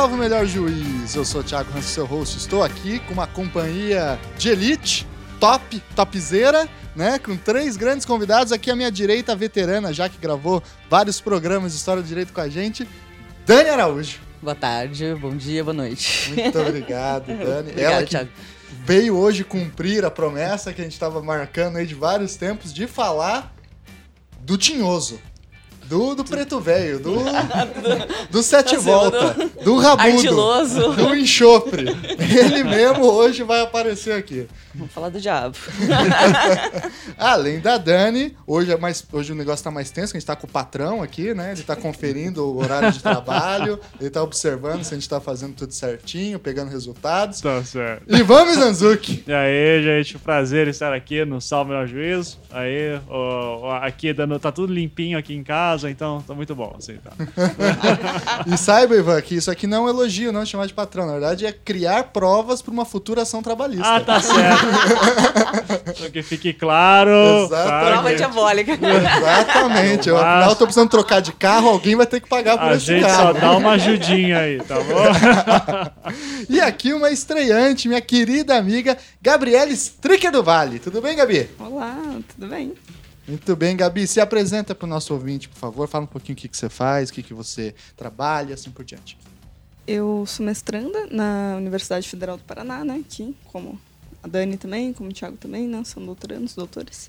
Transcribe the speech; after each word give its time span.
Salve 0.00 0.14
o 0.14 0.16
Melhor 0.16 0.46
Juiz. 0.46 1.14
Eu 1.14 1.26
sou 1.26 1.42
o 1.42 1.44
Thiago 1.44 1.76
Hans, 1.76 1.84
seu 1.84 2.06
host. 2.06 2.38
Estou 2.38 2.62
aqui 2.62 3.00
com 3.00 3.12
uma 3.12 3.26
companhia 3.26 4.18
de 4.38 4.48
elite, 4.48 5.06
top, 5.38 5.78
topzera, 5.94 6.66
né? 6.96 7.18
Com 7.18 7.36
três 7.36 7.76
grandes 7.76 8.06
convidados. 8.06 8.50
Aqui 8.50 8.70
à 8.70 8.74
minha 8.74 8.90
direita, 8.90 9.32
a 9.32 9.34
veterana, 9.34 9.92
já 9.92 10.08
que 10.08 10.16
gravou 10.16 10.62
vários 10.88 11.20
programas 11.20 11.72
de 11.72 11.78
História 11.78 12.02
do 12.02 12.08
Direito 12.08 12.32
com 12.32 12.40
a 12.40 12.48
gente, 12.48 12.88
Dani 13.44 13.68
Araújo. 13.68 14.20
Boa 14.40 14.54
tarde, 14.54 15.14
bom 15.20 15.36
dia, 15.36 15.62
boa 15.62 15.74
noite. 15.74 16.32
Muito 16.34 16.58
obrigado, 16.58 17.26
Dani. 17.36 17.68
Obrigado, 17.68 17.92
Ela 17.92 18.02
que 18.02 18.08
Thiago. 18.08 18.30
veio 18.86 19.14
hoje 19.14 19.44
cumprir 19.44 20.02
a 20.06 20.10
promessa 20.10 20.72
que 20.72 20.80
a 20.80 20.84
gente 20.84 20.94
estava 20.94 21.20
marcando 21.22 21.76
aí 21.76 21.84
de 21.84 21.94
vários 21.94 22.36
tempos 22.36 22.72
de 22.72 22.86
falar 22.86 23.54
do 24.40 24.56
Tinhoso. 24.56 25.20
Do, 25.90 26.14
do 26.14 26.24
preto 26.24 26.60
velho, 26.60 27.00
do, 27.02 27.16
do 28.30 28.42
sete 28.44 28.76
Tá 28.76 28.80
volta, 28.80 29.34
do 29.64 29.76
rabudo, 29.76 30.08
Ardiloso. 30.08 30.92
do 30.92 31.16
enxofre. 31.16 31.86
Ele 32.16 32.62
mesmo 32.62 33.06
hoje 33.06 33.42
vai 33.42 33.60
aparecer 33.60 34.12
aqui. 34.12 34.46
Vamos 34.72 34.92
falar 34.92 35.08
do 35.08 35.20
diabo. 35.20 35.56
Além 37.18 37.58
da 37.58 37.76
Dani, 37.76 38.36
hoje, 38.46 38.70
é 38.70 38.76
mais, 38.76 39.04
hoje 39.12 39.32
o 39.32 39.34
negócio 39.34 39.64
tá 39.64 39.70
mais 39.70 39.90
tenso, 39.90 40.12
que 40.12 40.16
a 40.16 40.20
gente 40.20 40.26
tá 40.26 40.36
com 40.36 40.46
o 40.46 40.50
patrão 40.50 41.02
aqui, 41.02 41.34
né? 41.34 41.52
Ele 41.52 41.62
tá 41.62 41.74
conferindo 41.74 42.44
o 42.44 42.58
horário 42.58 42.92
de 42.92 43.02
trabalho, 43.02 43.80
ele 44.00 44.10
tá 44.10 44.22
observando 44.22 44.84
se 44.84 44.94
a 44.94 44.96
gente 44.96 45.08
tá 45.08 45.20
fazendo 45.20 45.54
tudo 45.54 45.72
certinho, 45.72 46.38
pegando 46.38 46.70
resultados. 46.70 47.40
Tá 47.40 47.64
certo. 47.64 48.14
Ivan 48.14 48.44
Mizanzuki. 48.44 49.24
E 49.26 49.32
aí, 49.32 49.82
gente, 49.82 50.18
prazer 50.18 50.68
estar 50.68 50.92
aqui 50.92 51.24
no 51.24 51.40
Salve 51.40 51.70
Melhor 51.72 51.88
Juízo. 51.88 52.38
Aí, 52.50 53.00
ó, 53.08 53.58
ó, 53.62 53.74
aqui 53.82 54.12
dando, 54.12 54.38
tá 54.38 54.52
tudo 54.52 54.72
limpinho 54.72 55.18
aqui 55.18 55.34
em 55.34 55.42
casa, 55.42 55.79
então 55.88 56.20
tá 56.26 56.34
muito 56.34 56.54
bom, 56.54 56.74
assim, 56.76 56.96
tá. 56.96 57.10
E 58.52 58.56
saiba, 58.56 58.96
Ivan, 58.96 59.20
que 59.22 59.34
isso 59.36 59.50
aqui 59.50 59.66
não 59.66 59.78
é 59.78 59.80
um 59.80 59.88
elogio, 59.88 60.32
não 60.32 60.42
é 60.42 60.46
chamar 60.46 60.66
de 60.66 60.74
patrão. 60.74 61.06
Na 61.06 61.12
verdade, 61.12 61.46
é 61.46 61.52
criar 61.52 62.04
provas 62.04 62.60
para 62.60 62.72
uma 62.72 62.84
futura 62.84 63.22
ação 63.22 63.42
trabalhista. 63.42 63.86
Ah, 63.96 64.00
tá 64.00 64.20
certo. 64.20 64.66
Só 65.96 66.08
que 66.10 66.22
fique 66.22 66.52
claro. 66.52 67.10
Prova 67.48 68.14
diabólica. 68.14 68.72
Exatamente. 68.72 70.08
Eu, 70.08 70.16
Mas- 70.16 70.24
afinal, 70.24 70.50
eu 70.50 70.56
tô 70.56 70.64
precisando 70.64 70.90
trocar 70.90 71.20
de 71.20 71.32
carro, 71.32 71.68
alguém 71.68 71.94
vai 71.96 72.06
ter 72.06 72.20
que 72.20 72.28
pagar 72.28 72.58
por 72.58 72.68
A 72.68 72.74
esse 72.76 72.86
gente 72.86 73.02
carro. 73.06 73.34
só 73.34 73.40
dá 73.40 73.56
uma 73.56 73.72
ajudinha 73.72 74.38
aí, 74.40 74.58
tá 74.62 74.76
bom? 74.76 76.10
E 76.48 76.60
aqui 76.60 76.92
uma 76.92 77.10
estreante, 77.10 77.86
minha 77.86 78.00
querida 78.00 78.56
amiga 78.56 78.96
Gabriele 79.22 79.72
Stricker 79.74 80.32
do 80.32 80.42
Vale. 80.42 80.78
Tudo 80.78 81.00
bem, 81.00 81.16
Gabi? 81.16 81.48
Olá, 81.58 81.96
tudo 82.34 82.48
bem? 82.48 82.72
Muito 83.30 83.54
bem, 83.54 83.76
Gabi. 83.76 84.08
Se 84.08 84.20
apresenta 84.20 84.74
para 84.74 84.86
o 84.86 84.88
nosso 84.88 85.14
ouvinte, 85.14 85.48
por 85.48 85.56
favor. 85.56 85.86
Fala 85.86 86.02
um 86.02 86.08
pouquinho 86.08 86.36
o 86.36 86.36
que, 86.36 86.48
que 86.48 86.56
você 86.56 86.68
faz, 86.68 87.10
o 87.10 87.12
que, 87.12 87.22
que 87.22 87.32
você 87.32 87.72
trabalha, 87.96 88.54
assim 88.54 88.72
por 88.72 88.84
diante. 88.84 89.16
Eu 89.86 90.24
sou 90.26 90.44
mestranda 90.44 91.06
na 91.06 91.54
Universidade 91.56 92.08
Federal 92.08 92.36
do 92.36 92.42
Paraná, 92.42 92.84
né? 92.84 93.00
Aqui, 93.06 93.36
como 93.44 93.80
a 94.20 94.26
Dani 94.26 94.56
também, 94.56 94.92
como 94.92 95.10
o 95.10 95.12
Thiago 95.12 95.36
também, 95.36 95.68
né? 95.68 95.80
São 95.84 96.04
doutorandos, 96.04 96.56
doutores. 96.56 97.08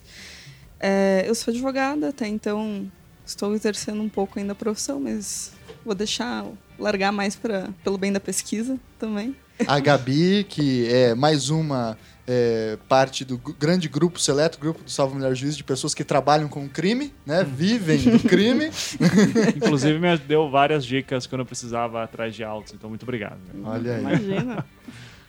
É, 0.80 1.24
eu 1.26 1.34
sou 1.34 1.52
advogada, 1.52 2.10
até 2.10 2.28
então 2.28 2.92
estou 3.26 3.56
exercendo 3.56 4.00
um 4.00 4.10
pouco 4.10 4.38
ainda 4.38 4.52
a 4.52 4.56
profissão, 4.56 5.00
mas 5.00 5.54
vou 5.84 5.96
deixar, 5.96 6.46
largar 6.78 7.12
mais 7.12 7.36
pra, 7.36 7.70
pelo 7.84 7.98
bem 7.98 8.14
da 8.14 8.20
pesquisa 8.20 8.80
também. 9.00 9.36
A 9.68 9.80
Gabi, 9.80 10.44
que 10.44 10.88
é 10.88 11.16
mais 11.16 11.50
uma 11.50 11.98
é, 12.28 12.78
parte 12.88 13.26
do 13.26 13.38
grande 13.38 13.88
grupo, 13.88 14.20
seleto 14.20 14.60
grupo 14.60 14.84
do 14.84 14.92
Salvo 14.92 15.16
Melhor 15.16 15.34
Juiz, 15.36 15.58
de 15.58 15.64
pessoas 15.64 15.94
que 15.94 16.04
trabalham 16.04 16.48
com 16.48 16.68
crime, 16.68 17.14
né? 17.26 17.44
Vivem 17.44 18.00
do 18.00 18.20
crime. 18.20 18.72
Inclusive, 19.56 20.00
me 20.00 20.18
deu 20.18 20.50
várias 20.50 20.86
dicas 20.86 21.26
quando 21.28 21.42
eu 21.42 21.46
precisava 21.46 22.04
atrás 22.04 22.36
de 22.36 22.44
autos, 22.44 22.74
então 22.74 22.90
muito 22.90 23.04
obrigado. 23.04 23.40
velho. 23.52 23.66
Olha 23.66 23.96
aí. 23.96 24.02
Imagina. 24.02 24.66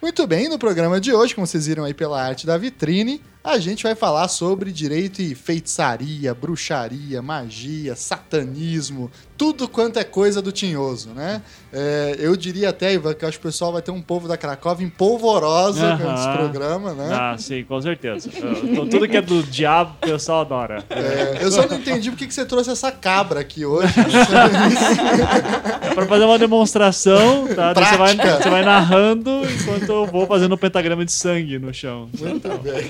Muito 0.02 0.26
bem, 0.26 0.48
no 0.48 0.58
programa 0.58 1.00
de 1.00 1.12
hoje, 1.12 1.32
como 1.32 1.46
vocês 1.46 1.68
viram 1.68 1.84
aí 1.84 1.94
pela 1.94 2.20
arte 2.20 2.44
da 2.44 2.58
vitrine, 2.58 3.22
a 3.44 3.56
gente 3.58 3.84
vai 3.84 3.94
falar 3.94 4.26
sobre 4.26 4.72
direito 4.72 5.22
e 5.22 5.32
feitiçaria, 5.32 6.34
bruxaria, 6.34 7.22
magia, 7.22 7.94
satanismo, 7.94 9.08
tudo 9.42 9.66
quanto 9.66 9.98
é 9.98 10.04
coisa 10.04 10.40
do 10.40 10.52
tinhoso, 10.52 11.08
né? 11.08 11.42
É, 11.72 12.14
eu 12.20 12.36
diria 12.36 12.68
até, 12.68 12.92
Ivan, 12.92 13.12
que 13.12 13.24
acho 13.24 13.40
que 13.40 13.44
o 13.44 13.50
pessoal 13.50 13.72
vai 13.72 13.82
ter 13.82 13.90
um 13.90 14.00
povo 14.00 14.28
da 14.28 14.36
Cracóvia 14.36 14.86
em 14.86 14.88
polvorosa 14.88 15.98
com 16.00 16.14
esse 16.14 16.28
programa, 16.28 16.94
né? 16.94 17.08
Ah, 17.10 17.34
sim, 17.36 17.64
com 17.64 17.82
certeza. 17.82 18.30
Então, 18.62 18.86
tudo 18.86 19.08
que 19.08 19.16
é 19.16 19.20
do 19.20 19.42
diabo, 19.42 19.96
o 20.00 20.06
pessoal 20.06 20.42
adora. 20.42 20.84
É, 20.88 21.38
eu 21.40 21.50
só 21.50 21.66
não 21.66 21.76
entendi 21.76 22.08
por 22.08 22.16
que 22.16 22.32
você 22.32 22.44
trouxe 22.44 22.70
essa 22.70 22.92
cabra 22.92 23.40
aqui 23.40 23.64
hoje. 23.64 23.92
É 25.90 25.92
pra 25.92 26.06
fazer 26.06 26.24
uma 26.24 26.38
demonstração, 26.38 27.48
tá? 27.52 27.74
Você 27.74 27.96
vai, 27.96 28.16
você 28.16 28.48
vai 28.48 28.64
narrando 28.64 29.42
enquanto 29.44 29.90
eu 29.90 30.06
vou 30.06 30.24
fazendo 30.24 30.54
um 30.54 30.58
pentagrama 30.58 31.04
de 31.04 31.10
sangue 31.10 31.58
no 31.58 31.74
chão. 31.74 32.08
Muito 32.16 32.48
bem. 32.58 32.88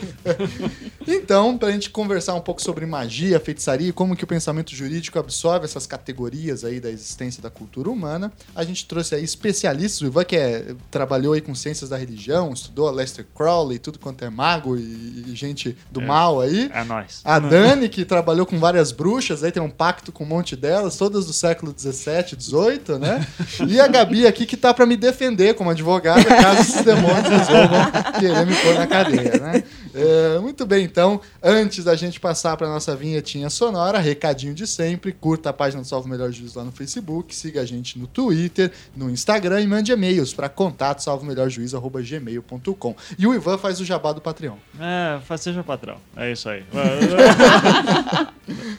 Então, 1.09 1.57
para 1.57 1.69
a 1.69 1.73
gente 1.73 1.89
conversar 1.89 2.35
um 2.35 2.41
pouco 2.41 2.61
sobre 2.61 2.85
magia, 2.85 3.41
feitiçaria 3.41 3.89
e 3.89 3.93
como 3.93 4.15
que 4.15 4.25
o 4.25 4.27
pensamento 4.27 4.75
jurídico 4.75 5.19
absorve 5.19 5.65
essas 5.65 5.87
categorias 5.87 6.42
aí 6.51 6.81
da 6.81 6.91
existência 6.91 7.43
da 7.43 7.51
cultura 7.51 7.91
humana, 7.91 8.33
a 8.55 8.65
gente 8.65 8.87
trouxe 8.87 9.15
aí 9.15 9.23
especialistas, 9.25 10.01
o 10.01 10.07
Ivan 10.07 10.25
que 10.25 10.37
é, 10.37 10.75
trabalhou 10.91 11.35
aí 11.35 11.41
com 11.41 11.55
ciências 11.55 11.91
da 11.91 11.97
religião, 11.97 12.53
estudou 12.53 12.91
Lester 12.91 13.27
Crowley, 13.35 13.79
tudo 13.79 13.99
quanto 13.99 14.25
é 14.25 14.31
mago 14.31 14.77
e, 14.77 15.25
e 15.29 15.35
gente 15.35 15.77
do 15.91 16.01
É. 16.01 16.05
mal 16.07 16.41
aí. 16.41 16.71
É 16.75 16.85
nóis. 16.85 17.21
A 17.25 17.39
Dani, 17.39 17.89
que 17.89 18.05
trabalhou 18.05 18.47
com 18.47 18.59
várias 18.59 18.93
bruxas, 18.93 19.45
aí 19.45 19.53
tem 19.53 19.63
um 19.63 19.71
pacto 19.71 20.11
com 20.11 20.25
um 20.25 20.27
monte 20.27 20.57
delas, 20.57 20.97
todas 20.97 21.27
do 21.27 21.33
século 21.33 21.73
17, 21.73 22.37
18, 22.37 22.99
né? 22.99 23.27
E 23.67 23.81
a 23.81 23.87
Gabi 23.87 24.27
aqui, 24.27 24.47
que 24.47 24.57
tá 24.57 24.73
pra 24.73 24.87
me 24.87 24.97
defender 24.97 25.55
como 25.55 25.71
advogada, 25.71 26.25
caso 26.25 26.61
esses 26.63 26.85
demônios 26.85 27.29
resolvam 27.29 27.93
querer 28.19 28.47
me 28.47 28.55
pôr 28.57 28.75
na 28.75 28.87
cadeia, 28.87 29.39
né? 29.39 29.65
É, 29.95 30.39
muito 30.39 30.65
bem, 30.65 30.85
então, 30.85 31.21
antes 31.43 31.85
da 31.85 31.95
gente 31.95 32.19
passar 32.19 32.57
pra 32.57 32.69
nossa 32.69 32.97
vinhetinha 32.97 33.51
sonora, 33.51 33.99
recadinho 33.99 34.55
de 34.55 34.67
sempre, 34.67 35.13
curta 35.13 35.51
a 35.51 35.53
página 35.53 35.83
do 35.83 35.89
Salve 35.89 36.09
o 36.09 36.11
Melhor 36.11 36.33
Juiz 36.33 36.55
lá 36.55 36.65
no 36.65 36.73
Facebook, 36.73 37.35
siga 37.35 37.61
a 37.61 37.65
gente 37.65 37.99
no 37.99 38.07
Twitter, 38.07 38.73
no 38.97 39.11
Instagram 39.11 39.61
e 39.61 39.67
mande 39.67 39.93
e-mails 39.93 40.33
para 40.33 40.49
contato 40.49 41.01
salvomelhorjuiz.gmail.com. 41.01 42.97
E 43.19 43.27
o 43.27 43.35
Ivan 43.35 43.59
faz 43.59 43.81
o 43.81 43.85
jabá 43.85 44.13
do 44.13 44.21
Patreon. 44.21 44.57
É, 44.79 45.21
seja 45.37 45.63
patrão. 45.63 45.97
É 46.17 46.31
isso 46.33 46.49
aí. 46.49 46.65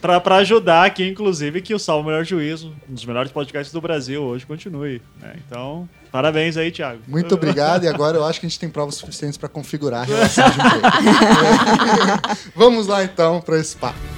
pra 0.00 0.36
ajudar 0.36 0.84
aqui, 0.84 1.06
inclusive, 1.06 1.60
que 1.60 1.74
o 1.74 1.78
Salvo 1.78 2.08
Melhor 2.08 2.24
Juízo, 2.24 2.74
um 2.88 2.94
dos 2.94 3.04
melhores 3.04 3.30
podcasts 3.30 3.72
do 3.72 3.80
Brasil, 3.80 4.22
hoje 4.22 4.46
continue. 4.46 5.02
né? 5.20 5.36
Então, 5.46 5.88
parabéns 6.14 6.56
aí, 6.56 6.70
Thiago. 6.70 7.00
Muito 7.08 7.34
obrigado, 7.34 7.82
e 7.82 7.88
agora 7.88 8.16
eu 8.16 8.24
acho 8.24 8.38
que 8.38 8.46
a 8.46 8.48
gente 8.48 8.60
tem 8.60 8.68
provas 8.68 8.94
suficientes 8.94 9.36
para 9.36 9.48
configurar 9.48 10.02
a 10.02 10.04
relação 10.04 10.48
de 10.48 10.56
emprego. 10.56 10.86
Vamos 12.54 12.86
lá 12.86 13.02
então 13.02 13.40
para 13.40 13.58
esse 13.58 13.74
papo. 13.74 14.13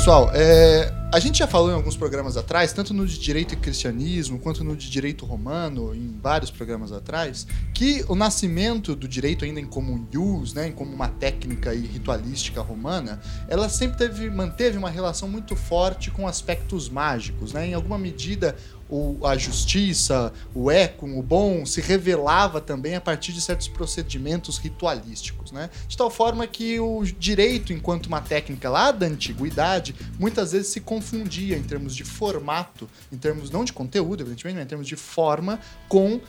Pessoal, 0.00 0.30
é, 0.32 0.90
a 1.12 1.20
gente 1.20 1.40
já 1.40 1.46
falou 1.46 1.70
em 1.70 1.74
alguns 1.74 1.94
programas 1.94 2.34
atrás, 2.34 2.72
tanto 2.72 2.94
no 2.94 3.06
de 3.06 3.18
direito 3.18 3.52
e 3.52 3.56
cristianismo, 3.58 4.38
quanto 4.38 4.64
no 4.64 4.74
de 4.74 4.88
direito 4.88 5.26
romano, 5.26 5.94
em 5.94 6.18
vários 6.22 6.50
programas 6.50 6.90
atrás, 6.90 7.46
que 7.74 8.02
o 8.08 8.14
nascimento 8.14 8.96
do 8.96 9.06
direito 9.06 9.44
ainda 9.44 9.60
em 9.60 9.66
comum 9.66 10.06
use, 10.16 10.54
né, 10.54 10.68
em 10.68 10.72
como 10.72 10.90
uma 10.90 11.08
técnica 11.08 11.74
e 11.74 11.80
ritualística 11.80 12.62
romana, 12.62 13.20
ela 13.46 13.68
sempre 13.68 13.98
teve, 13.98 14.30
manteve 14.30 14.78
uma 14.78 14.88
relação 14.88 15.28
muito 15.28 15.54
forte 15.54 16.10
com 16.10 16.26
aspectos 16.26 16.88
mágicos, 16.88 17.52
né? 17.52 17.66
Em 17.66 17.74
alguma 17.74 17.98
medida, 17.98 18.56
o- 18.90 19.26
a 19.26 19.36
justiça, 19.36 20.32
o 20.54 20.70
équum, 20.70 21.18
o 21.18 21.22
bom, 21.22 21.64
se 21.64 21.80
revelava 21.80 22.60
também 22.60 22.94
a 22.96 23.00
partir 23.00 23.32
de 23.32 23.40
certos 23.40 23.68
procedimentos 23.68 24.58
ritualísticos, 24.58 25.52
né? 25.52 25.70
De 25.88 25.96
tal 25.96 26.10
forma 26.10 26.46
que 26.46 26.80
o 26.80 27.04
direito, 27.04 27.72
enquanto 27.72 28.06
uma 28.06 28.20
técnica 28.20 28.68
lá 28.68 28.90
da 28.90 29.06
antiguidade, 29.06 29.94
muitas 30.18 30.52
vezes 30.52 30.68
se 30.68 30.80
confundia 30.80 31.56
em 31.56 31.62
termos 31.62 31.94
de 31.94 32.04
formato, 32.04 32.88
em 33.12 33.16
termos 33.16 33.50
não 33.50 33.64
de 33.64 33.72
conteúdo, 33.72 34.22
evidentemente, 34.22 34.56
mas 34.56 34.64
em 34.64 34.68
termos 34.68 34.86
de 34.86 34.96
forma, 34.96 35.60
com 35.88 36.20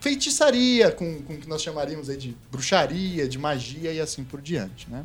feitiçaria, 0.00 0.90
com, 0.90 1.20
com 1.22 1.34
o 1.34 1.36
que 1.36 1.46
nós 1.48 1.62
chamaríamos 1.62 2.08
aí 2.08 2.16
de 2.16 2.34
bruxaria, 2.50 3.28
de 3.28 3.38
magia 3.38 3.92
e 3.92 4.00
assim 4.00 4.24
por 4.24 4.40
diante, 4.40 4.88
né? 4.90 5.04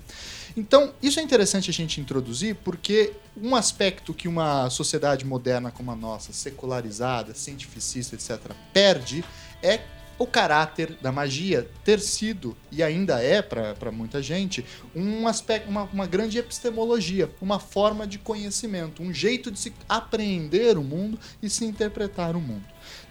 Então, 0.57 0.93
isso 1.03 1.19
é 1.19 1.23
interessante 1.23 1.69
a 1.69 1.73
gente 1.73 1.99
introduzir 1.99 2.55
porque 2.55 3.11
um 3.35 3.55
aspecto 3.55 4.13
que 4.13 4.27
uma 4.27 4.69
sociedade 4.69 5.25
moderna 5.25 5.69
como 5.69 5.91
a 5.91 5.95
nossa, 5.95 6.31
secularizada, 6.31 7.33
cientificista, 7.33 8.15
etc., 8.15 8.53
perde 8.71 9.23
é 9.61 9.81
o 10.17 10.25
caráter 10.25 10.97
da 11.01 11.11
magia 11.11 11.69
ter 11.83 11.99
sido, 11.99 12.55
e 12.71 12.81
ainda 12.81 13.21
é 13.21 13.41
para 13.41 13.91
muita 13.91 14.21
gente, 14.21 14.65
um 14.95 15.27
aspecto, 15.27 15.69
uma, 15.69 15.83
uma 15.83 16.07
grande 16.07 16.37
epistemologia, 16.37 17.29
uma 17.41 17.59
forma 17.59 18.07
de 18.07 18.17
conhecimento, 18.17 19.03
um 19.03 19.13
jeito 19.13 19.51
de 19.51 19.59
se 19.59 19.73
apreender 19.89 20.77
o 20.77 20.83
mundo 20.83 21.19
e 21.41 21.49
se 21.49 21.65
interpretar 21.65 22.35
o 22.35 22.39
mundo. 22.39 22.63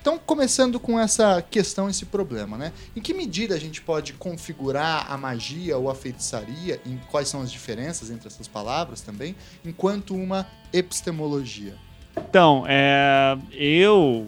Então, 0.04 0.18
começando 0.18 0.78
com 0.78 1.00
essa 1.00 1.40
questão, 1.40 1.88
esse 1.88 2.04
problema, 2.04 2.58
né? 2.58 2.74
Em 2.94 3.00
que 3.00 3.14
medida 3.14 3.54
a 3.54 3.58
gente 3.58 3.80
pode 3.80 4.12
configurar 4.12 5.10
a 5.10 5.16
magia 5.16 5.78
ou 5.78 5.88
a 5.88 5.94
feitiçaria, 5.94 6.78
em 6.84 7.00
quais 7.10 7.26
são 7.26 7.40
as 7.40 7.50
diferenças 7.50 8.10
entre 8.10 8.28
essas 8.28 8.46
palavras 8.46 9.00
também, 9.00 9.34
enquanto 9.64 10.14
uma 10.14 10.46
epistemologia? 10.74 11.74
Então, 12.16 12.64
é, 12.66 13.36
eu, 13.52 14.26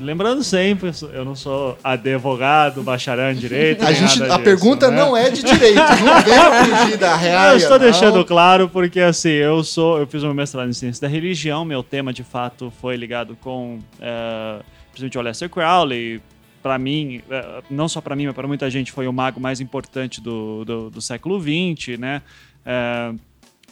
lembrando 0.00 0.42
sempre, 0.42 0.90
eu 1.12 1.24
não 1.24 1.34
sou 1.34 1.78
advogado, 1.82 2.82
bacharel 2.82 3.32
em 3.32 3.34
direito. 3.34 3.84
A, 3.84 3.92
gente, 3.92 4.22
a 4.22 4.26
disso, 4.26 4.38
pergunta 4.40 4.90
né? 4.90 4.96
não 4.96 5.16
é 5.16 5.30
de 5.30 5.42
direito, 5.42 5.78
não 6.04 6.20
venha 6.24 6.64
fugir 6.64 6.98
da 6.98 7.16
real. 7.16 7.50
Eu 7.52 7.56
estou 7.56 7.78
deixando 7.78 8.24
claro 8.24 8.68
porque 8.68 9.00
assim, 9.00 9.30
eu 9.30 9.64
sou, 9.64 9.98
eu 9.98 10.06
fiz 10.06 10.22
um 10.22 10.34
mestrado 10.34 10.68
em 10.68 10.72
ciência 10.72 11.00
da 11.06 11.08
religião, 11.08 11.64
meu 11.64 11.82
tema 11.82 12.12
de 12.12 12.22
fato 12.22 12.72
foi 12.80 12.96
ligado 12.96 13.36
com, 13.40 13.78
é, 14.00 14.60
principalmente 14.90 15.18
o 15.18 15.22
Lester 15.22 15.48
Crowley. 15.48 16.20
Para 16.62 16.78
mim, 16.78 17.20
é, 17.28 17.62
não 17.70 17.88
só 17.88 18.00
para 18.00 18.14
mim, 18.14 18.26
mas 18.26 18.34
para 18.34 18.46
muita 18.46 18.70
gente, 18.70 18.92
foi 18.92 19.08
o 19.08 19.12
mago 19.12 19.40
mais 19.40 19.60
importante 19.60 20.20
do, 20.20 20.64
do, 20.64 20.90
do 20.90 21.00
século 21.00 21.40
XX, 21.40 21.98
né? 21.98 22.22
É, 22.64 23.12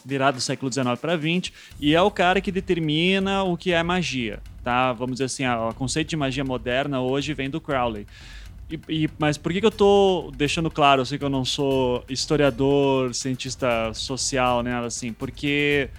virado 0.05 0.35
do 0.35 0.41
século 0.41 0.71
XIX 0.71 0.99
para 0.99 1.17
XX, 1.17 1.51
e 1.79 1.95
é 1.95 2.01
o 2.01 2.11
cara 2.11 2.41
que 2.41 2.51
determina 2.51 3.43
o 3.43 3.57
que 3.57 3.71
é 3.71 3.81
magia, 3.83 4.39
tá? 4.63 4.93
Vamos 4.93 5.13
dizer 5.15 5.25
assim, 5.25 5.45
o 5.45 5.73
conceito 5.73 6.09
de 6.09 6.17
magia 6.17 6.43
moderna 6.43 7.01
hoje 7.01 7.33
vem 7.33 7.49
do 7.49 7.61
Crowley. 7.61 8.05
E, 8.69 8.79
e, 9.03 9.09
mas 9.19 9.37
por 9.37 9.51
que, 9.51 9.59
que 9.59 9.65
eu 9.65 9.71
tô 9.71 10.31
deixando 10.35 10.71
claro, 10.71 11.01
eu 11.01 11.05
sei 11.05 11.17
que 11.17 11.25
eu 11.25 11.29
não 11.29 11.43
sou 11.43 12.05
historiador, 12.07 13.13
cientista 13.13 13.93
social, 13.93 14.63
né, 14.63 14.73
assim, 14.85 15.11
porque 15.11 15.89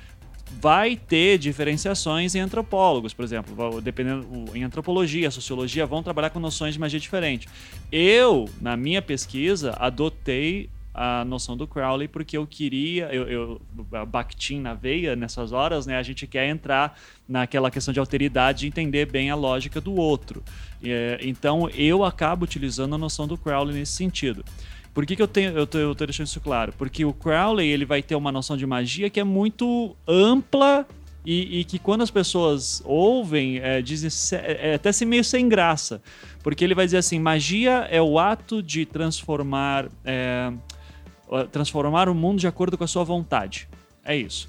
vai 0.60 0.96
ter 0.96 1.38
diferenciações 1.38 2.34
em 2.34 2.40
antropólogos, 2.40 3.14
por 3.14 3.24
exemplo, 3.24 3.80
dependendo 3.80 4.26
em 4.54 4.64
antropologia, 4.64 5.30
sociologia 5.30 5.86
vão 5.86 6.02
trabalhar 6.02 6.30
com 6.30 6.40
noções 6.40 6.74
de 6.74 6.80
magia 6.80 7.00
diferente. 7.00 7.48
Eu, 7.90 8.48
na 8.60 8.76
minha 8.76 9.00
pesquisa, 9.00 9.74
adotei 9.78 10.68
a 10.94 11.24
noção 11.24 11.56
do 11.56 11.66
Crowley, 11.66 12.06
porque 12.06 12.36
eu 12.36 12.46
queria, 12.46 13.06
eu, 13.14 13.28
eu 13.28 13.62
Bakhtin 14.06 14.60
na 14.60 14.74
veia 14.74 15.16
nessas 15.16 15.52
horas, 15.52 15.86
né? 15.86 15.96
A 15.96 16.02
gente 16.02 16.26
quer 16.26 16.48
entrar 16.48 16.98
naquela 17.26 17.70
questão 17.70 17.94
de 17.94 18.00
alteridade 18.00 18.66
e 18.66 18.68
entender 18.68 19.10
bem 19.10 19.30
a 19.30 19.34
lógica 19.34 19.80
do 19.80 19.94
outro. 19.94 20.42
É, 20.84 21.18
então 21.22 21.68
eu 21.70 22.04
acabo 22.04 22.44
utilizando 22.44 22.94
a 22.94 22.98
noção 22.98 23.26
do 23.26 23.38
Crowley 23.38 23.74
nesse 23.74 23.92
sentido. 23.92 24.44
Por 24.92 25.06
que, 25.06 25.16
que 25.16 25.22
eu, 25.22 25.28
tenho, 25.28 25.56
eu, 25.56 25.66
tô, 25.66 25.78
eu 25.78 25.94
tô 25.94 26.04
deixando 26.04 26.26
isso 26.26 26.40
claro? 26.40 26.74
Porque 26.76 27.04
o 27.04 27.14
Crowley 27.14 27.68
ele 27.68 27.86
vai 27.86 28.02
ter 28.02 28.14
uma 28.14 28.30
noção 28.30 28.56
de 28.56 28.66
magia 28.66 29.08
que 29.08 29.18
é 29.18 29.24
muito 29.24 29.96
ampla 30.06 30.86
e, 31.24 31.60
e, 31.60 31.64
que 31.64 31.78
quando 31.78 32.02
as 32.02 32.10
pessoas 32.10 32.82
ouvem, 32.84 33.58
é, 33.58 33.80
dizem 33.80 34.10
é, 34.38 34.72
é 34.72 34.74
até 34.74 34.90
se 34.90 35.06
meio 35.06 35.22
sem 35.24 35.48
graça. 35.48 36.02
Porque 36.42 36.64
ele 36.64 36.74
vai 36.74 36.84
dizer 36.84 36.98
assim: 36.98 37.18
magia 37.18 37.86
é 37.90 38.02
o 38.02 38.18
ato 38.18 38.62
de 38.62 38.84
transformar 38.84 39.88
é, 40.04 40.52
transformar 41.50 42.08
o 42.08 42.14
mundo 42.14 42.38
de 42.38 42.46
acordo 42.46 42.76
com 42.76 42.84
a 42.84 42.86
sua 42.86 43.04
vontade. 43.04 43.68
É 44.04 44.16
isso. 44.16 44.48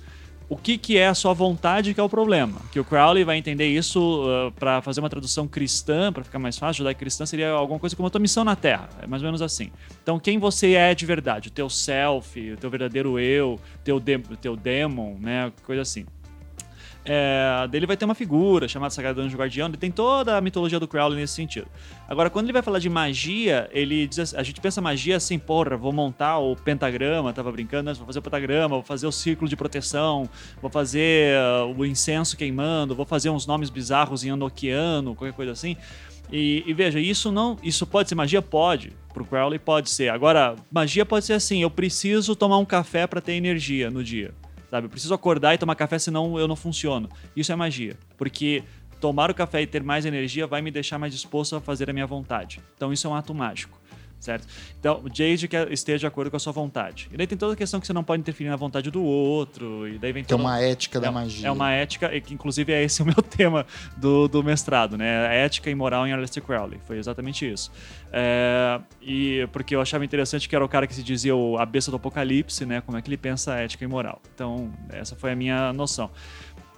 O 0.50 0.58
que, 0.58 0.78
que 0.78 0.98
é 0.98 1.08
a 1.08 1.14
sua 1.14 1.34
vontade 1.34 1.94
que 1.94 2.00
é 2.00 2.04
o 2.04 2.10
problema? 2.10 2.62
Que 2.72 2.80
o 2.80 2.84
Crowley 2.84 3.24
vai 3.24 3.38
entender 3.38 3.68
isso 3.68 4.24
uh, 4.24 4.52
para 4.52 4.82
fazer 4.82 5.00
uma 5.00 5.10
tradução 5.10 5.48
cristã, 5.48 6.12
para 6.12 6.24
ficar 6.24 6.38
mais 6.38 6.58
fácil, 6.58 6.80
judaico-cristã 6.80 7.26
seria 7.26 7.52
alguma 7.52 7.80
coisa 7.80 7.96
como 7.96 8.08
a 8.08 8.10
tua 8.10 8.20
missão 8.20 8.44
na 8.44 8.56
Terra, 8.56 8.90
é 9.02 9.08
mais 9.08 9.22
ou 9.24 9.28
menos 9.28 9.42
assim. 9.42 9.72
Então, 10.02 10.20
quem 10.20 10.38
você 10.38 10.74
é 10.74 10.94
de 10.94 11.06
verdade, 11.06 11.48
o 11.48 11.52
teu 11.52 11.70
self, 11.70 12.52
o 12.52 12.58
teu 12.58 12.70
verdadeiro 12.70 13.18
eu, 13.18 13.60
teu, 13.84 14.00
de, 14.00 14.20
teu 14.42 14.56
demon, 14.56 15.16
né, 15.20 15.52
coisa 15.66 15.82
assim. 15.82 16.06
É, 17.06 17.68
dele 17.70 17.86
vai 17.86 17.98
ter 17.98 18.06
uma 18.06 18.16
figura 18.16 18.66
chamada 18.68 18.90
Sagrado 18.90 19.20
Anjo 19.20 19.38
Guardião, 19.38 19.68
ele 19.68 19.76
tem 19.76 19.92
toda 19.92 20.38
a 20.38 20.42
mitologia 20.42 20.80
do 20.80 20.88
Crowley 20.88 21.20
nesse 21.20 21.34
sentido. 21.34 21.68
Agora, 22.08 22.30
quando 22.30 22.46
ele 22.46 22.54
vai 22.54 22.62
falar 22.62 22.80
de 22.80 22.90
magia, 22.90 23.70
ele 23.74 24.08
diz 24.08 24.20
assim, 24.20 24.38
a 24.38 24.44
gente 24.44 24.62
pensa 24.62 24.80
magia 24.80 25.18
assim, 25.18 25.38
porra, 25.38 25.76
vou 25.76 25.92
montar 25.92 26.38
o 26.40 26.56
pentagrama, 26.56 27.34
tava 27.34 27.52
brincando, 27.52 27.90
né? 27.90 27.94
vou 27.94 28.06
fazer 28.06 28.20
o 28.20 28.22
pentagrama, 28.22 28.76
vou 28.76 28.84
fazer 28.84 29.06
o 29.06 29.12
círculo 29.12 29.50
de 29.50 29.56
proteção, 29.56 30.30
vou 30.62 30.72
fazer 30.72 31.36
uh, 31.38 31.76
o 31.78 31.86
incenso 31.86 32.38
queimando, 32.38 32.96
vou 32.96 33.06
fazer 33.06 33.30
uns 33.30 33.46
nomes 33.46 33.70
bizarros 33.70 34.24
em 34.24 34.30
enoquiano, 34.30 35.14
qualquer 35.14 35.36
coisa 35.36 35.52
assim. 35.52 35.76
E, 36.32 36.64
e, 36.66 36.74
veja, 36.74 37.00
isso 37.00 37.32
não, 37.32 37.58
isso 37.62 37.86
pode 37.86 38.08
ser 38.08 38.16
magia, 38.16 38.42
pode. 38.42 38.94
Pro 39.14 39.26
Crowley 39.26 39.60
pode 39.60 39.90
ser. 39.90 40.10
Agora, 40.10 40.56
magia 40.72 41.06
pode 41.06 41.26
ser 41.26 41.34
assim, 41.34 41.62
eu 41.62 41.70
preciso 41.70 42.36
tomar 42.36 42.58
um 42.58 42.66
café 42.66 43.06
para 43.06 43.22
ter 43.22 43.34
energia 43.34 43.92
no 43.92 44.04
dia. 44.04 44.34
Sabe? 44.74 44.88
Eu 44.88 44.90
preciso 44.90 45.14
acordar 45.14 45.54
e 45.54 45.58
tomar 45.60 45.76
café, 45.76 46.00
senão 46.00 46.40
eu 46.40 46.48
não 46.48 46.56
funciono. 46.56 47.08
Isso 47.36 47.52
é 47.52 47.56
magia. 47.56 47.96
Porque 48.18 48.64
tomar 49.00 49.30
o 49.30 49.36
café 49.36 49.62
e 49.62 49.68
ter 49.68 49.84
mais 49.84 50.04
energia 50.04 50.48
vai 50.48 50.64
me 50.64 50.72
deixar 50.72 50.98
mais 50.98 51.14
disposto 51.14 51.56
a 51.56 51.62
fazer 51.62 51.92
a 51.92 51.94
minha 51.94 52.08
vontade. 52.08 52.60
Então 52.76 52.92
isso 52.92 53.06
é 53.06 53.10
um 53.12 53.14
ato 53.14 53.36
mágico 53.36 53.80
certo? 54.24 54.48
Então, 54.80 55.04
desde 55.14 55.48
que 55.48 55.58
esteja 55.72 56.00
de 56.00 56.08
acordo 56.08 56.32
com 56.32 56.38
a 56.38 56.40
sua 56.40 56.54
vontade. 56.54 57.10
E 57.12 57.18
daí 57.18 57.28
tem 57.28 57.38
toda 57.38 57.54
a 57.54 57.56
questão 57.56 57.80
que 57.80 57.86
você 57.86 57.94
não 57.94 58.04
pode 58.04 58.22
interferir 58.22 58.50
na 58.50 58.56
vontade 58.56 58.90
do 58.90 59.04
outro, 59.04 59.88
e 59.88 60.00
daí 60.00 60.14
vem 60.14 60.24
Que 60.24 60.34
é 60.34 60.36
uma 60.36 60.60
ética 60.60 60.98
é, 60.98 61.02
da 61.02 61.12
magia. 61.12 61.48
É 61.48 61.52
uma 61.52 61.72
ética, 61.72 62.10
que 62.22 62.34
inclusive 62.34 62.72
é 62.72 62.84
esse 62.84 63.02
o 63.04 63.06
meu 63.06 63.16
tema 63.16 63.66
do, 63.98 64.28
do 64.28 64.44
mestrado, 64.44 64.98
né? 64.98 65.28
A 65.28 65.34
ética 65.34 65.70
e 65.70 65.76
moral 65.76 66.08
em 66.08 66.14
Aleister 66.14 66.42
Crowley. 66.42 66.80
Foi 66.86 66.98
exatamente 66.98 67.50
isso. 67.50 67.72
É, 68.12 68.80
e 69.02 69.48
porque 69.52 69.76
eu 69.76 69.82
achava 69.82 70.06
interessante 70.06 70.48
que 70.48 70.56
era 70.56 70.64
o 70.64 70.70
cara 70.70 70.88
que 70.88 70.94
se 70.94 71.04
dizia 71.04 71.36
o, 71.36 71.58
a 71.58 71.66
besta 71.66 71.92
do 71.92 71.98
apocalipse, 71.98 72.66
né? 72.66 72.82
Como 72.82 72.98
é 72.98 73.02
que 73.02 73.10
ele 73.10 73.18
pensa 73.18 73.54
a 73.54 73.60
ética 73.60 73.84
e 73.84 73.88
moral. 73.88 74.22
Então, 74.34 74.72
essa 74.90 75.16
foi 75.16 75.32
a 75.32 75.36
minha 75.36 75.74
noção. 75.74 76.10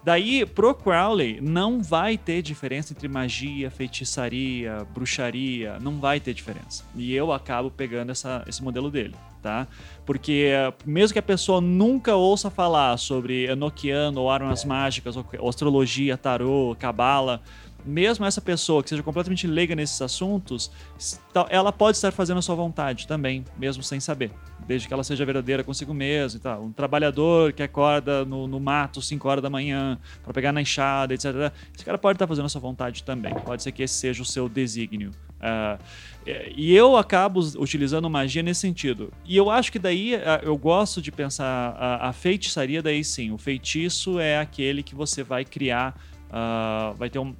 Daí, 0.05 0.45
pro 0.45 0.75
Crowley, 0.75 1.41
não 1.41 1.81
vai 1.81 2.15
ter 2.15 2.43
diferença 2.43 2.93
entre 2.93 3.07
magia, 3.07 3.71
feitiçaria, 3.71 4.85
bruxaria, 4.93 5.79
não 5.79 5.99
vai 5.99 6.19
ter 6.19 6.31
diferença. 6.31 6.85
E 6.95 7.11
eu 7.15 7.33
acabo 7.33 7.71
pegando 7.71 8.11
essa, 8.11 8.45
esse 8.47 8.63
modelo 8.63 8.91
dele, 8.91 9.15
tá? 9.41 9.67
Porque 10.05 10.51
mesmo 10.85 11.13
que 11.13 11.17
a 11.17 11.23
pessoa 11.23 11.59
nunca 11.59 12.13
ouça 12.13 12.51
falar 12.51 12.95
sobre 12.97 13.45
Enochiano 13.45 14.21
ou 14.21 14.29
armas 14.29 14.63
mágicas, 14.63 15.15
ou 15.17 15.49
astrologia, 15.49 16.15
tarô, 16.15 16.77
cabala, 16.79 17.41
mesmo 17.85 18.25
essa 18.25 18.41
pessoa 18.41 18.81
que 18.81 18.89
seja 18.89 19.03
completamente 19.03 19.47
leiga 19.47 19.75
nesses 19.75 20.01
assuntos, 20.01 20.71
ela 21.49 21.71
pode 21.71 21.97
estar 21.97 22.11
fazendo 22.11 22.37
a 22.37 22.41
sua 22.41 22.55
vontade 22.55 23.07
também, 23.07 23.45
mesmo 23.57 23.83
sem 23.83 23.99
saber. 23.99 24.31
Desde 24.67 24.87
que 24.87 24.93
ela 24.93 25.03
seja 25.03 25.23
verdadeira 25.25 25.63
consigo 25.63 25.93
mesmo 25.93 26.39
e 26.39 26.41
tal. 26.41 26.63
Um 26.63 26.71
trabalhador 26.71 27.53
que 27.53 27.61
acorda 27.61 28.25
no, 28.25 28.47
no 28.47 28.59
mato 28.59 29.01
5 29.01 29.27
horas 29.27 29.43
da 29.43 29.49
manhã 29.49 29.99
para 30.23 30.33
pegar 30.33 30.51
na 30.51 30.61
enxada, 30.61 31.13
etc. 31.13 31.53
Esse 31.75 31.85
cara 31.85 31.97
pode 31.97 32.15
estar 32.15 32.25
fazendo 32.25 32.45
a 32.45 32.49
sua 32.49 32.61
vontade 32.61 33.03
também. 33.03 33.33
Pode 33.35 33.61
ser 33.61 33.71
que 33.71 33.83
esse 33.83 33.93
seja 33.93 34.23
o 34.23 34.25
seu 34.25 34.49
desígnio. 34.49 35.11
Uh, 35.35 35.79
e 36.55 36.75
eu 36.75 36.97
acabo 36.97 37.41
utilizando 37.57 38.09
magia 38.09 38.41
nesse 38.41 38.61
sentido. 38.61 39.13
E 39.25 39.37
eu 39.37 39.51
acho 39.51 39.71
que 39.71 39.77
daí 39.77 40.15
uh, 40.15 40.41
eu 40.41 40.57
gosto 40.57 41.01
de 41.01 41.11
pensar 41.11 41.75
a, 41.77 42.09
a 42.09 42.13
feitiçaria, 42.13 42.81
daí 42.81 43.03
sim. 43.03 43.31
O 43.31 43.37
feitiço 43.37 44.19
é 44.19 44.39
aquele 44.39 44.81
que 44.81 44.95
você 44.95 45.21
vai 45.21 45.45
criar 45.45 45.95
Uh, 46.29 46.93
vai 46.95 47.09
ter 47.09 47.19
um, 47.19 47.33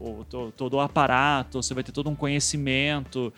todo 0.55 0.75
o 0.75 0.79
aparato, 0.79 1.61
você 1.61 1.73
vai 1.73 1.83
ter 1.83 1.91
todo 1.91 2.09
um 2.09 2.15
conhecimento, 2.15 3.33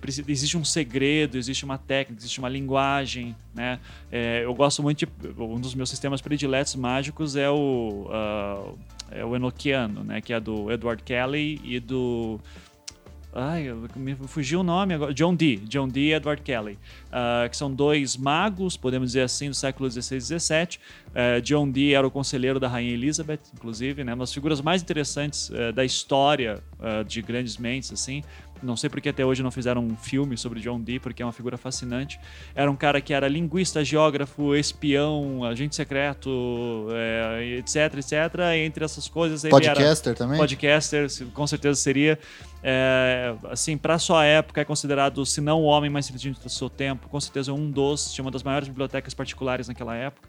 precisa, 0.00 0.30
existe 0.30 0.56
um 0.56 0.64
segredo, 0.64 1.36
existe 1.36 1.64
uma 1.64 1.76
técnica, 1.76 2.20
existe 2.20 2.38
uma 2.38 2.48
linguagem, 2.48 3.36
né? 3.54 3.78
É, 4.10 4.44
eu 4.44 4.54
gosto 4.54 4.82
muito 4.82 5.04
de, 5.04 5.42
um 5.42 5.60
dos 5.60 5.74
meus 5.74 5.90
sistemas 5.90 6.20
prediletos 6.20 6.76
mágicos 6.76 7.36
é 7.36 7.50
o, 7.50 8.06
uh, 8.08 8.78
é 9.10 9.24
o 9.24 9.36
Enochiano, 9.36 10.02
né? 10.04 10.20
Que 10.20 10.32
é 10.32 10.40
do 10.40 10.70
Edward 10.70 11.02
Kelly 11.02 11.60
e 11.64 11.78
do 11.78 12.40
Ai, 13.34 13.72
me 13.96 14.14
fugiu 14.26 14.60
o 14.60 14.62
nome 14.62 14.92
agora. 14.92 15.14
John 15.14 15.34
Dee. 15.34 15.56
John 15.56 15.88
Dee 15.88 16.10
e 16.10 16.12
Edward 16.12 16.42
Kelly. 16.42 16.78
Uh, 17.08 17.48
que 17.48 17.56
são 17.56 17.72
dois 17.72 18.14
magos, 18.14 18.76
podemos 18.76 19.08
dizer 19.08 19.22
assim, 19.22 19.48
do 19.48 19.54
século 19.54 19.90
XVI 19.90 20.16
e 20.16 20.20
XVII. 20.20 20.38
Uh, 20.38 21.40
John 21.40 21.70
Dee 21.70 21.94
era 21.94 22.06
o 22.06 22.10
conselheiro 22.10 22.60
da 22.60 22.68
Rainha 22.68 22.92
Elizabeth, 22.92 23.40
inclusive, 23.54 24.04
né? 24.04 24.12
Uma 24.12 24.24
das 24.24 24.34
figuras 24.34 24.60
mais 24.60 24.82
interessantes 24.82 25.48
uh, 25.48 25.72
da 25.72 25.82
história 25.82 26.62
uh, 26.78 27.02
de 27.04 27.22
grandes 27.22 27.56
mentes, 27.56 27.90
assim. 27.90 28.22
Não 28.62 28.76
sei 28.76 28.88
porque 28.88 29.08
até 29.08 29.24
hoje 29.24 29.42
não 29.42 29.50
fizeram 29.50 29.84
um 29.84 29.96
filme 29.96 30.36
sobre 30.36 30.60
John 30.60 30.80
Dee, 30.80 30.98
porque 30.98 31.22
é 31.22 31.26
uma 31.26 31.32
figura 31.32 31.56
fascinante. 31.56 32.18
Era 32.54 32.70
um 32.70 32.76
cara 32.76 33.00
que 33.00 33.12
era 33.12 33.28
linguista, 33.28 33.84
geógrafo, 33.84 34.54
espião, 34.54 35.44
agente 35.44 35.74
secreto, 35.74 36.88
é, 36.92 37.58
etc, 37.58 37.98
etc. 37.98 38.12
Entre 38.64 38.84
essas 38.84 39.08
coisas, 39.08 39.44
ele 39.44 39.50
podcaster 39.50 40.14
também. 40.14 40.38
Podcaster, 40.38 41.08
com 41.32 41.46
certeza 41.46 41.80
seria. 41.80 42.18
É, 42.64 43.34
assim, 43.50 43.76
para 43.76 43.98
sua 43.98 44.24
época 44.24 44.60
é 44.60 44.64
considerado, 44.64 45.26
se 45.26 45.40
não 45.40 45.62
o 45.62 45.64
homem 45.64 45.90
mais 45.90 46.06
inteligente 46.08 46.40
do 46.40 46.48
seu 46.48 46.70
tempo, 46.70 47.08
com 47.08 47.20
certeza 47.20 47.52
um 47.52 47.68
dos, 47.68 48.12
tinha 48.12 48.24
uma 48.24 48.30
das 48.30 48.44
maiores 48.44 48.68
bibliotecas 48.68 49.12
particulares 49.14 49.66
naquela 49.66 49.96
época. 49.96 50.28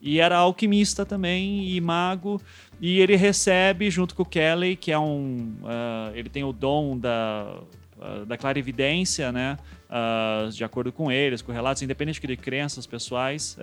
E 0.00 0.20
era 0.20 0.36
alquimista 0.36 1.04
também 1.04 1.68
e 1.68 1.80
mago. 1.80 2.40
E 2.80 3.00
ele 3.00 3.16
recebe, 3.16 3.90
junto 3.90 4.14
com 4.14 4.22
o 4.22 4.26
Kelly, 4.26 4.76
que 4.76 4.92
é 4.92 4.98
um. 4.98 5.56
Uh, 5.62 6.14
ele 6.14 6.28
tem 6.28 6.44
o 6.44 6.52
dom 6.52 6.96
da. 6.96 7.60
uh, 7.98 8.24
da 8.24 8.36
clarividência, 8.36 9.32
né? 9.32 9.58
Uh, 9.88 10.50
de 10.50 10.62
acordo 10.62 10.92
com 10.92 11.10
eles, 11.10 11.42
com 11.42 11.50
relatos, 11.50 11.82
independente 11.82 12.24
de 12.24 12.36
crenças 12.36 12.86
pessoais, 12.86 13.56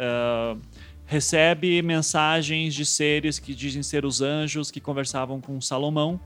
recebe 1.05 1.81
mensagens 1.81 2.73
de 2.73 2.85
seres 2.85 3.39
que 3.39 3.53
dizem 3.53 3.83
ser 3.83 4.05
os 4.05 4.21
anjos 4.21 4.71
que 4.71 4.81
conversavam 4.81 5.39
com 5.39 5.61
Salomão, 5.61 6.19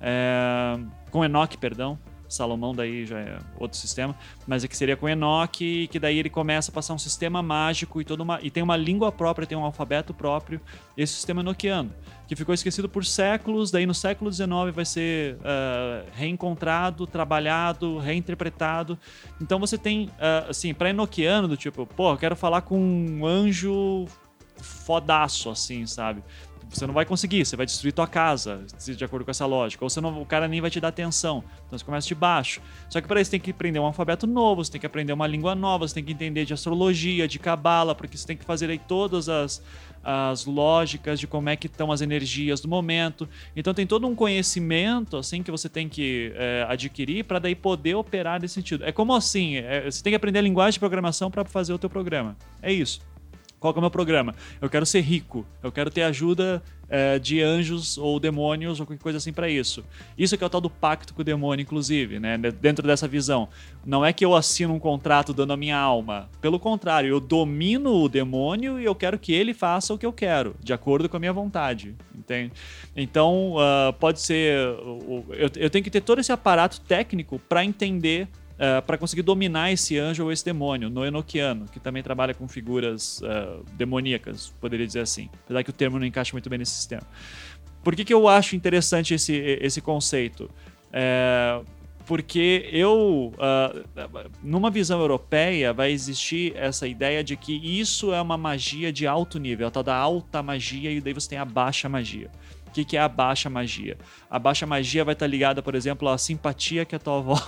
é, 0.00 0.78
com 1.10 1.24
Enoque, 1.24 1.56
perdão, 1.56 1.98
Salomão 2.28 2.74
daí 2.74 3.06
já 3.06 3.18
é 3.18 3.38
outro 3.58 3.78
sistema, 3.78 4.16
mas 4.46 4.64
é 4.64 4.68
que 4.68 4.76
seria 4.76 4.96
com 4.96 5.08
Enoque, 5.08 5.88
que 5.88 5.98
daí 5.98 6.18
ele 6.18 6.30
começa 6.30 6.70
a 6.70 6.74
passar 6.74 6.94
um 6.94 6.98
sistema 6.98 7.42
mágico 7.42 8.00
e 8.00 8.04
toda 8.04 8.22
uma 8.22 8.40
e 8.42 8.50
tem 8.50 8.62
uma 8.62 8.76
língua 8.76 9.12
própria, 9.12 9.46
tem 9.46 9.56
um 9.56 9.64
alfabeto 9.64 10.12
próprio, 10.12 10.60
esse 10.96 11.14
sistema 11.14 11.40
enoquiano, 11.40 11.92
que 12.26 12.34
ficou 12.34 12.54
esquecido 12.54 12.88
por 12.88 13.04
séculos, 13.04 13.70
daí 13.70 13.86
no 13.86 13.94
século 13.94 14.32
XIX 14.32 14.48
vai 14.74 14.84
ser 14.84 15.36
uh, 15.36 16.06
reencontrado, 16.14 17.06
trabalhado, 17.06 17.98
reinterpretado. 17.98 18.98
Então 19.40 19.58
você 19.58 19.78
tem, 19.78 20.06
uh, 20.06 20.50
assim, 20.50 20.74
para 20.74 20.90
enoquiano, 20.90 21.46
do 21.46 21.56
tipo, 21.56 21.86
pô, 21.86 22.12
eu 22.12 22.16
quero 22.16 22.34
falar 22.34 22.62
com 22.62 22.78
um 22.78 23.26
anjo 23.26 24.06
fodaço, 24.60 25.50
assim, 25.50 25.86
sabe? 25.86 26.22
Você 26.68 26.86
não 26.86 26.94
vai 26.94 27.04
conseguir, 27.04 27.44
você 27.44 27.56
vai 27.56 27.64
destruir 27.64 27.92
tua 27.92 28.06
casa, 28.06 28.64
de 28.84 29.04
acordo 29.04 29.24
com 29.24 29.30
essa 29.30 29.46
lógica. 29.46 29.84
Ou 29.84 30.02
não, 30.02 30.20
o 30.20 30.26
cara 30.26 30.48
nem 30.48 30.60
vai 30.60 30.70
te 30.70 30.80
dar 30.80 30.88
atenção. 30.88 31.42
Então 31.66 31.78
você 31.78 31.84
começa 31.84 32.06
de 32.06 32.14
baixo. 32.14 32.60
Só 32.88 33.00
que 33.00 33.06
para 33.06 33.20
isso 33.20 33.30
você 33.30 33.32
tem 33.32 33.40
que 33.40 33.50
aprender 33.50 33.78
um 33.78 33.84
alfabeto 33.84 34.26
novo, 34.26 34.64
você 34.64 34.72
tem 34.72 34.80
que 34.80 34.86
aprender 34.86 35.12
uma 35.12 35.26
língua 35.26 35.54
nova, 35.54 35.86
você 35.86 35.94
tem 35.94 36.04
que 36.04 36.12
entender 36.12 36.44
de 36.44 36.52
astrologia, 36.52 37.26
de 37.28 37.38
cabala, 37.38 37.94
porque 37.94 38.16
você 38.16 38.26
tem 38.26 38.36
que 38.36 38.44
fazer 38.44 38.68
aí 38.68 38.78
todas 38.78 39.28
as, 39.28 39.62
as 40.02 40.44
lógicas 40.44 41.18
de 41.18 41.26
como 41.26 41.48
é 41.48 41.56
que 41.56 41.66
estão 41.66 41.90
as 41.90 42.00
energias 42.00 42.60
do 42.60 42.68
momento. 42.68 43.28
Então 43.54 43.72
tem 43.72 43.86
todo 43.86 44.06
um 44.06 44.14
conhecimento 44.14 45.16
assim 45.16 45.42
que 45.42 45.50
você 45.50 45.68
tem 45.68 45.88
que 45.88 46.32
é, 46.34 46.66
adquirir 46.68 47.24
para 47.24 47.38
daí 47.38 47.54
poder 47.54 47.94
operar 47.94 48.40
nesse 48.40 48.54
sentido. 48.54 48.84
É 48.84 48.92
como 48.92 49.14
assim, 49.14 49.56
é, 49.56 49.90
você 49.90 50.02
tem 50.02 50.10
que 50.10 50.16
aprender 50.16 50.40
a 50.40 50.42
linguagem 50.42 50.72
de 50.72 50.78
programação 50.80 51.30
para 51.30 51.44
fazer 51.44 51.72
o 51.72 51.78
teu 51.78 51.88
programa. 51.88 52.36
É 52.60 52.72
isso. 52.72 53.00
Qual 53.72 53.74
é 53.74 53.78
o 53.78 53.80
meu 53.80 53.90
programa? 53.90 54.34
Eu 54.60 54.70
quero 54.70 54.86
ser 54.86 55.00
rico, 55.00 55.46
eu 55.62 55.72
quero 55.72 55.90
ter 55.90 56.02
ajuda 56.02 56.62
é, 56.88 57.18
de 57.18 57.42
anjos 57.42 57.98
ou 57.98 58.20
demônios 58.20 58.78
ou 58.78 58.86
qualquer 58.86 59.02
coisa 59.02 59.18
assim 59.18 59.32
para 59.32 59.48
isso. 59.48 59.84
Isso 60.16 60.36
que 60.38 60.44
é 60.44 60.46
o 60.46 60.50
tal 60.50 60.60
do 60.60 60.70
pacto 60.70 61.12
com 61.12 61.22
o 61.22 61.24
demônio, 61.24 61.62
inclusive, 61.62 62.20
né? 62.20 62.38
Dentro 62.38 62.86
dessa 62.86 63.08
visão. 63.08 63.48
Não 63.84 64.04
é 64.04 64.12
que 64.12 64.24
eu 64.24 64.34
assino 64.34 64.72
um 64.72 64.78
contrato 64.78 65.32
dando 65.32 65.52
a 65.52 65.56
minha 65.56 65.76
alma. 65.76 66.28
Pelo 66.40 66.60
contrário, 66.60 67.08
eu 67.08 67.20
domino 67.20 67.92
o 67.92 68.08
demônio 68.08 68.80
e 68.80 68.84
eu 68.84 68.94
quero 68.94 69.18
que 69.18 69.32
ele 69.32 69.52
faça 69.52 69.92
o 69.92 69.98
que 69.98 70.06
eu 70.06 70.12
quero, 70.12 70.54
de 70.62 70.72
acordo 70.72 71.08
com 71.08 71.16
a 71.16 71.20
minha 71.20 71.32
vontade. 71.32 71.94
Entende? 72.14 72.52
Então, 72.96 73.54
uh, 73.56 73.92
pode 73.94 74.20
ser. 74.20 74.56
Eu, 74.56 75.50
eu 75.56 75.70
tenho 75.70 75.82
que 75.82 75.90
ter 75.90 76.00
todo 76.00 76.20
esse 76.20 76.30
aparato 76.30 76.80
técnico 76.82 77.40
para 77.48 77.64
entender 77.64 78.28
uh, 78.58 78.62
eh, 78.62 78.80
para 78.80 78.98
conseguir 78.98 79.22
dominar 79.22 79.72
esse 79.72 79.98
anjo 79.98 80.24
ou 80.24 80.32
esse 80.32 80.44
demônio, 80.44 80.90
no 80.90 81.04
Enochiano, 81.04 81.66
que 81.66 81.78
também 81.78 82.02
trabalha 82.02 82.34
com 82.34 82.48
figuras 82.48 83.20
uh, 83.20 83.64
demoníacas, 83.72 84.52
poderia 84.60 84.86
dizer 84.86 85.00
assim. 85.00 85.28
Apesar 85.44 85.62
que 85.62 85.70
o 85.70 85.72
termo 85.72 85.98
não 85.98 86.06
encaixa 86.06 86.32
muito 86.32 86.48
bem 86.48 86.58
nesse 86.58 86.72
sistema. 86.72 87.02
Por 87.82 87.94
que, 87.94 88.04
que 88.04 88.12
eu 88.12 88.26
acho 88.26 88.56
interessante 88.56 89.14
esse, 89.14 89.34
esse 89.60 89.80
conceito? 89.80 90.50
É, 90.92 91.60
porque 92.06 92.68
eu, 92.72 93.32
uh, 93.34 94.30
numa 94.42 94.70
visão 94.70 95.00
europeia, 95.00 95.72
vai 95.72 95.90
existir 95.90 96.52
essa 96.56 96.86
ideia 96.86 97.22
de 97.22 97.36
que 97.36 97.52
isso 97.52 98.12
é 98.12 98.20
uma 98.20 98.36
magia 98.36 98.92
de 98.92 99.06
alto 99.06 99.38
nível, 99.38 99.66
a 99.66 99.70
tal 99.70 99.82
da 99.82 99.94
alta 99.94 100.42
magia, 100.42 100.90
e 100.90 101.00
daí 101.00 101.12
você 101.12 101.28
tem 101.28 101.38
a 101.38 101.44
baixa 101.44 101.88
magia. 101.88 102.30
O 102.68 102.70
que, 102.70 102.84
que 102.84 102.96
é 102.96 103.00
a 103.00 103.08
baixa 103.08 103.50
magia? 103.50 103.96
A 104.30 104.38
baixa 104.38 104.66
magia 104.66 105.04
vai 105.04 105.14
estar 105.14 105.26
ligada, 105.26 105.62
por 105.62 105.74
exemplo, 105.74 106.08
à 106.08 106.16
simpatia 106.16 106.84
que 106.84 106.94
a 106.94 106.98
tua 106.98 107.18
avó 107.18 107.42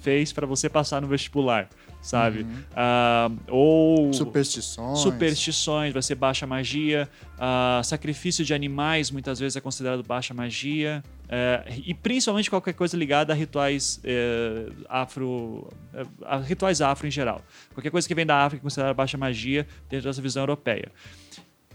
fez 0.00 0.32
para 0.32 0.46
você 0.46 0.68
passar 0.68 1.00
no 1.00 1.08
vestibular, 1.08 1.68
sabe? 2.00 2.40
Uhum. 2.40 2.62
Uh, 2.72 3.40
ou 3.48 4.12
superstições. 4.12 4.98
Superstições, 4.98 5.92
vai 5.92 6.02
ser 6.02 6.14
baixa 6.14 6.46
magia. 6.46 7.08
Uh, 7.34 7.84
sacrifício 7.84 8.44
de 8.44 8.54
animais 8.54 9.10
muitas 9.10 9.38
vezes 9.38 9.56
é 9.56 9.60
considerado 9.60 10.02
baixa 10.02 10.34
magia. 10.34 11.02
Uh, 11.24 11.82
e 11.86 11.94
principalmente 11.94 12.50
qualquer 12.50 12.72
coisa 12.72 12.96
ligada 12.96 13.32
a 13.32 13.36
rituais 13.36 14.00
uh, 14.04 14.84
afro. 14.88 15.68
Eh, 15.94 16.04
a 16.24 16.38
rituais 16.38 16.80
afro 16.80 17.06
em 17.06 17.10
geral. 17.10 17.40
Qualquer 17.72 17.90
coisa 17.90 18.08
que 18.08 18.14
vem 18.14 18.26
da 18.26 18.44
África 18.44 18.62
é 18.62 18.64
considerada 18.64 18.94
baixa 18.94 19.16
magia 19.16 19.66
dentro 19.88 20.08
dessa 20.08 20.20
visão 20.20 20.42
europeia. 20.42 20.90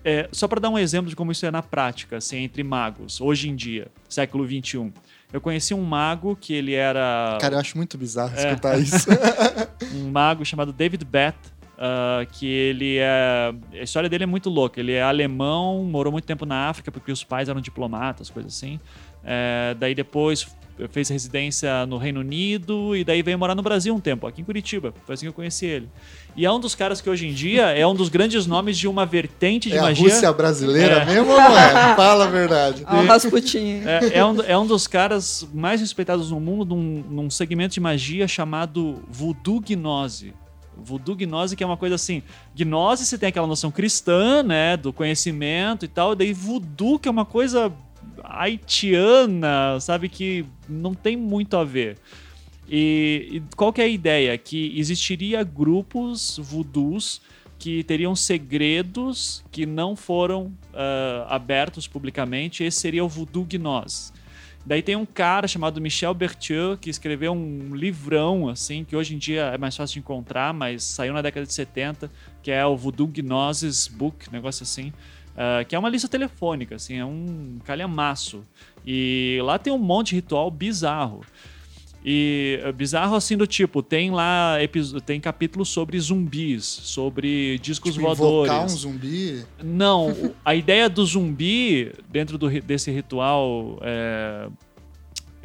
É, 0.04 0.30
só 0.32 0.48
para 0.48 0.60
dar 0.60 0.70
um 0.70 0.78
exemplo 0.78 1.10
de 1.10 1.16
como 1.16 1.32
isso 1.32 1.48
é 1.48 1.52
na 1.52 1.64
prática, 1.64 2.18
assim, 2.18 2.38
entre 2.38 2.64
magos, 2.64 3.20
hoje 3.20 3.50
em 3.50 3.56
dia, 3.56 3.88
século 4.08 4.46
XXI. 4.46 4.94
Eu 5.34 5.42
conheci 5.42 5.74
um 5.74 5.84
mago 5.84 6.36
que 6.36 6.54
ele 6.54 6.74
era. 6.74 7.38
Cara, 7.42 7.56
eu 7.56 7.60
acho 7.60 7.76
muito 7.78 7.98
bizarro 7.98 8.34
é. 8.36 8.50
escutar 8.50 8.78
isso. 8.80 9.08
um 9.94 10.10
mago 10.10 10.46
chamado 10.46 10.72
David 10.72 11.04
Beth, 11.04 11.34
uh, 11.76 12.26
que 12.32 12.48
ele 12.48 12.98
é. 13.00 13.54
A 13.74 13.84
história 13.84 14.10
dele 14.10 14.24
é 14.24 14.28
muito 14.28 14.50
louca. 14.50 14.80
Ele 14.80 14.94
é 14.94 15.02
alemão, 15.02 15.84
morou 15.84 16.12
muito 16.12 16.26
tempo 16.26 16.46
na 16.46 16.70
África 16.70 16.92
porque 16.92 17.12
os 17.12 17.24
pais 17.24 17.50
eram 17.50 17.60
diplomatas, 17.60 18.30
coisas 18.30 18.56
assim. 18.56 18.80
É, 19.24 19.76
daí 19.80 19.96
depois 19.96 20.48
fez 20.90 21.10
residência 21.10 21.86
no 21.86 21.98
Reino 21.98 22.20
Unido 22.20 22.96
e 22.96 23.04
daí 23.04 23.22
veio 23.22 23.40
morar 23.40 23.56
no 23.56 23.62
Brasil 23.62 23.96
um 23.96 24.00
tempo, 24.00 24.28
aqui 24.28 24.42
em 24.42 24.44
Curitiba. 24.44 24.94
Foi 25.06 25.14
assim 25.14 25.26
que 25.26 25.30
eu 25.30 25.34
conheci 25.34 25.66
ele. 25.66 25.90
E 26.36 26.46
é 26.46 26.52
um 26.52 26.60
dos 26.60 26.76
caras 26.76 27.00
que 27.00 27.10
hoje 27.10 27.28
em 27.28 27.34
dia 27.34 27.68
é 27.68 27.88
um 27.88 27.96
dos 27.96 28.10
grandes 28.10 28.46
nomes 28.46 28.78
de 28.78 28.88
uma 28.88 29.06
vertente 29.06 29.70
de 29.70 29.78
é 29.78 29.82
magia. 29.82 30.08
A 30.08 30.10
Rússia 30.12 30.34
brasileira 30.34 30.96
é. 30.96 31.06
mesmo 31.06 31.32
ou 31.32 31.38
não 31.38 31.58
é? 31.58 31.96
Fala 31.96 32.26
a 32.26 32.28
verdade. 32.28 32.86
É 32.86 32.94
um 32.94 33.06
Rasputin. 33.06 33.84
É, 33.86 34.20
é, 34.20 34.26
um, 34.26 34.42
é 34.42 34.58
um 34.58 34.68
dos 34.68 34.86
caras 34.86 35.48
mais 35.54 35.80
respeitados 35.80 36.30
no 36.32 36.40
mundo 36.40 36.76
num, 36.76 37.04
num 37.10 37.30
segmento 37.30 37.74
de 37.74 37.80
magia 37.80 38.28
chamado 38.28 39.02
voodoo 39.10 39.62
gnose. 39.62 40.34
Voodoo 40.78 41.16
gnose 41.16 41.56
que 41.56 41.64
é 41.64 41.66
uma 41.66 41.78
coisa 41.78 41.96
assim, 41.96 42.22
gnose 42.54 43.06
você 43.06 43.18
tem 43.18 43.30
aquela 43.30 43.48
noção 43.48 43.72
cristã, 43.72 44.44
né, 44.44 44.76
do 44.76 44.92
conhecimento 44.92 45.86
e 45.86 45.88
tal, 45.88 46.12
e 46.12 46.16
daí 46.18 46.34
voodoo 46.34 47.00
que 47.00 47.08
é 47.08 47.12
uma 47.12 47.24
coisa 47.24 47.72
haitiana, 48.30 49.80
sabe 49.80 50.10
que 50.10 50.46
não 50.68 50.94
tem 50.94 51.16
muito 51.16 51.58
a 51.58 51.64
ver. 51.64 51.98
E, 52.68 53.28
e 53.32 53.56
qual 53.56 53.72
que 53.72 53.82
é 53.82 53.86
a 53.86 53.88
ideia? 53.88 54.38
Que 54.38 54.78
existiria 54.78 55.44
grupos 55.44 56.40
voodoos 56.42 57.22
que 57.58 57.84
teriam 57.84 58.16
segredos 58.16 59.44
que 59.52 59.66
não 59.66 59.96
foram 59.96 60.54
uh, 60.74 61.26
abertos 61.28 61.88
publicamente. 61.88 62.64
Esse 62.64 62.80
seria 62.80 63.04
o 63.04 63.10
Voodoo 63.10 63.46
Gnose. 63.46 64.12
Daí 64.66 64.82
tem 64.82 64.96
um 64.96 65.06
cara 65.06 65.48
chamado 65.48 65.80
Michel 65.80 66.14
Berthieu 66.14 66.76
que 66.76 66.90
escreveu 66.90 67.34
um 67.34 67.76
livrão, 67.76 68.50
assim, 68.50 68.84
que 68.84 68.96
hoje 68.96 69.14
em 69.14 69.18
dia 69.20 69.44
é 69.54 69.58
mais 69.60 69.76
fácil 69.76 69.94
de 69.94 70.00
encontrar, 70.00 70.54
mas 70.56 70.84
saiu 70.84 71.14
na 71.14 71.22
década 71.22 71.46
de 71.46 71.54
70, 71.54 72.12
que 72.42 72.50
é 72.50 72.66
o 72.66 72.76
Voodoo 72.76 73.08
Gnosis 73.08 73.88
Book, 73.88 74.32
negócio 74.32 74.64
assim. 74.64 74.92
Uh, 75.36 75.66
que 75.68 75.76
é 75.76 75.80
uma 75.80 75.90
lista 75.90 76.08
telefônica, 76.08 76.76
assim, 76.76 76.98
é 76.98 77.06
um 77.06 77.60
calhamaço. 77.66 78.46
E 78.86 79.38
lá 79.44 79.60
tem 79.60 79.72
um 79.72 79.78
monte 79.78 80.10
de 80.10 80.16
ritual 80.16 80.50
bizarro. 80.50 81.22
E 82.08 82.60
é 82.64 82.72
bizarro 82.72 83.16
assim 83.16 83.36
do 83.36 83.48
tipo, 83.48 83.82
tem 83.82 84.12
lá 84.12 84.58
tem 85.06 85.20
capítulos 85.20 85.70
sobre 85.70 86.00
zumbis, 86.00 86.64
sobre 86.64 87.58
discos 87.58 87.96
tipo, 87.96 88.06
voadores. 88.06 88.74
Um 88.74 88.78
zumbi? 88.78 89.44
Não, 89.64 90.36
a 90.46 90.54
ideia 90.54 90.88
do 90.88 91.04
zumbi 91.04 91.92
dentro 92.08 92.38
do, 92.38 92.48
desse 92.62 92.92
ritual 92.92 93.80
é, 93.82 94.48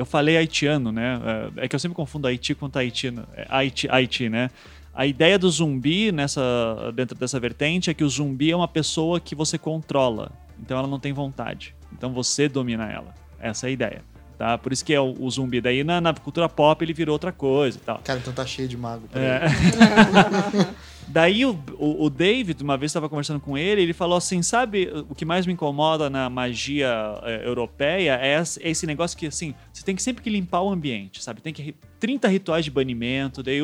eu 0.01 0.07
falei 0.07 0.37
haitiano, 0.37 0.93
né? 0.93 1.21
É, 1.57 1.65
é 1.65 1.69
que 1.69 1.75
eu 1.75 1.81
sempre 1.81 1.95
confundo 1.95 2.27
Haiti 2.27 2.55
com 2.55 2.71
Tahiti, 2.71 3.09
é 3.35 3.47
Haiti, 3.49 3.89
Haiti, 3.91 4.29
né? 4.29 4.51
A 4.95 5.07
ideia 5.07 5.39
do 5.39 5.51
zumbi 5.51 6.11
nessa 6.13 6.93
dentro 6.95 7.17
dessa 7.17 7.39
vertente 7.39 7.91
é 7.91 7.95
que 7.95 8.05
o 8.05 8.09
zumbi 8.09 8.51
é 8.51 8.57
uma 8.57 8.69
pessoa 8.69 9.21
que 9.21 9.35
você 9.35 9.57
controla, 9.57 10.33
então 10.59 10.77
ela 10.79 10.89
não 10.89 10.99
tem 10.99 11.13
vontade, 11.13 11.75
então 11.93 12.13
você 12.13 12.49
domina 12.49 12.91
ela. 12.91 13.15
Essa 13.39 13.67
é 13.67 13.69
a 13.69 13.73
ideia 13.73 14.11
tá? 14.41 14.57
Por 14.57 14.73
isso 14.73 14.83
que 14.83 14.95
é 14.95 14.99
o, 14.99 15.15
o 15.21 15.31
zumbi. 15.31 15.61
Daí 15.61 15.85
na, 15.85 16.01
na, 16.01 16.15
cultura 16.15 16.49
pop 16.49 16.83
ele 16.83 16.95
virou 16.95 17.13
outra 17.13 17.31
coisa 17.31 17.77
e 17.77 17.81
tal. 17.83 18.01
Cara, 18.03 18.19
então 18.19 18.33
tá 18.33 18.47
cheio 18.47 18.67
de 18.67 18.75
mago. 18.75 19.07
É. 19.15 19.43
Daí 21.13 21.45
o, 21.45 21.59
o, 21.77 22.05
o, 22.05 22.11
David, 22.11 22.63
uma 22.63 22.77
vez 22.77 22.91
estava 22.91 23.09
conversando 23.09 23.41
com 23.41 23.59
ele, 23.59 23.83
ele 23.83 23.93
falou 23.93 24.17
assim: 24.17 24.43
sabe 24.43 24.89
o 25.09 25.15
que 25.15 25.25
mais 25.25 25.45
me 25.45 25.53
incomoda 25.53 26.09
na 26.09 26.31
magia 26.31 26.89
é, 27.25 27.49
europeia 27.49 28.17
é, 28.23 28.41
esse 28.61 28.87
negócio 28.87 29.19
que 29.19 29.27
assim, 29.27 29.53
você 29.73 29.85
tem 29.85 29.97
que 29.97 30.03
sempre 30.05 30.23
que 30.23 30.31
limpar 30.31 30.63
o 30.63 30.71
ambiente, 30.71 31.21
sabe? 31.21 31.41
Tem 31.41 31.53
que 31.53 31.75
30 31.99 32.29
rituais 32.29 32.65
de 32.65 32.71
banimento, 32.71 33.43
daí 33.43 33.59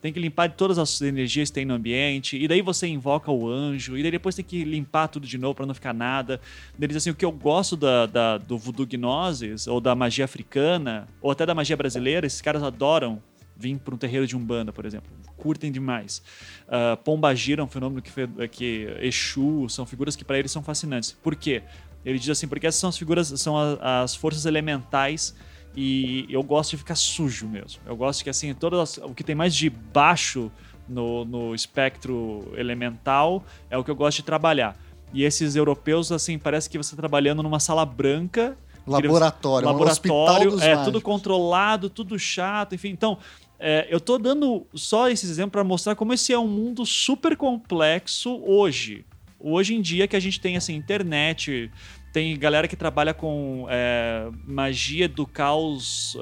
tem 0.00 0.12
que 0.12 0.20
limpar 0.20 0.52
todas 0.52 0.78
as 0.78 1.00
energias 1.02 1.50
que 1.50 1.54
tem 1.54 1.64
no 1.64 1.74
ambiente, 1.74 2.40
e 2.40 2.46
daí 2.46 2.62
você 2.62 2.86
invoca 2.86 3.32
o 3.32 3.48
anjo, 3.48 3.98
e 3.98 4.02
daí 4.02 4.12
depois 4.12 4.36
tem 4.36 4.44
que 4.44 4.62
limpar 4.62 5.08
tudo 5.08 5.26
de 5.26 5.36
novo 5.36 5.56
para 5.56 5.66
não 5.66 5.74
ficar 5.74 5.92
nada. 5.92 6.40
Daí 6.78 6.86
diz 6.86 6.98
assim: 6.98 7.10
o 7.10 7.16
que 7.16 7.24
eu 7.24 7.32
gosto 7.32 7.76
da, 7.76 8.06
da, 8.06 8.38
do 8.38 8.56
voodoo 8.56 8.86
gnosis, 8.86 9.66
ou 9.66 9.80
da 9.80 9.96
magia 9.96 10.24
africana, 10.24 11.08
ou 11.20 11.32
até 11.32 11.44
da 11.44 11.54
magia 11.54 11.76
brasileira, 11.76 12.28
esses 12.28 12.40
caras 12.40 12.62
adoram 12.62 13.20
vir 13.62 13.78
para 13.78 13.94
um 13.94 13.98
terreiro 13.98 14.26
de 14.26 14.36
umbanda, 14.36 14.72
por 14.72 14.84
exemplo. 14.84 15.08
Curtem 15.36 15.70
demais. 15.70 16.22
Uh, 16.66 16.96
Pomba 17.04 17.34
Gira 17.34 17.60
é 17.62 17.64
um 17.64 17.68
fenômeno 17.68 18.02
que, 18.02 18.10
que 18.48 18.88
Exu 19.00 19.68
são 19.68 19.86
figuras 19.86 20.16
que 20.16 20.24
para 20.24 20.38
eles 20.38 20.50
são 20.50 20.62
fascinantes. 20.62 21.12
Por 21.12 21.34
quê? 21.36 21.62
Ele 22.04 22.18
diz 22.18 22.30
assim, 22.30 22.48
porque 22.48 22.66
essas 22.66 22.80
são 22.80 22.90
as 22.90 22.98
figuras, 22.98 23.28
são 23.40 23.54
as 23.80 24.14
forças 24.14 24.44
elementais 24.44 25.34
E 25.74 26.26
eu 26.28 26.42
gosto 26.42 26.72
de 26.72 26.76
ficar 26.76 26.96
sujo 26.96 27.46
mesmo. 27.48 27.80
Eu 27.86 27.96
gosto 27.96 28.22
que, 28.22 28.28
assim, 28.28 28.52
todas 28.52 28.78
as- 28.80 28.98
o 28.98 29.14
que 29.14 29.24
tem 29.24 29.34
mais 29.34 29.54
de 29.54 29.70
baixo 29.70 30.50
no, 30.86 31.24
no 31.24 31.54
espectro 31.54 32.52
elemental 32.58 33.42
é 33.70 33.78
o 33.78 33.82
que 33.84 33.90
eu 33.90 33.96
gosto 33.96 34.18
de 34.18 34.24
trabalhar. 34.24 34.76
E 35.14 35.24
esses 35.24 35.56
europeus, 35.56 36.12
assim, 36.12 36.38
parece 36.38 36.68
que 36.68 36.76
você 36.76 36.94
tá 36.94 37.00
trabalhando 37.00 37.42
numa 37.42 37.58
sala 37.60 37.86
branca 37.86 38.54
Laboratório, 38.86 39.68
um 39.68 39.82
hospital 39.82 40.16
laboratório, 40.16 40.50
dos 40.50 40.62
é 40.62 40.68
mágicos. 40.74 40.84
tudo 40.86 41.00
controlado, 41.00 41.88
tudo 41.88 42.18
chato, 42.18 42.74
enfim. 42.74 42.88
Então, 42.90 43.16
é, 43.64 43.86
eu 43.88 44.00
tô 44.00 44.18
dando 44.18 44.66
só 44.74 45.08
esses 45.08 45.30
exemplos 45.30 45.52
para 45.52 45.62
mostrar 45.64 45.94
como 45.94 46.12
esse 46.12 46.32
é 46.32 46.38
um 46.38 46.48
mundo 46.48 46.84
super 46.84 47.36
complexo 47.36 48.42
hoje. 48.44 49.04
Hoje 49.38 49.74
em 49.74 49.80
dia 49.80 50.08
que 50.08 50.16
a 50.16 50.20
gente 50.20 50.40
tem 50.40 50.56
assim 50.56 50.74
internet, 50.74 51.70
tem 52.12 52.36
galera 52.36 52.66
que 52.68 52.76
trabalha 52.76 53.14
com 53.14 53.66
é, 53.70 54.28
magia 54.44 55.08
do 55.08 55.26
caos. 55.26 56.16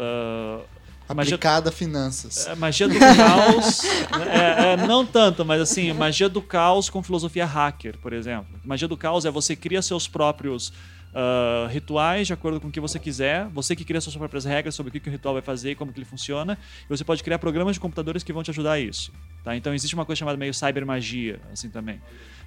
magia- 1.14 1.35
Aplicada 1.35 1.70
a 1.70 1.73
finanças. 1.73 2.47
é, 2.47 2.54
magia 2.54 2.87
do 2.88 2.99
caos. 2.99 3.85
é, 4.30 4.73
é, 4.73 4.76
não 4.87 5.04
tanto, 5.04 5.44
mas 5.44 5.61
assim, 5.61 5.92
magia 5.92 6.28
do 6.28 6.40
caos 6.40 6.88
com 6.88 7.02
filosofia 7.02 7.44
hacker, 7.47 7.99
por 7.99 8.12
exemplo. 8.12 8.61
Magia 8.64 8.87
do 8.87 8.97
caos 8.97 9.25
é 9.25 9.30
você 9.30 9.56
cria 9.56 9.82
seus 9.82 10.06
próprios 10.06 10.73
ah, 11.12 11.69
rituais 11.71 12.26
de 12.26 12.33
acordo 12.33 12.61
com 12.61 12.69
o 12.69 12.71
que 12.71 12.81
você 12.81 12.99
quiser. 12.99 13.49
Você 13.49 13.75
que 13.75 13.85
cria 13.85 14.00
suas 14.00 14.17
próprias 14.17 14.45
regras 14.45 14.75
sobre 14.75 14.90
o 14.90 14.93
que, 14.93 15.00
que 15.00 15.09
o 15.09 15.12
ritual 15.12 15.35
vai 15.35 15.43
fazer 15.43 15.75
como 15.75 15.93
que 15.93 15.99
ele 15.99 16.07
funciona. 16.07 16.59
E 16.85 16.88
você 16.88 17.05
pode 17.05 17.23
criar 17.23 17.38
programas 17.38 17.75
de 17.75 17.81
computadores 17.81 18.23
que 18.23 18.33
vão 18.33 18.43
te 18.43 18.50
ajudar 18.50 18.73
a 18.73 18.81
isso. 18.81 19.12
Tá? 19.45 19.57
Então 19.57 19.75
existe 19.75 19.95
uma 19.95 20.05
coisa 20.05 20.19
chamada 20.19 20.38
meio 20.38 20.55
cybermagia, 20.55 21.40
assim 21.52 21.69
também. 21.69 22.00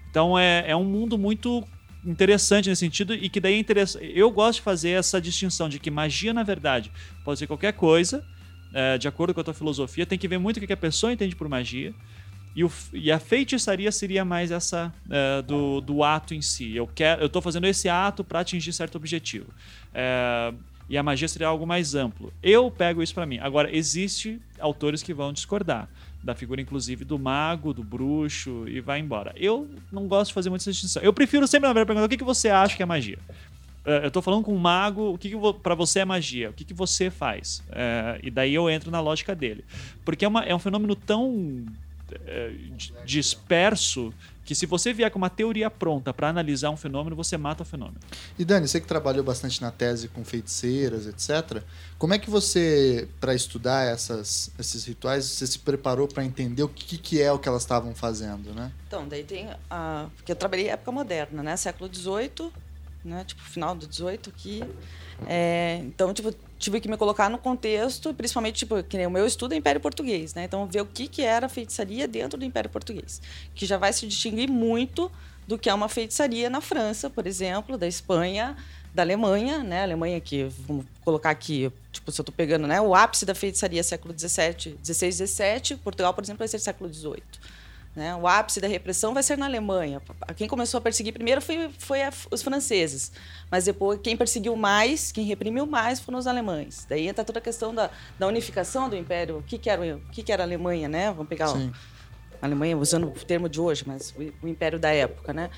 Então 0.10 0.38
é, 0.38 0.63
é 0.67 0.75
um 0.75 0.86
mundo 0.86 1.17
muito 1.17 1.63
interessante 2.05 2.70
nesse 2.70 2.82
sentido 2.82 3.13
e 3.13 3.29
que 3.29 3.39
daí 3.39 3.53
é 3.55 3.58
interessante. 3.58 4.12
Eu 4.13 4.29
gosto 4.32 4.60
de 4.60 4.62
fazer 4.63 4.91
essa 4.91 5.20
distinção 5.20 5.70
de 5.70 5.79
que 5.79 5.89
magia, 5.89 6.34
na 6.34 6.43
verdade, 6.43 6.91
pode 7.24 7.39
ser 7.39 7.48
qualquer 7.48 7.74
coisa, 7.74 8.24
é, 8.74 8.98
de 8.98 9.08
acordo 9.08 9.34
com 9.34 9.41
a 9.41 9.43
tua 9.43 9.53
filosofia, 9.53 10.05
tem 10.05 10.17
que 10.17 10.27
ver 10.27 10.38
muito 10.38 10.58
o 10.58 10.67
que 10.67 10.74
a 10.74 10.77
pessoa 10.77 11.13
entende 11.13 11.36
por 11.36 11.48
magia. 11.48 11.93
E, 12.55 12.63
o 12.63 12.72
e 12.93 13.12
a 13.12 13.17
feitiçaria 13.19 13.91
seria 13.91 14.24
mais 14.24 14.51
essa 14.51 14.93
é, 15.10 15.41
do, 15.41 15.81
do 15.81 16.03
ato 16.03 16.33
em 16.36 16.41
si. 16.41 16.75
Eu 16.75 16.88
quero, 16.88 17.22
eu 17.22 17.27
estou 17.27 17.41
fazendo 17.41 17.65
esse 17.65 17.89
ato 17.89 18.24
para 18.24 18.39
atingir 18.41 18.72
certo 18.74 18.95
objetivo. 18.95 19.48
É, 19.93 20.53
e 20.89 20.98
a 20.98 21.01
magia 21.01 21.27
seria 21.27 21.48
algo 21.48 21.65
mais 21.65 21.95
amplo. 21.95 22.31
Eu 22.43 22.69
pego 22.69 23.01
isso 23.01 23.13
para 23.13 23.25
mim. 23.25 23.39
Agora, 23.39 23.75
existe 23.75 24.39
autores 24.60 25.01
que 25.01 25.13
vão 25.13 25.33
discordar 25.33 25.88
da 26.24 26.36
figura, 26.36 26.62
inclusive, 26.62 27.03
do 27.03 27.17
mago, 27.17 27.74
do 27.74 27.83
bruxo 27.83 28.65
e 28.67 28.79
vai 28.79 29.00
embora. 29.00 29.33
Eu 29.36 29.67
não 29.91 30.07
gosto 30.07 30.29
de 30.29 30.33
fazer 30.36 30.50
muita 30.50 30.69
distinção. 30.72 31.01
Eu 31.01 31.12
prefiro 31.13 31.48
sempre, 31.48 31.67
na 31.67 31.74
verdade, 31.74 31.88
perguntar 31.88 32.05
o 32.05 32.10
que, 32.10 32.17
que 32.17 32.24
você 32.24 32.50
acha 32.50 32.75
que 32.77 32.83
é 32.83 32.86
magia. 32.86 33.17
É, 33.86 34.05
eu 34.05 34.12
tô 34.12 34.22
falando 34.22 34.43
com 34.43 34.53
um 34.53 34.60
mago, 34.60 35.13
o 35.13 35.17
que, 35.17 35.29
que 35.29 35.36
pra 35.62 35.74
você 35.75 36.00
é 36.00 36.05
magia? 36.05 36.50
O 36.50 36.53
que, 36.53 36.63
que 36.63 36.74
você 36.74 37.10
faz? 37.10 37.63
E 38.22 38.29
daí 38.29 38.53
eu 38.53 38.69
entro 38.69 38.91
na 38.91 39.00
lógica 39.01 39.36
dele. 39.36 39.65
Porque 40.05 40.24
é, 40.24 40.27
uma- 40.27 40.43
é 40.43 40.53
um 40.55 40.60
fenômeno 40.60 40.95
tão 40.95 41.65
é, 42.25 42.50
di- 42.75 42.93
disperso 43.05 44.13
que 44.46 44.53
se 44.53 44.65
você 44.65 44.91
vier 44.91 45.10
com 45.10 45.17
uma 45.17 45.29
teoria 45.29 45.72
pronta 45.72 46.13
para 46.13 46.27
analisar 46.27 46.70
um 46.70 46.75
fenômeno, 46.75 47.15
você 47.15 47.38
mata 47.38 47.63
o 47.63 47.65
fenômeno. 47.65 47.98
E 48.38 48.43
Dani, 48.43 48.67
você 48.67 48.82
que 48.82 48.88
trabalhou 48.88 49.24
bastante 49.24 49.62
na 49.62 49.72
tese 49.72 50.10
com 50.10 50.24
feiticeiras, 50.25 51.08
etc. 51.08 51.63
Como 51.98 52.13
é 52.13 52.20
que 52.20 52.29
você, 52.29 53.08
para 53.22 53.34
estudar 53.34 53.86
essas, 53.86 54.51
esses 54.60 54.84
rituais, 54.84 55.24
você 55.24 55.48
se 55.48 55.60
preparou 55.60 56.10
para 56.10 56.25
entender 56.25 56.62
o 56.62 56.67
que, 56.67 56.98
que 56.98 57.21
é 57.21 57.32
o 57.32 57.39
que 57.39 57.47
elas 57.47 57.62
estavam 57.62 57.95
fazendo, 57.95 58.54
né? 58.54 58.69
Então, 58.88 59.08
daí 59.08 59.23
tem 59.23 59.49
a. 59.69 60.08
Porque 60.17 60.34
eu 60.34 60.36
trabalhei 60.36 60.67
época 60.67 60.91
moderna, 60.91 61.41
né? 61.41 61.56
Século 61.56 61.89
XVIII, 61.93 62.52
né? 63.06 63.23
Tipo, 63.23 63.41
final 63.43 63.73
do 63.73 63.86
XVIII 63.91 64.19
aqui. 64.28 64.62
É, 65.26 65.78
então, 65.86 66.13
tipo, 66.13 66.34
tive 66.63 66.80
que 66.80 66.88
me 66.88 66.95
colocar 66.95 67.30
no 67.30 67.38
contexto, 67.38 68.13
principalmente, 68.13 68.60
tipo, 68.60 68.82
que 68.84 68.95
nem 68.95 69.06
o 69.06 69.12
meu 69.12 69.28
estudo 69.28 69.54
é 69.54 69.58
Império 69.58 69.82
Português, 69.82 70.34
né? 70.34 70.45
Então, 70.45 70.65
ver 70.65 70.82
o 70.82 70.86
que, 70.86 71.08
que 71.10 71.21
era 71.21 71.49
feitiçaria 71.49 72.08
dentro 72.08 72.39
do 72.39 72.45
Império 72.45 72.69
Português. 72.69 73.21
Que 73.54 73.65
já 73.65 73.78
vai 73.78 73.91
se 73.91 74.08
distinguir 74.08 74.49
muito 74.49 75.12
do 75.45 75.58
que 75.58 75.69
é 75.69 75.73
uma 75.73 75.89
feitiçaria 75.89 76.49
na 76.49 76.62
França, 76.62 77.10
por 77.10 77.28
exemplo, 77.28 77.78
da 77.78 77.86
Espanha, 77.86 78.56
da 78.95 79.04
Alemanha, 79.04 79.62
né? 79.62 79.82
A 79.82 79.84
Alemanha 79.84 80.21
que, 80.21 80.45
vamos 80.65 80.86
colocar 81.04 81.32
aqui, 81.32 81.69
tipo, 81.91 82.10
se 82.12 82.21
eu 82.21 82.23
estou 82.23 82.34
pegando, 82.34 82.65
né? 82.65 82.80
O 82.80 82.95
ápice 82.95 83.26
da 83.26 83.36
feitiçaria 83.36 83.84
século 83.84 84.17
XVII, 84.17 84.78
XVI, 84.82 85.12
XVII. 85.12 85.78
Portugal, 85.84 86.13
por 86.13 86.23
exemplo, 86.23 86.39
vai 86.39 86.47
ser 86.47 86.60
século 86.60 86.91
XVIII. 86.93 87.23
Né? 87.95 88.15
O 88.15 88.27
ápice 88.27 88.60
da 88.60 88.67
repressão 88.67 89.13
vai 89.13 89.21
ser 89.21 89.38
na 89.38 89.45
Alemanha. 89.45 90.01
Quem 90.36 90.47
começou 90.47 90.79
a 90.79 90.82
perseguir 90.82 91.13
primeiro 91.13 91.39
foi, 91.41 91.69
foi 91.77 92.01
a- 92.01 92.12
os 92.32 92.41
franceses, 92.41 93.12
mas 93.51 93.65
depois 93.65 93.99
quem 94.01 94.17
perseguiu 94.17 94.56
mais, 94.56 95.12
quem 95.12 95.23
reprimiu 95.25 95.67
mais 95.67 95.99
foram 95.99 96.17
os 96.17 96.25
alemães. 96.25 96.88
Daí 96.89 97.08
entra 97.08 97.23
toda 97.23 97.38
a 97.38 97.41
questão 97.41 97.73
da, 97.73 97.91
da 98.17 98.25
unificação 98.27 98.89
do 98.89 98.95
império. 98.95 99.38
O 99.38 99.43
que, 99.43 99.60
que, 99.60 99.69
era, 99.69 99.95
o 99.97 99.99
que, 100.12 100.23
que 100.23 100.32
era 100.32 100.41
a 100.41 100.45
Alemanha, 100.45 100.89
né? 100.89 101.12
Vamos 101.12 101.27
pegar 101.27 101.51
o- 101.51 101.58
a 102.41 102.45
Alemanha 102.47 102.75
usando 102.77 103.08
o 103.08 103.12
termo 103.12 103.47
de 103.47 103.62
hoje, 103.62 103.84
mas 103.86 104.12
o, 104.17 104.45
o 104.45 104.47
império 104.49 104.79
da 104.79 104.89
época, 104.91 105.32
né? 105.32 105.51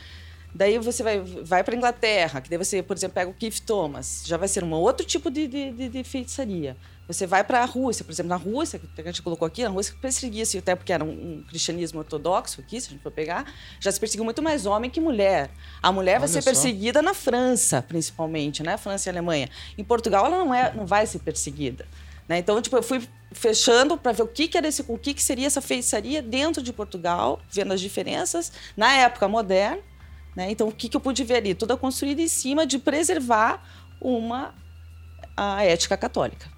Daí 0.54 0.78
você 0.78 1.04
vai, 1.04 1.20
vai 1.20 1.64
para 1.64 1.76
Inglaterra, 1.76 2.40
que 2.42 2.50
daí 2.50 2.58
você, 2.58 2.84
por 2.84 2.96
exemplo, 2.96 3.16
pega 3.16 3.30
o 3.30 3.34
Keith 3.34 3.60
Thomas, 3.66 4.24
já 4.26 4.38
vai 4.38 4.48
ser 4.48 4.64
um 4.64 4.72
outro 4.74 5.06
tipo 5.06 5.32
de, 5.32 5.48
de, 5.48 5.72
de- 5.72 5.90
de 5.90 6.04
feitiçaria. 6.04 6.78
Você 7.08 7.28
vai 7.28 7.44
para 7.44 7.62
a 7.62 7.66
Rússia, 7.66 8.04
por 8.04 8.12
exemplo, 8.12 8.30
na 8.30 8.36
Rússia, 8.36 8.80
que 8.80 9.02
a 9.02 9.04
gente 9.04 9.22
colocou 9.22 9.46
aqui, 9.46 9.64
na 9.64 9.70
Rússia 9.70 9.94
perseguia-se, 10.02 10.58
até 10.58 10.76
porque 10.76 10.92
era 10.92 11.04
um, 11.04 11.10
um 11.10 11.44
cristianismo 11.48 12.00
ortodoxo 12.00 12.62
aqui, 12.62 12.82
se 12.82 12.88
a 12.88 12.92
gente 12.92 13.04
for 13.04 13.12
pegar, 13.12 13.46
já 13.80 13.92
se 13.92 14.00
perseguiu 14.00 14.26
muito 14.26 14.42
mais 14.42 14.66
homem 14.66 14.90
que 14.90 15.00
mulher. 15.00 15.52
A 15.84 15.92
mulher 15.92 16.20
vai 16.20 16.28
Olha 16.28 16.28
ser 16.28 16.42
só. 16.42 16.50
perseguida 16.50 17.02
na 17.02 17.14
França, 17.14 17.82
principalmente, 17.82 18.64
né? 18.64 18.76
França 18.78 19.08
e 19.08 19.12
Alemanha. 19.12 19.50
Em 19.78 19.84
Portugal, 19.84 20.26
ela 20.26 20.38
não, 20.38 20.54
é, 20.54 20.74
não 20.74 20.86
vai 20.86 21.06
ser 21.06 21.20
perseguida. 21.20 21.86
Né? 22.28 22.40
Então, 22.40 22.60
tipo, 22.60 22.76
eu 22.76 22.84
fui 22.84 23.08
fechando 23.32 23.98
para 23.98 24.12
ver 24.12 24.24
o 24.24 24.28
que, 24.28 24.48
que 24.48 24.58
era 24.58 24.68
esse, 24.68 24.84
o 24.88 24.98
que, 24.98 25.14
que 25.14 25.22
seria 25.22 25.46
essa 25.46 25.62
feitiçaria 25.62 26.22
dentro 26.22 26.64
de 26.64 26.74
Portugal, 26.74 27.40
vendo 27.52 27.74
as 27.74 27.82
diferenças 27.82 28.52
na 28.76 28.92
época 28.94 29.28
moderna. 29.28 29.82
Né? 30.36 30.50
Então, 30.50 30.68
o 30.68 30.72
que, 30.72 30.90
que 30.90 30.98
eu 30.98 31.02
pude 31.02 31.24
ver 31.24 31.36
ali? 31.36 31.54
Tudo 31.54 31.78
construído 31.78 32.20
em 32.20 32.28
cima 32.28 32.66
de 32.66 32.80
preservar 32.80 33.64
uma 34.02 34.54
a 35.38 35.64
ética 35.64 35.98
católica. 35.98 36.55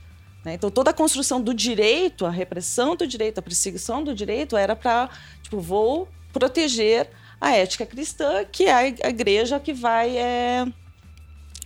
Né? 0.47 0.53
Então, 0.53 0.71
toda 0.71 0.91
a 0.91 0.93
construção 0.93 1.41
do 1.41 1.53
direito, 1.53 2.25
a 2.25 2.29
repressão 2.29 2.95
do 2.95 3.05
direito, 3.05 3.37
a 3.37 3.41
perseguição 3.41 4.01
do 4.01 4.15
direito 4.15 4.55
era 4.55 4.77
para, 4.77 5.09
tipo, 5.43 5.59
vou 5.59 6.07
proteger 6.31 7.09
a 7.39 7.51
ética 7.51 7.85
cristã, 7.85 8.45
que 8.45 8.63
é 8.63 8.73
a 8.73 9.09
igreja 9.09 9.59
que 9.59 9.73
vai 9.73 10.17
é, 10.17 10.65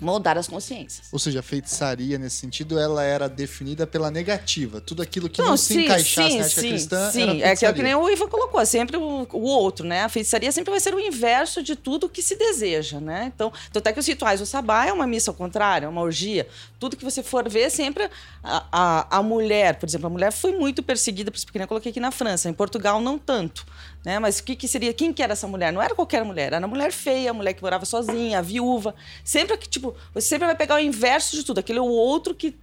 moldar 0.01 0.37
as 0.37 0.47
consciências. 0.47 1.07
Ou 1.11 1.19
seja, 1.19 1.39
a 1.39 1.43
feitiçaria, 1.43 2.17
nesse 2.17 2.37
sentido, 2.37 2.79
ela 2.79 3.03
era 3.03 3.29
definida 3.29 3.85
pela 3.85 4.09
negativa. 4.09 4.81
Tudo 4.81 5.01
aquilo 5.03 5.29
que 5.29 5.39
não, 5.39 5.49
Não, 5.49 5.57
se 5.57 5.75
sim, 5.75 5.83
encaixasse 5.83 6.31
sim, 6.31 6.39
na 6.39 6.45
ética 6.45 6.61
sim, 6.61 6.69
cristã 6.69 7.11
sim. 7.11 7.21
era 7.41 7.51
É 7.51 7.55
que, 7.55 7.65
é 7.65 7.73
que 7.73 7.83
nem 7.83 7.93
o 7.93 8.09
Ivan 8.09 8.27
colocou, 8.27 8.59
é 8.59 8.65
sempre 8.65 8.97
o, 8.97 9.27
o 9.31 9.43
outro, 9.43 9.85
né? 9.85 10.03
A 10.03 10.09
feitiçaria 10.09 10.51
sempre 10.51 10.71
vai 10.71 10.79
ser 10.79 10.95
o 10.95 10.99
inverso 10.99 11.61
de 11.61 11.75
tudo 11.75 12.09
que 12.09 12.21
se 12.23 12.35
deseja, 12.35 12.99
né? 12.99 13.31
Então, 13.33 13.53
tanto 13.71 13.87
é 13.87 13.93
que 13.93 13.99
os 13.99 14.07
rituais, 14.07 14.41
o 14.41 14.45
sabá 14.45 14.87
é 14.87 14.91
uma 14.91 15.05
missa 15.05 15.29
ao 15.29 15.35
contrário, 15.35 15.85
é 15.85 15.89
uma 15.89 16.01
orgia. 16.01 16.47
Tudo 16.79 16.97
que 16.97 17.03
você 17.03 17.21
for 17.21 17.47
ver, 17.47 17.69
sempre 17.69 18.09
a, 18.43 18.65
a, 18.71 19.17
a 19.19 19.23
mulher, 19.23 19.75
por 19.75 19.87
exemplo, 19.87 20.07
a 20.07 20.09
mulher 20.09 20.31
foi 20.31 20.51
muito 20.57 20.81
perseguida, 20.81 21.29
por 21.29 21.37
isso 21.37 21.45
que 21.45 21.57
eu 21.57 21.67
coloquei 21.67 21.91
aqui 21.91 21.99
na 21.99 22.11
França, 22.11 22.49
em 22.49 22.53
Portugal 22.53 22.99
não 22.99 23.19
tanto. 23.19 23.65
Né? 24.03 24.17
Mas 24.19 24.39
o 24.39 24.43
que, 24.43 24.55
que 24.55 24.67
seria? 24.67 24.93
Quem 24.93 25.13
que 25.13 25.21
era 25.21 25.33
essa 25.33 25.47
mulher? 25.47 25.71
Não 25.71 25.81
era 25.81 25.93
qualquer 25.93 26.23
mulher, 26.25 26.53
era 26.53 26.63
a 26.63 26.67
mulher 26.67 26.91
feia, 26.91 27.31
a 27.31 27.33
mulher 27.33 27.53
que 27.53 27.61
morava 27.61 27.85
sozinha, 27.85 28.39
a 28.39 28.41
viúva. 28.41 28.95
Sempre 29.23 29.57
que, 29.57 29.69
tipo, 29.69 29.95
você 30.13 30.27
sempre 30.27 30.47
vai 30.47 30.55
pegar 30.55 30.75
o 30.75 30.79
inverso 30.79 31.35
de 31.35 31.43
tudo, 31.43 31.59
aquele 31.59 31.79
é 31.79 31.81
o 31.81 31.85
outro 31.85 32.33
que, 32.33 32.55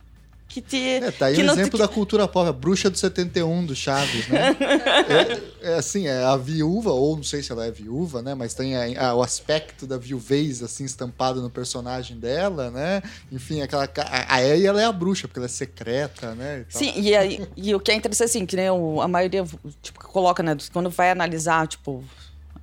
que 0.49 0.63
te. 0.63 0.77
É, 0.77 1.11
tá 1.11 1.27
aí 1.27 1.35
que 1.35 1.43
um 1.43 1.45
não 1.45 1.55
te- 1.55 1.61
exemplo 1.61 1.79
da 1.79 1.87
cultura 1.87 2.27
pop, 2.27 2.49
a 2.49 2.53
bruxa 2.53 2.89
do 2.89 2.97
71 2.99 3.67
do 3.67 3.77
Chaves, 3.77 4.27
né? 4.29 4.57
é, 5.63 5.73
é 5.73 5.75
assim, 5.75 6.07
é 6.07 6.25
a 6.25 6.37
viúva, 6.37 6.91
ou 6.91 7.17
não 7.17 7.23
sei 7.23 7.43
se 7.43 7.53
ela 7.53 7.67
é 7.67 7.71
viúva, 7.71 8.23
né? 8.23 8.35
Mas 8.35 8.55
tem 8.55 8.75
a- 8.77 9.09
a- 9.11 9.15
o 9.15 9.23
aspecto 9.23 9.87
da 9.87 9.99
viuvez, 9.99 10.63
assim, 10.63 10.85
estampado 10.85 11.43
no 11.43 11.51
personagem 11.51 12.19
dela, 12.19 12.71
né? 12.71 13.03
Enfim, 13.31 13.61
aquela. 13.61 13.85
A, 13.99 14.37
a 14.37 14.43
Ellie, 14.43 14.67
ela 14.67 14.81
é 14.81 14.85
a 14.87 14.93
bruxa, 14.93 15.29
porque 15.29 15.39
ela 15.39 15.47
é 15.47 15.51
secreta, 15.51 16.35
né? 16.35 16.65
e. 16.69 16.77
Sim, 16.77 16.93
e, 16.97 17.15
aí- 17.15 17.47
e 17.57 17.75
o 17.75 17.81
que 17.81 17.91
é 17.91 17.95
interessante, 17.95 18.29
assim, 18.31 18.47
que 18.47 18.57
nem 18.57 18.71
o- 18.71 19.01
a 19.03 19.07
maioria 19.09 19.45
tipo, 19.83 20.01
coloca, 20.05 20.43
né, 20.43 20.57
quando 20.73 20.89
vai 20.89 21.11
analisar, 21.11 21.67
tipo, 21.69 22.03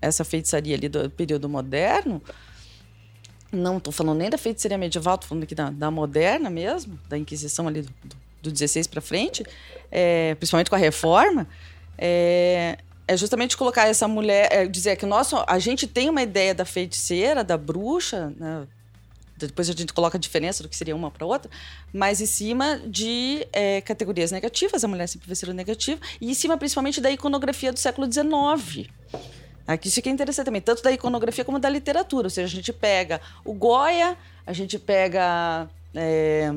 essa 0.01 0.23
feitiçaria 0.23 0.75
ali 0.75 0.89
do 0.89 1.09
período 1.09 1.47
moderno, 1.47 2.21
não 3.55 3.77
estou 3.77 3.91
falando 3.91 4.19
nem 4.19 4.29
da 4.29 4.37
feitiçaria 4.37 4.77
medieval, 4.77 5.15
estou 5.15 5.29
falando 5.29 5.43
aqui 5.43 5.55
da, 5.55 5.69
da 5.69 5.89
moderna 5.89 6.49
mesmo, 6.49 6.99
da 7.09 7.17
Inquisição 7.17 7.67
ali 7.67 7.81
do, 7.81 7.93
do, 8.03 8.15
do 8.43 8.51
16 8.51 8.87
para 8.87 9.01
frente, 9.01 9.43
é, 9.91 10.35
principalmente 10.35 10.69
com 10.69 10.75
a 10.75 10.79
reforma, 10.79 11.47
é, 11.97 12.77
é 13.07 13.17
justamente 13.17 13.55
colocar 13.55 13.87
essa 13.87 14.07
mulher, 14.07 14.49
é, 14.51 14.67
dizer 14.67 14.95
que 14.95 15.05
nós, 15.05 15.31
a 15.47 15.59
gente 15.59 15.87
tem 15.87 16.09
uma 16.09 16.21
ideia 16.21 16.53
da 16.53 16.65
feiticeira, 16.65 17.43
da 17.43 17.57
bruxa, 17.57 18.33
né, 18.37 18.67
depois 19.37 19.69
a 19.69 19.73
gente 19.73 19.93
coloca 19.93 20.17
a 20.17 20.19
diferença 20.19 20.63
do 20.63 20.69
que 20.69 20.75
seria 20.75 20.95
uma 20.95 21.11
para 21.11 21.25
outra, 21.25 21.51
mas 21.91 22.21
em 22.21 22.25
cima 22.25 22.79
de 22.87 23.45
é, 23.51 23.81
categorias 23.81 24.31
negativas, 24.31 24.83
a 24.83 24.87
mulher 24.87 25.07
sempre 25.07 25.27
vai 25.27 25.35
ser 25.35 25.49
o 25.49 25.53
negativo, 25.53 25.99
e 26.21 26.31
em 26.31 26.33
cima 26.33 26.57
principalmente 26.57 27.01
da 27.01 27.11
iconografia 27.11 27.71
do 27.73 27.79
século 27.79 28.11
XIX. 28.11 28.89
Aqui 29.67 29.87
isso 29.87 30.01
que 30.01 30.09
é 30.09 30.11
interessante 30.11 30.45
também, 30.45 30.61
tanto 30.61 30.83
da 30.83 30.91
iconografia 30.91 31.43
como 31.43 31.57
da 31.57 31.69
literatura. 31.69 32.27
Ou 32.27 32.29
seja, 32.29 32.47
a 32.47 32.55
gente 32.55 32.71
pega 32.71 33.19
o 33.43 33.53
Goya, 33.53 34.15
a 34.45 34.53
gente 34.53 34.77
pega 34.77 35.67
é, 35.95 36.53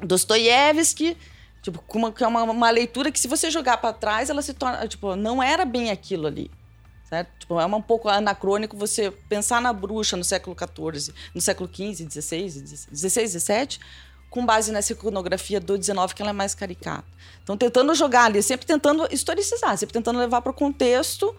Dostoiévski, 0.00 1.16
tipo, 1.62 1.82
uma, 1.94 2.12
que 2.12 2.22
é 2.22 2.26
uma, 2.26 2.42
uma 2.42 2.70
leitura 2.70 3.10
que 3.10 3.18
se 3.18 3.26
você 3.26 3.50
jogar 3.50 3.78
para 3.78 3.94
trás, 3.94 4.28
ela 4.28 4.42
se 4.42 4.52
torna, 4.52 4.86
tipo, 4.86 5.16
não 5.16 5.42
era 5.42 5.64
bem 5.64 5.90
aquilo 5.90 6.26
ali. 6.26 6.50
Certo? 7.08 7.30
Tipo, 7.38 7.58
é 7.58 7.64
um 7.64 7.80
pouco 7.80 8.10
anacrônico 8.10 8.76
você 8.76 9.10
pensar 9.10 9.62
na 9.62 9.72
bruxa 9.72 10.14
no 10.14 10.24
século 10.24 10.54
XIV, 10.54 11.14
no 11.34 11.40
século 11.40 11.70
XV, 11.72 12.06
XVI, 12.10 12.50
XVI, 12.94 13.28
XVII, 13.28 13.78
com 14.28 14.44
base 14.44 14.70
nessa 14.70 14.92
iconografia 14.92 15.58
do 15.58 15.82
XIX, 15.82 16.12
que 16.14 16.20
ela 16.20 16.32
é 16.32 16.34
mais 16.34 16.54
caricata. 16.54 17.06
Então, 17.42 17.56
tentando 17.56 17.94
jogar 17.94 18.24
ali, 18.24 18.42
sempre 18.42 18.66
tentando 18.66 19.08
historicizar, 19.10 19.78
sempre 19.78 19.94
tentando 19.94 20.18
levar 20.18 20.42
para 20.42 20.50
o 20.50 20.54
contexto 20.54 21.34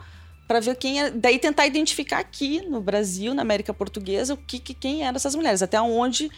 para 0.49 0.59
ver 0.59 0.75
quem 0.77 0.99
é, 0.99 1.11
daí 1.11 1.37
tentar 1.37 1.67
identificar 1.67 2.17
aqui 2.17 2.59
no 2.67 2.81
Brasil, 2.81 3.35
na 3.35 3.43
América 3.43 3.71
Portuguesa, 3.71 4.33
o 4.33 4.37
que, 4.37 4.57
que 4.57 4.73
quem 4.73 5.05
eram 5.05 5.15
essas 5.15 5.35
mulheres, 5.35 5.61
até 5.61 5.79
onde 5.79 6.31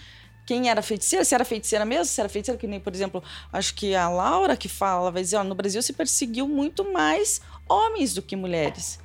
quem 0.46 0.70
era 0.70 0.82
feiticeira, 0.82 1.24
se 1.24 1.34
era 1.34 1.46
feiticeira 1.46 1.86
mesmo, 1.86 2.04
se 2.04 2.20
era 2.20 2.28
feiticeira 2.28 2.60
que 2.60 2.68
nem, 2.68 2.78
por 2.78 2.94
exemplo, 2.94 3.24
acho 3.54 3.74
que 3.74 3.96
a 3.96 4.10
Laura 4.10 4.58
que 4.58 4.68
fala, 4.68 5.12
vai 5.12 5.22
dizer, 5.22 5.38
ó, 5.38 5.46
no 5.46 5.56
Brasil 5.56 5.82
se 5.82 5.94
perseguiu 5.94 6.46
muito 6.46 6.92
mais 6.92 7.40
homens 7.70 8.14
do 8.14 8.22
que 8.22 8.36
mulheres, 8.36 9.00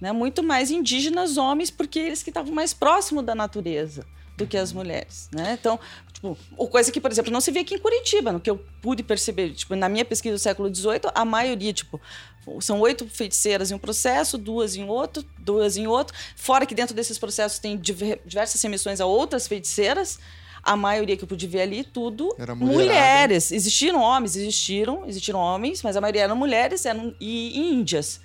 né? 0.00 0.12
Muito 0.12 0.44
mais 0.44 0.70
indígenas 0.70 1.36
homens 1.36 1.68
porque 1.68 1.98
eles 1.98 2.22
que 2.22 2.30
estavam 2.30 2.54
mais 2.54 2.72
próximos 2.72 3.24
da 3.24 3.34
natureza 3.34 4.06
do 4.36 4.46
que 4.46 4.56
as 4.56 4.72
mulheres, 4.72 5.28
né? 5.34 5.58
Então, 5.58 5.76
tipo, 6.22 6.68
coisa 6.68 6.92
que, 6.92 7.00
por 7.00 7.10
exemplo, 7.10 7.32
não 7.32 7.40
se 7.40 7.50
vê 7.50 7.60
aqui 7.60 7.74
em 7.74 7.78
Curitiba, 7.78 8.30
no 8.30 8.38
que 8.38 8.48
eu 8.48 8.64
pude 8.80 9.02
perceber, 9.02 9.50
tipo, 9.50 9.74
na 9.74 9.88
minha 9.88 10.04
pesquisa 10.04 10.36
do 10.36 10.38
século 10.38 10.72
XVIII, 10.72 11.10
a 11.14 11.24
maioria, 11.24 11.72
tipo, 11.72 12.00
são 12.60 12.80
oito 12.80 13.06
feiticeiras 13.08 13.70
em 13.70 13.74
um 13.74 13.78
processo, 13.78 14.38
duas 14.38 14.76
em 14.76 14.84
outro, 14.84 15.24
duas 15.38 15.76
em 15.76 15.86
outro. 15.86 16.16
Fora 16.36 16.64
que 16.64 16.74
dentro 16.74 16.94
desses 16.94 17.18
processos 17.18 17.58
tem 17.58 17.76
diversas 17.76 18.60
remissões 18.62 19.00
a 19.00 19.06
outras 19.06 19.46
feiticeiras. 19.48 20.18
A 20.62 20.76
maioria 20.76 21.16
que 21.16 21.24
eu 21.24 21.28
pude 21.28 21.44
ver 21.48 21.62
ali, 21.62 21.82
tudo 21.82 22.36
mulheres. 22.56 23.50
Existiram 23.50 24.00
homens, 24.00 24.36
existiram, 24.36 25.04
existiram 25.08 25.40
homens, 25.40 25.82
mas 25.82 25.96
a 25.96 26.00
maioria 26.00 26.22
eram 26.22 26.36
mulheres 26.36 26.86
eram, 26.86 27.12
e, 27.20 27.58
e 27.58 27.74
índias. 27.74 28.20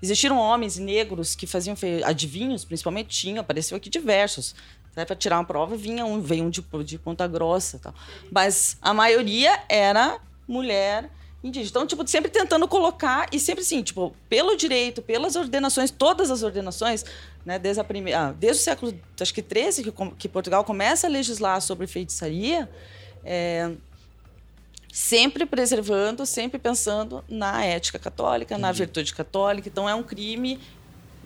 Existiram 0.00 0.38
homens 0.38 0.78
negros 0.78 1.34
que 1.34 1.46
faziam 1.46 1.76
adivinhos, 2.04 2.64
principalmente 2.64 3.08
tinham, 3.08 3.40
apareceu 3.40 3.76
aqui 3.76 3.90
diversos. 3.90 4.54
Né, 4.96 5.04
para 5.04 5.16
tirar 5.16 5.38
uma 5.38 5.44
prova, 5.44 5.76
vinha 5.76 6.04
um, 6.04 6.20
veio 6.20 6.44
um 6.44 6.50
de, 6.50 6.64
de 6.84 6.98
Ponta 6.98 7.26
Grossa. 7.26 7.78
Tal. 7.78 7.94
Mas 8.30 8.76
a 8.80 8.94
maioria 8.94 9.60
era 9.68 10.20
mulher 10.46 11.10
indígena. 11.44 11.68
Então, 11.68 11.86
tipo, 11.86 12.06
sempre 12.08 12.30
tentando 12.30 12.66
colocar, 12.66 13.28
e 13.30 13.38
sempre 13.38 13.62
assim, 13.62 13.82
tipo, 13.82 14.14
pelo 14.28 14.56
direito, 14.56 15.02
pelas 15.02 15.36
ordenações, 15.36 15.90
todas 15.90 16.30
as 16.30 16.42
ordenações, 16.42 17.04
né, 17.44 17.58
desde, 17.58 17.80
a 17.80 17.84
primeira, 17.84 18.28
ah, 18.28 18.32
desde 18.32 18.62
o 18.62 18.64
século, 18.64 18.94
acho 19.20 19.34
que 19.34 19.42
13, 19.42 19.84
que, 19.84 19.92
que 20.18 20.28
Portugal 20.28 20.64
começa 20.64 21.06
a 21.06 21.10
legislar 21.10 21.60
sobre 21.60 21.86
feitiçaria, 21.86 22.68
é, 23.22 23.70
sempre 24.90 25.44
preservando, 25.44 26.24
sempre 26.24 26.58
pensando 26.58 27.22
na 27.28 27.64
ética 27.64 27.98
católica, 27.98 28.56
na 28.56 28.72
virtude 28.72 29.12
católica. 29.12 29.68
Então, 29.68 29.88
é 29.88 29.94
um 29.94 30.02
crime 30.02 30.58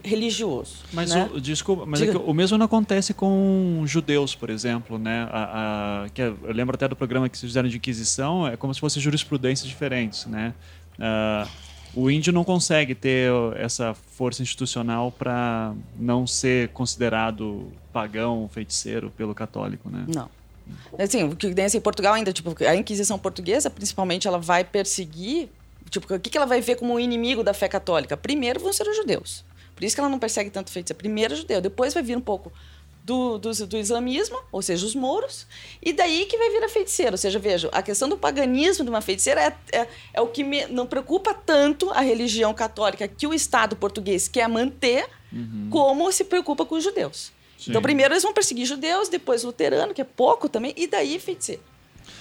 religioso. 0.04 0.76
Mas 0.92 1.14
né? 1.14 1.28
o, 1.32 1.40
desculpa, 1.40 1.84
mas 1.86 2.02
é 2.02 2.16
o 2.16 2.32
mesmo 2.32 2.58
não 2.58 2.66
acontece 2.66 3.14
com 3.14 3.82
judeus, 3.86 4.34
por 4.34 4.50
exemplo, 4.50 4.98
né? 4.98 5.28
A, 5.30 6.04
a, 6.04 6.08
que 6.10 6.22
é, 6.22 6.26
eu 6.26 6.52
lembro 6.52 6.74
até 6.74 6.86
do 6.88 6.96
programa 6.96 7.28
que 7.28 7.36
vocês 7.36 7.50
fizeram 7.50 7.68
de 7.68 7.76
Inquisição, 7.76 8.46
é 8.46 8.56
como 8.56 8.72
se 8.74 8.80
fossem 8.80 9.02
jurisprudências 9.02 9.68
diferentes, 9.68 10.26
né? 10.26 10.54
Uh, 10.98 11.48
o 11.94 12.10
índio 12.10 12.32
não 12.32 12.44
consegue 12.44 12.94
ter 12.94 13.30
essa 13.56 13.94
força 13.94 14.42
institucional 14.42 15.10
para 15.10 15.74
não 15.98 16.26
ser 16.26 16.68
considerado 16.68 17.72
pagão, 17.92 18.48
feiticeiro 18.52 19.10
pelo 19.16 19.34
católico, 19.34 19.88
né? 19.88 20.04
Não. 20.06 20.28
Assim, 20.98 21.24
o 21.24 21.34
que 21.34 21.54
tem 21.54 21.64
assim, 21.64 21.78
em 21.78 21.80
Portugal 21.80 22.14
ainda, 22.14 22.32
tipo, 22.32 22.54
a 22.64 22.76
Inquisição 22.76 23.18
portuguesa, 23.18 23.70
principalmente, 23.70 24.28
ela 24.28 24.38
vai 24.38 24.64
perseguir, 24.64 25.48
tipo, 25.88 26.12
o 26.14 26.20
que 26.20 26.36
ela 26.36 26.46
vai 26.46 26.60
ver 26.60 26.76
como 26.76 27.00
inimigo 27.00 27.42
da 27.42 27.54
fé 27.54 27.68
católica? 27.68 28.16
Primeiro 28.16 28.60
vão 28.60 28.72
ser 28.72 28.86
os 28.86 28.96
judeus. 28.96 29.44
Por 29.78 29.84
isso 29.84 29.94
que 29.94 30.00
ela 30.00 30.10
não 30.10 30.18
persegue 30.18 30.50
tanto 30.50 30.72
feiticeiro. 30.72 30.98
Primeiro 30.98 31.36
judeu, 31.36 31.60
depois 31.60 31.94
vai 31.94 32.02
vir 32.02 32.16
um 32.16 32.20
pouco 32.20 32.52
do, 33.04 33.38
do, 33.38 33.66
do, 33.68 33.76
islamismo, 33.78 34.36
ou 34.50 34.60
seja, 34.60 34.84
os 34.84 34.92
mouros, 34.92 35.46
e 35.80 35.92
daí 35.92 36.26
que 36.26 36.36
vai 36.36 36.50
vir 36.50 36.64
a 36.64 36.68
feiticeira. 36.68 37.12
Ou 37.12 37.16
seja, 37.16 37.38
veja, 37.38 37.68
a 37.70 37.80
questão 37.80 38.08
do 38.08 38.18
paganismo 38.18 38.82
de 38.82 38.90
uma 38.90 39.00
feiticeira 39.00 39.40
é, 39.40 39.78
é, 39.78 39.88
é 40.14 40.20
o 40.20 40.26
que 40.26 40.42
me, 40.42 40.66
não 40.66 40.84
preocupa 40.84 41.32
tanto 41.32 41.88
a 41.90 42.00
religião 42.00 42.52
católica 42.52 43.06
que 43.06 43.24
o 43.24 43.32
Estado 43.32 43.76
português 43.76 44.26
quer 44.26 44.48
manter, 44.48 45.08
uhum. 45.32 45.68
como 45.70 46.10
se 46.10 46.24
preocupa 46.24 46.66
com 46.66 46.74
os 46.74 46.82
judeus. 46.82 47.30
Sim. 47.56 47.70
Então, 47.70 47.80
primeiro 47.80 48.14
eles 48.14 48.24
vão 48.24 48.32
perseguir 48.32 48.66
judeus, 48.66 49.08
depois 49.08 49.44
luterano, 49.44 49.94
que 49.94 50.00
é 50.00 50.04
pouco 50.04 50.48
também, 50.48 50.74
e 50.76 50.88
daí 50.88 51.20
feiticeiro. 51.20 51.62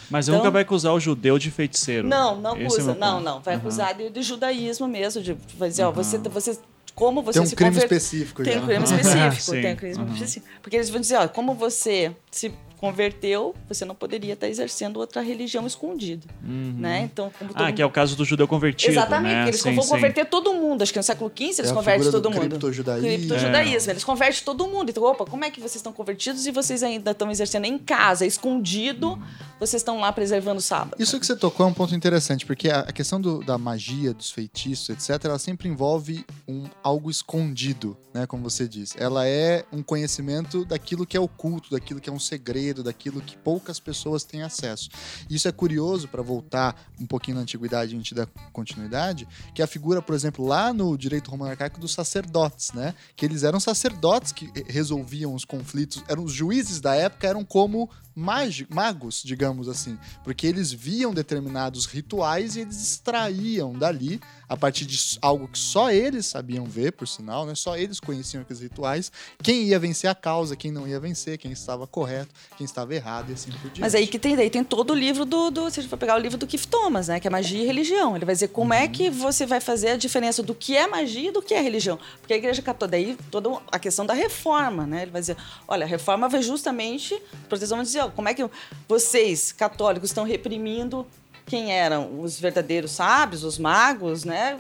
Mas 0.10 0.28
então, 0.28 0.38
nunca 0.38 0.52
vai 0.52 0.62
acusar 0.62 0.93
o 0.93 1.00
judeu 1.00 1.38
de 1.38 1.52
feiticeiro. 1.52 2.08
Não, 2.08 2.39
não 2.39 2.56
Esse 2.56 2.76
acusa. 2.80 2.91
É 2.91 2.96
não, 2.96 3.20
não. 3.20 3.41
Vai 3.41 3.56
uhum. 3.56 3.62
acusar 3.62 3.93
de, 3.93 4.10
de, 4.10 4.22
judaísmo 4.22 4.88
mesmo. 4.88 5.22
De, 5.22 5.34
vai 5.58 5.70
dizer, 5.70 5.84
uhum. 5.84 5.89
ó, 5.89 5.91
você, 5.91 6.17
você 6.17 6.58
como 6.97 7.21
você 7.21 7.33
tem 7.38 7.43
um 7.43 7.45
se 7.45 7.55
crime 7.55 7.77
específico 7.77 8.43
tem 8.43 8.53
já. 8.53 8.60
um 8.60 8.65
crime 8.65 8.83
específico 8.83 9.51
tem 9.51 9.73
um 9.73 9.75
crime 9.75 9.93
específico. 10.15 10.47
Porque 10.63 10.75
eles 10.75 10.89
vão 10.89 10.99
dizer 10.99 11.17
ó 11.17 11.27
como 11.27 11.53
você 11.53 12.12
se 12.31 12.51
converteu, 12.77 13.55
você 13.67 13.83
não 13.83 13.95
poderia 13.95 14.33
estar 14.33 14.47
exercendo 14.47 14.97
outra 14.97 15.21
religião 15.21 15.65
escondida, 15.65 16.25
uhum. 16.43 16.75
né? 16.77 17.01
Então, 17.01 17.31
como 17.37 17.51
ah, 17.53 17.63
mundo... 17.63 17.75
que 17.75 17.81
é 17.81 17.85
o 17.85 17.89
caso 17.89 18.15
do 18.15 18.23
judeu 18.23 18.47
convertido, 18.47 18.91
Exatamente, 18.91 19.33
né? 19.33 19.47
eles 19.47 19.61
sim, 19.61 19.73
vão 19.73 19.83
sim. 19.83 19.89
converter 19.89 20.25
todo 20.25 20.53
mundo. 20.53 20.83
Acho 20.83 20.93
que 20.93 20.99
no 20.99 21.03
século 21.03 21.31
XV 21.35 21.43
eles 21.43 21.59
é 21.59 21.73
convertem 21.73 22.11
todo 22.11 22.29
mundo. 22.29 22.41
Criptojudaísmo. 22.41 23.07
Criptojudaísmo. 23.07 23.89
É. 23.89 23.93
Eles 23.93 24.03
convertem 24.03 24.43
todo 24.43 24.67
mundo. 24.67 24.89
Então, 24.89 25.03
opa, 25.03 25.25
como 25.25 25.43
é 25.43 25.49
que 25.49 25.59
vocês 25.59 25.75
estão 25.75 25.91
convertidos 25.91 26.45
e 26.45 26.51
vocês 26.51 26.83
ainda 26.83 27.11
estão 27.11 27.31
exercendo 27.31 27.65
em 27.65 27.77
casa, 27.77 28.25
escondido, 28.25 29.09
uhum. 29.09 29.21
vocês 29.59 29.81
estão 29.81 29.99
lá 29.99 30.11
preservando 30.11 30.59
o 30.59 30.61
sábado? 30.61 30.95
Isso 30.99 31.19
que 31.19 31.25
você 31.25 31.35
tocou 31.35 31.65
é 31.65 31.69
um 31.69 31.73
ponto 31.73 31.95
interessante, 31.95 32.45
porque 32.45 32.69
a 32.69 32.91
questão 32.91 33.19
do, 33.19 33.43
da 33.43 33.57
magia, 33.57 34.13
dos 34.13 34.31
feitiços, 34.31 34.89
etc., 34.89 35.25
ela 35.25 35.39
sempre 35.39 35.67
envolve 35.67 36.25
um, 36.47 36.65
algo 36.83 37.09
escondido, 37.09 37.97
né? 38.13 38.25
Como 38.25 38.43
você 38.43 38.67
disse. 38.67 38.95
Ela 38.97 39.27
é 39.27 39.65
um 39.71 39.81
conhecimento 39.81 40.65
daquilo 40.65 41.05
que 41.05 41.17
é 41.17 41.19
oculto, 41.19 41.71
daquilo 41.71 41.99
que 41.99 42.09
é 42.09 42.13
um 42.13 42.19
segredo, 42.19 42.66
daquilo 42.75 43.21
que 43.21 43.38
poucas 43.38 43.80
pessoas 43.80 44.23
têm 44.23 44.41
acesso. 44.41 44.89
Isso 45.30 45.47
é 45.47 45.51
curioso 45.51 46.08
para 46.08 46.21
voltar 46.21 46.89
um 46.99 47.06
pouquinho 47.06 47.36
na 47.36 47.43
antiguidade 47.43 47.91
e 47.91 47.95
a 47.95 47.97
gente 47.97 48.13
dar 48.13 48.27
continuidade, 48.51 49.27
que 49.53 49.62
a 49.62 49.67
figura, 49.67 50.01
por 50.01 50.15
exemplo, 50.15 50.45
lá 50.45 50.73
no 50.73 50.97
direito 50.97 51.32
romano 51.32 51.51
arcaico 51.51 51.80
dos 51.80 51.91
sacerdotes, 51.91 52.71
né? 52.73 52.93
Que 53.15 53.25
eles 53.25 53.43
eram 53.43 53.60
sacerdotes 53.60 54.32
que 54.32 54.51
resolviam 54.67 55.34
os 55.34 55.45
conflitos, 55.45 56.03
eram 56.08 56.23
os 56.23 56.32
juízes 56.32 56.80
da 56.80 56.95
época, 56.95 57.27
eram 57.27 57.43
como 57.43 57.89
magos, 58.17 59.21
digamos 59.23 59.67
assim, 59.67 59.95
porque 60.23 60.47
eles 60.47 60.71
viam 60.71 61.13
determinados 61.13 61.86
rituais 61.86 62.56
e 62.56 62.62
eles 62.62 62.82
extraíam 62.82 63.73
dali, 63.73 64.19
a 64.49 64.58
partir 64.58 64.88
de 64.88 65.19
algo 65.21 65.47
que 65.47 65.60
só 65.60 65.91
eles 65.91 66.25
sabiam 66.25 66.65
ver, 66.65 66.93
por 66.93 67.08
sinal, 67.08 67.45
né? 67.45 67.53
Só 67.53 67.77
eles 67.77 67.99
conheciam 67.99 68.41
aqueles 68.41 68.62
rituais, 68.62 69.12
quem 69.43 69.65
ia 69.65 69.77
vencer 69.77 70.10
a 70.10 70.15
causa, 70.15 70.56
quem 70.56 70.71
não 70.71 70.88
ia 70.88 70.99
vencer, 70.99 71.38
quem 71.38 71.51
estava 71.51 71.86
correto, 71.86 72.34
quem 72.58 72.65
estava 72.65 72.93
errado 72.96 73.30
e 73.30 73.34
assim 73.34 73.52
por 73.52 73.62
diante. 73.62 73.82
Mas 73.82 73.93
aí 73.93 74.08
que 74.08 74.17
tem 74.17 74.36
daí 74.36 74.50
tem 74.50 74.63
todo 74.63 74.91
o 74.91 74.96
livro 74.96 75.24
do, 75.24 75.52
do 75.52 75.70
se 75.70 75.80
a 75.80 75.84
gente 75.84 75.89
for 75.89 75.98
pegar 75.98 76.15
o 76.15 76.20
livro 76.20 76.38
do 76.38 76.48
Keith 76.48 76.65
Thomas, 76.65 77.08
né, 77.08 77.20
que 77.20 77.28
é 77.28 77.30
magia 77.30 77.63
e 77.63 77.65
religião. 77.65 78.15
Ele 78.15 78.26
vai 78.26 78.34
dizer 78.34 78.48
como 78.48 78.74
uhum. 78.74 78.80
é 78.80 78.88
que 78.88 79.10
você 79.10 79.46
vai 79.46 79.62
fazer 79.62 79.89
a 79.89 79.98
diferença 79.98 80.41
do 80.41 80.56
que 80.56 80.76
é 80.76 80.88
magia 80.88 81.30
e 81.30 81.32
do 81.32 81.41
que 81.41 81.54
é 81.54 81.62
religião. 81.62 82.00
Porque 82.20 82.34
a 82.34 82.38
igreja 82.38 82.62
católica 82.62 82.88
daí 82.88 83.17
toda 83.30 83.62
a 83.72 83.78
questão 83.78 84.06
da 84.06 84.13
reforma, 84.13 84.88
né? 84.88 85.04
Ele 85.04 85.12
vai 85.12 85.22
dizer, 85.22 85.38
olha, 85.67 85.86
a 85.86 85.88
reforma 85.88 86.28
vai 86.28 86.41
justamente, 86.41 87.22
proteção 87.48 87.82
dizer, 87.84 88.10
como 88.12 88.28
é 88.30 88.34
que 88.34 88.50
vocês, 88.88 89.52
católicos, 89.52 90.10
estão 90.10 90.24
reprimindo 90.24 91.06
quem 91.46 91.72
eram 91.72 92.20
os 92.20 92.39
verdadeiros 92.39 92.91
sábios, 92.91 93.43
os 93.43 93.58
magos, 93.58 94.24
né? 94.24 94.58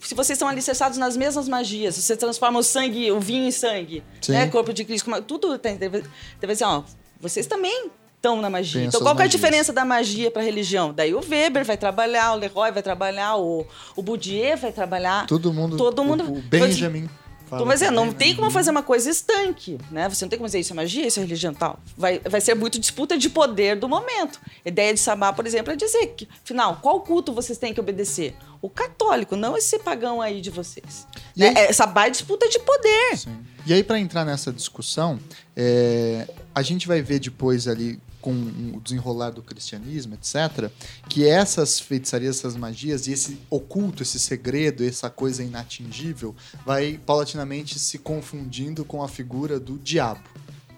Se 0.00 0.14
vocês 0.14 0.36
estão 0.36 0.48
alicerçados 0.48 0.98
nas 0.98 1.16
mesmas 1.16 1.48
magias, 1.48 1.94
se 1.94 2.02
você 2.02 2.16
transforma 2.16 2.58
o 2.58 2.62
sangue, 2.62 3.10
o 3.10 3.20
vinho 3.20 3.46
em 3.46 3.50
sangue, 3.50 4.02
né? 4.28 4.48
Corpo 4.48 4.72
de 4.72 4.84
Cristo, 4.84 5.10
tudo 5.22 5.58
tem, 5.58 5.76
deve, 5.76 6.04
deve 6.40 6.56
ser, 6.56 6.64
ó, 6.64 6.82
vocês 7.20 7.46
também 7.46 7.90
estão 8.16 8.40
na 8.40 8.50
magia. 8.50 8.84
Então, 8.84 9.00
qual 9.00 9.18
é 9.20 9.24
a 9.24 9.26
diferença 9.26 9.72
da 9.72 9.84
magia 9.84 10.30
para 10.30 10.42
a 10.42 10.44
religião? 10.44 10.92
Daí 10.92 11.14
o 11.14 11.20
Weber 11.20 11.64
vai 11.64 11.76
trabalhar, 11.76 12.32
o 12.32 12.36
Leroy 12.36 12.72
vai 12.72 12.82
trabalhar, 12.82 13.36
o, 13.36 13.66
o 13.94 14.02
Boudier 14.02 14.56
vai 14.56 14.72
trabalhar. 14.72 15.26
Todo 15.26 15.52
mundo. 15.52 15.76
Todo 15.76 16.04
mundo. 16.04 16.24
O, 16.24 16.38
o 16.38 16.42
Benjamin. 16.42 17.08
Fala 17.46 17.64
mas 17.64 17.80
é, 17.80 17.92
não 17.92 18.12
tem 18.12 18.34
como 18.34 18.50
fazer 18.50 18.72
uma 18.72 18.82
coisa 18.82 19.08
estanque, 19.08 19.78
né? 19.88 20.08
Você 20.08 20.24
não 20.24 20.28
tem 20.28 20.36
como 20.36 20.48
dizer 20.48 20.58
isso 20.58 20.72
é 20.72 20.76
magia, 20.76 21.06
isso 21.06 21.20
é 21.20 21.22
religião 21.22 21.54
tal. 21.54 21.78
Vai, 21.96 22.18
vai 22.18 22.40
ser 22.40 22.56
muito 22.56 22.76
disputa 22.76 23.16
de 23.16 23.30
poder 23.30 23.76
do 23.76 23.88
momento. 23.88 24.40
A 24.64 24.68
ideia 24.68 24.92
de 24.92 24.98
Sabá, 24.98 25.32
por 25.32 25.46
exemplo, 25.46 25.72
é 25.72 25.76
dizer 25.76 26.08
que, 26.16 26.28
afinal, 26.42 26.80
qual 26.82 27.00
culto 27.00 27.32
vocês 27.32 27.56
têm 27.56 27.72
que 27.72 27.78
obedecer? 27.78 28.34
O 28.60 28.68
católico, 28.68 29.36
não 29.36 29.56
esse 29.56 29.78
pagão 29.78 30.20
aí 30.20 30.40
de 30.40 30.50
vocês. 30.50 31.06
Né? 31.36 31.50
Aí... 31.50 31.66
É, 31.66 31.72
Sabá 31.72 32.08
é 32.08 32.10
disputa 32.10 32.48
de 32.48 32.58
poder. 32.58 33.16
Sim. 33.16 33.38
E 33.64 33.72
aí, 33.72 33.84
para 33.84 33.98
entrar 34.00 34.24
nessa 34.24 34.52
discussão, 34.52 35.18
é, 35.56 36.28
a 36.54 36.62
gente 36.62 36.86
vai 36.86 37.00
ver 37.00 37.18
depois 37.18 37.66
ali 37.66 37.98
com 38.20 38.32
o 38.74 38.80
desenrolar 38.80 39.30
do 39.30 39.40
cristianismo, 39.40 40.14
etc., 40.14 40.68
que 41.08 41.26
essas 41.26 41.78
feitiçarias, 41.78 42.38
essas 42.38 42.56
magias 42.56 43.06
e 43.06 43.12
esse 43.12 43.38
oculto, 43.48 44.02
esse 44.02 44.18
segredo, 44.18 44.84
essa 44.84 45.08
coisa 45.08 45.44
inatingível, 45.44 46.34
vai 46.64 47.00
paulatinamente 47.06 47.78
se 47.78 47.98
confundindo 47.98 48.84
com 48.84 49.02
a 49.02 49.08
figura 49.08 49.60
do 49.60 49.78
diabo. 49.78 50.28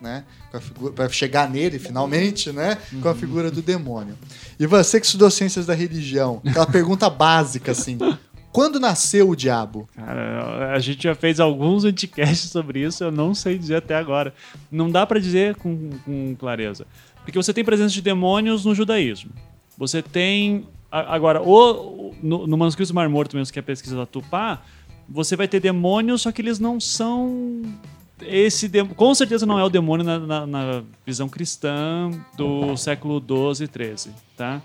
né? 0.01 0.25
Para 0.95 1.09
chegar 1.09 1.51
nele 1.51 1.79
finalmente, 1.79 2.53
né? 2.53 2.79
Com 3.03 3.09
a 3.09 3.15
figura 3.15 3.51
do 3.51 3.61
demônio. 3.63 4.17
E 4.61 4.67
você 4.67 5.01
que 5.01 5.07
estudou 5.07 5.31
ciências 5.31 5.67
da 5.67 5.75
religião, 5.75 6.41
aquela 6.47 6.67
pergunta 6.67 7.09
básica 7.11 7.73
assim: 7.73 7.99
quando 8.53 8.81
nasceu 8.81 9.29
o 9.29 9.37
diabo? 9.37 9.89
Cara, 9.95 10.73
a 10.75 10.79
gente 10.79 11.03
já 11.03 11.15
fez 11.15 11.39
alguns 11.39 11.85
anticasts 11.85 12.51
sobre 12.51 12.81
isso, 12.81 13.05
eu 13.05 13.11
não 13.11 13.35
sei 13.35 13.59
dizer 13.59 13.77
até 13.77 13.95
agora. 13.95 14.35
Não 14.71 14.91
dá 14.91 15.07
para 15.07 15.21
dizer 15.21 15.55
com, 15.57 15.91
com 16.05 16.35
clareza. 16.37 16.87
Porque 17.25 17.37
você 17.37 17.53
tem 17.53 17.65
presença 17.65 17.93
de 17.93 18.01
demônios 18.01 18.65
no 18.65 18.75
judaísmo. 18.75 19.31
Você 19.77 20.03
tem. 20.03 20.67
Agora, 20.91 21.41
no, 21.41 22.47
no 22.47 22.57
manuscrito 22.57 22.91
do 22.91 22.95
Mar 22.95 23.09
Morto, 23.09 23.37
mesmo 23.37 23.53
que 23.53 23.59
é 23.59 23.61
a 23.61 23.63
pesquisa 23.63 23.95
da 23.95 24.07
Tupá, 24.07 24.63
você 25.09 25.37
vai 25.37 25.47
ter 25.47 25.61
demônios, 25.61 26.23
só 26.23 26.33
que 26.33 26.41
eles 26.41 26.59
não 26.59 26.81
são. 26.81 27.63
Esse 28.23 28.67
de, 28.67 28.83
com 28.85 29.15
certeza 29.15 29.47
não 29.47 29.59
é 29.59 29.65
o 29.65 29.69
demônio 29.69 30.05
na, 30.05 30.19
na, 30.19 30.47
na 30.47 30.83
visão 31.07 31.29
cristã 31.29 32.11
do 32.37 32.77
século 32.77 33.21
12 33.21 33.65
e 33.65 33.69
13, 33.69 34.11
tá? 34.37 34.61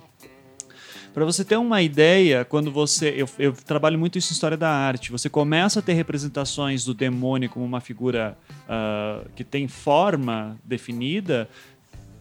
Para 1.13 1.26
você 1.26 1.45
ter 1.45 1.58
uma 1.58 1.80
ideia, 1.82 2.43
quando 2.43 2.71
você. 2.71 3.13
Eu, 3.15 3.30
eu, 3.38 3.54
trabalho 3.54 3.99
muito 3.99 4.17
isso 4.17 4.32
em 4.32 4.34
história 4.34 4.58
da 4.58 4.69
arte. 4.69 5.12
Você 5.12 5.30
começa 5.30 5.80
a 5.80 5.82
ter 5.82 5.93
representações 5.93 6.84
do 6.84 6.93
demônio 6.93 7.49
como 7.52 7.63
uma 7.63 7.80
figura 7.80 8.36
uh, 8.63 9.30
que 9.36 9.43
tem 9.43 9.67
forma 9.67 10.58
definida, 10.63 11.47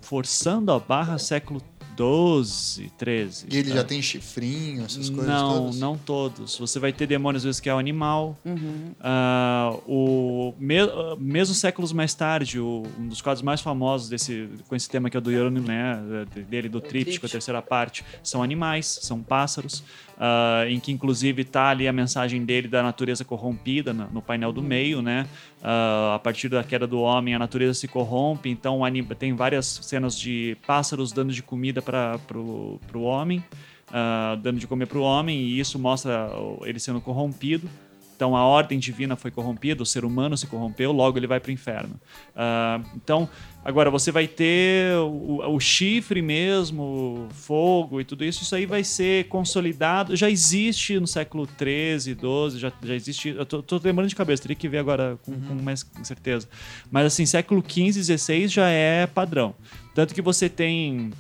forçando 0.03 0.71
a 0.71 0.79
barra 0.79 1.17
século 1.17 1.63
12, 1.97 2.93
13. 2.97 3.47
E 3.51 3.57
ele 3.59 3.69
tá? 3.71 3.77
já 3.77 3.85
tem 3.85 4.01
chifrinho, 4.01 4.85
essas 4.85 5.11
coisas 5.11 5.27
Não, 5.27 5.59
todas? 5.59 5.79
não 5.79 5.99
todos. 5.99 6.59
Você 6.59 6.79
vai 6.79 6.93
ter 6.93 7.07
demônios, 7.07 7.43
às 7.43 7.45
vezes, 7.45 7.61
que 7.61 7.69
é 7.69 7.75
o 7.75 7.79
animal. 7.79 8.39
Uhum. 8.45 8.93
Uh, 8.99 9.83
o, 9.87 10.55
me, 10.59 10.77
mesmo 11.19 11.55
séculos 11.55 11.93
mais 11.93 12.15
tarde, 12.15 12.59
o, 12.59 12.83
um 12.99 13.09
dos 13.09 13.21
quadros 13.21 13.43
mais 13.43 13.61
famosos 13.61 14.09
desse, 14.09 14.49
com 14.69 14.75
esse 14.75 14.89
tema 14.89 15.11
que 15.11 15.17
é 15.17 15.19
o 15.19 15.21
do 15.21 15.31
Hieronymo, 15.31 15.67
né, 15.67 16.01
dele, 16.49 16.69
do 16.69 16.81
tríptico, 16.81 17.27
a 17.27 17.29
terceira 17.29 17.61
parte, 17.61 18.05
são 18.23 18.43
animais, 18.43 18.87
são 19.03 19.23
pássaros 19.23 19.85
uh, 20.23 20.69
em 20.69 20.79
que 20.79 20.93
inclusive 20.93 21.43
está 21.43 21.71
ali 21.71 21.89
a 21.89 21.93
mensagem 21.93 22.45
dele 22.45 22.69
da 22.69 22.83
natureza 22.83 23.25
corrompida 23.25 23.93
no, 23.93 24.09
no 24.11 24.23
painel 24.23 24.53
do 24.53 24.61
uhum. 24.61 24.67
meio, 24.67 25.03
né? 25.03 25.27
Uh, 25.63 26.15
a 26.15 26.19
partir 26.19 26.49
da 26.49 26.65
queda 26.65 26.89
do 26.89 27.01
homem, 27.01 27.37
a 27.37 27.39
natureza 27.39 27.75
se 27.75 27.87
corrompe, 27.87 28.51
então 28.51 28.81
tem 29.17 29.33
várias 29.33 29.67
cenas 29.83 30.19
de 30.19 30.57
pássaros 30.67 31.13
dando 31.13 31.33
de 31.33 31.41
comida 31.41 31.81
para 31.81 32.19
o 32.37 33.03
homem, 33.03 33.39
uh, 33.89 34.37
dando 34.39 34.59
de 34.59 34.67
comer 34.67 34.87
para 34.87 34.99
o 34.99 35.03
homem, 35.03 35.39
e 35.39 35.61
isso 35.61 35.79
mostra 35.79 36.29
ele 36.65 36.81
sendo 36.81 37.01
corrompido. 37.01 37.71
Então 38.23 38.37
a 38.37 38.45
ordem 38.45 38.79
divina 38.79 39.17
foi 39.17 39.33
corrompida, 39.33 39.83
o 39.83 39.87
ser 39.87 40.05
humano 40.05 40.37
se 40.37 40.47
corrompeu, 40.47 40.93
logo 40.93 41.19
ele 41.19 41.27
vai 41.27 41.41
para 41.41 41.49
o 41.49 41.53
inferno. 41.53 42.01
Uh, 42.37 42.87
então, 42.95 43.29
agora 43.65 43.91
você 43.91 44.13
vai 44.13 44.29
ter 44.29 44.97
o, 44.99 45.41
o, 45.45 45.59
chifre 45.59 46.23
mesmo, 46.23 47.27
fogo 47.33 48.01
e 48.01 48.05
tudo 48.05 48.25
isso, 48.25 48.45
isso 48.45 48.55
aí 48.55 48.65
vai 48.65 48.85
ser 48.85 49.27
consolidado. 49.27 50.15
Já 50.15 50.31
existe 50.31 51.01
no 51.01 51.07
século 51.09 51.49
13, 51.49 52.15
12, 52.15 52.61
já, 52.61 52.73
já 52.81 52.95
existe. 52.95 53.31
Eu 53.31 53.45
tô, 53.45 53.61
tô 53.61 53.81
lembrando 53.83 54.09
de 54.09 54.15
cabeça, 54.15 54.43
teria 54.43 54.55
que 54.55 54.69
ver 54.69 54.79
agora 54.79 55.19
com, 55.25 55.33
uhum. 55.33 55.41
com 55.49 55.55
mais 55.55 55.85
certeza. 56.05 56.49
Mas 56.93 57.07
assim, 57.07 57.27
século 57.27 57.61
15, 57.61 57.99
16 57.99 58.53
já 58.53 58.69
é 58.69 59.05
padrão. 59.05 59.53
Tanto 59.97 60.15
que 60.15 60.23
você 60.23 60.49
tem 60.49 61.11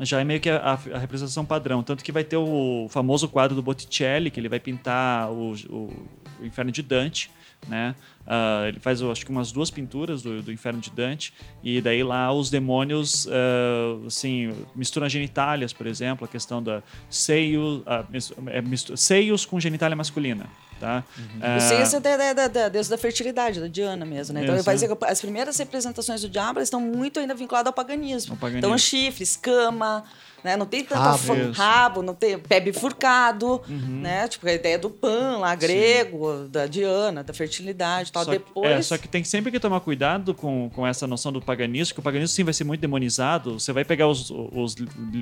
já 0.00 0.20
é 0.20 0.24
meio 0.24 0.40
que 0.40 0.50
a, 0.50 0.78
a, 0.94 0.98
representação 0.98 1.44
padrão. 1.44 1.82
Tanto 1.82 2.04
que 2.04 2.12
vai 2.12 2.24
ter 2.24 2.36
o 2.36 2.86
famoso 2.90 3.28
quadro 3.28 3.54
do 3.54 3.62
Botticelli, 3.62 4.30
que 4.30 4.38
ele 4.38 4.48
vai 4.48 4.60
pintar 4.60 5.30
o, 5.30 5.54
o, 5.68 6.08
o 6.40 6.44
Inferno 6.44 6.70
de 6.70 6.82
Dante, 6.82 7.30
né? 7.68 7.94
Uh, 8.26 8.66
ele 8.66 8.80
faz, 8.80 9.00
acho 9.00 9.24
que 9.24 9.30
umas 9.30 9.52
duas 9.52 9.70
pinturas 9.70 10.22
do, 10.22 10.42
do, 10.42 10.52
Inferno 10.52 10.80
de 10.80 10.90
Dante, 10.90 11.32
e 11.62 11.80
daí 11.80 12.02
lá 12.02 12.32
os 12.32 12.50
demônios, 12.50 13.26
uh, 13.26 14.06
assim, 14.06 14.52
misturam 14.74 15.08
genitálias, 15.08 15.72
por 15.72 15.86
exemplo, 15.86 16.24
a 16.24 16.28
questão 16.28 16.62
da 16.62 16.82
seio, 17.08 17.84
uh, 17.86 18.96
seios 18.96 19.46
com 19.46 19.60
genitália 19.60 19.96
masculina. 19.96 20.46
Tá? 20.78 21.02
Uhum. 21.18 21.40
O 21.40 21.96
é 21.96 22.00
da, 22.00 22.32
da, 22.34 22.48
da, 22.48 22.68
Deus 22.68 22.86
da 22.86 22.98
fertilidade, 22.98 23.60
da 23.60 23.66
Diana 23.66 24.04
mesmo, 24.04 24.34
né? 24.34 24.42
Então, 24.42 24.54
ele 24.54 24.62
vai 24.62 24.74
dizer 24.74 24.94
que 24.94 25.04
as 25.06 25.20
primeiras 25.20 25.56
representações 25.56 26.20
do 26.20 26.28
diabo 26.28 26.60
estão 26.60 26.80
muito 26.80 27.18
ainda 27.18 27.34
vinculadas 27.34 27.68
ao 27.68 27.72
paganismo. 27.72 28.34
Ao 28.34 28.36
paganismo. 28.36 28.58
Então, 28.58 28.76
chifre, 28.76 29.22
escama, 29.22 30.04
né? 30.42 30.56
Não 30.56 30.66
tem 30.66 30.84
tanto 30.84 31.00
rabo, 31.00 31.52
rabo 31.52 32.02
não 32.02 32.14
tem 32.14 32.38
pé 32.38 32.60
bifurcado, 32.60 33.60
uhum. 33.68 34.00
né? 34.00 34.28
Tipo, 34.28 34.48
a 34.48 34.52
ideia 34.52 34.78
do 34.78 34.90
pan 34.90 35.38
lá, 35.38 35.54
grego, 35.54 36.32
Sim. 36.32 36.48
da 36.50 36.66
Diana, 36.66 37.22
da 37.22 37.32
fertilidade 37.32 38.12
tal. 38.12 38.24
Só 38.24 38.30
Depois... 38.30 38.68
Que, 38.68 38.74
é, 38.74 38.82
só 38.82 38.98
que 38.98 39.08
tem 39.08 39.24
sempre 39.24 39.50
que 39.50 39.58
tomar 39.58 39.80
cuidado 39.80 40.34
com, 40.34 40.70
com 40.74 40.86
essa 40.86 41.06
noção 41.06 41.32
do 41.32 41.40
paganismo, 41.40 41.94
que 41.94 42.00
o 42.00 42.02
paganismo 42.02 42.34
sim 42.34 42.44
vai 42.44 42.54
ser 42.54 42.64
muito 42.64 42.80
demonizado. 42.80 43.58
Você 43.58 43.72
vai 43.72 43.84
pegar 43.84 44.08
os, 44.08 44.30
os 44.30 44.76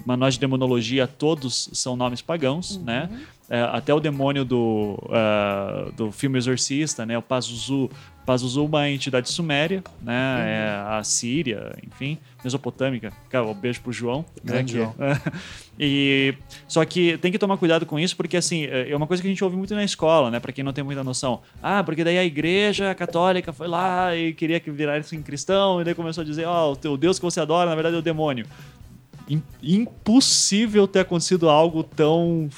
manuais 0.04 0.34
de 0.34 0.40
demonologia, 0.40 1.06
todos 1.06 1.70
são 1.72 1.96
nomes 1.96 2.20
pagãos, 2.20 2.76
uhum. 2.76 2.84
né? 2.84 3.08
É, 3.48 3.60
até 3.60 3.92
o 3.92 4.00
demônio 4.00 4.42
do, 4.42 4.98
uh, 5.04 5.92
do 5.92 6.10
filme 6.10 6.38
Exorcista, 6.38 7.04
né? 7.04 7.16
O 7.18 7.22
Pazuzu. 7.22 7.90
Pazuzu, 8.24 8.64
uma 8.64 8.88
entidade 8.88 9.30
suméria, 9.30 9.82
né? 10.02 10.36
Uhum. 10.36 10.42
É 10.42 10.98
a 10.98 11.04
Síria, 11.04 11.76
enfim, 11.86 12.18
mesopotâmica. 12.42 13.12
Cara, 13.28 13.46
um 13.46 13.54
beijo 13.54 13.80
pro 13.80 13.92
João. 13.92 14.24
Grande 14.42 14.78
né? 14.78 14.84
João. 14.84 14.94
e, 15.78 16.34
só 16.66 16.84
que 16.84 17.18
tem 17.18 17.30
que 17.30 17.38
tomar 17.38 17.56
cuidado 17.56 17.84
com 17.84 17.98
isso, 17.98 18.16
porque 18.16 18.36
assim, 18.36 18.64
é, 18.64 18.90
é 18.90 18.96
uma 18.96 19.06
coisa 19.06 19.22
que 19.22 19.28
a 19.28 19.30
gente 19.30 19.44
ouve 19.44 19.56
muito 19.56 19.74
na 19.74 19.84
escola, 19.84 20.30
né? 20.30 20.40
Pra 20.40 20.52
quem 20.52 20.64
não 20.64 20.72
tem 20.72 20.82
muita 20.82 21.04
noção. 21.04 21.42
Ah, 21.62 21.82
porque 21.84 22.02
daí 22.02 22.18
a 22.18 22.24
igreja 22.24 22.94
católica 22.94 23.52
foi 23.52 23.68
lá 23.68 24.16
e 24.16 24.32
queria 24.32 24.58
que 24.58 24.70
virasse 24.70 25.16
cristão, 25.18 25.80
e 25.80 25.84
daí 25.84 25.94
começou 25.94 26.22
a 26.22 26.24
dizer, 26.24 26.46
ó, 26.46 26.68
oh, 26.68 26.72
o 26.72 26.76
teu 26.76 26.96
Deus 26.96 27.18
que 27.18 27.24
você 27.24 27.40
adora, 27.40 27.68
na 27.68 27.74
verdade 27.74 27.96
é 27.96 27.98
o 27.98 28.02
demônio 28.02 28.46
impossível 29.62 30.86
ter 30.86 31.00
acontecido 31.00 31.48
algo 31.48 31.82
tão 31.82 32.48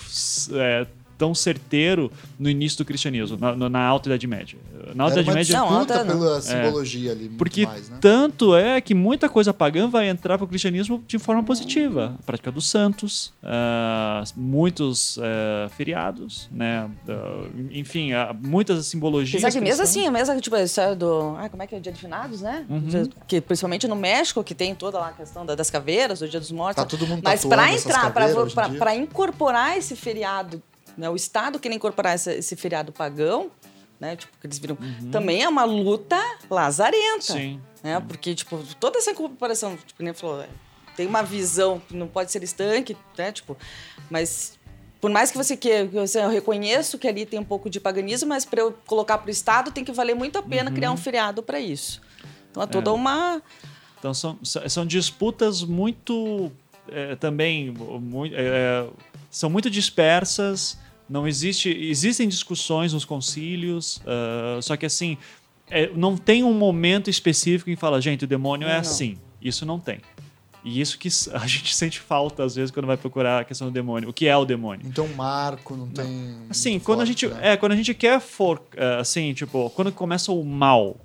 é, 0.53 0.87
tão 1.19 1.35
certeiro 1.35 2.11
no 2.39 2.49
início 2.49 2.79
do 2.79 2.85
cristianismo, 2.85 3.37
na, 3.39 3.69
na 3.69 3.85
Alta 3.85 4.09
Idade 4.09 4.27
Média. 4.27 4.59
Na 4.95 5.05
Alta 5.05 5.21
Idade 5.21 5.35
Média. 5.35 5.59
Não, 5.59 5.69
alta, 5.69 6.05
pela 6.05 6.41
simbologia 6.41 7.11
é, 7.11 7.13
ali. 7.13 7.29
Porque 7.31 7.67
mais, 7.67 7.89
né? 7.89 7.99
tanto 8.01 8.55
é 8.55 8.81
que 8.81 8.95
muita 8.95 9.29
coisa 9.29 9.53
pagã 9.53 9.89
vai 9.89 10.09
entrar 10.09 10.39
para 10.39 10.45
o 10.45 10.49
cristianismo 10.49 11.03
de 11.07 11.19
forma 11.19 11.43
positiva. 11.43 12.15
A 12.19 12.23
prática 12.23 12.53
dos 12.53 12.69
santos, 12.69 13.33
uh, 13.43 14.25
muitos 14.37 15.17
uh, 15.17 15.69
feriados, 15.77 16.49
né? 16.51 16.89
Uh, 17.09 17.69
enfim, 17.71 18.11
muitas 18.41 18.87
simbologias. 18.87 19.43
Apesar 19.43 19.59
que 19.59 19.65
mesmo 19.65 19.83
assim, 19.83 20.09
mesmo 20.11 20.41
tipo, 20.41 20.57
a 20.57 20.63
história 20.63 20.95
do. 20.95 21.37
Ah, 21.39 21.49
como 21.49 21.63
é 21.63 21.67
que 21.67 21.75
é 21.75 21.79
o 21.79 21.81
Dia 21.81 21.93
de 21.93 22.01
Finados, 22.01 22.41
né? 22.41 22.65
Uhum. 22.69 23.09
Que, 23.27 23.41
principalmente 23.41 23.89
no 23.89 23.97
México, 23.97 24.43
que 24.45 24.55
tem 24.55 24.75
toda 24.75 24.99
lá 24.99 25.09
a 25.09 25.13
questão 25.13 25.45
das 25.47 25.71
caveiras, 25.71 26.21
do 26.21 26.29
Dia 26.29 26.41
dos 26.41 26.53
Mortos. 26.53 26.83
Tá 26.83 26.89
todo 26.89 27.07
mundo 27.07 27.23
Mas 27.25 27.45
para 27.45 27.73
entrar, 27.73 28.13
para 28.13 28.97
incorporar 28.97 29.77
esse 29.77 29.97
feriado 29.97 30.63
né? 30.97 31.09
O 31.09 31.17
Estado 31.17 31.59
querer 31.59 31.75
incorporar 31.75 32.15
esse, 32.15 32.33
esse 32.33 32.57
feriado 32.57 32.93
pagão, 32.93 33.51
né? 34.01 34.17
Tipo, 34.17 34.33
que 34.41 34.47
eles 34.47 34.59
viram. 34.59 34.77
Uhum. 34.81 35.11
Também 35.11 35.43
é 35.43 35.49
uma 35.49 35.65
luta 35.65 36.21
lazarenta. 36.51 37.33
Sim. 37.33 37.61
Né? 37.83 38.01
Porque, 38.01 38.35
tipo, 38.35 38.63
toda 38.81 38.99
essa 38.99 39.11
incorporação, 39.11 39.77
tipo, 39.77 40.03
nem 40.03 40.13
falou, 40.13 40.43
é, 40.43 40.49
tem 40.97 41.07
uma 41.07 41.23
visão 41.23 41.81
que 41.81 41.95
não 41.95 42.09
pode 42.09 42.33
ser 42.33 42.43
estanque, 42.43 42.97
né? 43.17 43.33
Tipo, 43.33 43.57
mas 44.11 44.59
por 45.01 45.11
mais 45.11 45.31
que 45.31 45.37
você 45.37 45.57
queira, 45.57 45.87
que 45.87 45.95
você, 45.95 46.19
eu 46.19 46.29
reconheço 46.29 46.99
que 46.99 47.07
ali 47.07 47.27
tem 47.27 47.39
um 47.39 47.45
pouco 47.45 47.69
de 47.69 47.79
paganismo, 47.79 48.29
mas 48.29 48.45
para 48.45 48.63
eu 48.63 48.75
colocar 48.87 49.19
para 49.19 49.29
o 49.29 49.31
Estado 49.31 49.71
tem 49.71 49.85
que 49.85 49.93
valer 49.93 50.15
muito 50.15 50.39
a 50.39 50.43
pena 50.43 50.71
uhum. 50.71 50.77
criar 50.77 50.93
um 50.93 50.97
feriado 50.97 51.43
para 51.43 51.61
isso. 51.61 52.01
Então 52.51 52.63
é 52.63 52.67
toda 52.67 52.91
é. 52.91 52.93
uma. 52.93 53.43
Então 53.99 54.15
são, 54.15 54.39
são 54.43 54.87
disputas 54.87 55.63
muito. 55.63 56.51
É, 56.89 57.17
também 57.17 57.71
muito, 57.73 58.35
é, 58.37 58.87
são 59.29 59.51
muito 59.51 59.69
dispersas 59.69 60.79
não 61.09 61.27
existe, 61.27 61.69
existem 61.69 62.29
discussões 62.29 62.93
nos 62.93 63.05
concílios, 63.05 63.99
uh, 63.99 64.61
só 64.61 64.77
que 64.77 64.87
assim, 64.87 65.17
é, 65.71 65.91
não 65.95 66.17
tem 66.17 66.43
um 66.43 66.55
momento 66.55 67.11
específico 67.11 67.71
em 67.71 67.77
falar, 67.77 68.01
gente, 68.01 68.25
o 68.25 68.27
demônio 68.27 68.69
é 68.69 68.73
não. 68.73 68.81
assim. 68.81 69.17
Isso 69.41 69.65
não 69.65 69.79
tem. 69.79 70.01
E 70.65 70.81
isso 70.81 70.99
que 70.99 71.09
a 71.33 71.47
gente 71.47 71.75
sente 71.75 72.01
falta 72.01 72.45
às 72.45 72.57
vezes 72.57 72.71
quando 72.71 72.87
vai 72.87 72.97
procurar 72.97 73.43
a 73.43 73.45
questão 73.45 73.69
do 73.69 73.73
demônio. 73.73 74.09
O 74.09 74.13
que 74.13 74.27
é 74.27 74.37
o 74.37 74.45
demônio? 74.45 74.87
Então 74.87 75.07
marco 75.09 75.77
não 75.77 75.89
tem. 75.89 76.37
Assim, 76.51 76.79
quando 76.81 76.99
forte, 76.99 77.03
a 77.03 77.13
gente 77.13 77.29
né? 77.29 77.53
é 77.53 77.57
quando 77.57 77.73
a 77.73 77.77
gente 77.77 77.95
quer 77.95 78.21
for 78.21 78.59
uh, 78.59 79.01
assim 79.01 79.33
tipo 79.33 79.71
quando 79.71 79.93
começa 79.93 80.33
o 80.33 80.45
mal, 80.45 80.97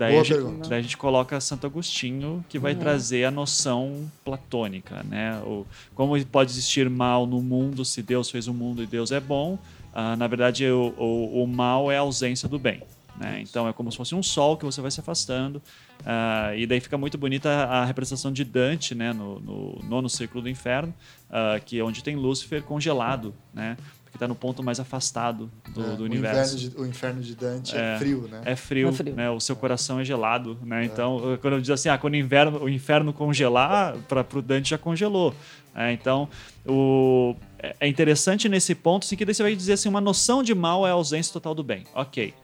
Daí 0.00 0.16
a, 0.16 0.22
gente, 0.22 0.68
daí 0.70 0.78
a, 0.78 0.82
gente, 0.82 0.96
coloca 0.96 1.38
Santo 1.42 1.66
Agostinho, 1.66 2.42
que 2.48 2.58
vai 2.58 2.72
uhum. 2.72 2.78
trazer 2.78 3.26
a 3.26 3.30
noção 3.30 4.10
platônica, 4.24 5.02
né? 5.02 5.38
O, 5.44 5.66
como 5.94 6.18
pode 6.24 6.50
existir 6.50 6.88
mal 6.88 7.26
no 7.26 7.42
mundo 7.42 7.84
se 7.84 8.00
Deus 8.00 8.30
fez 8.30 8.48
o 8.48 8.54
mundo 8.54 8.82
e 8.82 8.86
Deus 8.86 9.12
é 9.12 9.20
bom. 9.20 9.58
Uh, 9.92 10.16
na 10.16 10.26
verdade, 10.26 10.64
o, 10.64 10.94
o, 10.96 11.42
o, 11.42 11.46
mal 11.46 11.92
é 11.92 11.98
a 11.98 12.00
ausência 12.00 12.48
do 12.48 12.58
bem. 12.58 12.82
Né? 13.14 13.42
Então 13.42 13.68
é 13.68 13.74
como 13.74 13.92
se 13.92 13.98
fosse 13.98 14.14
um 14.14 14.22
sol 14.22 14.56
que 14.56 14.64
você 14.64 14.80
vai 14.80 14.90
se 14.90 15.00
afastando. 15.00 15.56
Uh, 16.00 16.56
e 16.56 16.66
daí 16.66 16.80
fica 16.80 16.96
muito 16.96 17.18
bonita 17.18 17.50
a, 17.50 17.82
a 17.82 17.84
representação 17.84 18.32
de 18.32 18.42
Dante 18.42 18.94
né? 18.94 19.12
no, 19.12 19.38
no 19.38 19.78
nono 19.86 20.08
círculo 20.08 20.40
do 20.40 20.48
inferno, 20.48 20.94
uh, 21.28 21.62
que 21.62 21.78
é 21.78 21.84
onde 21.84 22.02
tem 22.02 22.16
Lúcifer 22.16 22.62
congelado. 22.62 23.34
Né? 23.52 23.76
Porque 24.10 24.16
está 24.16 24.26
no 24.26 24.34
ponto 24.34 24.60
mais 24.62 24.80
afastado 24.80 25.48
do, 25.68 25.92
É, 25.92 25.96
do 25.96 26.02
o 26.02 26.06
universo. 26.06 26.56
inferno 26.56 26.70
de- 26.74 26.80
o 26.82 26.86
inferno 26.86 27.20
de 27.22 27.34
Dante 27.36 27.76
é, 27.76 27.94
É. 27.94 27.98
frio, 27.98 28.28
né? 28.28 28.40
É 28.44 28.56
frio, 28.56 28.88
É 28.88 28.92
frio. 28.92 29.14
né? 29.14 29.30
O 29.30 29.38
seu 29.38 29.54
coração 29.54 30.00
é 30.00 30.04
gelado, 30.04 30.58
né? 30.62 30.84
Então, 30.84 31.38
quando 31.40 31.60
diz 31.60 31.70
assim, 31.70 31.88
ah, 31.88 31.96
quando 31.96 32.14
o 32.14 32.16
inverno, 32.16 32.64
o 32.64 32.68
inferno 32.68 33.12
congelar, 33.12 33.96
para 34.08 34.26
o 34.34 34.42
Dante 34.42 34.70
já 34.70 34.78
congelou. 34.78 35.32
É, 35.74 35.92
então, 35.92 36.28
o, 36.66 37.36
é- 37.60 37.76
é 37.80 37.86
interessante 37.88 38.48
nesse 38.48 38.74
ponto, 38.74 39.04
assim, 39.04 39.14
que 39.16 39.24
daí 39.24 39.32
você 39.32 39.44
vai 39.44 39.54
dizer 39.54 39.74
assim, 39.74 39.88
uma 39.88 40.00
noção 40.00 40.42
de 40.42 40.54
mal 40.56 40.84
é 40.84 40.90
a 40.90 40.94
ausência 40.94 41.32
total 41.32 41.54
do 41.54 41.62
bem. 41.62 41.84
Ok. 41.94 42.34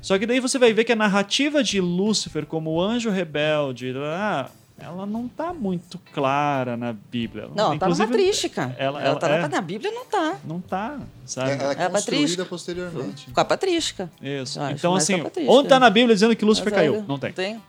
Só 0.00 0.16
que 0.16 0.24
daí 0.24 0.38
você 0.38 0.56
vai 0.60 0.72
ver 0.72 0.84
que 0.84 0.92
a 0.92 0.96
narrativa 0.96 1.64
de 1.64 1.80
Lúcifer 1.80 2.46
como 2.46 2.80
anjo 2.80 3.10
rebelde, 3.10 3.92
ah, 3.96 4.48
ela 4.80 5.04
não 5.06 5.26
tá 5.28 5.52
muito 5.52 5.98
clara 6.12 6.76
na 6.76 6.92
Bíblia. 6.92 7.48
Não, 7.54 7.76
tá 7.78 7.88
na 7.88 7.96
patrística. 7.96 8.74
ela- 8.78 9.00
Ela, 9.00 9.02
ela- 9.02 9.18
tá 9.18 9.28
é. 9.28 9.48
na, 9.48 9.60
Bíblia, 9.60 9.90
não 9.90 10.04
tá. 10.06 10.36
Não 10.44 10.60
tá, 10.60 10.98
sabe? 11.26 11.50
É, 11.50 11.54
ela 11.54 11.72
é 11.72 11.76
É 11.76 11.84
a 11.86 11.90
construída 11.90 12.44
posteriormente. 12.44 13.30
Com 13.30 13.40
a 13.40 13.44
patrística. 13.44 14.10
Isso. 14.22 14.60
Eu 14.60 14.70
Então, 14.70 14.94
assim, 14.94 15.18
tá 15.18 15.24
patrística. 15.24 15.52
onde 15.58 15.68
tá 15.68 15.80
na 15.80 15.90
Bíblia 15.90 16.14
dizendo 16.14 16.34
que 16.36 16.44
Lúcifer 16.44 16.72
caiu? 16.72 17.04
Não 17.08 17.18
tem. 17.18 17.32
Tem. 17.32 17.60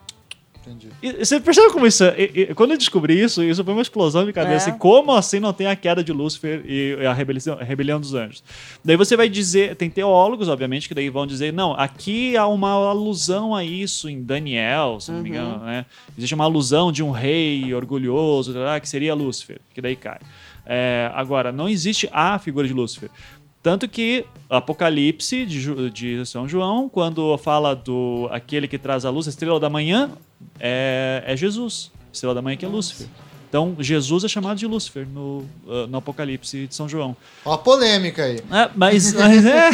Entendi. 0.66 0.90
E 1.02 1.26
você 1.26 1.40
percebe 1.40 1.72
como 1.72 1.88
isso 1.88 2.04
é? 2.04 2.16
e- 2.18 2.42
e- 2.42 2.54
quando 2.54 2.72
eu 2.72 2.78
descobri 2.78 3.20
isso, 3.20 3.42
isso 3.44 3.64
foi 3.64 3.74
uma 3.74 3.82
explosão 3.82 4.26
de 4.26 4.34
cabeça. 4.34 4.70
É. 4.70 4.74
E 4.74 4.78
como 4.78 5.12
assim 5.14 5.40
não 5.40 5.54
tem 5.54 5.68
a 5.68 5.76
queda 5.76 6.04
de 6.04 6.12
Lúcifer 6.12 6.62
e 6.66 6.98
a 7.06 7.14
rebelião, 7.14 7.58
a 7.60 7.64
rebelião 7.64 8.00
dos 8.00 8.14
anjos? 8.14 8.44
Daí 8.84 8.96
você 8.98 9.16
vai 9.16 9.30
dizer, 9.30 9.76
tem 9.76 9.90
teólogos, 9.90 10.48
obviamente, 10.50 10.88
que 10.88 10.94
daí 10.94 11.10
vão 11.10 11.26
dizer, 11.26 11.54
não, 11.54 11.74
aqui 11.74 12.36
há 12.36 12.46
uma 12.48 12.72
alusão 12.72 13.56
a 13.56 13.64
isso 13.64 14.10
em 14.10 14.22
Daniel, 14.22 15.00
se 15.00 15.12
não 15.12 15.22
me 15.22 15.30
engano, 15.30 15.60
né? 15.64 15.86
Existe 16.18 16.36
uma 16.36 16.44
alusão 16.44 16.92
de 16.92 17.02
um 17.02 17.12
rei 17.12 17.74
orgulhoso, 17.74 18.54
tá, 18.54 18.80
que 18.80 18.88
seria 18.90 19.14
Lúcifer, 19.16 19.60
que 19.74 19.82
daí 19.82 19.96
cai. 19.96 20.20
É, 20.66 21.10
agora, 21.16 21.52
não 21.52 21.68
existe 21.68 22.08
a 22.12 22.38
figura 22.38 22.68
de 22.68 22.74
Lúcifer. 22.74 23.10
Tanto 23.62 23.88
que 23.90 24.24
Apocalipse 24.50 25.46
de, 25.46 25.90
de 25.90 26.26
São 26.26 26.48
João, 26.48 26.88
quando 26.88 27.38
fala 27.38 27.76
do 27.76 28.28
aquele 28.32 28.68
que 28.68 28.78
traz 28.78 29.04
a 29.04 29.10
luz, 29.10 29.28
a 29.28 29.30
estrela 29.32 29.60
da 29.60 29.70
manhã, 29.70 30.12
é, 30.60 31.24
é 31.26 31.38
Jesus. 31.38 31.92
Estrela 32.12 32.36
da 32.36 32.42
manhã 32.42 32.58
que 32.58 32.66
é 32.66 32.68
Lúcifer. 32.68 33.08
Então, 33.50 33.76
Jesus 33.80 34.24
é 34.24 34.28
chamado 34.28 34.58
de 34.58 34.68
Lúcifer 34.68 35.08
no, 35.08 35.44
ah, 35.68 35.88
no 35.88 35.98
Apocalipse 35.98 36.68
de 36.68 36.76
São 36.76 36.88
João. 36.88 37.18
Ó 37.44 37.54
a 37.54 37.58
polêmica 37.58 38.24
aí. 38.24 38.38
É, 38.52 38.70
mas, 38.76 39.12
mas 39.18 39.44
é. 39.46 39.70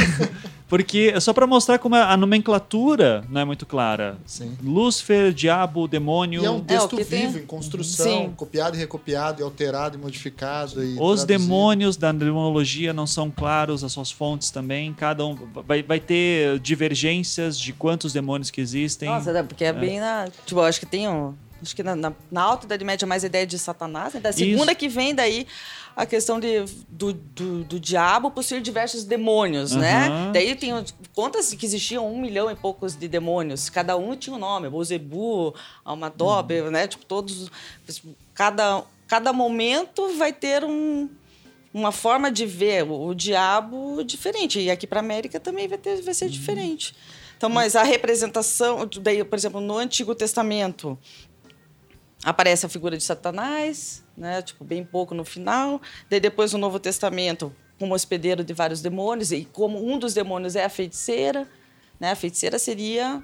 Porque 0.68 1.12
é 1.14 1.20
só 1.20 1.32
para 1.32 1.46
mostrar 1.46 1.78
como 1.78 1.94
a 1.96 2.18
nomenclatura 2.18 3.24
não 3.30 3.42
é 3.42 3.46
muito 3.46 3.68
clara. 3.68 4.18
Sim. 4.26 4.58
Lúcifer, 4.64 5.32
diabo, 5.32 5.88
demônio. 5.88 6.42
E 6.42 6.46
é 6.46 6.50
um 6.50 6.60
texto 6.60 6.94
o 6.94 6.98
que 6.98 7.06
tem- 7.06 7.28
vivo, 7.28 7.38
em 7.38 7.46
construção, 7.46 8.24
Sim. 8.24 8.34
copiado 8.36 8.76
e 8.76 8.80
recopiado, 8.80 9.42
e 9.42 9.44
alterado 9.44 9.96
e 9.96 10.02
modificado. 10.02 10.84
E 10.84 10.94
Os 10.94 10.98
traduzido. 10.98 11.28
demônios 11.28 11.98
da 11.98 12.12
demonologia 12.12 12.94
não 12.94 13.06
são 13.06 13.30
claros, 13.30 13.84
as 13.84 13.92
suas 13.92 14.10
fontes 14.10 14.50
também. 14.50 14.92
Cada 14.94 15.24
um 15.24 15.38
vai, 15.68 15.84
vai 15.84 16.00
ter 16.00 16.58
divergências 16.60 17.60
de 17.60 17.72
quantos 17.72 18.12
demônios 18.12 18.50
que 18.50 18.60
existem. 18.60 19.08
Nossa, 19.08 19.32
né, 19.32 19.44
porque 19.44 19.66
é, 19.66 19.72
bem 19.72 20.00
na. 20.00 20.28
Tipo, 20.48 20.62
eu 20.62 20.66
acho 20.66 20.80
que 20.80 20.86
tem 20.88 21.08
um. 21.08 21.36
Acho 21.62 21.76
que 21.76 21.84
na, 21.84 21.96
na, 21.96 22.14
na 22.30 22.42
Alta 22.42 22.66
Idade 22.66 22.84
Média 22.84 23.06
é 23.06 23.08
mais 23.08 23.24
a 23.24 23.28
ideia 23.28 23.46
de 23.46 23.58
Satanás, 23.58 24.14
né? 24.14 24.20
Da 24.20 24.32
segunda 24.32 24.72
Isso. 24.72 24.80
que 24.80 24.88
vem 24.88 25.16
daí 25.16 25.48
a 25.96 26.06
questão 26.06 26.40
de, 26.40 26.66
do, 26.90 27.14
do, 27.14 27.64
do 27.64 27.80
diabo 27.80 28.30
possuir 28.30 28.62
diversos 28.62 29.04
demônios, 29.06 29.72
né? 29.72 30.08
Aham. 30.08 30.32
Daí 30.34 30.56
tem. 30.56 30.72
Contas 31.14 31.54
que 31.54 31.66
existiam 31.66 32.12
um 32.12 32.20
milhão 32.20 32.52
e 32.52 32.56
poucos 32.56 32.96
de 32.96 33.08
demônios. 33.08 33.70
Cada 33.70 33.96
um 33.96 34.16
tinha 34.16 34.36
um 34.36 34.40
nome. 34.40 34.70
Bozebu, 34.70 35.56
Almadobe, 35.84 36.62
né? 36.64 36.88
Tipo, 36.88 37.06
todos. 37.06 37.50
Cada, 38.34 38.84
cada 39.08 39.32
momento 39.32 40.18
vai 40.18 40.34
ter 40.34 40.64
um 40.64 41.10
uma 41.74 41.92
forma 41.92 42.32
de 42.32 42.46
ver 42.46 42.84
o, 42.84 43.08
o 43.08 43.14
diabo 43.14 44.02
diferente. 44.06 44.62
E 44.62 44.72
aqui 44.72 44.88
para 44.88 45.02
América 45.02 45.42
também 45.42 45.68
vai, 45.68 45.78
ter, 45.78 46.02
vai 46.02 46.14
ser 46.14 46.30
diferente. 46.30 46.96
Então, 47.38 47.50
mas 47.50 47.76
a 47.76 47.84
representação, 47.84 48.90
daí, 49.02 49.22
por 49.26 49.38
exemplo, 49.38 49.60
no 49.60 49.78
Antigo 49.78 50.16
Testamento 50.16 50.98
aparece 52.26 52.66
a 52.66 52.70
figura 52.70 52.98
de 52.98 53.04
Satanás, 53.04 54.04
né? 54.18 54.42
Tipo, 54.42 54.66
bem 54.66 54.84
pouco 54.84 55.14
no 55.14 55.24
final. 55.24 55.80
Daí 56.10 56.20
depois 56.20 56.52
no 56.52 56.60
Novo 56.60 56.80
Testamento, 56.80 57.56
como 57.80 57.94
hospedeiro 57.94 58.44
de 58.44 58.54
vários 58.54 58.82
demônios, 58.82 59.32
e 59.32 59.46
como 59.46 59.86
um 59.86 60.00
dos 60.00 60.14
demônios 60.14 60.56
é 60.56 60.66
a 60.66 60.70
feiticeira, 60.70 61.48
né? 62.00 62.12
A 62.12 62.16
feiticeira 62.16 62.58
seria 62.58 63.22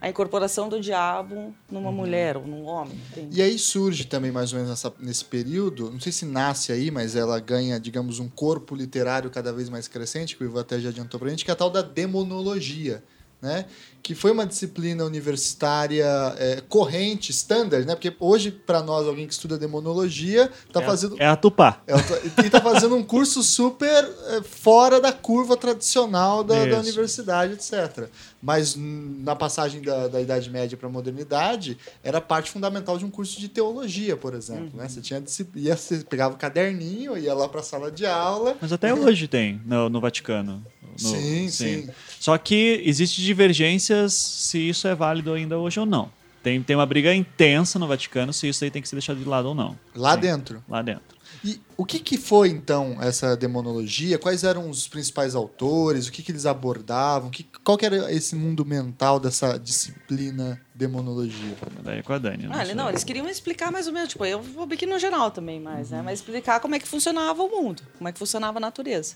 a 0.00 0.08
incorporação 0.08 0.66
do 0.68 0.80
diabo 0.80 1.54
numa 1.70 1.92
mulher 1.92 2.36
ou 2.38 2.46
num 2.46 2.64
homem. 2.64 2.98
entende? 3.12 3.38
E 3.38 3.42
aí 3.42 3.58
surge 3.58 4.06
também, 4.06 4.32
mais 4.32 4.50
ou 4.50 4.56
menos 4.58 4.70
nessa- 4.70 4.94
nesse 4.98 5.24
período, 5.26 5.90
não 5.90 6.00
sei 6.00 6.10
se 6.10 6.24
nasce 6.24 6.72
aí, 6.72 6.90
mas 6.90 7.14
ela 7.14 7.38
ganha, 7.38 7.78
digamos, 7.78 8.18
um 8.18 8.26
corpo 8.28 8.74
literário 8.74 9.28
cada 9.30 9.52
vez 9.52 9.68
mais 9.68 9.86
crescente, 9.86 10.36
que 10.36 10.42
o 10.42 10.46
Ivo 10.46 10.58
até 10.58 10.80
já 10.80 10.88
adiantou 10.88 11.20
pra 11.20 11.28
gente, 11.28 11.44
que 11.44 11.50
é 11.50 11.52
a 11.52 11.56
tal 11.56 11.68
da 11.68 11.82
demonologia, 11.82 13.04
né? 13.40 13.64
Que 14.02 14.14
foi 14.14 14.30
uma 14.30 14.46
disciplina 14.46 15.04
universitária 15.04 16.06
é, 16.38 16.62
corrente, 16.68 17.30
standard, 17.30 17.86
né? 17.86 17.94
Porque 17.94 18.14
hoje, 18.18 18.50
para 18.50 18.82
nós, 18.82 19.06
alguém 19.06 19.26
que 19.26 19.32
estuda 19.32 19.58
demonologia, 19.58 20.50
tá 20.72 20.82
é, 20.82 20.86
fazendo... 20.86 21.16
é 21.18 21.26
a 21.26 21.36
Tupá. 21.36 21.82
É, 21.86 21.94
tô- 22.00 22.42
e 22.42 22.50
tá 22.50 22.60
fazendo 22.60 22.96
um 22.96 23.02
curso 23.02 23.42
super 23.42 24.04
é, 24.28 24.42
fora 24.42 25.00
da 25.00 25.12
curva 25.12 25.56
tradicional 25.56 26.42
da, 26.42 26.64
da 26.66 26.78
universidade, 26.78 27.52
etc. 27.52 28.08
Mas 28.42 28.74
na 28.76 29.36
passagem 29.36 29.82
da, 29.82 30.08
da 30.08 30.20
Idade 30.20 30.48
Média 30.50 30.76
para 30.76 30.88
a 30.88 30.92
modernidade, 30.92 31.76
era 32.02 32.20
parte 32.20 32.50
fundamental 32.50 32.96
de 32.96 33.04
um 33.04 33.10
curso 33.10 33.38
de 33.38 33.48
teologia, 33.48 34.16
por 34.16 34.34
exemplo. 34.34 34.70
Né? 34.74 34.88
Você, 34.88 35.00
tinha, 35.02 35.22
ia, 35.56 35.76
você 35.76 35.98
pegava 35.98 36.34
o 36.34 36.38
caderninho, 36.38 37.18
ia 37.18 37.34
lá 37.34 37.48
para 37.48 37.60
a 37.60 37.62
sala 37.62 37.90
de 37.90 38.06
aula. 38.06 38.56
Mas 38.60 38.72
até 38.72 38.94
hoje 38.94 39.28
tem 39.28 39.60
no, 39.66 39.90
no 39.90 40.00
Vaticano. 40.00 40.64
No- 41.02 41.08
Sim, 41.08 41.48
sim. 41.50 41.88
Só 42.18 42.36
que 42.38 42.82
existe 42.84 43.22
divergências 43.22 44.12
se 44.12 44.58
isso 44.68 44.86
é 44.86 44.94
válido 44.94 45.32
ainda 45.32 45.58
hoje 45.58 45.80
ou 45.80 45.86
não. 45.86 46.10
Tem, 46.42 46.62
tem 46.62 46.74
uma 46.74 46.86
briga 46.86 47.14
intensa 47.14 47.78
no 47.78 47.86
Vaticano 47.86 48.32
se 48.32 48.48
isso 48.48 48.64
aí 48.64 48.70
tem 48.70 48.80
que 48.80 48.88
ser 48.88 48.96
deixado 48.96 49.18
de 49.18 49.24
lado 49.28 49.48
ou 49.48 49.54
não. 49.54 49.78
Lá 49.94 50.14
Sim, 50.14 50.20
dentro. 50.20 50.64
Lá 50.68 50.80
dentro. 50.80 51.20
E 51.44 51.60
o 51.76 51.86
que, 51.86 51.98
que 51.98 52.18
foi, 52.18 52.48
então, 52.48 52.98
essa 53.00 53.36
demonologia? 53.36 54.18
Quais 54.18 54.44
eram 54.44 54.68
os 54.68 54.88
principais 54.88 55.34
autores? 55.34 56.06
O 56.06 56.12
que, 56.12 56.22
que 56.22 56.32
eles 56.32 56.44
abordavam? 56.44 57.30
Que, 57.30 57.46
qual 57.64 57.78
que 57.78 57.86
era 57.86 58.12
esse 58.12 58.34
mundo 58.34 58.64
mental 58.64 59.18
dessa 59.20 59.58
disciplina 59.58 60.60
demonologia? 60.74 61.56
Daí 61.82 62.00
é 62.00 62.02
com 62.02 62.12
a 62.12 62.18
Dani. 62.18 62.44
eu 62.44 62.52
Ah, 62.52 62.64
não, 62.74 62.88
eles 62.88 63.04
queriam 63.04 63.28
explicar 63.28 63.70
mais 63.70 63.86
ou 63.86 63.92
menos, 63.92 64.10
tipo, 64.10 64.24
eu 64.24 64.42
vou 64.42 64.64
aqui 64.70 64.84
no 64.86 64.98
geral 64.98 65.30
também, 65.30 65.60
mais, 65.60 65.90
né? 65.90 66.02
Mas 66.02 66.18
explicar 66.20 66.60
como 66.60 66.74
é 66.74 66.78
que 66.78 66.88
funcionava 66.88 67.42
o 67.42 67.48
mundo, 67.48 67.82
como 67.96 68.08
é 68.08 68.12
que 68.12 68.18
funcionava 68.18 68.58
a 68.58 68.60
natureza. 68.60 69.14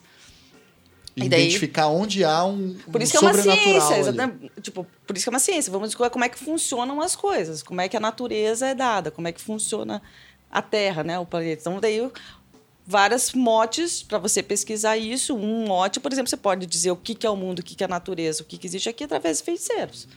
E 1.17 1.29
daí- 1.29 1.43
Identificar 1.45 1.87
onde 1.89 2.25
há 2.25 2.45
um, 2.45 2.75
Por 2.91 3.01
um 3.01 3.05
isso 3.05 3.13
que 3.13 3.19
é 3.19 3.21
uma 3.21 3.35
ciência, 3.35 3.99
exatamente. 3.99 4.51
Tipo, 4.61 4.85
por 5.07 5.17
isso 5.17 5.25
que 5.25 5.29
é 5.29 5.33
uma 5.33 5.39
ciência. 5.39 5.71
Vamos 5.71 5.91
descobrir 5.91 6.11
como 6.11 6.25
é 6.25 6.29
que 6.29 6.39
funcionam 6.39 7.01
as 7.01 7.15
coisas, 7.15 7.63
como 7.63 7.81
é 7.81 7.89
que 7.89 7.97
a 7.97 8.01
natureza 8.01 8.67
é 8.67 8.75
dada, 8.75 9.11
como 9.13 9.29
é 9.29 9.33
que 9.33 9.41
funciona 9.41 10.03
a 10.51 10.61
Terra, 10.61 11.05
né, 11.05 11.19
o 11.19 11.25
planeta. 11.27 11.61
Então, 11.61 11.81
daí 11.81 12.01
várias 12.87 13.33
motes 13.33 14.03
para 14.03 14.19
você 14.19 14.43
pesquisar 14.43 14.97
isso. 14.97 15.35
Um 15.37 15.67
mote, 15.67 16.01
por 16.01 16.13
exemplo, 16.13 16.29
você 16.29 16.37
pode 16.37 16.67
dizer 16.67 16.91
o 16.91 16.97
que 16.97 17.15
que 17.15 17.27
é 17.27 17.31
o 17.31 17.37
mundo, 17.37 17.61
o 17.61 17.63
que 17.63 17.75
que 17.75 17.83
é 17.85 17.87
a 17.87 17.89
natureza, 17.89 18.43
o 18.43 18.47
que 18.47 18.59
que 18.59 18.67
existe 18.67 18.89
aqui 18.89 19.05
através 19.05 19.39
de 19.39 19.45
feiticeiros, 19.45 20.09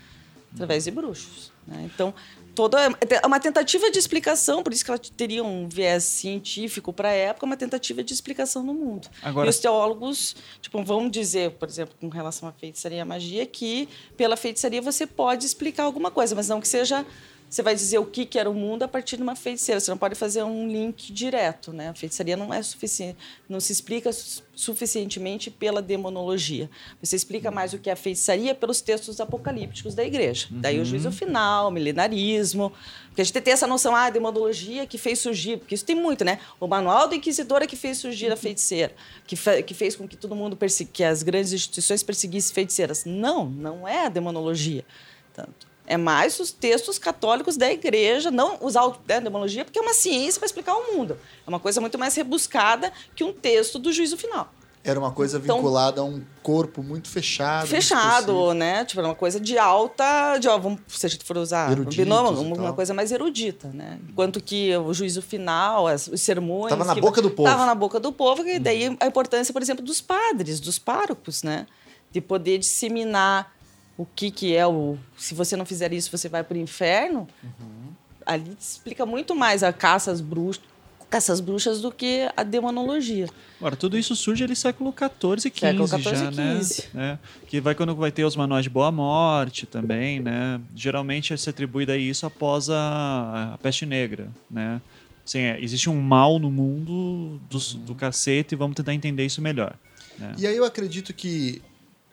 através 0.54 0.84
de 0.84 0.92
bruxos. 0.92 1.52
né? 1.68 1.90
Então, 1.94 2.14
toda 2.58 2.80
é 2.82 3.24
uma 3.28 3.40
tentativa 3.40 3.92
de 3.92 4.00
explicação, 4.00 4.64
por 4.64 4.74
isso 4.74 4.84
que 4.84 4.90
ela 4.90 4.98
teria 4.98 5.44
um 5.44 5.70
viés 5.70 6.04
científico 6.04 6.92
para 6.92 7.10
a 7.10 7.12
época, 7.14 7.46
uma 7.46 7.56
tentativa 7.56 8.04
de 8.04 8.12
explicação 8.12 8.64
no 8.64 8.74
mundo. 8.74 9.08
Agora- 9.22 9.46
E 9.46 9.50
os 9.52 9.60
teólogos, 9.60 10.36
tipo, 10.60 10.84
vão 10.84 11.08
dizer, 11.08 11.52
por 11.52 11.68
exemplo, 11.70 11.94
com 12.02 12.10
relação 12.10 12.50
à 12.50 12.52
feitiçaria 12.52 12.98
e 12.98 13.02
à 13.02 13.06
magia, 13.06 13.46
que 13.46 13.88
pela 14.18 14.36
feitiçaria 14.36 14.82
você 14.82 15.06
pode 15.06 15.46
explicar 15.46 15.84
alguma 15.84 16.10
coisa, 16.10 16.34
mas 16.34 16.48
não 16.50 16.60
que 16.60 16.68
seja. 16.68 17.06
Você 17.50 17.62
vai 17.62 17.74
dizer 17.74 17.98
o 17.98 18.06
que, 18.06 18.26
que 18.26 18.38
era 18.38 18.50
o 18.50 18.54
mundo 18.54 18.84
a 18.84 18.88
partir 18.90 19.16
de 19.16 19.24
uma 19.24 19.36
feiticeira. 19.36 19.80
Você 19.80 19.90
não 19.90 19.98
pode 19.98 20.16
fazer 20.16 20.44
um 20.44 20.68
link 20.68 21.14
direto, 21.14 21.72
né? 21.72 21.88
A 21.90 21.94
feitiçaria 21.94 22.36
não 22.36 22.54
é 22.54 22.62
suficiente, 22.62 23.18
não 23.48 23.60
se 23.62 23.72
explica 23.72 24.12
su- 24.12 24.44
suficientemente 24.54 25.50
pela 25.50 25.82
demonologia. 25.82 26.70
Você 27.02 27.16
explica 27.16 27.50
mais 27.50 27.72
o 27.74 27.80
que 27.80 27.90
é 27.90 27.94
a 27.94 27.96
feitiçaria 27.96 28.54
pelos 28.54 28.82
textos 28.82 29.20
apocalípticos 29.22 29.96
da 29.96 30.04
igreja. 30.04 30.48
Daí 30.52 30.80
o 30.80 30.86
juízo 30.86 31.10
final, 31.12 31.70
o 31.70 31.72
milenarismo. 31.72 32.72
Porque 33.08 33.22
a 33.22 33.24
gente 33.24 33.40
tem 33.42 33.54
essa 33.54 33.66
noção, 33.66 33.96
ah, 33.96 34.06
a 34.06 34.10
demonologia 34.10 34.86
que 34.86 34.98
fez 34.98 35.20
surgir, 35.20 35.58
porque 35.58 35.74
isso 35.74 35.86
tem 35.86 35.96
muito, 35.96 36.26
né? 36.26 36.40
O 36.60 36.68
manual 36.68 37.08
do 37.08 37.16
inquisidor 37.16 37.62
é 37.62 37.68
que 37.68 37.76
fez 37.76 37.98
surgir 37.98 38.32
a 38.32 38.36
feiticeira, 38.36 38.94
que, 39.26 39.36
fe- 39.36 39.64
que 39.64 39.74
fez 39.74 39.96
com 39.96 40.08
que 40.08 40.16
todo 40.18 40.36
mundo, 40.36 40.58
que 40.94 41.04
as 41.04 41.24
grandes 41.24 41.54
instituições 41.54 42.04
perseguissem 42.04 42.54
feiticeiras. 42.54 43.06
Não, 43.06 43.46
não 43.46 43.88
é 43.88 44.06
a 44.06 44.10
demonologia. 44.10 44.86
Tanto. 45.34 45.67
É 45.88 45.96
mais 45.96 46.38
os 46.40 46.52
textos 46.52 47.00
católicos 47.00 47.56
da 47.56 47.72
igreja, 47.72 48.30
não 48.30 48.58
usar 48.62 48.82
a 48.84 49.20
demonologia, 49.20 49.64
porque 49.64 49.80
é 49.80 49.82
uma 49.82 49.94
ciência 49.94 50.38
para 50.40 50.46
explicar 50.46 50.76
o 50.76 50.94
mundo. 50.94 51.18
É 51.46 51.50
uma 51.50 51.60
coisa 51.62 51.80
muito 51.80 51.98
mais 51.98 52.14
rebuscada 52.14 52.92
que 53.16 53.24
um 53.24 53.32
texto 53.32 53.80
do 53.80 53.92
juízo 53.94 54.18
final. 54.18 54.52
Era 54.84 54.98
uma 55.00 55.12
coisa 55.12 55.38
Então- 55.38 55.58
vinculada 55.58 56.00
a 56.00 56.04
um 56.04 56.22
corpo 56.42 56.82
muito 56.82 57.10
fechado. 57.10 57.68
Fechado, 57.68 58.54
né? 58.54 58.86
Tipo, 58.86 59.02
era 59.02 59.10
uma 59.10 59.16
coisa 59.16 59.38
de 59.40 59.58
alta, 59.58 60.38
de, 60.38 60.48
ó, 60.48 60.58
vamos, 60.58 60.80
se 60.88 61.06
a 61.06 61.10
gente 61.10 61.26
for 61.26 61.36
usar 61.38 61.72
um 61.78 61.84
binômio, 61.84 62.40
uma, 62.42 62.56
uma 62.56 62.74
coisa 62.74 62.94
mais 62.94 63.12
erudita, 63.12 63.68
né? 63.74 64.00
Enquanto 64.10 64.42
que 64.42 64.76
o 64.78 64.94
juízo 64.94 65.22
final, 65.22 65.88
as- 65.88 66.08
os 66.08 66.22
sermões... 66.22 66.70
Tava 66.70 66.86
na 66.86 66.96
que- 66.96 67.02
boca 67.02 67.22
do 67.22 67.30
povo. 67.32 67.50
Tava 67.50 67.66
na 67.66 67.76
boca 67.76 68.00
do 68.00 68.14
povo, 68.14 68.48
e 68.48 68.60
daí 68.60 68.96
a 69.00 69.08
importância, 69.08 69.52
por 69.54 69.62
exemplo, 69.62 69.84
dos 69.84 70.00
padres, 70.00 70.60
dos 70.62 70.80
párocos, 70.80 71.44
né? 71.44 71.66
De 72.10 72.22
poder 72.22 72.58
disseminar 72.58 73.57
o 73.98 74.06
que 74.06 74.30
que 74.32 74.56
é 74.56 74.66
o... 74.66 74.98
Se 75.18 75.34
você 75.34 75.56
não 75.56 75.66
fizer 75.66 75.92
isso, 75.92 76.16
você 76.16 76.30
vai 76.30 76.44
para 76.44 76.56
o 76.56 76.62
inferno. 76.62 77.28
Uhum. 77.44 77.94
Ali 78.26 78.56
explica 78.60 79.06
muito 79.06 79.36
mais 79.36 79.64
a 79.64 79.74
caça 79.74 80.12
às 80.12 80.22
bruxas, 80.22 80.64
caça 81.10 81.32
às 81.32 81.40
bruxas 81.40 81.82
do 81.82 81.92
que 81.92 82.30
a 82.36 82.44
demonologia. 82.44 83.28
Agora, 83.60 83.76
tudo 83.76 83.98
isso 83.98 84.16
surge 84.16 84.44
ali 84.44 84.56
século 84.56 84.94
XIV 84.94 85.52
e 85.56 85.60
Século 85.60 85.88
XV 85.88 86.02
já, 86.04 86.32
e 86.32 86.36
né? 86.36 86.60
É, 86.96 87.18
que 87.48 87.60
vai 87.62 87.74
quando 87.74 87.96
vai 87.96 88.12
ter 88.12 88.26
os 88.26 88.36
manuais 88.36 88.64
de 88.64 88.70
boa 88.70 88.92
morte 88.92 89.66
também, 89.66 90.20
né? 90.20 90.60
Geralmente 90.76 91.36
se 91.38 91.50
atribui 91.50 91.86
daí 91.86 92.10
isso 92.10 92.26
após 92.26 92.70
a, 92.70 93.54
a 93.54 93.58
peste 93.58 93.86
negra, 93.86 94.30
né? 94.52 94.82
Assim, 95.26 95.40
é, 95.40 95.60
existe 95.62 95.90
um 95.90 96.00
mal 96.00 96.40
no 96.40 96.52
mundo 96.52 97.40
do, 97.50 97.60
do 97.80 97.96
cacete 97.96 98.56
e 98.56 98.58
vamos 98.58 98.76
tentar 98.76 98.94
entender 98.94 99.26
isso 99.26 99.42
melhor. 99.42 99.76
né? 100.18 100.34
E 100.38 100.46
aí 100.48 100.56
eu 100.56 100.64
acredito 100.64 101.14
que, 101.14 101.62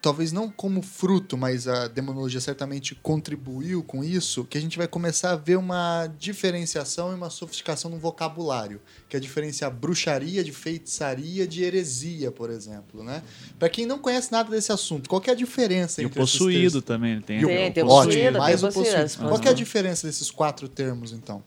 talvez 0.05 0.33
não 0.33 0.51
como 0.51 0.83
fruto, 0.83 1.35
mas 1.35 1.67
a 1.67 1.89
demonologia 1.89 2.39
certamente 2.39 2.95
contribuiu 2.95 3.83
com 3.83 4.05
isso, 4.05 4.45
que 4.45 4.59
a 4.59 4.61
gente 4.61 4.77
vai 4.77 4.87
começar 4.87 5.31
a 5.33 5.37
ver 5.37 5.57
uma 5.57 6.07
diferenciação 6.19 7.11
e 7.11 7.15
uma 7.15 7.31
sofisticação 7.31 7.91
no 7.91 7.97
vocabulário, 7.97 8.83
que 9.09 9.17
é 9.17 9.21
diferenciar 9.21 9.71
bruxaria 9.71 10.45
de 10.45 10.53
feitiçaria 10.53 11.47
de 11.47 11.63
heresia, 11.65 12.31
por 12.31 12.51
exemplo, 12.51 13.03
né? 13.03 13.23
Para 13.59 13.71
quem 13.71 13.87
não 13.87 13.99
conhece 13.99 14.31
nada 14.31 14.51
desse 14.51 14.71
assunto, 14.71 15.09
qual 15.09 15.23
que 15.23 15.31
é 15.31 15.33
a 15.33 15.37
diferença 15.37 16.03
E 16.03 16.05
o 16.05 16.09
entre 16.09 16.21
possuído 16.21 16.83
também. 16.83 17.19
Tem, 17.23 17.41
E 17.41 17.45
o- 17.47 17.49
Tem, 17.49 17.73
tem 17.73 17.83
o 17.83 17.87
Ótimo, 17.87 18.13
possuído, 18.13 18.39
mais 18.39 18.61
tem 18.61 18.69
o 18.69 18.73
possuído, 18.73 19.01
possuído. 19.03 19.29
Qual 19.31 19.41
que 19.41 19.49
é 19.49 19.51
a 19.51 19.55
diferença 19.55 20.07
desses 20.07 20.31
quatro 20.31 20.69
termos, 20.69 21.13
então? 21.13 21.43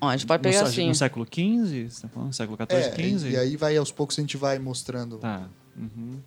Ó, 0.00 0.08
a 0.08 0.16
gente 0.16 0.26
pode 0.26 0.42
no, 0.42 0.50
pegar 0.50 0.64
sé- 0.64 0.70
assim... 0.72 0.88
no 0.88 0.94
século 0.96 1.24
XV? 1.32 1.88
Você 1.90 2.02
tá 2.02 2.08
falando? 2.08 2.32
Século 2.32 2.58
XIV, 2.58 2.76
É, 2.76 3.08
XV? 3.18 3.30
e 3.30 3.36
aí 3.36 3.56
vai 3.56 3.76
aos 3.76 3.92
poucos 3.92 4.18
a 4.18 4.20
gente 4.20 4.36
vai 4.36 4.58
mostrando. 4.58 5.18
Tá. 5.18 5.48
Uhum. 5.76 6.18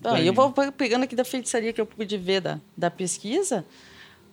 Daí- 0.00 0.26
eu 0.26 0.32
vou 0.32 0.52
pe- 0.52 0.70
pegando 0.72 1.02
aqui 1.04 1.16
da 1.16 1.24
feitiçaria 1.24 1.72
que 1.72 1.80
eu 1.80 1.86
pude 1.86 2.16
ver 2.16 2.40
da, 2.40 2.58
da 2.76 2.90
pesquisa. 2.90 3.64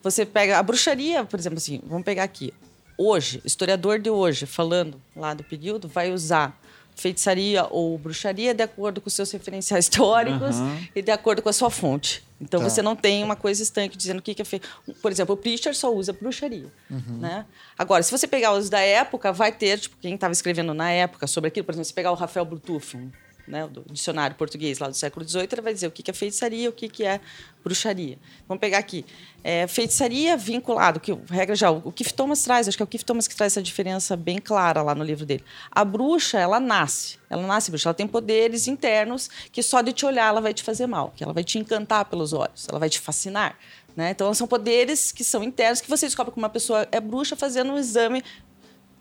Você 0.03 0.26
pega 0.26 0.59
a 0.59 0.63
bruxaria, 0.63 1.24
por 1.26 1.39
exemplo, 1.39 1.57
assim, 1.57 1.82
vamos 1.86 2.03
pegar 2.05 2.24
aqui. 2.24 2.53
Hoje, 2.97 3.41
historiador 3.43 3.99
de 3.99 4.09
hoje, 4.09 4.45
falando 4.45 5.01
lá 5.16 5.34
do 5.34 5.43
período, 5.43 5.88
vai 5.88 6.11
usar 6.11 6.57
feitiçaria 6.95 7.66
ou 7.72 7.97
bruxaria 7.97 8.53
de 8.53 8.63
acordo 8.63 9.01
com 9.01 9.09
seus 9.09 9.30
referenciais 9.32 9.89
teóricos 9.89 10.55
Aham. 10.55 10.80
e 10.95 11.01
de 11.01 11.11
acordo 11.11 11.41
com 11.41 11.49
a 11.49 11.53
sua 11.53 11.70
fonte. 11.70 12.24
Então 12.39 12.61
Tá. 12.61 12.70
você 12.70 12.82
não 12.82 12.95
tem 12.95 13.22
uma 13.24 13.36
coisa 13.36 13.61
estanque 13.61 13.97
dizendo 13.97 14.20
o 14.20 14.22
que 14.22 14.34
que 14.34 14.41
é 14.41 14.45
feito. 14.45 14.68
Por 15.01 15.11
exemplo, 15.11 15.34
o 15.36 15.38
Priester 15.38 15.76
só 15.76 15.93
usa 15.93 16.13
bruxaria. 16.13 16.72
Né? 16.89 17.45
Agora, 17.78 18.01
se 18.03 18.11
você 18.11 18.28
pegar 18.28 18.53
os 18.53 18.70
da 18.70 18.80
época, 18.80 19.34
vai 19.34 19.51
ter, 19.51 19.78
tipo, 19.80 19.97
quem 20.01 20.16
estava 20.16 20.32
escrevendo 20.32 20.74
na 20.74 20.89
época 20.91 21.28
sobre 21.28 21.47
aquilo, 21.49 21.66
por 21.66 21.72
exemplo, 21.74 21.86
se 21.86 21.93
pegar 21.93 22.11
o 22.11 22.16
Rafael 22.16 22.45
Bluetooth, 22.45 22.95
um, 22.95 23.09
né, 23.48 23.68
do 23.68 23.86
dicionário 23.91 24.36
português 24.36 24.80
lá 24.80 24.88
do 24.88 24.93
século 24.93 25.28
XVIII, 25.28 25.48
vai 25.62 25.74
dizer 25.74 25.88
o 25.88 25.91
que 25.91 26.10
é 26.10 26.14
feitiçaria, 26.14 26.70
o 26.70 26.74
que 26.74 26.89
que 26.89 27.04
é 27.04 27.20
bruxaria. 27.64 28.18
Vamos 28.48 28.60
pegar 28.60 28.78
aqui. 28.78 29.06
É, 29.43 29.68
feitiçaria 29.68 30.36
vinculado, 30.38 31.00
que 31.00 31.12
regra 31.30 31.56
já, 31.56 31.70
o 31.72 31.91
Keith 31.91 32.12
Thomas 32.14 32.43
traz, 32.43 32.68
acho 32.68 32.78
que 32.78 32.84
é 32.84 32.86
o 32.86 32.88
Keith 32.88 33.04
Thomas 33.04 33.28
que 33.28 33.36
traz 33.36 33.54
essa 33.54 33.62
diferença 33.62 34.16
bem 34.16 34.39
clara 34.39 34.82
lá 34.82 34.96
no 34.96 35.04
livro 35.04 35.26
dele. 35.26 35.43
A 35.72 35.84
bruxa, 35.86 36.39
ela 36.39 36.60
nasce, 36.60 37.18
ela 37.30 37.46
nasce 37.46 37.72
bruxa, 37.72 37.89
ela 37.89 37.93
tem 37.93 38.08
poderes 38.08 38.68
internos 38.68 39.30
que 39.52 39.62
só 39.62 39.82
de 39.82 39.93
te 39.93 40.06
olhar 40.06 40.28
ela 40.28 40.41
vai 40.41 40.54
te 40.54 40.64
fazer 40.64 40.88
mal, 40.88 41.14
que 41.16 41.24
ela 41.24 41.34
vai 41.34 41.43
te 41.43 41.58
encantar 41.58 42.06
pelos 42.06 42.34
olhos, 42.34 42.68
ela 42.70 42.80
vai 42.80 42.89
te 42.89 43.00
fascinar. 43.00 43.58
Né? 43.96 44.10
Então, 44.10 44.34
são 44.34 44.46
poderes 44.46 45.12
que 45.12 45.24
são 45.24 45.41
internos 45.41 45.80
que 45.80 45.89
você 45.89 46.06
descobre 46.06 46.34
que 46.34 46.38
uma 46.38 46.50
pessoa 46.50 46.88
é 46.91 47.00
bruxa 47.00 47.36
fazendo 47.36 47.72
um 47.72 47.78
exame 47.78 48.22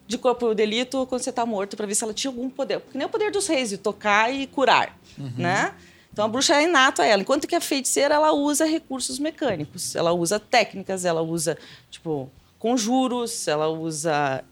de 0.06 0.18
corpo 0.18 0.48
de 0.50 0.54
delito 0.56 1.06
quando 1.06 1.22
você 1.22 1.30
está 1.30 1.46
morto 1.46 1.76
para 1.76 1.86
ver 1.86 1.94
se 1.94 2.04
ela 2.04 2.12
tinha 2.14 2.30
algum 2.30 2.50
poder. 2.50 2.80
Que 2.80 2.98
nem 2.98 3.06
o 3.06 3.10
poder 3.10 3.30
dos 3.30 3.46
reis 3.46 3.70
de 3.70 3.78
tocar 3.78 4.32
e 4.32 4.46
curar, 4.46 4.96
né? 5.36 5.74
Então 6.12 6.26
a 6.26 6.28
bruxa 6.28 6.54
é 6.54 6.62
inato 6.64 7.02
a 7.02 7.06
ela, 7.06 7.22
enquanto 7.22 7.46
que 7.48 7.56
a 7.56 7.60
feiticeira 7.60 8.14
ela 8.14 8.32
usa 8.32 8.64
recursos 8.64 9.18
mecânicos, 9.18 9.96
ela 9.96 10.12
usa 10.12 10.38
técnicas, 10.38 11.04
ela 11.04 11.22
usa 11.22 11.58
tipo 11.90 12.30
conjuros, 12.58 13.48
ela 13.48 13.68
usa 13.68 14.44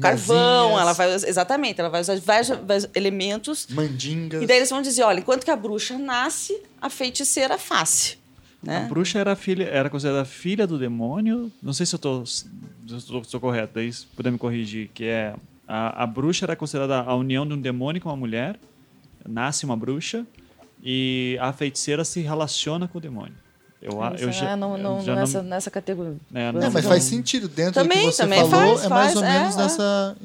carvão, 0.00 0.70
Mesinhas. 0.70 0.80
ela 0.80 0.92
vai 0.92 1.14
exatamente, 1.14 1.80
ela 1.80 1.88
vai 1.88 2.00
usar 2.00 2.18
vários, 2.18 2.48
vários 2.48 2.88
elementos 2.96 3.68
Mandingas. 3.70 4.42
e 4.42 4.46
daí 4.46 4.56
eles 4.56 4.70
vão 4.70 4.82
dizer, 4.82 5.04
olha, 5.04 5.20
enquanto 5.20 5.44
que 5.44 5.50
a 5.52 5.56
bruxa 5.56 5.96
nasce, 5.96 6.60
a 6.82 6.90
feiticeira 6.90 7.56
face, 7.56 8.18
né? 8.64 8.84
A 8.84 8.88
bruxa 8.88 9.18
era, 9.18 9.36
filha, 9.36 9.64
era 9.64 9.90
considerada 9.90 10.24
filha 10.24 10.66
do 10.66 10.78
demônio. 10.78 11.50
Não 11.62 11.72
sei 11.72 11.86
se 11.86 11.94
eu 11.94 12.26
se 12.26 12.46
eu 12.86 13.22
tô 13.22 13.40
correto, 13.40 13.74
daí 13.74 13.92
se 13.92 14.06
puder 14.06 14.30
me 14.30 14.38
corrigir. 14.38 14.90
Que 14.92 15.04
é 15.04 15.34
a, 15.66 16.02
a 16.02 16.06
bruxa 16.06 16.44
era 16.44 16.56
considerada 16.56 17.00
a 17.00 17.14
união 17.14 17.46
de 17.46 17.54
um 17.54 17.60
demônio 17.60 18.00
com 18.00 18.08
uma 18.08 18.16
mulher. 18.16 18.58
Nasce 19.26 19.64
uma 19.64 19.76
bruxa. 19.76 20.26
E 20.82 21.38
a 21.40 21.52
feiticeira 21.52 22.04
se 22.04 22.20
relaciona 22.20 22.86
com 22.86 22.98
o 22.98 23.00
demônio. 23.00 23.43
Eu, 23.86 24.02
a- 24.02 24.14
eu 24.18 24.32
já, 24.32 24.52
é 24.52 24.56
no- 24.56 24.78
eu 24.78 25.02
já 25.02 25.14
nessa, 25.14 25.42
não- 25.42 25.50
nessa 25.50 25.70
categoria. 25.70 26.16
É, 26.34 26.44
É, 26.48 26.52
não- 26.52 26.60
mas 26.72 26.72
não- 26.84 26.90
faz 26.90 27.04
sentido 27.04 27.48
dentro 27.48 27.74
Também, 27.74 27.98
do 27.98 28.06
que 28.08 28.12
você 28.12 28.22
também 28.22 28.38
falou, 28.48 28.50
faz, 28.78 28.84
é 28.84 28.88
mais 28.88 29.04
faz, 29.12 29.16
ou 29.16 29.24
é, 29.24 29.38
menos 29.40 29.56
é. 29.56 29.62
nesse 29.62 29.80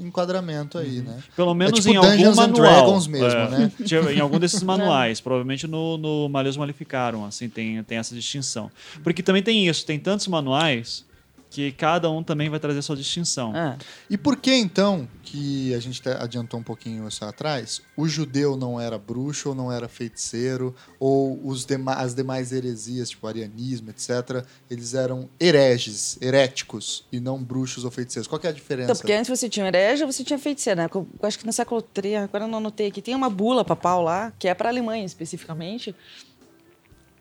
enquadramento 0.07 0.77
aí, 0.77 1.01
né? 1.01 1.17
Pelo 1.35 1.53
menos 1.53 1.73
tipo 1.77 1.89
em 1.93 1.97
algum 1.97 2.09
Dungeons 2.09 2.35
manual. 2.37 2.61
Dragons 2.61 3.07
mesmo, 3.07 3.27
É, 3.39 3.49
né? 3.49 3.71
Em 4.15 4.19
algum 4.21 4.39
desses 4.39 4.63
manuais. 4.63 5.19
provavelmente 5.19 5.67
no, 5.67 5.97
no 5.97 6.29
Maleus 6.29 6.55
Maleficaram, 6.55 7.25
assim, 7.25 7.49
tem, 7.49 7.83
tem 7.83 7.97
essa 7.97 8.15
distinção. 8.15 8.71
Porque 9.03 9.21
também 9.21 9.43
tem 9.43 9.67
isso, 9.67 9.85
tem 9.85 9.99
tantos 9.99 10.25
manuais 10.27 11.03
que 11.49 11.71
cada 11.71 12.09
um 12.09 12.21
também 12.21 12.49
vai 12.49 12.59
trazer 12.59 12.81
sua 12.81 12.95
distinção. 12.95 13.53
Ah. 13.55 13.77
E 14.09 14.17
por 14.17 14.37
que 14.37 14.53
então, 14.53 15.07
que 15.23 15.73
a 15.73 15.79
gente 15.79 15.99
até 16.01 16.23
adiantou 16.23 16.59
um 16.59 16.63
pouquinho 16.63 17.07
isso 17.07 17.25
atrás, 17.25 17.81
o 17.97 18.07
judeu 18.07 18.55
não 18.55 18.79
era 18.79 18.97
bruxo 18.97 19.49
ou 19.49 19.55
não 19.55 19.71
era 19.71 19.87
feiticeiro, 19.87 20.75
ou 20.99 21.39
os 21.45 21.65
dema 21.65 21.93
as 21.93 22.13
demais 22.13 22.51
heresias, 22.51 23.09
tipo 23.09 23.25
arianismo, 23.27 23.89
etc., 23.89 24.45
eles 24.69 24.93
eram 24.93 25.27
hereges, 25.39 26.17
heréticos, 26.21 27.05
e 27.11 27.19
não 27.19 27.41
bruxos 27.41 27.83
ou 27.83 27.91
feiticeiros? 27.91 28.27
Qual 28.27 28.39
que 28.39 28.47
é 28.47 28.51
a 28.51 28.53
diferença? 28.53 28.91
Então, 28.91 28.95
porque 28.95 29.13
antes 29.13 29.29
você 29.29 29.49
tinha 29.49 29.67
herege, 29.67 30.05
você 30.05 30.23
tinha 30.23 30.37
feiticeira, 30.37 30.83
né? 30.83 30.89
Eu 30.93 31.07
acho 31.23 31.39
que 31.39 31.45
no 31.45 31.53
século 31.53 31.83
III, 31.95 32.17
agora 32.17 32.43
eu 32.43 32.47
não 32.47 32.59
anotei 32.59 32.87
aqui, 32.87 33.01
tem 33.01 33.15
uma 33.15 33.29
bula 33.29 33.65
papal 33.65 34.03
lá, 34.03 34.31
que 34.37 34.47
é 34.47 34.53
para 34.53 34.69
a 34.69 34.71
Alemanha 34.71 35.05
especificamente, 35.05 35.95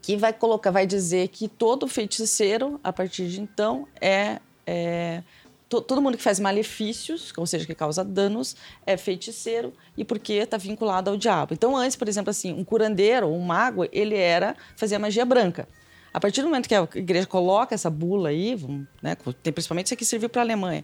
que 0.09 0.17
vai 0.17 0.33
colocar, 0.33 0.71
vai 0.71 0.87
dizer 0.87 1.29
que 1.29 1.47
todo 1.47 1.87
feiticeiro, 1.87 2.81
a 2.83 2.91
partir 2.91 3.29
de 3.29 3.43
então, 3.43 3.87
é, 4.01 4.41
é 4.67 5.23
to- 5.69 5.83
todo 5.83 6.01
mundo 6.01 6.17
que 6.17 6.23
faz 6.23 6.41
malefícios, 6.41 7.31
ou 7.37 7.47
seja, 7.47 7.67
que 7.67 7.75
causa 7.75 8.03
danos, 8.03 8.57
é 8.87 8.97
feiticeiro 8.97 9.71
e 9.99 10.07
porque 10.07 10.33
está 10.33 10.57
vinculado 10.57 11.11
ao 11.11 11.17
diabo. 11.19 11.53
Então, 11.53 11.77
antes, 11.77 11.95
por 11.95 12.09
exemplo, 12.09 12.31
assim, 12.31 12.55
um 12.55 12.65
curandeiro, 12.65 13.29
um 13.29 13.41
mago, 13.41 13.87
ele 13.93 14.17
era 14.17 14.57
fazia 14.77 14.99
magia 14.99 15.27
branca. 15.27 15.69
A 16.11 16.19
partir 16.19 16.41
do 16.41 16.47
momento 16.47 16.67
que 16.67 16.75
a 16.75 16.89
igreja 16.95 17.27
coloca 17.27 17.75
essa 17.75 17.91
bula 17.91 18.31
aí, 18.31 18.57
né, 19.03 19.15
principalmente 19.53 19.89
isso 19.89 19.95
aqui 19.95 20.07
serviu 20.07 20.31
para 20.31 20.41
a 20.41 20.45
Alemanha. 20.45 20.83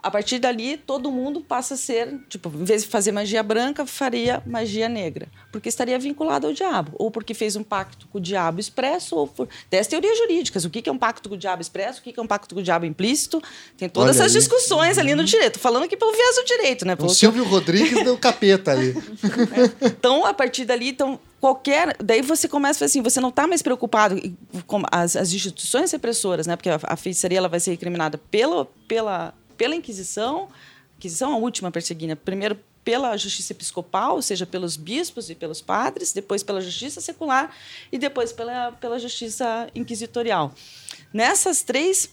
A 0.00 0.12
partir 0.12 0.38
dali, 0.38 0.76
todo 0.76 1.10
mundo 1.10 1.40
passa 1.40 1.74
a 1.74 1.76
ser, 1.76 2.20
tipo, 2.28 2.48
em 2.48 2.64
vez 2.64 2.84
de 2.84 2.88
fazer 2.88 3.10
magia 3.10 3.42
branca, 3.42 3.84
faria 3.84 4.40
magia 4.46 4.88
negra. 4.88 5.26
Porque 5.50 5.68
estaria 5.68 5.98
vinculado 5.98 6.46
ao 6.46 6.52
diabo. 6.52 6.92
Ou 6.94 7.10
porque 7.10 7.34
fez 7.34 7.56
um 7.56 7.64
pacto 7.64 8.06
com 8.06 8.18
o 8.18 8.20
diabo 8.20 8.60
expresso, 8.60 9.16
ou 9.16 9.26
por. 9.26 9.48
Dez 9.68 9.88
teorias 9.88 10.16
jurídicas. 10.16 10.64
O 10.64 10.70
que 10.70 10.88
é 10.88 10.92
um 10.92 10.98
pacto 10.98 11.28
com 11.28 11.34
o 11.34 11.38
diabo 11.38 11.60
expresso, 11.60 12.00
o 12.00 12.02
que 12.02 12.18
é 12.18 12.22
um 12.22 12.28
pacto 12.28 12.54
com 12.54 12.60
o 12.60 12.64
diabo 12.64 12.86
implícito. 12.86 13.42
Tem 13.76 13.88
todas 13.88 14.16
Olha 14.16 14.24
essas 14.24 14.32
discussões 14.32 14.98
ali 14.98 15.16
no 15.16 15.24
direito. 15.24 15.58
Falando 15.58 15.84
aqui 15.84 15.96
pelo 15.96 16.12
viés 16.12 16.36
do 16.36 16.44
direito, 16.44 16.86
né? 16.86 16.94
O 16.94 16.96
Pelo 16.96 17.10
Silvio 17.10 17.44
Rodrigues 17.44 18.04
deu 18.04 18.16
capeta 18.16 18.70
ali. 18.70 18.94
então, 19.82 20.24
a 20.24 20.32
partir 20.32 20.64
dali, 20.64 20.90
então, 20.90 21.18
qualquer. 21.40 21.96
Daí 22.02 22.22
você 22.22 22.46
começa 22.46 22.84
assim, 22.84 23.02
você 23.02 23.20
não 23.20 23.30
está 23.30 23.48
mais 23.48 23.62
preocupado 23.62 24.16
com 24.66 24.82
as, 24.92 25.16
as 25.16 25.32
instituições 25.32 25.90
repressoras, 25.90 26.46
né? 26.46 26.54
Porque 26.54 26.70
a, 26.70 26.78
a 26.84 26.96
feitiçaria 26.96 27.38
ela 27.38 27.48
vai 27.48 27.58
ser 27.58 27.72
recriminada 27.72 28.16
pela, 28.30 28.66
pela, 28.86 29.34
pela 29.58 29.76
Inquisição, 29.76 30.48
Inquisição 30.96 31.32
a 31.32 31.36
última 31.36 31.70
perseguida. 31.70 32.16
Primeiro 32.16 32.58
pela 32.82 33.14
justiça 33.18 33.52
episcopal, 33.52 34.14
ou 34.14 34.22
seja, 34.22 34.46
pelos 34.46 34.74
bispos 34.74 35.28
e 35.28 35.34
pelos 35.34 35.60
padres, 35.60 36.14
depois 36.14 36.42
pela 36.42 36.58
justiça 36.58 37.02
secular 37.02 37.54
e 37.92 37.98
depois 37.98 38.32
pela, 38.32 38.72
pela 38.72 38.98
justiça 38.98 39.68
inquisitorial. 39.74 40.54
Nessas 41.12 41.62
três, 41.62 42.10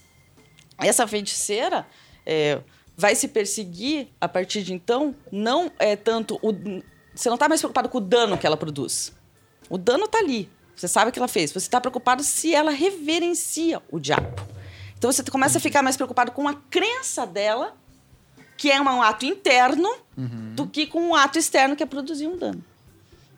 essa 0.77 1.07
feiticeira 1.07 1.87
é, 2.25 2.59
vai 2.97 3.15
se 3.15 3.29
perseguir 3.29 4.09
a 4.19 4.27
partir 4.27 4.63
de 4.63 4.73
então, 4.73 5.15
não 5.31 5.71
é 5.79 5.95
tanto 5.95 6.37
o, 6.41 6.51
você 7.15 7.29
não 7.29 7.35
está 7.35 7.47
mais 7.47 7.61
preocupado 7.61 7.87
com 7.87 7.97
o 7.99 8.01
dano 8.01 8.37
que 8.37 8.45
ela 8.45 8.57
produz. 8.57 9.13
O 9.69 9.77
dano 9.77 10.03
está 10.03 10.17
ali. 10.17 10.49
Você 10.75 10.89
sabe 10.89 11.09
o 11.09 11.13
que 11.13 11.19
ela 11.19 11.27
fez. 11.29 11.51
Você 11.51 11.67
está 11.67 11.79
preocupado 11.79 12.21
se 12.21 12.53
ela 12.53 12.71
reverencia 12.71 13.81
o 13.89 13.97
diabo. 13.97 14.54
Então 15.05 15.11
você 15.13 15.23
começa 15.29 15.59
a 15.59 15.61
ficar 15.61 15.83
mais 15.83 15.95
preocupado 15.95 16.31
com 16.31 16.47
a 16.47 16.55
crença 16.55 17.27
dela, 17.27 17.77
que 18.57 18.71
é 18.71 18.81
um 18.81 19.01
ato 19.03 19.23
interno, 19.23 19.87
do 20.55 20.65
que 20.65 20.87
com 20.87 21.09
um 21.09 21.13
ato 21.15 21.37
externo 21.37 21.75
que 21.75 21.83
é 21.83 21.85
produzir 21.85 22.25
um 22.27 22.35
dano. 22.35 22.63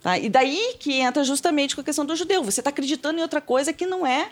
Tá? 0.02 0.18
E 0.18 0.30
daí 0.30 0.76
que 0.80 0.94
entra 0.94 1.26
justamente 1.26 1.76
com 1.76 1.82
a 1.82 1.84
questão 1.84 2.06
do 2.06 2.16
judeu. 2.16 2.42
Você 2.44 2.62
está 2.62 2.70
acreditando 2.70 3.20
em 3.20 3.22
outra 3.22 3.42
coisa 3.42 3.74
que 3.74 3.86
não 3.86 4.08
é 4.08 4.30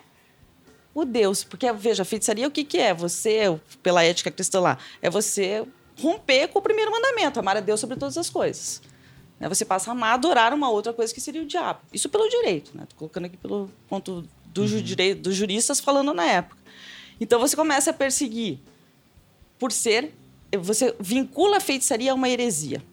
o 0.94 1.04
Deus. 1.04 1.44
Porque, 1.44 1.70
veja, 1.74 2.04
a 2.04 2.06
feitiçaria 2.06 2.48
o 2.48 2.52
que, 2.52 2.64
que 2.64 2.78
é? 2.78 2.94
Você, 2.94 3.60
pela 3.84 4.02
ética 4.02 4.32
cristã 4.32 4.62
lá, 4.62 4.78
é 5.02 5.10
você 5.10 5.66
romper 6.00 6.48
com 6.48 6.60
o 6.60 6.62
primeiro 6.62 6.90
mandamento, 6.92 7.38
amar 7.40 7.58
a 7.58 7.60
Deus 7.60 7.82
sobre 7.82 7.98
todas 7.98 8.18
as 8.18 8.30
coisas. 8.30 8.82
Né? 9.40 9.50
Você 9.50 9.66
passa 9.66 9.90
a 9.90 9.94
amar, 9.94 10.14
adorar 10.14 10.54
uma 10.54 10.70
outra 10.70 10.94
coisa 10.94 11.14
que 11.14 11.20
seria 11.20 11.42
o 11.42 11.46
diabo. 11.46 11.80
Isso 11.92 12.08
pelo 12.08 12.30
direito, 12.30 12.72
né? 12.78 12.84
Tô 12.88 12.96
colocando 12.96 13.26
aqui 13.26 13.36
pelo 13.36 13.70
ponto 13.90 14.26
do 14.46 14.62
Uhum. 14.62 14.68
ju- 14.68 14.86
dos 15.20 15.36
juristas 15.36 15.82
falando 15.82 16.14
na 16.14 16.24
época. 16.24 16.64
Então 17.20 17.40
você 17.40 17.56
começa 17.56 17.92
a 17.92 17.94
perseguir 17.94 18.60
por 19.58 19.72
ser, 19.72 20.14
você 20.60 20.96
vincula 21.00 21.58
a 21.58 21.60
feitiçaria 21.60 22.12
a 22.12 22.16
uma 22.16 22.30
heresia. 22.30 22.84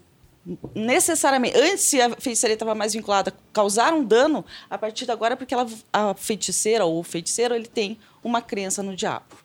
Necessariamente, 0.75 1.57
antes 1.57 1.95
a 1.95 2.11
feitiçaria 2.17 2.55
estava 2.55 2.75
mais 2.75 2.93
vinculada 2.95 3.31
a 3.31 3.53
causar 3.53 3.93
um 3.95 4.05
dano, 4.05 4.45
a 4.69 4.77
partir 4.77 5.05
de 5.05 5.13
agora, 5.13 5.37
porque 5.37 5.55
ela, 5.55 5.67
a 5.93 6.15
feiticeira 6.15 6.85
ou 6.85 6.99
o 6.99 7.03
feiticeiro 7.05 7.55
ele 7.55 7.67
tem 7.67 7.99
uma 8.25 8.43
crença 8.43 8.83
no 8.83 8.97
diabo. 8.97 9.37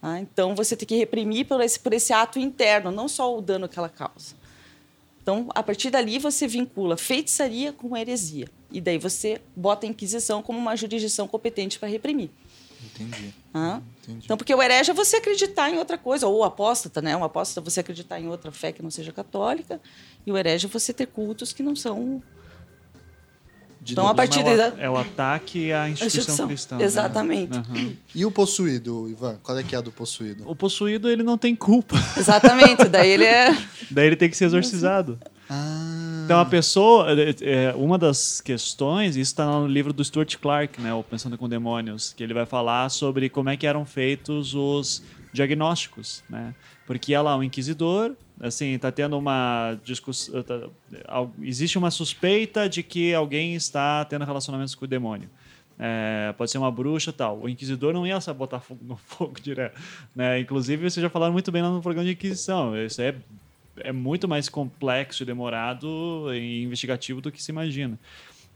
tá? 0.00 0.20
Então 0.20 0.54
você 0.54 0.76
tem 0.76 0.86
que 0.86 0.96
reprimir 0.96 1.46
por 1.46 1.60
esse, 1.60 1.78
por 1.80 1.92
esse 1.92 2.12
ato 2.12 2.38
interno, 2.38 2.90
não 2.90 3.08
só 3.08 3.36
o 3.36 3.40
dano 3.40 3.68
que 3.68 3.78
ela 3.78 3.88
causa. 3.88 4.36
Então, 5.20 5.46
a 5.54 5.62
partir 5.62 5.90
dali, 5.90 6.18
você 6.18 6.46
vincula 6.46 6.96
feitiçaria 6.96 7.70
com 7.70 7.94
heresia. 7.94 8.48
E 8.72 8.80
daí 8.80 8.96
você 8.96 9.42
bota 9.54 9.84
a 9.84 9.88
Inquisição 9.88 10.42
como 10.42 10.58
uma 10.58 10.74
jurisdição 10.74 11.28
competente 11.28 11.78
para 11.78 11.86
reprimir. 11.86 12.30
Entendi. 13.00 13.34
Entendi. 14.02 14.24
Então, 14.24 14.36
porque 14.36 14.54
o 14.54 14.62
herege 14.62 14.90
é 14.90 14.94
você 14.94 15.16
acreditar 15.16 15.70
em 15.70 15.78
outra 15.78 15.96
coisa, 15.98 16.26
ou 16.26 16.38
o 16.38 16.44
apóstata, 16.44 17.00
né? 17.02 17.16
Um 17.16 17.24
apóstata 17.24 17.60
é 17.60 17.70
você 17.70 17.80
acreditar 17.80 18.20
em 18.20 18.28
outra 18.28 18.50
fé 18.52 18.72
que 18.72 18.82
não 18.82 18.90
seja 18.90 19.12
católica, 19.12 19.80
e 20.26 20.32
o 20.32 20.36
herege 20.38 20.66
é 20.66 20.68
você 20.68 20.92
ter 20.92 21.06
cultos 21.06 21.52
que 21.52 21.62
não 21.62 21.74
são. 21.76 22.22
De 23.80 23.92
Então, 23.92 24.08
a 24.08 24.14
partir 24.14 24.40
é, 24.40 24.52
o, 24.52 24.56
da- 24.56 24.74
é 24.82 24.90
o 24.90 24.96
ataque 24.96 25.72
à 25.72 25.88
instituição, 25.88 26.18
instituição. 26.20 26.46
cristã. 26.48 26.76
né? 26.76 26.84
Exatamente. 26.84 27.56
Aham. 27.56 27.92
E 28.14 28.26
o 28.26 28.30
possuído, 28.30 29.08
Ivan? 29.08 29.38
Qual 29.42 29.56
é 29.56 29.62
que 29.62 29.74
é 29.74 29.78
a 29.78 29.80
do 29.80 29.92
possuído? 29.92 30.42
O 30.50 30.54
possuído, 30.56 31.08
ele 31.08 31.22
não 31.22 31.38
tem 31.38 31.54
culpa. 31.54 31.96
Exatamente, 32.16 32.84
daí 32.86 33.08
ele 33.10 33.24
é. 33.24 33.56
Daí 33.90 34.06
ele 34.08 34.16
tem 34.16 34.28
que 34.28 34.36
ser 34.36 34.44
exorcizado. 34.46 35.18
Ah, 35.48 35.87
Então 36.28 36.40
a 36.40 36.44
pessoa, 36.44 37.06
é, 37.18 37.34
é, 37.40 37.74
uma 37.74 37.96
das 37.96 38.42
questões, 38.42 39.16
isso 39.16 39.30
está 39.30 39.46
no 39.46 39.66
livro 39.66 39.94
do 39.94 40.04
Stuart 40.04 40.36
Clark, 40.36 40.78
né, 40.78 40.92
o 40.92 41.02
Pensando 41.02 41.38
com 41.38 41.48
Demônios, 41.48 42.12
que 42.12 42.22
ele 42.22 42.34
vai 42.34 42.44
falar 42.44 42.90
sobre 42.90 43.30
como 43.30 43.48
é 43.48 43.56
que 43.56 43.66
eram 43.66 43.86
feitos 43.86 44.54
os 44.54 45.02
diagnósticos, 45.32 46.22
né? 46.28 46.54
Porque 46.86 47.16
lá, 47.16 47.34
o 47.34 47.42
inquisidor, 47.42 48.14
assim, 48.40 48.74
está 48.74 48.92
tendo 48.92 49.16
uma 49.16 49.78
discussão, 49.82 50.42
tá- 50.42 50.68
al- 51.06 51.30
existe 51.40 51.78
uma 51.78 51.90
suspeita 51.90 52.68
de 52.68 52.82
que 52.82 53.14
alguém 53.14 53.54
está 53.54 54.04
tendo 54.04 54.26
relacionamentos 54.26 54.74
com 54.74 54.84
o 54.84 54.88
demônio. 54.88 55.30
É, 55.78 56.34
pode 56.36 56.50
ser 56.50 56.58
uma 56.58 56.70
bruxa 56.70 57.10
tal. 57.10 57.40
O 57.40 57.48
inquisidor 57.48 57.94
não 57.94 58.06
ia 58.06 58.18
botar 58.36 58.60
fogo 58.60 58.80
no 58.84 58.96
fogo 59.06 59.40
direto. 59.40 59.80
Né? 60.14 60.40
Inclusive, 60.40 60.90
vocês 60.90 61.02
já 61.02 61.08
falaram 61.08 61.32
muito 61.32 61.50
bem 61.50 61.62
lá 61.62 61.70
no 61.70 61.80
programa 61.80 62.04
de 62.06 62.12
Inquisição. 62.12 62.76
Isso 62.76 63.00
é 63.00 63.14
é 63.84 63.92
muito 63.92 64.28
mais 64.28 64.48
complexo 64.48 65.22
e 65.22 65.26
demorado 65.26 66.32
e 66.34 66.62
investigativo 66.62 67.20
do 67.20 67.30
que 67.30 67.42
se 67.42 67.50
imagina. 67.50 67.98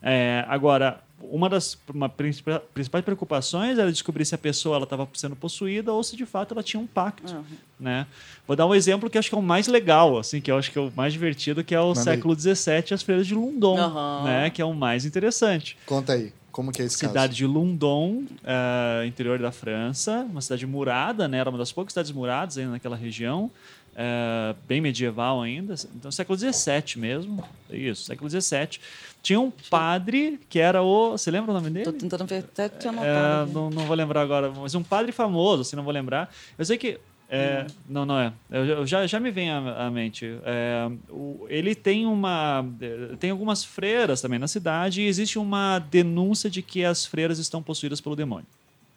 É, 0.03 0.45
agora, 0.49 1.01
uma 1.20 1.49
das 1.49 1.79
uma 1.95 2.09
principais 2.09 2.61
principais 2.75 3.05
preocupações 3.05 3.79
era 3.79 3.93
descobrir 3.93 4.25
se 4.25 4.35
a 4.35 4.39
pessoa 4.39 4.83
estava 4.83 5.09
sendo 5.14 5.37
possuída 5.37 5.93
ou 5.93 6.03
se 6.03 6.16
de 6.16 6.27
fato 6.27 6.53
ela 6.55 6.62
tinha 6.62 6.81
um 6.81 6.87
pacto. 6.87 7.33
Uhum. 7.33 7.45
Né? 7.79 8.07
Vou 8.47 8.57
dar 8.57 8.66
um 8.66 8.75
exemplo 8.75 9.09
que 9.09 9.16
acho 9.16 9.29
que 9.29 9.35
é 9.35 9.39
o 9.39 9.43
mais 9.43 9.68
legal, 9.68 10.18
assim, 10.18 10.41
que 10.41 10.51
eu 10.51 10.59
acho 10.59 10.73
que 10.73 10.79
é 10.79 10.81
o 10.81 10.93
mais 10.97 11.12
divertido, 11.12 11.62
que 11.62 11.75
é 11.75 11.81
o 11.81 11.89
Manda 11.89 12.01
século 12.01 12.35
XVII, 12.35 12.93
as 12.93 13.03
freiras 13.03 13.27
de 13.27 13.35
Lundon, 13.35 13.79
Aham. 13.79 14.25
né? 14.25 14.51
que 14.51 14.61
é 14.61 14.64
o 14.64 14.75
mais 14.75 15.05
interessante. 15.05 15.77
Conta 15.87 16.14
aí, 16.14 16.33
como 16.51 16.73
que 16.73 16.83
é 16.83 16.85
esse 16.85 16.99
Cidade 16.99 17.14
caso? 17.14 17.35
de 17.35 17.47
Lundon, 17.47 18.25
eh, 18.45 19.07
interior 19.07 19.39
da 19.39 19.53
França, 19.53 20.27
uma 20.29 20.41
cidade 20.41 20.66
murada, 20.66 21.27
né? 21.29 21.39
Era 21.39 21.49
uma 21.49 21.59
das 21.59 21.73
poucas 21.73 21.93
cidades 21.93 22.11
muradas 22.12 22.59
ainda 22.59 22.73
naquela 22.73 22.97
região, 22.97 23.51
eh, 23.95 24.55
bem 24.66 24.80
medieval 24.80 25.40
ainda, 25.43 25.74
então 25.95 26.11
século 26.11 26.38
XVII 26.38 26.97
mesmo, 26.99 27.45
isso, 27.70 28.05
século 28.05 28.28
XVII. 28.30 28.78
Tinha 29.22 29.40
um 29.40 29.51
padre 29.70 30.40
que 30.49 30.59
era 30.59 30.82
o, 30.82 31.12
você 31.12 31.30
lembra 31.30 31.51
o 31.53 31.55
nome 31.55 31.70
dele? 31.70 31.84
Tô 31.84 31.93
tentando 31.93 32.26
ver, 32.26 32.38
até 32.45 32.68
tinha 32.68 32.93
É, 32.93 32.97
anotado. 32.97 33.45
aqui. 33.45 33.53
não, 33.55 33.70
não 33.70 33.86
vou 33.86 33.95
lembrar 33.97 34.22
agora, 34.22 34.51
mas 34.51 34.74
um 34.74 34.82
padre 34.82 35.12
famoso, 35.12 35.62
assim, 35.62 35.76
não 35.76 35.84
vou 35.84 35.93
lembrar. 35.93 36.32
Eu 36.59 36.64
sei 36.64 36.76
que. 36.76 36.99
é, 37.28 37.66
Não, 37.88 38.05
não 38.05 38.18
é. 38.18 38.32
Eu, 38.51 38.64
eu 38.66 38.86
já, 38.86 39.07
já 39.07 39.20
me 39.20 39.30
vem 39.30 39.49
à, 39.51 39.86
à 39.86 39.90
mente. 39.90 40.26
É, 40.45 40.90
o- 41.09 41.47
ele 41.49 41.74
tem 41.74 42.05
uma. 42.05 42.66
eh, 42.80 43.14
Tem 43.20 43.30
algumas 43.30 43.62
freiras 43.64 44.20
também 44.20 44.38
na 44.40 44.49
cidade 44.49 45.03
e 45.03 45.07
existe 45.07 45.38
uma 45.38 45.78
denúncia 45.78 46.51
de 46.51 46.61
que 46.62 46.84
as 46.84 47.07
freiras 47.07 47.38
estão 47.38 47.62
possuídas 47.62 48.01
pelo 48.01 48.16
demônio. 48.16 48.47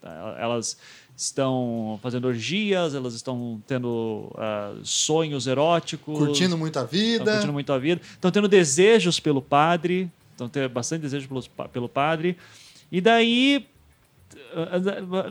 tá? 0.02 0.36
Elas 0.40 0.78
estão 1.16 2.00
fazendo 2.04 2.26
orgias, 2.28 2.94
elas 2.94 3.14
estão 3.14 3.62
tendo 3.66 4.32
ah, 4.38 4.76
sonhos 4.84 5.48
eróticos. 5.48 6.18
Curtindo 6.18 6.58
muito 6.58 6.78
a 6.78 6.84
vida. 6.84 7.32
curtindo 7.32 7.54
muito 7.54 7.72
a 7.72 7.78
vida. 7.78 8.02
Estão 8.04 8.32
tendo 8.32 8.48
desejos 8.48 9.20
pelo 9.20 9.42
padre. 9.42 10.10
Estão 10.32 10.50
tendo 10.50 10.70
bastante 10.70 11.02
desejo 11.02 11.28
pelo, 11.28 11.44
pelo 11.70 11.90
padre. 11.90 12.38
E 12.92 13.00
daí. 13.00 13.66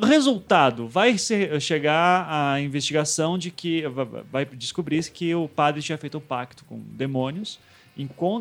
Resultado: 0.03 0.89
vai 0.89 1.19
se- 1.19 1.61
chegar 1.61 2.27
a 2.29 2.61
investigação 2.61 3.37
de 3.37 3.51
que. 3.51 3.85
Vai 4.31 4.45
descobrir 4.47 5.05
que 5.11 5.35
o 5.35 5.49
padre 5.49 5.83
tinha 5.83 5.99
feito 5.99 6.19
um 6.19 6.21
pacto 6.21 6.65
com 6.65 6.79
demônios. 6.79 7.59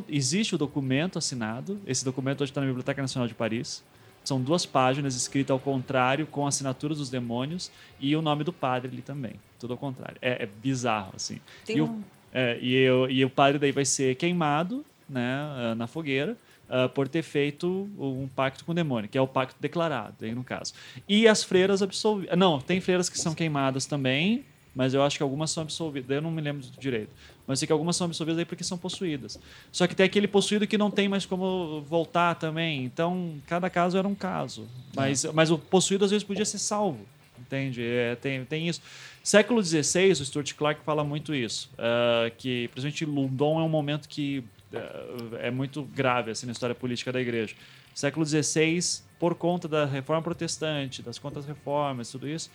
Existe 0.09 0.55
o 0.55 0.57
documento 0.57 1.19
assinado. 1.19 1.79
Esse 1.85 2.03
documento 2.03 2.41
hoje 2.41 2.51
está 2.51 2.61
na 2.61 2.67
Biblioteca 2.67 3.01
Nacional 3.01 3.27
de 3.27 3.33
Paris. 3.33 3.83
São 4.23 4.41
duas 4.41 4.65
páginas 4.65 5.15
escritas 5.15 5.51
ao 5.51 5.59
contrário, 5.59 6.25
com 6.27 6.47
assinaturas 6.47 6.97
dos 6.97 7.09
demônios 7.09 7.69
e 7.99 8.15
o 8.15 8.21
nome 8.21 8.43
do 8.43 8.53
padre 8.53 8.89
ali 8.91 9.01
também. 9.01 9.33
Tudo 9.59 9.73
ao 9.73 9.77
contrário. 9.77 10.17
É, 10.21 10.43
é 10.43 10.45
bizarro, 10.45 11.11
assim. 11.15 11.39
Tem 11.65 11.77
e, 11.77 11.81
o, 11.81 11.85
um- 11.85 12.01
é, 12.33 12.57
e, 12.61 12.73
eu- 12.73 13.09
e 13.09 13.23
o 13.25 13.29
padre 13.29 13.59
daí 13.59 13.71
vai 13.71 13.85
ser 13.85 14.15
queimado 14.15 14.85
né, 15.09 15.35
ah, 15.35 15.75
na 15.75 15.85
fogueira 15.87 16.37
ah, 16.69 16.87
por 16.89 17.07
ter 17.09 17.21
feito 17.21 17.89
um 17.99 18.27
pacto 18.33 18.63
com 18.65 18.71
o 18.71 18.75
demônio, 18.75 19.09
que 19.09 19.17
é 19.17 19.21
o 19.21 19.27
pacto 19.27 19.55
declarado, 19.59 20.15
aí 20.21 20.33
no 20.33 20.43
caso. 20.43 20.73
E 21.07 21.27
as 21.27 21.43
freiras 21.43 21.81
absolvidas. 21.81 22.37
Não, 22.37 22.59
tem 22.59 22.79
freiras 22.79 23.09
que 23.09 23.19
são 23.19 23.35
queimadas 23.35 23.85
também, 23.85 24.45
mas 24.73 24.93
eu 24.93 25.03
acho 25.03 25.17
que 25.17 25.23
algumas 25.23 25.51
são 25.51 25.61
absolvidas. 25.63 26.09
Eu 26.09 26.21
não 26.21 26.31
me 26.31 26.41
lembro 26.41 26.65
direito. 26.79 27.11
Mas 27.45 27.59
sei 27.59 27.65
que 27.67 27.73
algumas 27.73 27.95
são 27.95 28.05
absolvidas 28.05 28.39
aí 28.39 28.45
porque 28.45 28.63
são 28.63 28.77
possuídas. 28.77 29.37
Só 29.71 29.85
que 29.85 29.93
tem 29.95 30.05
aquele 30.05 30.27
possuído 30.27 30.65
que 30.65 30.77
não 30.77 30.89
tem 30.89 31.09
mais 31.09 31.25
como 31.25 31.81
voltar 31.81 32.35
também. 32.35 32.83
Então, 32.85 33.35
cada 33.47 33.69
caso 33.69 33.97
era 33.97 34.07
um 34.07 34.15
caso. 34.15 34.65
Mas, 34.95 35.25
mas 35.25 35.51
o 35.51 35.57
possuído 35.57 36.05
às 36.05 36.11
vezes 36.11 36.23
podia 36.23 36.45
ser 36.45 36.57
salvo. 36.59 37.05
Entende? 37.39 37.83
É, 37.83 38.15
tem, 38.15 38.45
tem 38.45 38.69
isso. 38.69 38.81
Século 39.21 39.61
XVI, 39.63 40.11
o 40.11 40.25
Stuart 40.25 40.53
Clark 40.53 40.81
fala 40.85 41.03
muito 41.03 41.35
isso. 41.35 41.69
ah, 41.77 42.31
que, 42.37 42.69
principalmente, 42.69 43.05
Lundon 43.05 43.59
é 43.59 43.63
um 43.63 43.69
momento 43.69 44.07
que 44.07 44.43
ah, 44.73 45.37
é 45.39 45.51
muito 45.51 45.83
grave 45.83 46.31
assim, 46.31 46.45
na 46.45 46.51
história 46.53 46.73
política 46.75 47.11
da 47.11 47.19
igreja. 47.19 47.55
Século 47.93 48.25
XVI, 48.25 48.79
por 49.19 49.35
conta 49.35 49.67
da 49.67 49.85
reforma 49.85 50.21
protestante, 50.21 51.01
das 51.01 51.19
contas-reformas, 51.19 52.09
tudo 52.09 52.27
isso, 52.27 52.49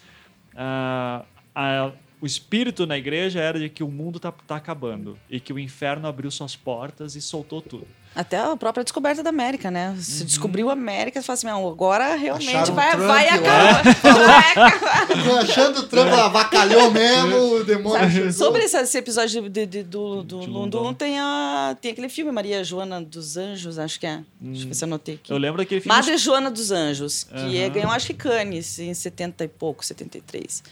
ah, 0.56 1.24
a- 1.54 1.92
o 2.20 2.26
espírito 2.26 2.86
na 2.86 2.96
igreja 2.98 3.40
era 3.40 3.58
de 3.58 3.68
que 3.68 3.82
o 3.82 3.88
mundo 3.88 4.16
está 4.16 4.32
tá 4.32 4.56
acabando 4.56 5.18
e 5.30 5.38
que 5.40 5.52
o 5.52 5.58
inferno 5.58 6.06
abriu 6.08 6.30
suas 6.30 6.56
portas 6.56 7.14
e 7.14 7.20
soltou 7.20 7.60
tudo. 7.62 7.86
Até 8.16 8.36
a 8.38 8.56
própria 8.56 8.82
descoberta 8.82 9.22
da 9.22 9.30
América, 9.30 9.70
né? 9.70 9.94
Se 10.00 10.24
descobriu 10.24 10.70
a 10.70 10.72
América, 10.72 11.20
você 11.20 11.26
fala 11.26 11.34
assim, 11.34 11.46
"Não, 11.46 11.68
agora 11.68 12.16
realmente 12.16 12.72
vai, 12.72 12.90
Trump 12.92 13.06
vai 13.06 13.28
acabar. 13.28 13.84
Vai 14.02 14.50
acabar. 14.66 15.06
Tô 15.06 15.36
achando 15.36 15.78
o 15.80 15.82
Trump 15.84 16.08
avacalhou 16.08 16.90
mesmo, 16.90 17.36
o 17.60 17.64
demônio. 17.64 18.32
Sobre 18.32 18.64
esse, 18.64 18.76
esse 18.78 18.98
episódio 18.98 19.48
de, 19.48 19.66
de- 19.66 19.82
do, 19.84 20.22
do 20.24 20.40
De 20.40 20.46
Lundum, 20.46 20.78
Lundum. 20.78 20.94
tem, 20.94 21.20
a, 21.20 21.76
tem 21.80 21.92
aquele 21.92 22.08
filme 22.08 22.32
Maria 22.32 22.64
Joana 22.64 23.00
dos 23.00 23.36
Anjos, 23.36 23.78
acho 23.78 24.00
que 24.00 24.06
é. 24.06 24.20
Deixa 24.40 24.64
eu 24.64 24.68
ver 24.68 24.74
se 24.74 24.84
eu 24.84 24.86
anotei 24.86 25.14
aqui. 25.16 25.32
Eu 25.32 25.38
lembro 25.38 25.58
daquele 25.58 25.80
filme. 25.80 25.94
Madre 25.96 26.16
Joana 26.16 26.50
dos 26.50 26.72
Anjos, 26.72 27.22
que 27.24 27.56
é, 27.58 27.64
Aham. 27.66 27.72
ganhou, 27.74 27.90
acho 27.92 28.06
que 28.08 28.14
Cannes, 28.14 28.78
em 28.80 28.92
70 28.92 29.44
e 29.44 29.48
pouco, 29.48 29.84
73. 29.84 30.64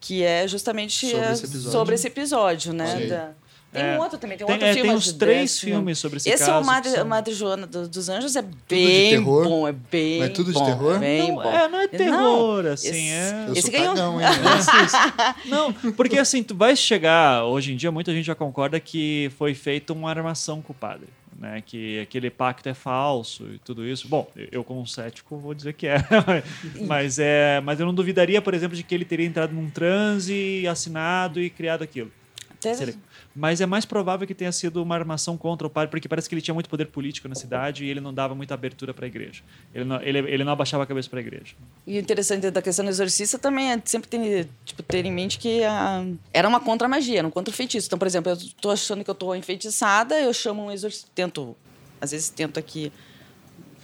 Que 0.00 0.22
é 0.24 0.48
justamente 0.48 1.06
Sobre 1.10 1.26
é, 1.26 1.32
esse 1.32 1.44
episódio. 1.44 1.70
sobre 1.72 1.94
esse 1.94 2.06
episódio, 2.06 2.72
né? 2.72 3.06
Da- 3.06 3.30
Tem 3.72 3.84
É. 3.84 3.96
um 3.96 4.00
outro 4.00 4.18
também, 4.18 4.36
tem 4.36 4.44
um 4.44 4.48
Tem, 4.48 4.54
outro 4.56 4.66
é, 4.68 4.72
filme. 4.72 4.88
tem 4.88 4.96
uns 4.98 5.04
de 5.04 5.14
três 5.14 5.36
dez 5.36 5.60
filmes 5.60 5.96
sobre 5.98 6.16
esse, 6.16 6.28
Esse 6.28 6.38
caso. 6.44 6.50
é 6.50 6.58
o 6.58 6.64
Madre, 6.66 6.90
são- 6.90 7.04
Madre 7.06 7.32
Joana 7.34 7.66
do- 7.68 7.86
dos 7.86 8.08
Anjos, 8.08 8.34
é 8.34 8.42
bem 8.68 9.10
terror? 9.10 9.44
bom, 9.44 9.68
é 9.68 9.70
bem 9.72 10.18
Mas 10.18 10.30
tudo 10.30 10.48
de 10.52 10.58
bom, 10.58 10.64
terror? 10.66 10.98
Bem 10.98 11.28
Não, 11.28 11.34
bom. 11.36 11.42
é, 11.44 11.68
não 11.68 11.78
é 11.80 11.86
terror, 11.86 12.66
assim, 12.66 12.88
esse- 12.88 12.98
é... 13.12 13.44
Eu 13.46 13.52
Esse 13.52 13.62
sou 13.62 13.70
ganhou. 13.70 13.94
cagão, 13.94 14.20
hein? 14.20 14.26
Não, 15.46 15.72
porque 15.72 16.18
assim, 16.18 16.42
tu 16.42 16.54
vai 16.56 16.74
chegar, 16.74 17.44
hoje 17.44 17.72
em 17.72 17.76
dia 17.76 17.92
muita 17.92 18.12
gente 18.12 18.24
já 18.24 18.34
concorda 18.34 18.80
que 18.80 19.30
foi 19.38 19.54
feita 19.54 19.92
uma 19.92 20.10
armação 20.10 20.60
com 20.60 20.72
o 20.72 20.76
padre, 20.76 21.06
né? 21.40 21.62
Que 21.64 22.00
aquele 22.00 22.30
pacto 22.30 22.68
é 22.68 22.74
falso 22.74 23.48
e 23.54 23.58
tudo 23.58 23.86
isso. 23.86 24.06
Bom, 24.06 24.30
eu 24.52 24.62
como 24.62 24.86
cético 24.86 25.38
vou 25.38 25.54
dizer 25.54 25.72
que 25.72 25.86
é, 25.86 25.96
mas 26.86 27.18
é, 27.18 27.60
mas 27.62 27.80
eu 27.80 27.86
não 27.86 27.94
duvidaria, 27.94 28.42
por 28.42 28.52
exemplo, 28.52 28.76
de 28.76 28.82
que 28.82 28.94
ele 28.94 29.06
teria 29.06 29.26
entrado 29.26 29.54
num 29.54 29.70
transe, 29.70 30.66
assinado 30.68 31.40
e 31.40 31.48
criado 31.48 31.82
aquilo. 31.82 32.12
Seria- 32.60 32.94
Mas 33.34 33.60
é 33.60 33.66
mais 33.66 33.84
provável 33.84 34.26
que 34.26 34.34
tenha 34.34 34.52
sido 34.52 34.82
uma 34.82 34.94
armação 34.94 35.36
contra 35.36 35.66
o 35.66 35.70
padre, 35.70 35.90
porque 35.90 36.08
parece 36.08 36.28
que 36.28 36.34
ele 36.34 36.42
tinha 36.42 36.52
muito 36.54 36.68
poder 36.68 36.86
político 36.86 37.28
na 37.28 37.34
cidade 37.34 37.84
e 37.84 37.88
ele 37.88 38.00
não 38.00 38.12
dava 38.12 38.34
muita 38.34 38.54
abertura 38.54 38.92
para 38.92 39.06
a 39.06 39.08
igreja. 39.08 39.42
Ele 39.74 39.84
não, 39.84 40.00
ele, 40.02 40.18
ele 40.18 40.44
não 40.44 40.52
abaixava 40.52 40.82
a 40.82 40.86
cabeça 40.86 41.08
para 41.08 41.20
a 41.20 41.22
igreja. 41.22 41.54
E 41.86 41.96
o 41.96 42.00
interessante 42.00 42.50
da 42.50 42.60
questão 42.60 42.84
do 42.84 42.90
exorcista 42.90 43.38
também 43.38 43.72
é 43.72 43.80
sempre 43.84 44.08
ter, 44.10 44.48
tipo, 44.64 44.82
ter 44.82 45.04
em 45.06 45.12
mente 45.12 45.38
que 45.38 45.62
ah, 45.64 46.04
era 46.32 46.48
uma 46.48 46.60
contra-magia, 46.60 47.18
era 47.20 47.26
um 47.26 47.30
contra-feitiço. 47.30 47.86
Então, 47.86 47.98
por 47.98 48.06
exemplo, 48.06 48.30
eu 48.32 48.36
tô 48.60 48.70
achando 48.70 49.02
que 49.04 49.10
eu 49.10 49.14
tô 49.14 49.34
enfeitiçada, 49.34 50.18
eu 50.20 50.32
chamo 50.34 50.64
um 50.66 50.70
exorcista, 50.72 51.08
tento, 51.14 51.56
às 52.00 52.10
vezes 52.10 52.28
tento 52.30 52.58
aqui 52.58 52.92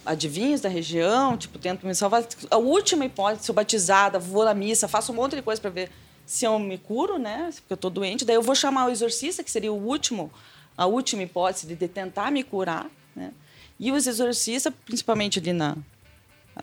adivinhos 0.05 0.61
da 0.61 0.69
região, 0.69 1.35
tipo, 1.37 1.59
tento 1.59 1.85
me 1.85 1.93
salvar. 1.93 2.25
A 2.49 2.57
última 2.57 3.05
hipótese, 3.05 3.45
sou 3.45 3.53
batizada, 3.55 4.17
vou 4.19 4.45
na 4.45 4.53
missa, 4.53 4.87
faço 4.87 5.11
um 5.11 5.15
monte 5.15 5.35
de 5.35 5.41
coisa 5.41 5.61
para 5.61 5.69
ver 5.69 5.89
se 6.27 6.43
eu 6.45 6.59
me 6.59 6.77
curo, 6.77 7.17
né? 7.17 7.49
Porque 7.55 7.71
eu 7.73 7.77
tô 7.77 7.89
doente. 7.89 8.25
Daí 8.25 8.35
eu 8.35 8.41
vou 8.41 8.53
chamar 8.53 8.85
o 8.85 8.89
exorcista, 8.91 9.41
que 9.41 9.49
seria 9.49 9.71
o 9.71 9.81
último, 9.81 10.29
a 10.77 10.85
última 10.85 11.23
hipótese 11.23 11.65
de, 11.65 11.87
tentar 11.87 12.29
me 12.31 12.43
curar, 12.43 12.87
né? 13.15 13.31
E 13.79 13.91
os 13.93 14.05
exorcistas, 14.05 14.73
principalmente 14.85 15.39
ali 15.39 15.53
na, 15.53 15.77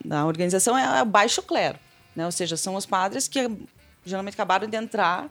na 0.04 0.26
organização, 0.26 0.76
é 0.76 1.02
o 1.02 1.06
baixo 1.06 1.42
clero, 1.42 1.78
né? 2.14 2.26
Ou 2.26 2.32
seja, 2.32 2.58
são 2.58 2.74
os 2.74 2.84
padres 2.84 3.26
que 3.26 3.50
geralmente 4.04 4.34
acabaram 4.34 4.68
de 4.68 4.76
entrar 4.76 5.30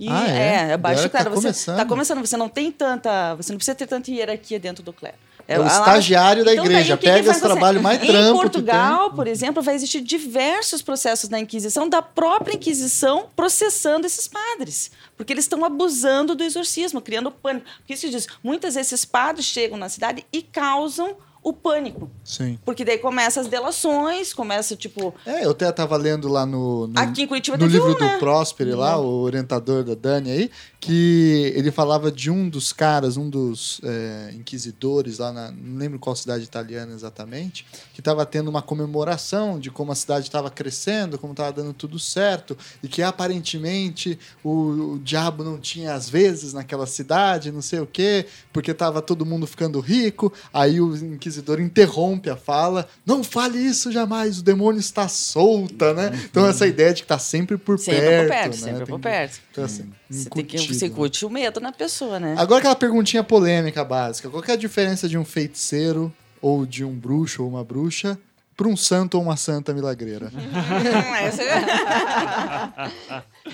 e 0.00 0.08
Ah, 0.08 0.28
é? 0.28 0.38
é, 0.38 0.72
é 0.72 0.76
baixo 0.76 1.04
tá 1.04 1.20
clero. 1.20 1.30
você 1.30 1.42
começando. 1.42 1.76
tá 1.76 1.84
começando, 1.86 2.18
você 2.26 2.36
não 2.36 2.48
tem 2.48 2.72
tanta, 2.72 3.36
você 3.36 3.52
não 3.52 3.58
precisa 3.58 3.76
ter 3.76 3.86
tanta 3.86 4.10
hierarquia 4.10 4.58
dentro 4.58 4.82
do 4.82 4.92
clero. 4.92 5.16
É 5.52 5.60
o 5.60 5.66
estagiário 5.66 6.44
da 6.44 6.52
Então, 6.52 6.64
igreja, 6.64 6.96
pega 6.96 7.30
esse 7.30 7.40
trabalho 7.40 7.82
mais 7.82 8.02
Em 8.02 8.06
trampo 8.06 8.32
que 8.34 8.50
Portugal, 8.50 9.10
por 9.12 9.26
exemplo, 9.26 9.62
vai 9.62 9.74
existir 9.74 10.00
diversos 10.00 10.82
processos 10.82 11.28
na 11.28 11.38
Inquisição, 11.38 11.88
da 11.88 12.02
própria 12.02 12.54
Inquisição 12.54 13.26
processando 13.34 14.06
esses 14.06 14.26
padres. 14.26 14.90
Porque 15.16 15.32
eles 15.32 15.44
estão 15.44 15.64
abusando 15.64 16.34
do 16.34 16.42
exorcismo, 16.42 17.00
criando 17.00 17.30
pânico. 17.30 17.66
Porque 17.78 17.94
isso 17.94 18.08
diz, 18.08 18.26
muitas 18.42 18.74
vezes 18.74 18.92
esses 18.92 19.04
padres 19.04 19.46
chegam 19.46 19.76
na 19.76 19.88
cidade 19.88 20.24
e 20.32 20.42
causam 20.42 21.16
o 21.42 21.52
pânico. 21.52 22.08
Sim. 22.22 22.56
Porque 22.64 22.84
daí 22.84 22.98
começa 22.98 23.40
as 23.40 23.48
delações, 23.48 24.32
começa, 24.32 24.76
tipo, 24.76 25.12
É, 25.26 25.44
eu 25.44 25.50
até 25.50 25.70
tava 25.72 25.96
lendo 25.96 26.28
lá 26.28 26.46
no, 26.46 26.86
no, 26.86 26.98
Aqui 26.98 27.22
em 27.22 27.26
Curitiba 27.26 27.56
no 27.56 27.66
livro 27.66 27.90
um, 27.90 27.94
do 27.94 28.04
né? 28.04 28.18
Próspero 28.18 28.76
lá, 28.76 28.96
o 28.96 29.22
orientador 29.22 29.82
da 29.82 29.94
Dani 29.94 30.30
aí, 30.30 30.50
que 30.82 31.52
ele 31.54 31.70
falava 31.70 32.10
de 32.10 32.28
um 32.28 32.48
dos 32.48 32.72
caras, 32.72 33.16
um 33.16 33.30
dos 33.30 33.80
é, 33.84 34.32
inquisidores 34.34 35.18
lá 35.18 35.32
na, 35.32 35.52
não 35.52 35.78
lembro 35.78 35.96
qual 35.96 36.16
cidade 36.16 36.42
italiana 36.42 36.92
exatamente, 36.92 37.64
que 37.94 38.00
estava 38.00 38.26
tendo 38.26 38.48
uma 38.48 38.60
comemoração 38.60 39.60
de 39.60 39.70
como 39.70 39.92
a 39.92 39.94
cidade 39.94 40.26
estava 40.26 40.50
crescendo, 40.50 41.20
como 41.20 41.34
estava 41.34 41.52
dando 41.52 41.72
tudo 41.72 42.00
certo, 42.00 42.58
e 42.82 42.88
que 42.88 43.00
aparentemente 43.00 44.18
o, 44.42 44.94
o 44.94 44.98
diabo 44.98 45.44
não 45.44 45.56
tinha 45.56 45.94
às 45.94 46.10
vezes 46.10 46.52
naquela 46.52 46.84
cidade, 46.84 47.52
não 47.52 47.62
sei 47.62 47.78
o 47.78 47.86
quê, 47.86 48.26
porque 48.52 48.72
estava 48.72 49.00
todo 49.00 49.24
mundo 49.24 49.46
ficando 49.46 49.78
rico. 49.78 50.32
Aí 50.52 50.80
o 50.80 50.96
inquisidor 50.96 51.60
interrompe 51.60 52.28
a 52.28 52.34
fala: 52.36 52.88
Não 53.06 53.22
fale 53.22 53.56
isso 53.56 53.92
jamais, 53.92 54.40
o 54.40 54.42
demônio 54.42 54.80
está 54.80 55.06
solta, 55.06 55.94
né? 55.94 56.10
Então, 56.28 56.44
essa 56.44 56.66
ideia 56.66 56.92
de 56.92 57.02
que 57.02 57.04
está 57.04 57.20
sempre 57.20 57.56
por 57.56 57.78
sempre 57.78 58.00
perto. 58.00 58.22
por 58.22 58.28
perto, 58.28 58.50
né? 58.50 58.56
sempre 58.56 58.78
Tem 58.78 58.86
por 58.86 59.00
perto. 59.00 59.40
Então, 59.52 59.64
assim, 59.64 59.92
Você, 60.10 60.28
tem 60.28 60.44
que, 60.44 60.71
incutido, 60.76 60.78
você 60.78 60.88
né? 60.88 60.94
curte 60.94 61.26
o 61.26 61.30
medo 61.30 61.60
na 61.60 61.72
pessoa, 61.72 62.18
né? 62.18 62.34
Agora 62.38 62.58
aquela 62.58 62.76
perguntinha 62.76 63.22
polêmica 63.22 63.84
básica. 63.84 64.28
Qual 64.28 64.42
que 64.42 64.50
é 64.50 64.54
a 64.54 64.56
diferença 64.56 65.08
de 65.08 65.16
um 65.16 65.24
feiticeiro 65.24 66.12
ou 66.40 66.66
de 66.66 66.84
um 66.84 66.92
bruxo 66.92 67.42
ou 67.42 67.48
uma 67.48 67.64
bruxa 67.64 68.18
para 68.56 68.68
um 68.68 68.76
santo 68.76 69.16
ou 69.16 69.22
uma 69.22 69.36
santa 69.36 69.72
milagreira? 69.72 70.30
Hum, 70.42 71.14
é... 71.14 71.32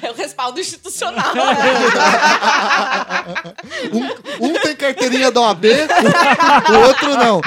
é 0.06 0.10
o 0.10 0.14
respaldo 0.14 0.60
institucional. 0.60 1.34
Um, 3.92 4.48
um 4.48 4.52
tem 4.60 4.76
carteirinha 4.76 5.30
da 5.30 5.40
OAB, 5.40 5.64
o 6.70 6.78
outro 6.86 7.16
não. 7.16 7.40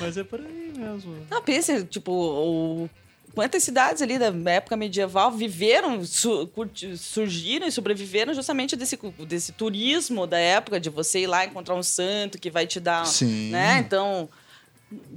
Mas 0.00 0.16
é 0.16 0.24
por 0.24 0.40
aí 0.40 0.72
mesmo. 0.76 1.16
Não, 1.30 1.42
pensa, 1.42 1.84
tipo, 1.84 2.12
o... 2.12 2.90
quantas 3.34 3.62
cidades 3.64 4.00
ali 4.02 4.18
da 4.18 4.32
época 4.52 4.76
medieval 4.76 5.30
viveram, 5.32 6.04
su- 6.04 6.48
surgiram 6.96 7.66
e 7.66 7.72
sobreviveram 7.72 8.32
justamente 8.34 8.76
desse, 8.76 8.98
desse 9.26 9.52
turismo 9.52 10.26
da 10.26 10.38
época, 10.38 10.78
de 10.80 10.88
você 10.90 11.20
ir 11.20 11.26
lá 11.26 11.44
encontrar 11.44 11.74
um 11.74 11.82
santo 11.82 12.38
que 12.38 12.50
vai 12.50 12.66
te 12.66 12.78
dar. 12.80 13.06
Sim. 13.06 13.50
Né? 13.50 13.78
Então, 13.78 14.28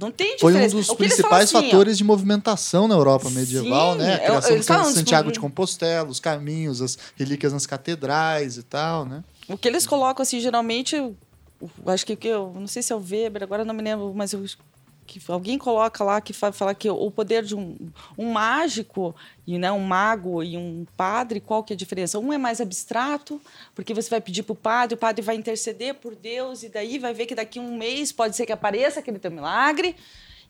não 0.00 0.10
tem 0.10 0.36
Foi 0.38 0.52
um 0.52 0.56
diferença. 0.56 0.76
dos 0.76 0.92
principais 0.96 1.44
assim, 1.54 1.56
ó, 1.56 1.62
fatores 1.62 1.96
de 1.96 2.02
movimentação 2.04 2.88
na 2.88 2.94
Europa 2.96 3.30
medieval, 3.30 3.92
Sim, 3.92 3.98
né? 3.98 4.14
A 4.14 4.16
eu- 4.16 4.24
criação 4.24 4.50
eles 4.52 4.66
de 4.66 4.72
falam, 4.72 4.92
Santiago 4.92 5.30
de 5.32 5.38
Compostela, 5.38 6.08
os 6.08 6.18
caminhos, 6.18 6.82
as 6.82 6.98
relíquias 7.16 7.52
nas 7.52 7.66
catedrais 7.66 8.56
e 8.56 8.62
tal, 8.64 9.04
né? 9.04 9.22
O 9.48 9.56
que 9.56 9.68
eles 9.68 9.86
colocam, 9.86 10.22
assim, 10.22 10.40
geralmente, 10.40 10.96
eu, 10.96 11.16
eu 11.62 11.92
acho 11.92 12.04
que, 12.04 12.16
que 12.16 12.26
eu 12.28 12.52
não 12.54 12.66
sei 12.66 12.82
se 12.82 12.92
é 12.92 12.96
o 12.96 12.98
Weber, 12.98 13.42
agora 13.42 13.62
eu 13.62 13.66
não 13.66 13.74
me 13.74 13.82
lembro, 13.82 14.12
mas 14.14 14.32
eu, 14.32 14.44
que 15.08 15.20
alguém 15.32 15.56
coloca 15.56 16.04
lá 16.04 16.20
que 16.20 16.34
fa- 16.34 16.52
fala 16.52 16.74
que 16.74 16.88
o 16.88 17.10
poder 17.10 17.42
de 17.42 17.56
um, 17.56 17.74
um 18.16 18.30
mágico, 18.30 19.16
e, 19.46 19.58
né, 19.58 19.72
um 19.72 19.80
mago 19.80 20.42
e 20.42 20.54
um 20.56 20.84
padre, 20.96 21.40
qual 21.40 21.64
que 21.64 21.72
é 21.72 21.74
a 21.74 21.76
diferença? 21.76 22.18
Um 22.18 22.30
é 22.32 22.36
mais 22.36 22.60
abstrato, 22.60 23.40
porque 23.74 23.94
você 23.94 24.10
vai 24.10 24.20
pedir 24.20 24.42
para 24.42 24.52
o 24.52 24.56
padre, 24.56 24.94
o 24.94 24.98
padre 24.98 25.22
vai 25.22 25.34
interceder 25.34 25.94
por 25.94 26.14
Deus, 26.14 26.62
e 26.62 26.68
daí 26.68 26.98
vai 26.98 27.14
ver 27.14 27.24
que 27.24 27.34
daqui 27.34 27.58
a 27.58 27.62
um 27.62 27.76
mês 27.76 28.12
pode 28.12 28.36
ser 28.36 28.44
que 28.44 28.52
apareça 28.52 29.00
aquele 29.00 29.18
teu 29.18 29.30
milagre. 29.30 29.96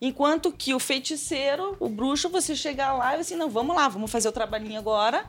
Enquanto 0.01 0.51
que 0.53 0.75
o 0.75 0.79
feiticeiro, 0.81 1.77
o 1.79 1.89
bruxo, 1.89 2.29
você 2.29 2.55
chegar 2.57 2.93
lá 2.93 3.17
e 3.17 3.21
assim, 3.21 3.37
não, 3.37 3.49
vamos 3.49 3.75
lá, 3.75 3.89
vamos 3.89 4.11
fazer 4.11 4.29
o 4.29 4.33
trabalhinho 4.33 4.79
agora. 4.79 5.25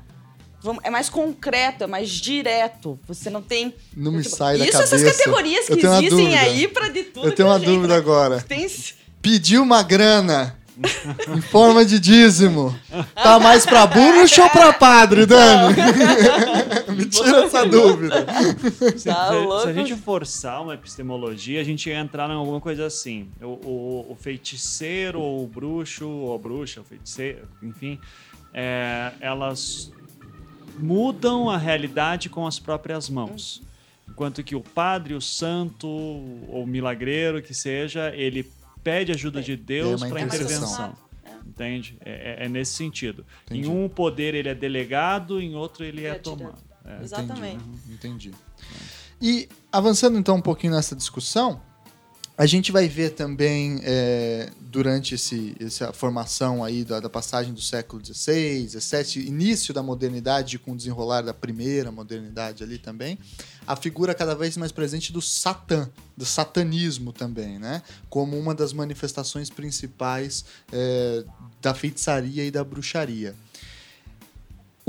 Vamos, 0.62 0.84
é 0.84 0.90
mais 0.90 1.10
concreto, 1.10 1.86
é 1.86 1.88
mais 1.88 2.10
direto. 2.10 3.00
Você 3.08 3.30
não 3.30 3.42
tem. 3.42 3.74
Não 3.96 4.12
me 4.12 4.22
tipo, 4.22 4.36
sai 4.36 4.58
da 4.58 4.66
Isso, 4.66 4.74
cabeça. 4.74 4.96
essas 4.96 5.18
categorias 5.18 5.68
que 5.68 5.74
existem 5.74 6.10
dúvida. 6.10 6.40
aí 6.40 6.68
para 6.68 6.90
de 6.90 7.04
tudo. 7.06 7.28
Eu 7.28 7.34
tenho 7.34 7.48
uma 7.48 7.58
dúvida 7.58 7.94
né? 7.94 7.96
agora. 7.96 8.42
Tem, 8.42 8.68
Pediu 9.22 9.62
uma 9.64 9.84
grana 9.84 10.56
em 11.36 11.42
forma 11.42 11.84
de 11.84 12.00
dízimo. 12.00 12.74
Tá 13.14 13.38
mais 13.40 13.66
pra 13.66 13.86
bruxo 13.86 14.42
ou 14.42 14.50
pra 14.50 14.72
padre, 14.72 15.26
Dani? 15.26 15.76
Me 16.96 17.06
tira 17.06 17.44
essa 17.46 17.66
dúvida. 17.66 18.26
Se, 18.98 19.10
Tá 19.10 19.28
se- 19.30 19.36
louco? 19.36 19.62
se 19.64 19.68
a 19.70 19.74
gente 19.74 19.96
forçar 19.96 20.62
uma 20.62 20.74
epistemologia, 20.76 21.60
a 21.60 21.64
gente 21.66 21.90
ia 21.90 22.00
entrar 22.00 22.30
em 22.30 22.34
alguma 22.34 22.62
coisa 22.62 22.86
assim. 22.86 23.28
O, 23.42 23.46
o- 23.48 24.06
o 24.12 24.18
feiticeiro, 24.20 25.20
ou 25.20 25.44
o 25.44 25.48
bruxo, 25.48 26.08
ou 26.08 26.34
a 26.34 26.38
bruxa, 26.38 26.80
o 26.80 26.84
feiticeiro, 26.86 27.46
enfim, 27.62 28.00
é, 28.54 29.12
elas 29.20 29.92
mudam 30.78 31.50
a 31.50 31.58
realidade 31.58 32.30
com 32.30 32.48
as 32.48 32.58
próprias 32.58 33.10
mãos. 33.10 33.62
Enquanto 34.10 34.42
que 34.44 34.56
o 34.56 34.62
padre, 34.62 35.14
o 35.14 35.22
santo, 35.22 35.88
ou 35.88 36.64
o 36.64 36.68
milagreiro, 36.68 37.42
que 37.42 37.54
seja, 37.54 38.14
ele 38.16 38.50
pede 38.84 39.12
ajuda 39.12 39.42
de 39.42 39.56
Deus 39.56 40.02
É 40.02 40.06
uma 40.06 40.10
para 40.14 40.22
intervenção. 40.22 40.96
Entende? 41.46 41.98
É, 42.06 42.44
é- 42.44 42.46
é 42.46 42.50
nesse 42.50 42.74
sentido. 42.74 43.26
Entendi. 43.46 43.68
Em 43.68 43.72
um 43.72 43.90
poder 43.90 44.34
ele 44.36 44.50
é 44.50 44.56
delegado, 44.56 45.42
em 45.42 45.56
outro 45.56 45.84
ele 45.84 46.06
é, 46.06 46.10
É 46.10 46.16
tomado. 46.16 46.56
É. 46.86 47.02
Exatamente. 47.04 47.64
Entendi. 47.90 48.32
E 49.22 49.50
avançando 49.72 50.18
então 50.18 50.36
um 50.38 50.42
pouquinho 50.42 50.74
nessa 50.74 50.96
discussão, 50.96 51.62
a 52.40 52.46
gente 52.46 52.72
vai 52.72 52.88
ver 52.88 53.10
também 53.10 53.82
é, 53.84 54.50
durante 54.62 55.14
esse, 55.14 55.58
essa 55.60 55.92
formação 55.92 56.64
aí 56.64 56.86
da, 56.86 57.02
da 57.02 57.10
passagem 57.10 57.54
do 57.54 57.60
século 57.60 58.02
XVI, 58.02 58.66
XVII, 58.80 59.28
início 59.28 59.74
da 59.74 59.84
modernidade 59.84 60.58
com 60.58 60.72
o 60.72 60.76
desenrolar 60.78 61.22
da 61.22 61.34
primeira 61.34 61.92
modernidade 61.92 62.64
ali 62.64 62.78
também, 62.78 63.20
a 63.68 63.76
figura 63.76 64.16
cada 64.16 64.34
vez 64.36 64.56
mais 64.56 64.72
presente 64.72 65.12
do 65.12 65.22
Satã, 65.22 65.90
do 66.16 66.26
satanismo 66.26 67.12
também, 67.12 67.60
né? 67.60 67.82
Como 68.10 68.40
uma 68.40 68.56
das 68.56 68.72
manifestações 68.72 69.50
principais 69.50 70.46
é, 70.72 71.26
da 71.62 71.74
feitiçaria 71.74 72.46
e 72.46 72.52
da 72.52 72.64
bruxaria. 72.64 73.36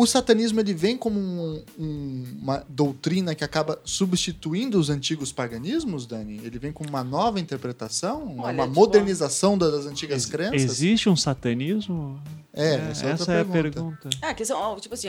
O 0.01 0.07
satanismo 0.07 0.59
ele 0.61 0.73
vem 0.73 0.97
como 0.97 1.21
um- 1.21 1.63
um- 1.79 2.25
uma 2.41 2.65
doutrina 2.69 3.35
que 3.35 3.45
acaba 3.45 3.79
substituindo 3.85 4.79
os 4.81 4.89
antigos 4.89 5.31
paganismos, 5.31 6.07
Dani? 6.07 6.41
Ele 6.43 6.59
vem 6.59 6.73
como 6.73 6.89
uma 6.89 7.05
nova 7.05 7.39
interpretação? 7.39 8.37
Olha, 8.39 8.55
uma 8.55 8.67
tipo, 8.67 8.75
modernização 8.81 9.59
da- 9.59 9.69
das 9.69 9.85
antigas 9.85 10.23
Ex- 10.23 10.31
crenças? 10.31 10.63
Existe 10.63 11.11
um 11.11 11.17
satanismo? 11.17 12.19
É, 12.55 12.77
essa, 12.93 13.05
é, 13.05 13.13
outra 13.13 13.35
é 13.35 13.41
a 13.43 13.45
pergunta. 13.45 14.09
É, 14.23 14.27
a 14.29 14.35
questão, 14.35 14.75
tipo 14.81 14.95
assim, 14.95 15.09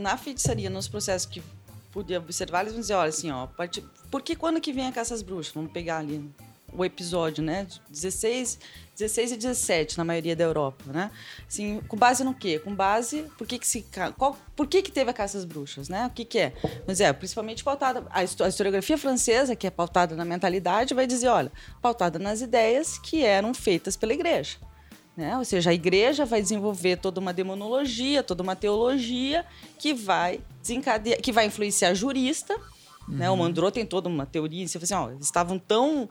na 0.00 0.16
feitiçaria, 0.16 0.68
nos 0.68 0.88
processos 0.88 1.26
que 1.30 1.40
podia 1.92 2.18
observar, 2.18 2.62
eles 2.62 2.72
vão 2.72 2.80
dizer, 2.80 2.94
olha, 2.94 3.10
assim, 3.10 3.30
ó, 3.30 3.46
parte- 3.46 3.84
por 4.10 4.22
que 4.22 4.34
quando 4.34 4.60
que 4.60 4.72
vem 4.72 4.88
a 4.88 4.92
caça 4.92 5.14
às 5.14 5.22
bruxas? 5.22 5.52
Vamos 5.54 5.70
pegar 5.70 5.98
ali 5.98 6.28
o 6.72 6.84
episódio, 6.84 7.42
né? 7.44 7.66
16, 7.90 8.58
16 8.96 9.32
e 9.32 9.36
17 9.36 9.98
na 9.98 10.04
maioria 10.04 10.34
da 10.34 10.44
Europa, 10.44 10.84
né? 10.92 11.10
Assim, 11.46 11.80
com 11.86 11.96
base 11.96 12.24
no 12.24 12.34
quê? 12.34 12.58
Com 12.58 12.74
base, 12.74 13.26
por 13.36 13.46
que 13.46 13.58
que 13.58 13.66
se, 13.66 13.84
qual, 14.16 14.36
por 14.56 14.66
que 14.66 14.82
que 14.82 14.90
teve 14.90 15.10
a 15.10 15.12
caça 15.12 15.38
às 15.38 15.44
bruxas, 15.44 15.88
né? 15.88 16.06
O 16.06 16.10
que 16.10 16.24
que 16.24 16.38
é? 16.38 16.52
Mas 16.86 17.00
é, 17.00 17.12
principalmente 17.12 17.62
pautada, 17.62 18.04
a, 18.10 18.24
histo- 18.24 18.42
a 18.42 18.48
historiografia 18.48 18.96
francesa, 18.96 19.54
que 19.54 19.66
é 19.66 19.70
pautada 19.70 20.16
na 20.16 20.24
mentalidade, 20.24 20.94
vai 20.94 21.06
dizer, 21.06 21.28
olha, 21.28 21.52
pautada 21.80 22.18
nas 22.18 22.40
ideias 22.40 22.98
que 22.98 23.24
eram 23.24 23.52
feitas 23.52 23.96
pela 23.96 24.12
igreja. 24.12 24.56
Né? 25.14 25.36
Ou 25.36 25.44
seja, 25.44 25.68
a 25.68 25.74
igreja 25.74 26.24
vai 26.24 26.40
desenvolver 26.40 26.96
toda 26.96 27.20
uma 27.20 27.34
demonologia, 27.34 28.22
toda 28.22 28.42
uma 28.42 28.56
teologia 28.56 29.44
que 29.78 29.92
vai 29.92 30.40
desencadear, 30.62 31.20
que 31.20 31.30
vai 31.30 31.44
influenciar 31.44 31.92
jurista. 31.92 32.56
Uhum. 33.06 33.16
Né? 33.16 33.30
O 33.30 33.36
Mandrou 33.36 33.70
tem 33.70 33.84
toda 33.84 34.08
uma 34.08 34.24
teoria. 34.24 34.66
Você 34.66 34.78
assim, 34.78 34.94
ó, 34.94 35.10
eles 35.10 35.26
estavam 35.26 35.58
tão 35.58 36.08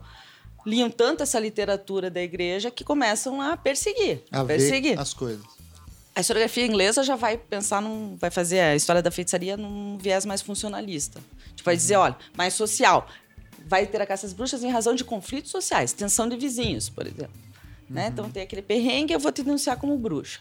liam 0.66 0.90
tanto 0.90 1.22
essa 1.22 1.38
literatura 1.38 2.10
da 2.10 2.22
igreja 2.22 2.70
que 2.70 2.84
começam 2.84 3.40
a 3.40 3.56
perseguir, 3.56 4.22
a 4.30 4.44
perseguir 4.44 4.98
as 4.98 5.12
coisas. 5.12 5.44
A 6.14 6.20
historiografia 6.20 6.66
inglesa 6.66 7.02
já 7.02 7.16
vai 7.16 7.38
pensar 7.38 7.80
num, 7.80 8.16
vai 8.16 8.30
fazer 8.30 8.60
a 8.60 8.76
história 8.76 9.00
da 9.00 9.10
feitiçaria 9.10 9.56
num 9.56 9.96
viés 9.96 10.26
mais 10.26 10.42
funcionalista. 10.42 11.20
Tipo, 11.54 11.64
vai 11.64 11.76
dizer, 11.76 11.96
olha, 11.96 12.16
mais 12.36 12.52
social. 12.52 13.08
Vai 13.66 13.86
ter 13.86 14.02
a 14.02 14.06
caça 14.06 14.26
às 14.26 14.34
bruxas 14.34 14.62
em 14.62 14.70
razão 14.70 14.94
de 14.94 15.04
conflitos 15.04 15.50
sociais, 15.50 15.92
tensão 15.92 16.28
de 16.28 16.36
vizinhos, 16.36 16.90
por 16.90 17.06
exemplo. 17.06 17.32
Uhum. 17.88 17.96
Né? 17.96 18.08
Então 18.12 18.30
tem 18.30 18.42
aquele 18.42 18.60
perrengue, 18.60 19.14
eu 19.14 19.18
vou 19.18 19.32
te 19.32 19.42
denunciar 19.42 19.78
como 19.78 19.96
bruxa. 19.96 20.40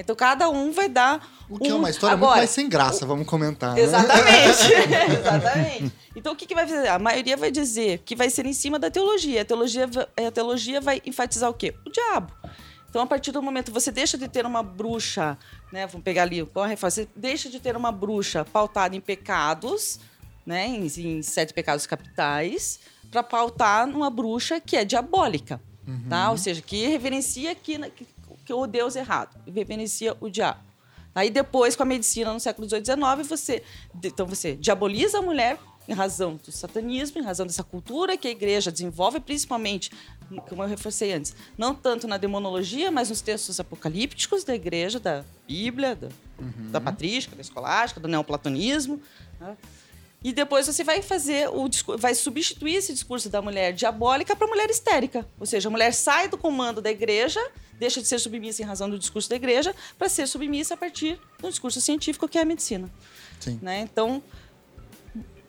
Então 0.00 0.14
cada 0.14 0.48
um 0.48 0.72
vai 0.72 0.88
dar. 0.88 1.26
O 1.48 1.58
que 1.58 1.70
um... 1.70 1.76
é 1.76 1.78
uma 1.78 1.90
história 1.90 2.14
Agora, 2.14 2.32
muito 2.32 2.40
mais 2.40 2.50
sem 2.50 2.68
graça, 2.68 3.06
vamos 3.06 3.26
comentar. 3.26 3.74
Né? 3.74 3.82
Exatamente. 3.82 4.72
exatamente. 5.18 5.92
Então 6.14 6.32
o 6.32 6.36
que, 6.36 6.46
que 6.46 6.54
vai 6.54 6.66
fazer? 6.66 6.88
A 6.88 6.98
maioria 6.98 7.36
vai 7.36 7.50
dizer 7.50 8.02
que 8.04 8.14
vai 8.14 8.30
ser 8.30 8.46
em 8.46 8.52
cima 8.52 8.78
da 8.78 8.90
teologia. 8.90 9.42
A 9.42 9.44
teologia, 9.44 9.88
a 10.26 10.30
teologia 10.30 10.80
vai 10.80 11.02
enfatizar 11.04 11.50
o 11.50 11.54
quê? 11.54 11.74
O 11.86 11.90
diabo. 11.90 12.32
Então, 12.90 13.02
a 13.02 13.06
partir 13.06 13.32
do 13.32 13.42
momento 13.42 13.70
você 13.70 13.92
deixa 13.92 14.16
de 14.16 14.28
ter 14.28 14.46
uma 14.46 14.62
bruxa, 14.62 15.36
né? 15.70 15.86
Vamos 15.86 16.02
pegar 16.02 16.22
ali 16.22 16.36
reforma, 16.36 16.74
você 16.76 17.06
deixa 17.14 17.50
de 17.50 17.60
ter 17.60 17.76
uma 17.76 17.92
bruxa 17.92 18.44
pautada 18.44 18.96
em 18.96 19.00
pecados, 19.00 20.00
né? 20.46 20.66
Em, 20.66 20.86
em 20.86 21.22
sete 21.22 21.52
pecados 21.52 21.86
capitais, 21.86 22.80
para 23.10 23.22
pautar 23.22 23.86
numa 23.86 24.08
bruxa 24.08 24.58
que 24.58 24.76
é 24.76 24.84
diabólica, 24.84 25.60
uhum. 25.86 26.08
tá? 26.08 26.30
Ou 26.30 26.38
seja, 26.38 26.62
que 26.62 26.86
reverencia 26.86 27.54
que, 27.54 27.78
que, 27.90 28.06
que 28.48 28.54
o 28.54 28.66
Deus 28.66 28.96
errado, 28.96 29.38
reverencia 29.46 30.16
o 30.20 30.30
diabo. 30.30 30.60
Aí 31.14 31.28
depois, 31.28 31.76
com 31.76 31.82
a 31.82 31.86
medicina 31.86 32.32
no 32.32 32.40
século 32.40 32.66
XVIII, 32.66 32.82
XIX, 32.82 33.28
você, 33.28 33.62
então 34.02 34.26
você 34.26 34.56
diaboliza 34.56 35.18
a 35.18 35.22
mulher 35.22 35.58
em 35.86 35.92
razão 35.92 36.40
do 36.42 36.50
satanismo, 36.50 37.20
em 37.20 37.22
razão 37.22 37.46
dessa 37.46 37.62
cultura 37.62 38.16
que 38.16 38.26
a 38.26 38.30
igreja 38.30 38.72
desenvolve, 38.72 39.20
principalmente, 39.20 39.90
como 40.48 40.62
eu 40.62 40.66
reforcei 40.66 41.12
antes, 41.12 41.36
não 41.58 41.74
tanto 41.74 42.08
na 42.08 42.16
demonologia, 42.16 42.90
mas 42.90 43.10
nos 43.10 43.20
textos 43.20 43.60
apocalípticos 43.60 44.44
da 44.44 44.54
igreja, 44.54 44.98
da 44.98 45.22
Bíblia, 45.46 45.94
da, 45.94 46.08
uhum. 46.38 46.70
da 46.70 46.80
patrística, 46.80 47.36
da 47.36 47.42
escolástica, 47.42 48.00
do 48.00 48.08
neoplatonismo. 48.08 48.98
Né? 49.38 49.56
E 50.22 50.32
depois 50.32 50.66
você 50.66 50.82
vai 50.82 51.00
fazer 51.00 51.48
o 51.48 51.68
vai 51.96 52.14
substituir 52.14 52.74
esse 52.74 52.92
discurso 52.92 53.28
da 53.28 53.40
mulher 53.40 53.72
diabólica 53.72 54.34
para 54.34 54.46
a 54.46 54.50
mulher 54.50 54.68
histérica. 54.68 55.26
Ou 55.38 55.46
seja, 55.46 55.68
a 55.68 55.70
mulher 55.70 55.94
sai 55.94 56.28
do 56.28 56.36
comando 56.36 56.82
da 56.82 56.90
igreja, 56.90 57.40
deixa 57.78 58.02
de 58.02 58.08
ser 58.08 58.18
submissa 58.18 58.62
em 58.62 58.64
razão 58.64 58.90
do 58.90 58.98
discurso 58.98 59.28
da 59.28 59.36
igreja, 59.36 59.74
para 59.96 60.08
ser 60.08 60.26
submissa 60.26 60.74
a 60.74 60.76
partir 60.76 61.20
do 61.40 61.48
discurso 61.48 61.80
científico 61.80 62.28
que 62.28 62.36
é 62.36 62.42
a 62.42 62.44
medicina. 62.44 62.90
Sim. 63.38 63.60
Né? 63.62 63.80
Então, 63.80 64.22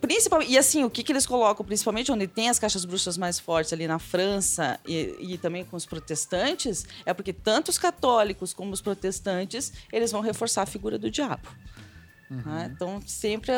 Principalmente, 0.00 0.50
e 0.50 0.56
assim, 0.56 0.82
o 0.82 0.88
que, 0.88 1.02
que 1.02 1.12
eles 1.12 1.26
colocam, 1.26 1.64
principalmente 1.64 2.10
onde 2.10 2.26
tem 2.26 2.48
as 2.48 2.58
caixas 2.58 2.86
bruxas 2.86 3.18
mais 3.18 3.38
fortes 3.38 3.72
ali 3.72 3.86
na 3.86 3.98
França 3.98 4.80
e, 4.88 5.14
e 5.20 5.38
também 5.38 5.62
com 5.62 5.76
os 5.76 5.84
protestantes, 5.84 6.86
é 7.04 7.12
porque 7.12 7.34
tanto 7.34 7.68
os 7.68 7.76
católicos 7.76 8.54
como 8.54 8.72
os 8.72 8.80
protestantes, 8.80 9.72
eles 9.92 10.10
vão 10.10 10.22
reforçar 10.22 10.62
a 10.62 10.66
figura 10.66 10.98
do 10.98 11.10
diabo. 11.10 11.46
Uhum. 12.30 12.42
Né? 12.46 12.72
Então, 12.74 13.02
sempre. 13.06 13.52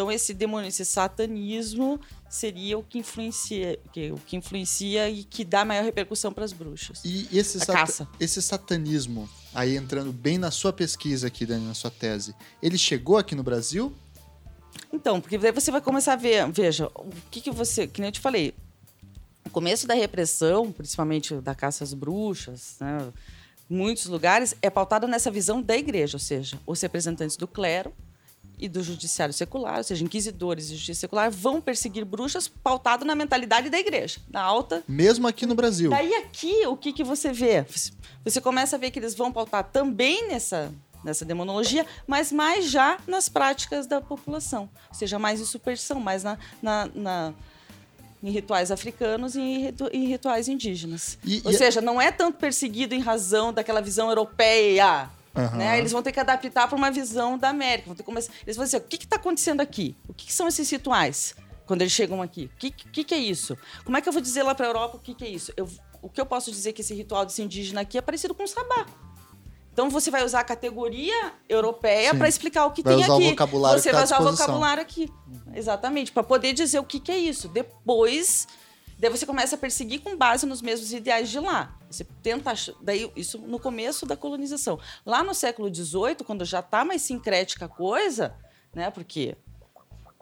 Então, 0.00 0.10
esse 0.10 0.32
demônio, 0.32 0.66
esse 0.66 0.82
satanismo 0.82 2.00
seria 2.26 2.78
o 2.78 2.82
que 2.82 3.00
influencia, 3.00 3.78
que, 3.92 4.10
o 4.10 4.16
que 4.16 4.34
influencia 4.34 5.10
e 5.10 5.24
que 5.24 5.44
dá 5.44 5.62
maior 5.62 5.84
repercussão 5.84 6.32
para 6.32 6.42
as 6.42 6.54
bruxas. 6.54 7.02
E 7.04 7.28
esse, 7.30 7.60
sat 7.60 8.08
esse 8.18 8.40
satanismo, 8.40 9.28
aí 9.52 9.76
entrando 9.76 10.10
bem 10.10 10.38
na 10.38 10.50
sua 10.50 10.72
pesquisa 10.72 11.26
aqui, 11.26 11.44
Dani, 11.44 11.66
na 11.66 11.74
sua 11.74 11.90
tese, 11.90 12.34
ele 12.62 12.78
chegou 12.78 13.18
aqui 13.18 13.34
no 13.34 13.42
Brasil? 13.42 13.92
Então, 14.90 15.20
porque 15.20 15.36
daí 15.36 15.52
você 15.52 15.70
vai 15.70 15.82
começar 15.82 16.14
a 16.14 16.16
ver, 16.16 16.50
veja, 16.50 16.86
o 16.94 17.12
que, 17.30 17.42
que 17.42 17.50
você, 17.50 17.86
que 17.86 18.00
nem 18.00 18.08
eu 18.08 18.12
te 18.12 18.20
falei, 18.20 18.54
o 19.44 19.50
começo 19.50 19.86
da 19.86 19.92
repressão, 19.92 20.72
principalmente 20.72 21.34
da 21.42 21.54
caça 21.54 21.84
às 21.84 21.92
bruxas, 21.92 22.76
né, 22.80 23.12
muitos 23.68 24.06
lugares, 24.06 24.56
é 24.62 24.70
pautada 24.70 25.06
nessa 25.06 25.30
visão 25.30 25.60
da 25.60 25.76
igreja, 25.76 26.16
ou 26.16 26.20
seja, 26.20 26.58
os 26.66 26.80
representantes 26.80 27.36
do 27.36 27.46
clero 27.46 27.92
e 28.60 28.68
do 28.68 28.82
judiciário 28.82 29.32
secular, 29.32 29.78
ou 29.78 29.84
seja, 29.84 30.04
inquisidores 30.04 30.66
e 30.66 30.76
justiça 30.76 31.00
secular, 31.00 31.30
vão 31.30 31.60
perseguir 31.60 32.04
bruxas 32.04 32.46
pautado 32.46 33.04
na 33.04 33.14
mentalidade 33.14 33.70
da 33.70 33.78
igreja, 33.78 34.20
na 34.30 34.42
alta. 34.42 34.82
Mesmo 34.86 35.26
aqui 35.26 35.46
no 35.46 35.54
Brasil. 35.54 35.90
Daí 35.90 36.14
aqui, 36.14 36.66
o 36.66 36.76
que, 36.76 36.92
que 36.92 37.02
você 37.02 37.32
vê? 37.32 37.64
Você 38.24 38.40
começa 38.40 38.76
a 38.76 38.78
ver 38.78 38.90
que 38.90 38.98
eles 38.98 39.14
vão 39.14 39.32
pautar 39.32 39.64
também 39.64 40.28
nessa 40.28 40.72
nessa 41.02 41.24
demonologia, 41.24 41.86
mas 42.06 42.30
mais 42.30 42.70
já 42.70 42.98
nas 43.06 43.26
práticas 43.26 43.86
da 43.86 44.02
população. 44.02 44.68
Ou 44.88 44.94
seja, 44.94 45.18
mais 45.18 45.40
em 45.40 45.46
superstição, 45.46 45.98
mais 45.98 46.22
na, 46.22 46.38
na, 46.62 46.90
na 46.94 47.34
em 48.22 48.30
rituais 48.30 48.70
africanos 48.70 49.34
e 49.34 49.74
em 49.92 50.06
rituais 50.06 50.46
indígenas. 50.46 51.18
E, 51.24 51.40
Ou 51.44 51.50
e 51.50 51.54
seja, 51.54 51.80
não 51.80 52.00
é 52.00 52.12
tanto 52.12 52.38
perseguido 52.38 52.94
em 52.94 53.00
razão 53.00 53.52
daquela 53.52 53.80
visão 53.80 54.08
europeia. 54.10 55.08
Uhum. 55.34 55.58
Né? 55.58 55.78
Eles 55.78 55.92
vão 55.92 56.02
ter 56.02 56.12
que 56.12 56.20
adaptar 56.20 56.68
para 56.68 56.76
uma 56.76 56.90
visão 56.90 57.38
da 57.38 57.48
América. 57.48 57.86
Vão 57.86 57.94
ter 57.94 58.02
que 58.02 58.06
começar... 58.06 58.32
Eles 58.44 58.56
vão 58.56 58.64
dizer: 58.64 58.78
o 58.78 58.80
que 58.80 58.96
está 58.96 59.16
acontecendo 59.16 59.60
aqui? 59.60 59.96
O 60.08 60.14
que, 60.14 60.26
que, 60.26 60.32
são 60.32 60.48
esses 60.48 60.68
rituais 60.68 61.34
quando 61.66 61.82
eles 61.82 61.92
chegam 61.92 62.20
aqui? 62.20 62.50
O 62.54 62.56
que, 62.58 62.70
que, 62.70 63.04
que, 63.04 63.14
é 63.14 63.18
isso? 63.18 63.56
Como 63.84 63.96
é 63.96 64.00
que 64.00 64.08
eu 64.08 64.12
vou 64.12 64.22
dizer 64.22 64.42
lá 64.42 64.54
para 64.54 64.66
a 64.66 64.68
Europa 64.68 64.96
o 64.96 65.00
que, 65.00 65.14
que 65.14 65.24
é 65.24 65.28
isso? 65.28 65.52
Eu, 65.56 65.68
o 66.02 66.08
que 66.08 66.20
eu 66.20 66.26
posso 66.26 66.50
dizer 66.50 66.72
que 66.72 66.80
esse 66.80 66.94
ritual 66.94 67.24
desse 67.24 67.42
indígena 67.42 67.82
aqui 67.82 67.96
é 67.96 68.00
parecido 68.00 68.34
com 68.34 68.42
o 68.42 68.48
sabá. 68.48 68.86
Então 69.72 69.88
você 69.88 70.10
vai 70.10 70.24
usar 70.24 70.40
a 70.40 70.44
categoria 70.44 71.32
europeia 71.48 72.14
para 72.14 72.28
explicar 72.28 72.66
o 72.66 72.72
que 72.72 72.82
vai 72.82 72.96
tem 72.96 73.04
usar 73.04 73.14
aqui. 73.14 73.26
O 73.26 73.30
vocabulário 73.30 73.80
você 73.80 73.92
vai 73.92 74.04
usar 74.04 74.20
o 74.20 74.30
vocabulário 74.30 74.82
aqui. 74.82 75.10
Exatamente, 75.54 76.12
para 76.12 76.22
poder 76.22 76.52
dizer 76.52 76.78
o 76.80 76.84
que, 76.84 76.98
que 76.98 77.10
é 77.12 77.18
isso. 77.18 77.48
Depois, 77.48 78.46
daí 79.00 79.10
você 79.10 79.24
começa 79.24 79.56
a 79.56 79.58
perseguir 79.58 80.00
com 80.00 80.16
base 80.16 80.44
nos 80.44 80.60
mesmos 80.60 80.92
ideais 80.92 81.30
de 81.30 81.40
lá. 81.40 81.74
Você 81.90 82.04
tenta 82.22 82.52
daí 82.82 83.10
isso 83.16 83.38
no 83.38 83.58
começo 83.58 84.04
da 84.04 84.16
colonização. 84.16 84.78
Lá 85.06 85.24
no 85.24 85.34
século 85.34 85.74
XVIII, 85.74 86.16
quando 86.24 86.44
já 86.44 86.60
está 86.60 86.84
mais 86.84 87.00
sincrética 87.00 87.64
a 87.64 87.68
coisa, 87.68 88.34
né? 88.74 88.90
Porque 88.90 89.36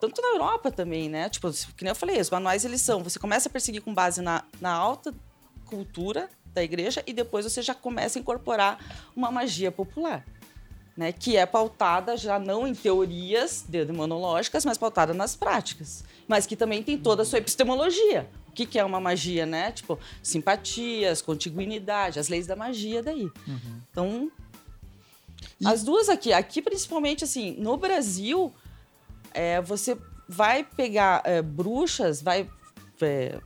tanto 0.00 0.22
na 0.22 0.28
Europa 0.28 0.70
também, 0.70 1.08
né? 1.08 1.28
Tipo, 1.28 1.50
que 1.50 1.82
nem 1.82 1.90
eu 1.90 1.96
falei, 1.96 2.20
os 2.20 2.30
manuais 2.30 2.64
eles 2.64 2.80
são, 2.80 3.02
você 3.02 3.18
começa 3.18 3.48
a 3.48 3.52
perseguir 3.52 3.82
com 3.82 3.92
base 3.92 4.22
na, 4.22 4.44
na 4.60 4.72
alta 4.72 5.12
cultura 5.66 6.30
da 6.54 6.62
igreja 6.62 7.02
e 7.04 7.12
depois 7.12 7.44
você 7.44 7.60
já 7.60 7.74
começa 7.74 8.18
a 8.18 8.20
incorporar 8.20 8.78
uma 9.14 9.30
magia 9.30 9.72
popular. 9.72 10.24
Né, 10.96 11.12
que 11.12 11.36
é 11.36 11.46
pautada 11.46 12.16
já 12.16 12.40
não 12.40 12.66
em 12.66 12.74
teorias 12.74 13.64
demonológicas, 13.68 14.64
mas 14.64 14.76
pautada 14.76 15.14
nas 15.14 15.36
práticas. 15.36 16.02
Mas 16.26 16.44
que 16.44 16.56
também 16.56 16.82
tem 16.82 16.98
toda 16.98 17.22
a 17.22 17.24
sua 17.24 17.38
epistemologia. 17.38 18.28
O 18.58 18.60
que, 18.60 18.66
que 18.66 18.78
é 18.78 18.84
uma 18.84 18.98
magia, 18.98 19.46
né? 19.46 19.70
Tipo, 19.70 19.96
simpatias, 20.20 21.22
contiguidade, 21.22 22.18
as 22.18 22.28
leis 22.28 22.44
da 22.44 22.56
magia 22.56 23.00
daí. 23.00 23.30
Uhum. 23.46 23.80
Então, 23.88 24.32
e... 25.60 25.68
as 25.68 25.84
duas 25.84 26.08
aqui, 26.08 26.32
aqui 26.32 26.60
principalmente 26.60 27.22
assim, 27.22 27.54
no 27.56 27.76
Brasil, 27.76 28.52
é, 29.32 29.60
você 29.60 29.96
vai 30.28 30.64
pegar 30.64 31.22
é, 31.24 31.40
bruxas, 31.40 32.20
vai 32.20 32.50
é, 33.00 33.38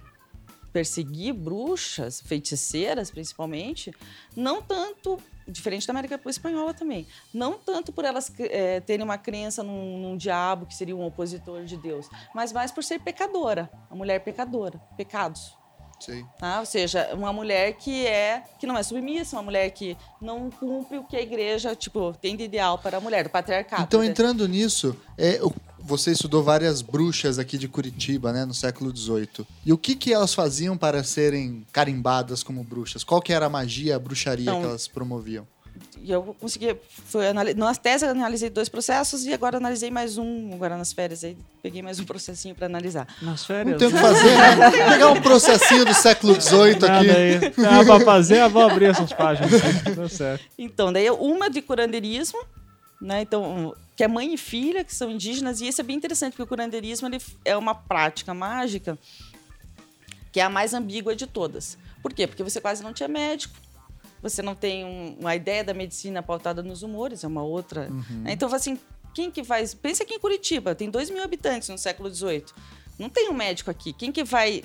perseguir 0.73 1.35
bruxas, 1.35 2.23
feiticeiras 2.23 3.11
principalmente, 3.11 3.93
não 4.35 4.63
tanto, 4.63 5.19
diferente 5.49 5.87
da 5.87 5.93
América 5.93 6.21
Espanhola 6.27 6.75
também, 6.75 7.07
não 7.33 7.59
tanto 7.59 7.93
por 7.93 8.05
elas 8.05 8.33
é, 8.39 8.81
terem 8.81 9.05
uma 9.05 9.19
crença 9.19 9.63
num, 9.63 9.99
num, 9.99 10.17
diabo 10.17 10.67
que 10.67 10.75
seria 10.75 10.97
um 10.97 11.05
opositor 11.05 11.65
de 11.65 11.77
Deus, 11.77 12.09
mas 12.35 12.53
mais 12.53 12.71
por 12.71 12.85
ser 12.85 13.01
pecadora, 13.01 13.71
a 13.91 13.95
mulher 13.95 14.21
pecadora, 14.21 14.79
pecados. 14.97 15.62
Sim. 16.05 16.27
Tá? 16.39 16.61
Ou 16.61 16.67
seja, 16.67 17.11
uma 17.15 17.33
mulher 17.33 17.75
que 17.75 18.07
é 18.07 18.43
que 18.59 18.67
não 18.67 18.77
é 18.77 18.83
submissa, 18.83 19.37
uma 19.37 19.43
mulher 19.45 19.71
que 19.71 19.97
não 20.21 20.51
cumpre 20.51 20.99
o 20.99 21.05
que 21.05 21.17
a 21.17 21.23
igreja 21.23 21.77
tipo 21.77 22.13
tem 22.21 22.37
de 22.37 22.45
ideal 22.45 22.77
para 22.79 22.97
a 22.97 23.01
mulher, 23.01 23.25
do 23.25 23.31
patriarcado. 23.31 23.85
Então, 23.85 24.03
entrando 24.03 24.49
nisso, 24.49 24.97
é, 25.17 25.39
o 25.43 25.53
você 25.83 26.13
estudou 26.13 26.43
várias 26.43 26.81
bruxas 26.81 27.39
aqui 27.39 27.59
de 27.59 27.69
Curitiba, 27.69 28.33
né, 28.33 28.45
no 28.45 28.55
século 28.55 28.97
XVIII. 28.97 29.47
E 29.67 29.73
o 29.73 29.79
que, 29.79 29.97
que 29.97 30.13
elas 30.13 30.33
faziam 30.33 30.77
para 30.77 31.03
serem 31.03 31.67
carimbadas 31.73 32.43
como 32.43 32.63
bruxas? 32.63 33.03
Qual 33.03 33.21
que 33.21 33.33
era 33.33 33.47
a 33.47 33.51
magia, 33.51 33.97
a 33.97 33.99
bruxaria 33.99 34.45
então, 34.45 34.61
que 34.61 34.67
elas 34.67 34.87
promoviam? 34.87 35.47
E 36.05 36.11
eu 36.11 36.37
consegui, 36.41 36.77
foi, 37.07 37.33
na 37.33 37.75
tese 37.77 38.05
eu 38.05 38.11
analisei 38.11 38.51
dois 38.51 38.69
processos 38.69 39.25
e 39.25 39.33
agora 39.33 39.59
analisei 39.59 39.89
mais 39.89 40.19
um, 40.19 40.53
agora 40.53 40.77
nas 40.77 40.93
férias 40.93 41.23
aí, 41.23 41.37
peguei 41.63 41.81
mais 41.81 42.01
um 42.01 42.05
processinho 42.05 42.57
para 42.57 42.67
analisar. 42.67 43.07
Nas 43.23 43.47
férias? 43.47 43.71
Não 43.71 43.79
tem 43.79 43.87
o 43.87 43.93
que 43.93 43.99
fazer, 43.99 44.37
né? 44.37 44.71
Pegar 44.91 45.11
um 45.13 45.23
processinho 45.23 45.85
do 45.85 45.95
século 45.95 46.35
XVIII 46.41 46.73
aqui. 46.73 47.11
Aí. 47.11 47.53
Não, 47.57 47.87
para 47.87 48.05
fazer, 48.05 48.39
eu 48.39 48.51
vou 48.51 48.63
abrir 48.63 48.87
essas 48.87 49.13
páginas. 49.13 49.51
Tá 49.95 50.09
certo. 50.09 50.45
Então, 50.59 50.93
daí 50.93 51.09
uma 51.09 51.49
de 51.49 51.63
curandeirismo, 51.63 52.45
né? 53.01 53.23
Então, 53.23 53.73
que 53.95 54.03
é 54.03 54.09
mãe 54.09 54.35
e 54.35 54.37
filha, 54.37 54.83
que 54.83 54.95
são 54.95 55.09
indígenas, 55.09 55.61
e 55.61 55.69
isso 55.69 55.81
é 55.81 55.85
bem 55.85 55.97
interessante, 55.97 56.33
porque 56.33 56.43
o 56.43 56.47
curandeirismo 56.47 57.07
ele 57.07 57.19
é 57.45 57.57
uma 57.57 57.77
prática 57.77 58.35
mágica 58.35 58.99
que 60.33 60.41
é 60.41 60.43
a 60.43 60.49
mais 60.49 60.75
ambígua 60.75 61.15
de 61.15 61.27
todas. 61.27 61.79
Por 62.03 62.13
quê? 62.13 62.27
Porque 62.27 62.43
você 62.43 62.61
quase 62.61 62.83
não 62.83 62.93
tinha 62.93 63.09
médico, 63.09 63.55
Você 64.23 64.41
não 64.41 64.55
tem 64.55 64.85
um, 64.85 65.17
uma 65.19 65.35
ideia 65.35 65.65
da 65.65 65.75
medicina 65.75 66.23
pautada 66.23 66.63
nos 66.63 66.83
humores, 66.83 67.25
é 67.25 67.27
uma 67.27 67.43
outra. 67.43 67.89
Né? 67.89 68.33
Então, 68.33 68.53
assim, 68.55 68.79
quem 69.13 69.31
que 69.31 69.43
vai. 69.43 69.67
Pensa 69.67 70.05
aqui 70.05 70.15
em 70.15 70.21
Curitiba, 70.21 70.75
tem 70.75 70.89
2 70.89 71.11
mil 71.11 71.23
habitantes 71.23 71.69
no 71.69 71.77
século 71.77 72.13
XVIII. 72.13 72.45
Não 72.99 73.09
tem 73.09 73.29
um 73.29 73.35
médico 73.35 73.71
aqui. 73.71 73.93
Quem 73.93 74.13
que 74.13 74.23
vai 74.23 74.63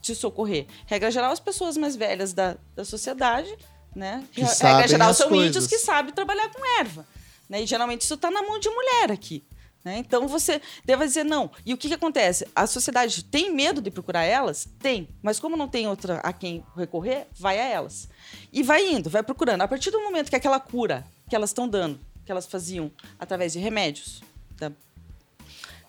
te 0.00 0.14
socorrer? 0.14 0.66
Regra 0.86 1.10
geral, 1.10 1.32
as 1.32 1.40
pessoas 1.40 1.76
mais 1.76 1.96
velhas 1.96 2.32
da, 2.32 2.56
da 2.76 2.84
sociedade, 2.84 3.52
né? 3.94 4.24
Que 4.32 4.42
Regra 4.42 4.86
geral, 4.86 5.12
são 5.12 5.28
coisas. 5.28 5.48
índios 5.48 5.66
que 5.66 5.78
sabem 5.78 6.14
trabalhar 6.14 6.48
com 6.50 6.78
erva. 6.78 7.04
Né? 7.48 7.62
E 7.62 7.66
geralmente 7.66 8.02
isso 8.02 8.14
está 8.14 8.30
na 8.30 8.42
mão 8.42 8.60
de 8.60 8.68
mulher 8.68 9.10
aqui. 9.10 9.44
Né? 9.84 9.98
Então 9.98 10.28
você 10.28 10.60
deve 10.84 11.06
dizer 11.06 11.24
não. 11.24 11.50
E 11.64 11.72
o 11.72 11.76
que, 11.76 11.88
que 11.88 11.94
acontece? 11.94 12.46
A 12.54 12.66
sociedade 12.66 13.24
tem 13.24 13.50
medo 13.50 13.80
de 13.80 13.90
procurar 13.90 14.24
elas? 14.24 14.68
Tem. 14.78 15.08
Mas 15.22 15.40
como 15.40 15.56
não 15.56 15.68
tem 15.68 15.88
outra 15.88 16.18
a 16.18 16.32
quem 16.32 16.64
recorrer, 16.76 17.26
vai 17.38 17.58
a 17.58 17.64
elas. 17.64 18.08
E 18.52 18.62
vai 18.62 18.86
indo, 18.92 19.08
vai 19.08 19.22
procurando. 19.22 19.62
A 19.62 19.68
partir 19.68 19.90
do 19.90 20.00
momento 20.00 20.28
que 20.28 20.36
aquela 20.36 20.60
cura 20.60 21.06
que 21.28 21.34
elas 21.34 21.50
estão 21.50 21.68
dando, 21.68 21.98
que 22.26 22.30
elas 22.30 22.46
faziam 22.46 22.90
através 23.18 23.52
de 23.52 23.58
remédios, 23.58 24.22
tá? 24.58 24.70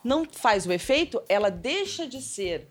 não 0.04 0.26
faz 0.26 0.66
o 0.66 0.72
efeito, 0.72 1.22
ela 1.28 1.50
deixa 1.50 2.08
de 2.08 2.22
ser 2.22 2.68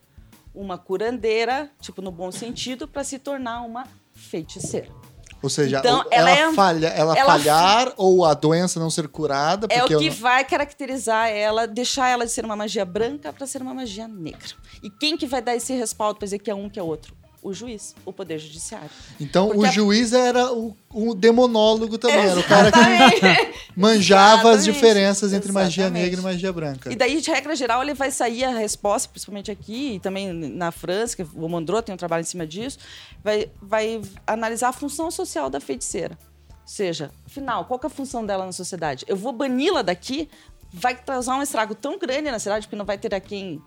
uma 0.55 0.79
curandeira, 0.79 1.71
tipo 1.81 2.01
no 2.01 2.11
bom 2.11 2.33
sentido, 2.33 2.89
para 2.89 3.05
se 3.05 3.19
tornar 3.19 3.63
uma 3.63 3.87
feiticeira. 4.13 5.00
Ou 5.43 5.49
seja, 5.49 5.79
Então, 5.79 6.05
ela, 6.11 6.31
ela 6.31 6.51
é- 6.51 6.53
falha, 6.53 6.87
ela, 6.89 7.17
ela 7.17 7.33
falhar 7.33 7.93
ou 7.97 8.25
a 8.25 8.35
doença 8.35 8.79
não 8.79 8.91
ser 8.91 9.09
curada, 9.09 9.67
É 9.71 9.83
o 9.83 9.87
que 9.87 9.95
não- 9.95 10.17
vai 10.17 10.45
caracterizar 10.45 11.29
ela, 11.29 11.67
deixar 11.67 12.09
ela 12.09 12.27
de 12.27 12.33
ser 12.33 12.45
uma 12.45 12.57
magia 12.57 12.85
branca 12.85 13.33
para 13.33 13.47
ser 13.47 13.63
uma 13.63 13.73
magia 13.73 14.07
negra. 14.07 14.49
E 14.83 14.91
quem 14.91 15.17
que 15.17 15.27
vai 15.27 15.41
dar 15.41 15.57
esse 15.57 15.73
respaldo 15.73 16.19
para 16.19 16.27
dizer 16.27 16.39
que 16.41 16.51
é 16.51 16.55
um 16.55 16.69
que 16.69 16.79
é 16.79 16.83
outro? 16.83 17.15
O 17.43 17.55
juiz, 17.55 17.95
o 18.05 18.13
poder 18.13 18.39
judiciário. 18.39 18.91
Então 19.19 19.47
Porque 19.49 19.61
o 19.63 19.65
a- 19.67 19.71
juiz 19.73 20.13
era 20.13 20.53
o, 20.53 20.77
o 20.93 21.15
demonólogo 21.15 21.97
também, 21.97 22.19
era 22.19 22.39
o 22.39 22.45
cara 22.45 22.71
que 22.71 22.79
Exatamente. 22.79 23.55
manjava 23.75 24.51
as 24.51 24.57
Exatamente. 24.59 24.73
diferenças 24.75 25.33
entre 25.33 25.51
magia 25.51 25.85
Exatamente. 25.85 26.03
negra 26.05 26.21
e 26.21 26.23
magia 26.23 26.53
branca. 26.53 26.93
E 26.93 26.97
daí, 26.97 27.19
de 27.21 27.31
regra 27.31 27.57
geral, 27.57 27.83
ele 27.83 27.95
vai 27.95 28.11
sair 28.11 28.45
a 28.45 28.51
resposta, 28.51 29.09
principalmente 29.09 29.51
aqui 29.51 29.95
e 29.95 30.01
também 30.01 30.31
na 30.33 30.71
França, 30.71 31.17
que 31.17 31.23
o 31.23 31.49
Mondro 31.49 31.81
tem 31.81 31.95
um 31.95 31.99
trabalho 31.99 32.21
em 32.21 32.25
cima 32.25 32.47
disso, 32.47 32.79
vai, 33.25 33.51
vai 33.63 34.03
analisar 34.27 34.69
a 34.69 34.73
função 34.73 35.11
social 35.11 35.49
da 35.49 35.61
feiticeira. 35.61 36.19
Ou 36.51 36.57
seja, 36.67 37.11
afinal, 37.27 37.65
qual 37.65 37.81
é 37.83 37.87
a 37.87 37.91
função 37.91 38.25
dela 38.27 38.45
na 38.45 38.53
sociedade? 38.53 39.05
Eu 39.09 39.17
vou 39.17 39.33
bani-la 39.33 39.81
daqui, 39.81 40.29
vai 40.73 40.95
causar 40.95 41.37
um 41.37 41.43
estrago 41.43 41.75
tão 41.75 41.99
grande 41.99 42.31
na 42.31 42.39
cidade, 42.39 42.67
porque 42.67 42.77
não 42.77 42.85
vai 42.85 42.99
ter 42.99 43.15
a 43.15 43.19
quem 43.21 43.63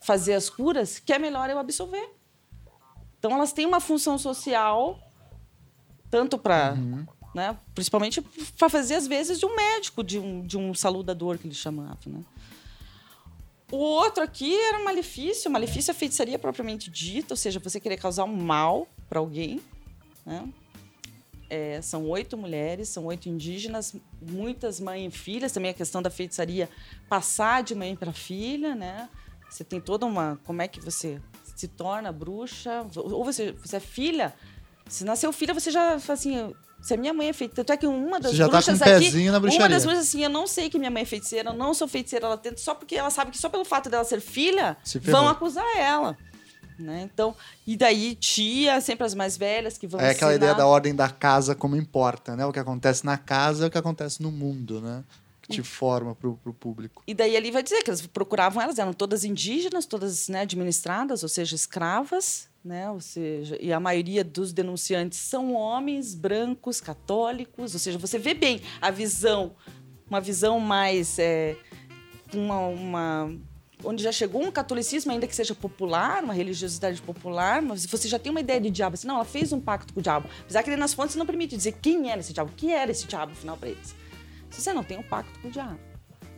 fazer 0.00 0.32
as 0.32 0.48
curas, 0.48 0.98
que 0.98 1.12
é 1.12 1.18
melhor 1.18 1.50
eu 1.50 1.58
absolver. 1.58 2.08
Então, 3.22 3.30
elas 3.36 3.52
têm 3.52 3.66
uma 3.66 3.78
função 3.78 4.18
social, 4.18 4.98
tanto 6.10 6.36
para. 6.36 6.76
Né, 7.32 7.56
principalmente 7.72 8.20
para 8.58 8.68
fazer, 8.68 8.96
às 8.96 9.06
vezes, 9.06 9.38
de 9.38 9.46
um 9.46 9.54
médico, 9.54 10.02
de 10.02 10.18
um, 10.18 10.44
de 10.44 10.58
um 10.58 10.74
saludador, 10.74 11.38
que 11.38 11.46
eles 11.46 11.56
chamavam. 11.56 11.96
Né? 12.04 12.24
O 13.70 13.76
outro 13.76 14.24
aqui 14.24 14.52
era 14.54 14.78
um 14.78 14.84
malefício. 14.84 15.48
Malefício 15.48 15.92
é 15.92 15.94
feitiçaria 15.94 16.36
propriamente 16.36 16.90
dita, 16.90 17.34
ou 17.34 17.36
seja, 17.36 17.60
você 17.60 17.78
querer 17.78 17.96
causar 17.96 18.24
um 18.24 18.36
mal 18.36 18.88
para 19.08 19.20
alguém. 19.20 19.60
Né? 20.26 20.52
É, 21.48 21.80
são 21.80 22.04
oito 22.08 22.36
mulheres, 22.36 22.88
são 22.88 23.06
oito 23.06 23.28
indígenas, 23.28 23.94
muitas 24.20 24.80
mães 24.80 25.14
e 25.14 25.16
filhas. 25.16 25.52
Também 25.52 25.70
a 25.70 25.74
questão 25.74 26.02
da 26.02 26.10
feitiçaria 26.10 26.68
passar 27.08 27.62
de 27.62 27.76
mãe 27.76 27.94
para 27.94 28.12
filha, 28.12 28.74
né? 28.74 29.08
Você 29.48 29.62
tem 29.62 29.80
toda 29.80 30.04
uma. 30.06 30.40
Como 30.44 30.60
é 30.60 30.66
que 30.66 30.80
você 30.80 31.20
se 31.62 31.68
torna 31.68 32.10
bruxa? 32.12 32.84
Ou 32.96 33.24
você, 33.24 33.52
você 33.52 33.76
é 33.76 33.80
filha. 33.80 34.34
Se 34.88 35.04
nasceu 35.04 35.32
filha, 35.32 35.54
você 35.54 35.70
já 35.70 35.98
fala 35.98 36.18
assim. 36.18 36.52
Se 36.82 36.94
a 36.94 36.96
minha 36.96 37.14
mãe 37.14 37.28
é 37.28 37.32
feiticeira. 37.32 37.64
Tanto 37.64 37.72
é 37.72 37.76
que 37.76 37.86
uma 37.86 38.18
das 38.18 38.32
Você 38.32 38.36
já 38.38 38.46
tá 38.46 38.50
bruxas 38.56 38.78
com 38.80 38.84
um 38.84 38.92
aqui. 38.96 39.04
pezinho 39.04 39.26
na 39.30 39.38
Uma 39.38 39.40
bruxaria. 39.40 39.68
das 39.68 39.84
bruxas 39.84 40.08
assim, 40.08 40.24
eu 40.24 40.30
não 40.30 40.46
sei 40.48 40.68
que 40.68 40.76
minha 40.78 40.90
mãe 40.90 41.02
é 41.02 41.06
feiticeira, 41.06 41.50
eu 41.50 41.54
não 41.54 41.72
sou 41.72 41.86
feiticeira, 41.86 42.26
ela 42.26 42.36
tenta 42.36 42.56
só 42.56 42.74
porque 42.74 42.96
ela 42.96 43.08
sabe 43.08 43.30
que 43.30 43.38
só 43.38 43.48
pelo 43.48 43.64
fato 43.64 43.88
dela 43.88 44.02
ser 44.02 44.20
filha, 44.20 44.76
Se 44.82 44.98
vão 44.98 45.28
acusar 45.28 45.64
ela. 45.78 46.18
Né? 46.78 47.02
Então, 47.02 47.36
e 47.64 47.76
daí 47.76 48.16
tia, 48.16 48.80
sempre 48.80 49.06
as 49.06 49.14
mais 49.14 49.36
velhas 49.36 49.78
que 49.78 49.86
vão 49.86 50.00
É 50.00 50.10
aquela 50.10 50.32
ensinar. 50.32 50.46
ideia 50.46 50.54
da 50.56 50.66
ordem 50.66 50.92
da 50.92 51.08
casa 51.08 51.54
como 51.54 51.76
importa, 51.76 52.34
né? 52.34 52.44
O 52.44 52.52
que 52.52 52.58
acontece 52.58 53.06
na 53.06 53.16
casa 53.16 53.64
é 53.64 53.68
o 53.68 53.70
que 53.70 53.78
acontece 53.78 54.20
no 54.20 54.32
mundo, 54.32 54.80
né? 54.80 55.04
Te 55.52 55.62
forma 55.62 56.14
pro, 56.14 56.36
pro 56.36 56.52
público. 56.52 57.02
E 57.06 57.14
daí 57.14 57.36
ali 57.36 57.50
vai 57.50 57.62
dizer 57.62 57.82
que 57.82 57.90
eles 57.90 58.06
procuravam 58.06 58.62
elas, 58.62 58.78
eram 58.78 58.92
todas 58.92 59.24
indígenas, 59.24 59.86
todas 59.86 60.28
né, 60.28 60.40
administradas, 60.40 61.22
ou 61.22 61.28
seja, 61.28 61.54
escravas, 61.54 62.48
né? 62.64 62.90
Ou 62.90 63.00
seja, 63.00 63.58
e 63.60 63.72
a 63.72 63.80
maioria 63.80 64.22
dos 64.22 64.52
denunciantes 64.52 65.18
são 65.18 65.54
homens 65.54 66.14
brancos, 66.14 66.80
católicos, 66.80 67.74
ou 67.74 67.80
seja, 67.80 67.98
você 67.98 68.18
vê 68.18 68.34
bem 68.34 68.60
a 68.80 68.90
visão, 68.90 69.54
uma 70.08 70.20
visão 70.20 70.60
mais 70.60 71.18
é, 71.18 71.56
uma, 72.32 72.58
uma 72.66 73.30
onde 73.84 74.02
já 74.02 74.12
chegou 74.12 74.42
um 74.42 74.50
catolicismo, 74.50 75.12
ainda 75.12 75.26
que 75.26 75.34
seja 75.34 75.54
popular, 75.54 76.22
uma 76.22 76.32
religiosidade 76.32 77.00
popular, 77.02 77.60
mas 77.60 77.84
você 77.84 78.08
já 78.08 78.18
tem 78.18 78.30
uma 78.30 78.40
ideia 78.40 78.60
de 78.60 78.70
diabo. 78.70 78.94
Assim, 78.94 79.06
não, 79.06 79.16
ela 79.16 79.24
fez 79.24 79.52
um 79.52 79.60
pacto 79.60 79.92
com 79.92 80.00
o 80.00 80.02
diabo. 80.02 80.28
Apesar 80.42 80.62
que 80.62 80.74
nas 80.76 80.94
fontes 80.94 81.16
não 81.16 81.26
permite 81.26 81.56
dizer 81.56 81.72
quem 81.82 82.10
era 82.10 82.20
esse 82.20 82.32
diabo, 82.32 82.50
o 82.52 82.54
que 82.54 82.72
era 82.72 82.90
esse 82.90 83.06
diabo, 83.06 83.32
afinal, 83.32 83.56
para 83.56 83.70
eles. 83.70 83.94
Se 84.52 84.60
você 84.62 84.72
não 84.72 84.84
tem 84.84 84.98
um 84.98 85.02
pacto 85.02 85.38
com 85.40 85.48
o 85.48 85.50
diabo. 85.50 85.78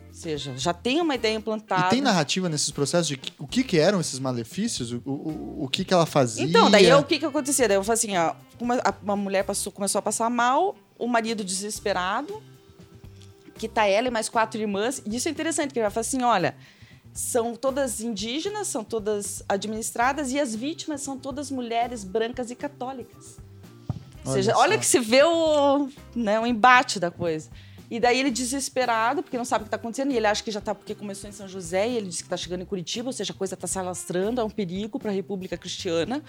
Ou 0.07 0.13
seja, 0.13 0.57
já 0.57 0.73
tem 0.73 1.01
uma 1.01 1.13
ideia 1.15 1.35
implantada. 1.35 1.87
E 1.87 1.89
tem 1.89 2.01
narrativa 2.01 2.47
nesses 2.47 2.71
processos 2.71 3.07
de 3.07 3.17
que- 3.17 3.33
o 3.37 3.45
que, 3.45 3.63
que 3.65 3.77
eram 3.77 3.99
esses 3.99 4.17
malefícios? 4.17 4.93
O, 4.93 5.01
o, 5.05 5.63
o 5.65 5.67
que, 5.67 5.83
que 5.83 5.93
ela 5.93 6.05
fazia? 6.05 6.45
Então, 6.45 6.71
daí 6.71 6.91
o 6.93 7.03
que 7.03 7.19
que 7.19 7.25
acontecia? 7.25 7.67
Daí 7.67 7.75
eu 7.75 7.83
falei 7.83 7.97
assim, 7.97 8.15
ó, 8.17 8.33
uma, 8.59 8.75
a- 8.75 8.93
uma 9.03 9.15
mulher 9.17 9.43
passou, 9.43 9.73
começou 9.73 9.99
a 9.99 10.01
passar 10.01 10.29
mal, 10.29 10.75
o 10.97 11.05
marido 11.07 11.43
desesperado, 11.43 12.41
que 13.57 13.67
tá 13.67 13.85
ela 13.85 14.07
e 14.07 14.11
mais 14.11 14.29
quatro 14.29 14.59
irmãs, 14.59 15.01
e 15.05 15.15
isso 15.17 15.27
é 15.27 15.31
interessante, 15.31 15.73
que 15.73 15.79
ele 15.79 15.83
vai 15.83 15.91
falar 15.91 16.01
assim, 16.01 16.23
olha, 16.23 16.55
são 17.13 17.53
todas 17.55 17.99
indígenas, 17.99 18.67
são 18.67 18.83
todas 18.85 19.43
administradas, 19.49 20.31
e 20.31 20.39
as 20.39 20.55
vítimas 20.55 21.01
são 21.01 21.17
todas 21.17 21.51
mulheres 21.51 22.05
brancas 22.05 22.49
e 22.51 22.55
católicas. 22.55 23.37
Ou 24.25 24.31
Olha 24.31 24.33
seja, 24.33 24.53
só. 24.53 24.59
olha 24.61 24.77
que 24.77 24.85
se 24.85 24.99
vê 24.99 25.23
o, 25.23 25.89
né, 26.15 26.39
o 26.39 26.45
embate 26.47 26.99
da 27.01 27.11
coisa. 27.11 27.49
E 27.89 27.99
daí 27.99 28.19
ele 28.19 28.31
desesperado, 28.31 29.21
porque 29.21 29.37
não 29.37 29.45
sabe 29.45 29.61
o 29.61 29.65
que 29.65 29.67
está 29.67 29.77
acontecendo, 29.77 30.11
e 30.11 30.17
ele 30.17 30.25
acha 30.25 30.43
que 30.43 30.49
já 30.51 30.59
está 30.59 30.73
porque 30.73 30.95
começou 30.95 31.29
em 31.29 31.33
São 31.33 31.47
José, 31.47 31.87
e 31.87 31.97
ele 31.97 32.07
diz 32.07 32.17
que 32.17 32.23
está 32.23 32.35
chegando 32.37 32.61
em 32.61 32.65
Curitiba, 32.65 33.09
ou 33.09 33.13
seja, 33.13 33.31
a 33.31 33.35
coisa 33.35 33.53
está 33.53 33.67
se 33.67 33.77
alastrando, 33.77 34.41
é 34.41 34.43
um 34.43 34.49
perigo 34.49 34.99
para 34.99 35.11
a 35.11 35.13
República 35.13 35.55
Cristiana. 35.57 36.23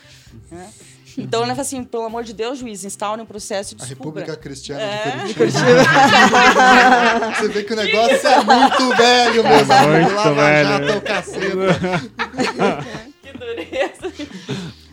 né? 0.50 0.70
Então 1.16 1.40
ele 1.42 1.50
fala 1.52 1.62
assim, 1.62 1.82
pelo 1.82 2.04
amor 2.04 2.24
de 2.24 2.34
Deus, 2.34 2.58
juiz, 2.58 2.84
instaure 2.84 3.22
um 3.22 3.26
processo 3.26 3.74
de 3.74 3.82
A. 3.82 3.86
República 3.86 4.36
Cristiana 4.36 4.82
É. 4.82 5.24
de 5.24 5.32
Curitiba. 5.34 5.64
Você 7.38 7.48
vê 7.48 7.62
que 7.64 7.72
o 7.72 7.76
negócio 7.76 8.28
é 8.28 8.44
muito 8.44 8.96
velho 8.96 9.42
mesmo. 9.42 9.74
Muito 9.88 10.14
Lava 10.14 10.34
velho. 10.34 10.68
Jato 10.68 10.84
é 10.90 10.96
o 10.96 11.00
caceta. 11.00 11.56
Que 13.22 13.32
dureza. 13.32 14.12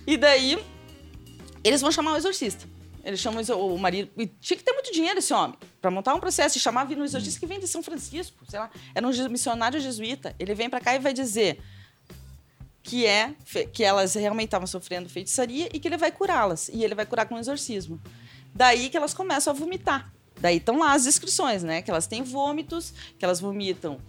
E 0.07 0.17
daí, 0.17 0.57
eles 1.63 1.81
vão 1.81 1.91
chamar 1.91 2.13
o 2.13 2.17
exorcista. 2.17 2.65
Eles 3.03 3.19
chamam 3.19 3.43
o 3.43 3.77
marido. 3.77 4.09
E 4.17 4.25
tinha 4.25 4.57
que 4.57 4.63
ter 4.63 4.71
muito 4.71 4.91
dinheiro 4.91 5.19
esse 5.19 5.33
homem. 5.33 5.57
Pra 5.81 5.91
montar 5.91 6.13
um 6.15 6.19
processo 6.19 6.57
e 6.57 6.61
chamar 6.61 6.85
vir 6.85 6.97
um 6.97 7.03
exorcista 7.03 7.39
que 7.39 7.45
vem 7.45 7.59
de 7.59 7.67
São 7.67 7.83
Francisco, 7.83 8.45
sei 8.47 8.59
lá. 8.59 8.69
Era 8.95 9.05
um 9.05 9.11
missionário 9.29 9.79
jesuíta. 9.79 10.33
Ele 10.39 10.53
vem 10.53 10.69
pra 10.69 10.79
cá 10.79 10.95
e 10.95 10.99
vai 10.99 11.13
dizer 11.13 11.59
que 12.81 13.05
é 13.05 13.33
que 13.73 13.83
elas 13.83 14.13
realmente 14.13 14.47
estavam 14.47 14.67
sofrendo 14.67 15.09
feitiçaria 15.09 15.69
e 15.73 15.79
que 15.79 15.87
ele 15.87 15.97
vai 15.97 16.11
curá-las. 16.11 16.69
E 16.69 16.83
ele 16.83 16.95
vai 16.95 17.05
curar 17.05 17.25
com 17.25 17.35
um 17.35 17.39
exorcismo. 17.39 18.01
Daí 18.53 18.89
que 18.89 18.95
elas 18.95 19.13
começam 19.13 19.51
a 19.51 19.55
vomitar. 19.55 20.13
Daí 20.39 20.57
estão 20.57 20.79
lá 20.79 20.93
as 20.93 21.03
descrições, 21.03 21.63
né? 21.63 21.81
Que 21.81 21.91
elas 21.91 22.07
têm 22.07 22.23
vômitos, 22.23 22.93
que 23.17 23.25
elas 23.25 23.39
vomitam 23.39 23.99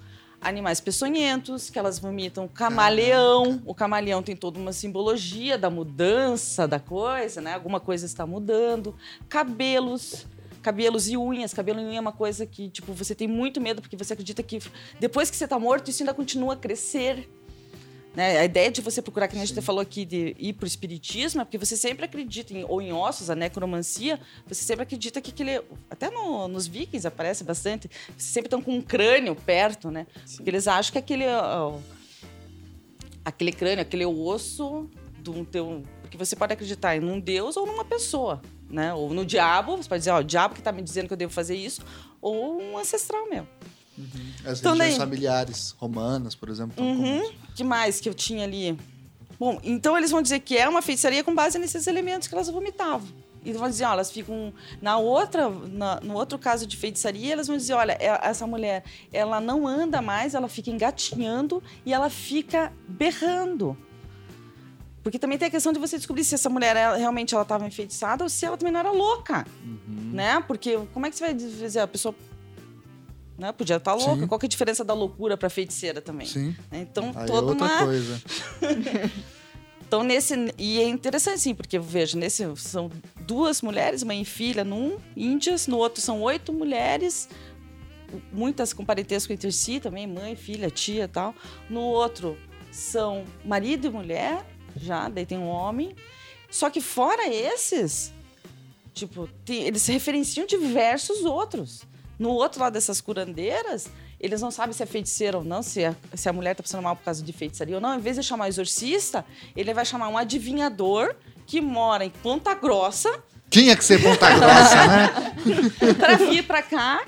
animais 0.45 0.79
peçonhentos, 0.79 1.71
que 1.71 1.79
elas 1.79 1.99
vomitam 1.99 2.47
camaleão. 2.47 3.63
O 3.65 3.75
camaleão 3.75 4.23
tem 4.23 4.37
toda 4.37 4.59
uma 4.59 4.73
simbologia 4.73 5.57
da 5.57 5.71
mudança 5.71 6.69
da 6.69 6.79
coisa, 6.79 7.41
né? 7.41 7.55
Alguma 7.55 7.81
coisa 7.81 8.05
está 8.05 8.27
mudando. 8.27 8.95
Cabelos. 9.29 10.27
Cabelos 10.63 11.09
e 11.09 11.17
unhas. 11.17 11.53
Cabelo 11.55 11.81
e 11.81 11.85
unha 11.85 11.99
é 11.99 12.01
uma 12.01 12.13
coisa 12.13 12.47
que, 12.47 12.69
tipo, 12.69 12.93
você 12.93 13.15
tem 13.15 13.27
muito 13.27 13.61
medo 13.61 13.81
porque 13.81 13.97
você 13.97 14.13
acredita 14.13 14.43
que 14.43 14.61
depois 15.01 15.31
que 15.31 15.37
você 15.37 15.45
está 15.45 15.59
morto, 15.59 15.91
isso 15.91 16.03
ainda 16.03 16.15
continua 16.15 16.53
a 16.55 16.57
crescer. 16.57 17.29
Né? 18.15 18.39
A 18.39 18.45
ideia 18.45 18.71
de 18.71 18.81
você 18.81 19.03
procurar, 19.03 19.27
que 19.27 19.37
a 19.37 19.45
gente 19.45 19.61
falou 19.61 19.81
aqui, 19.81 20.05
de 20.05 20.37
ir 20.39 20.53
para 20.53 20.65
o 20.65 20.67
espiritismo, 20.69 21.41
é 21.41 21.45
porque 21.45 21.59
você 21.59 21.77
sempre 21.77 22.05
acredita, 22.05 22.55
em, 22.55 22.65
ou 22.65 22.81
em 22.81 22.93
ossos, 22.93 23.29
a 23.29 23.35
necromancia, 23.35 24.21
você 24.47 24.63
sempre 24.63 24.85
acredita 24.85 25.21
que 25.21 25.31
aquele. 25.31 25.61
Até 25.91 26.11
no- 26.11 26.47
nos 26.47 26.67
vikings 26.69 27.07
aparece 27.09 27.43
bastante, 27.43 27.91
sempre 28.17 28.47
estão 28.47 28.63
com 28.63 28.73
um 28.73 28.81
crânio 28.81 29.35
perto, 29.35 29.91
né? 29.91 30.07
Porque 30.37 30.49
eles 30.49 30.69
acham 30.69 30.93
que 30.93 30.99
aquele. 30.99 31.27
ó, 31.27 31.79
aquele 33.25 33.53
crânio, 33.53 33.83
aquele 33.83 34.07
osso 34.07 34.89
de 35.21 35.31
um 35.31 35.45
teu. 35.45 35.83
Porque 36.03 36.17
você 36.17 36.37
pode 36.37 36.53
acreditar 36.53 36.97
em 36.97 37.01
um 37.05 37.19
deus 37.19 37.57
ou 37.57 37.67
numa 37.67 37.85
pessoa, 37.85 38.41
né? 38.71 38.95
Ou 38.95 39.13
no 39.13 39.25
diabo, 39.27 39.77
você 39.77 39.89
pode 39.89 40.01
dizer, 40.01 40.11
ó, 40.13 40.21
o 40.21 40.25
diabo 40.25 40.55
que 40.55 40.61
está 40.61 40.71
me 40.71 40.83
dizendo 40.83 41.07
que 41.09 41.13
eu 41.15 41.17
devo 41.17 41.33
fazer 41.33 41.57
isso, 41.57 41.83
ou 42.21 42.61
um 42.63 42.79
ancestral 42.79 43.29
meu. 43.29 43.47
As 44.45 44.59
Então, 44.61 44.73
religiões 44.73 44.79
daí- 44.79 44.97
familiares 44.99 45.71
romanas, 45.79 46.35
por 46.35 46.49
exemplo. 46.49 46.85
Uhum. 46.85 47.23
Que 47.55 47.65
mais 47.65 48.01
que 48.01 48.09
eu 48.09 48.15
tinha 48.15 48.45
ali? 48.45 48.79
Bom, 49.39 49.59
então 49.63 49.97
eles 49.97 50.11
vão 50.11 50.23
dizer 50.23 50.41
que 50.41 50.57
é 50.57 50.69
uma 50.69 50.81
feitiçaria 50.83 51.23
com 51.25 51.35
base 51.35 51.59
nesses 51.59 51.87
elementos 51.87 52.29
que 52.29 52.35
elas 52.35 52.49
vomitavam. 52.49 53.07
E 53.45 53.53
vão 53.53 53.69
dizer, 53.69 53.85
ó, 53.85 53.93
elas 53.93 54.11
ficam. 54.11 54.55
Na 54.81 54.97
outra, 54.97 55.51
na- 55.51 56.01
no 56.01 56.15
outro 56.15 56.39
caso 56.39 56.67
de 56.67 56.77
feitiçaria, 56.79 57.35
elas 57.35 57.47
vão 57.47 57.57
dizer: 57.59 57.75
olha, 57.75 57.93
é- 58.01 58.19
essa 58.23 58.47
mulher, 58.47 58.83
ela 59.13 59.39
não 59.41 59.67
anda 59.69 60.01
mais, 60.01 60.35
ela 60.35 60.49
fica 60.49 60.71
engatinhando 60.71 61.63
e 61.85 61.93
ela 61.93 62.09
fica 62.09 62.73
berrando. 62.89 63.77
Porque 65.03 65.19
também 65.19 65.37
tem 65.37 65.49
a 65.49 65.51
questão 65.51 65.75
de 65.75 65.79
você 65.79 65.99
descobrir 65.99 66.25
se 66.25 66.35
essa 66.35 66.49
mulher 66.49 66.75
ela, 66.77 66.97
realmente 66.97 67.35
ela 67.35 67.43
estava 67.43 67.67
enfeitiçada 67.67 68.25
ou 68.25 68.31
se 68.31 68.47
ela 68.47 68.57
também 68.57 68.73
não 68.73 68.81
era 68.81 68.91
louca. 68.91 69.47
Né? 69.87 70.43
Porque 70.49 70.79
como 70.95 71.05
é 71.05 71.11
que 71.11 71.17
você 71.17 71.25
vai 71.25 71.35
dizer 71.35 71.81
a 71.81 71.87
pessoa. 71.87 72.15
Né? 73.37 73.51
Podia 73.53 73.77
estar 73.77 73.95
louca. 73.95 74.21
Sim. 74.23 74.27
Qual 74.27 74.39
que 74.39 74.47
é 74.47 74.49
a 74.49 74.51
diferença 74.51 74.85
da 74.85 74.95
loucura 74.95 75.37
para 75.37 75.51
feiticeira 75.51 76.01
também? 76.01 76.27
Sim. 76.27 76.55
Então, 76.73 77.13
Aí 77.17 77.25
é 77.25 77.27
toda 77.27 77.47
outra 77.49 77.65
uma. 77.67 77.79
coisa. 77.85 78.23
Então, 79.87 80.03
nesse. 80.03 80.35
E 80.59 80.81
é 80.81 80.89
interessante, 80.89 81.41
sim, 81.41 81.55
porque 81.55 81.79
veja, 81.79 82.19
nesse 82.19 82.45
são 82.57 82.91
duas 83.21 83.61
mulheres, 83.63 84.03
mãe 84.03 84.23
e 84.23 84.25
filha, 84.25 84.65
num, 84.65 84.99
índias, 85.17 85.67
no 85.69 85.77
outro 85.77 86.01
são 86.01 86.21
oito 86.23 86.53
mulheres, 86.53 87.29
muitas 88.33 88.73
com 88.73 88.85
parentesco 88.85 89.33
entre 89.33 89.53
si 89.53 89.79
também, 89.79 90.07
mãe, 90.07 90.35
filha, 90.35 90.71
tia 90.71 91.05
e 91.05 91.09
tal. 91.09 91.35
No 91.71 91.81
outro 91.83 92.37
são 92.73 93.25
marido 93.45 93.87
e 93.87 93.91
mulher, 93.91 94.45
já, 94.77 95.09
daí 95.09 95.27
tem 95.27 95.39
um 95.39 95.47
homem. 95.49 95.95
Só 96.51 96.71
que 96.71 96.81
fora 96.81 97.29
esses, 97.29 98.13
tipo, 98.93 99.29
tem- 99.45 99.63
eles 99.65 99.83
se 99.83 99.93
referenciam 99.93 100.47
diversos 100.47 101.25
outros. 101.25 101.83
No 102.19 102.31
outro 102.31 102.61
lado 102.61 102.75
dessas 102.75 103.01
curandeiras, 103.01 103.89
eles 104.21 104.41
não 104.41 104.51
sabem 104.51 104.73
se 104.73 104.83
é 104.83 104.87
feiticeira 104.87 105.39
ou 105.39 105.45
não, 105.45 105.63
se 105.63 105.85
a, 105.85 105.95
se 106.15 106.29
a 106.29 106.33
mulher 106.33 106.53
está 106.53 106.63
passando 106.63 106.83
mal 106.83 106.97
por 106.97 107.05
causa 107.05 107.23
de 107.23 107.33
feitiçaria 107.33 107.75
ou 107.75 107.81
não. 107.81 107.95
Em 107.95 108.01
vez 108.01 108.17
de 108.17 108.23
chamar 108.23 108.49
exorcista, 108.49 109.25
ele 109.57 109.75
vai 109.75 109.85
chamar 109.85 110.09
um 110.09 110.17
adivinhador 110.17 111.15
que 111.47 111.61
mora 111.61 112.05
em 112.05 112.11
Ponta 112.11 112.55
Grossa 112.55 113.23
Tinha 113.51 113.77
que 113.77 113.85
ser 113.85 114.03
ponta 114.03 114.31
grossa, 114.35 114.87
né? 114.87 115.11
para 115.99 116.17
vir 116.17 116.45
para 116.47 116.63
cá. 116.63 117.05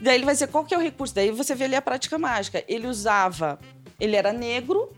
Daí 0.00 0.16
ele 0.16 0.24
vai 0.24 0.34
dizer 0.34 0.48
qual 0.48 0.64
que 0.64 0.74
é 0.74 0.78
o 0.78 0.80
recurso. 0.80 1.14
Daí 1.14 1.30
você 1.30 1.54
vê 1.54 1.64
ali 1.64 1.76
a 1.76 1.82
prática 1.82 2.18
mágica. 2.18 2.64
Ele 2.66 2.86
usava, 2.86 3.58
ele 4.00 4.16
era 4.16 4.32
negro, 4.32 4.90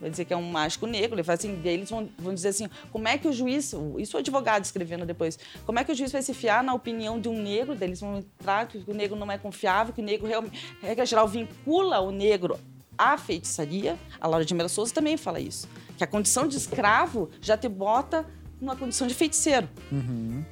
vai 0.00 0.10
dizer 0.10 0.24
que 0.24 0.32
é 0.32 0.36
um 0.36 0.50
mágico 0.50 0.86
negro. 0.86 1.16
Ele 1.16 1.22
fala 1.22 1.36
assim, 1.38 1.60
daí 1.62 1.74
eles 1.74 1.90
vão, 1.90 2.08
vão 2.18 2.32
dizer 2.34 2.48
assim, 2.48 2.68
como 2.90 3.06
é 3.06 3.18
que 3.18 3.28
o 3.28 3.32
juiz, 3.32 3.74
isso 3.98 4.16
o 4.16 4.20
advogado 4.20 4.64
escrevendo 4.64 5.04
depois, 5.04 5.38
como 5.66 5.78
é 5.78 5.84
que 5.84 5.92
o 5.92 5.94
juiz 5.94 6.10
vai 6.12 6.22
se 6.22 6.32
fiar 6.34 6.62
na 6.64 6.72
opinião 6.74 7.20
de 7.20 7.28
um 7.28 7.40
negro? 7.40 7.74
Daí 7.74 7.88
eles 7.88 8.00
vão 8.00 8.18
entrar 8.18 8.66
que 8.66 8.82
o 8.86 8.94
negro 8.94 9.16
não 9.16 9.30
é 9.30 9.36
confiável, 9.38 9.92
que 9.92 10.00
o 10.00 10.04
negro 10.04 10.26
realmente, 10.26 10.58
regra 10.82 11.04
geral, 11.04 11.28
vincula 11.28 12.00
o 12.00 12.10
negro 12.10 12.58
à 12.96 13.16
feitiçaria. 13.18 13.98
A 14.20 14.26
Laura 14.26 14.44
de 14.44 14.54
Mello 14.54 14.68
Souza 14.68 14.92
também 14.94 15.16
fala 15.16 15.38
isso, 15.40 15.68
que 15.96 16.04
a 16.04 16.06
condição 16.06 16.46
de 16.48 16.56
escravo 16.56 17.28
já 17.40 17.56
te 17.56 17.68
bota 17.68 18.26
numa 18.60 18.76
condição 18.76 19.06
de 19.06 19.14
feiticeiro 19.14 19.66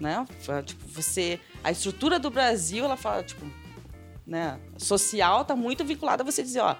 né? 0.01 0.27
Fa- 0.41 0.63
Tipo, 0.63 0.87
você, 0.89 1.39
a 1.63 1.71
estrutura 1.71 2.19
do 2.19 2.31
Brasil, 2.31 2.85
ela 2.85 2.97
fala, 2.97 3.23
tipo, 3.23 3.45
né, 4.27 4.59
social 4.79 5.45
tá 5.45 5.55
muito 5.55 5.85
vinculada 5.85 6.23
a 6.23 6.27
você 6.27 6.43
dizer, 6.43 6.61
ó, 6.61 6.75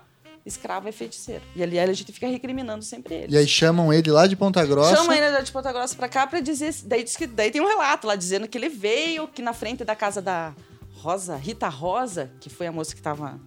escravo 0.49 0.89
é 0.89 0.93
feiticeiro. 0.93 1.43
E 1.55 1.63
ali 1.63 1.79
a 1.79 1.93
gente 1.93 2.13
fica 2.13 2.27
recriminando 2.27 2.85
sempre 2.85 3.15
ele. 3.15 3.35
E 3.35 3.39
aí 3.39 3.47
chamam 3.47 3.93
ele 3.93 4.11
lá 4.11 4.27
de 4.27 4.35
Ponta 4.35 4.65
Grossa. 4.65 4.97
Chama 4.97 5.17
ele 5.17 5.43
de 5.43 5.53
Ponta 5.53 5.73
Grossa 5.73 5.95
pra 5.95 6.09
cá 6.09 6.27
pra 6.27 6.41
dizer. 6.41 6.75
Daí, 6.85 7.05
diz 7.05 7.17
que, 7.17 7.27
daí 7.27 7.51
tem 7.51 7.61
um 7.61 7.67
relato 7.67 8.07
lá 8.07 8.17
dizendo 8.17 8.49
que 8.49 8.59
ele 8.59 8.69
veio, 8.69 9.29
que 9.29 9.43
na 9.43 9.53
frente 9.53 9.85
da 9.85 9.95
casa 9.95 10.21
da 10.21 10.55
Rosa, 10.95 11.37
Rita 11.37 11.69
Rosa, 11.69 12.31
que 12.41 12.51
foi 12.51 12.67
a 12.67 12.73
moça 12.73 12.95
que 12.95 13.01
tava 13.01 13.41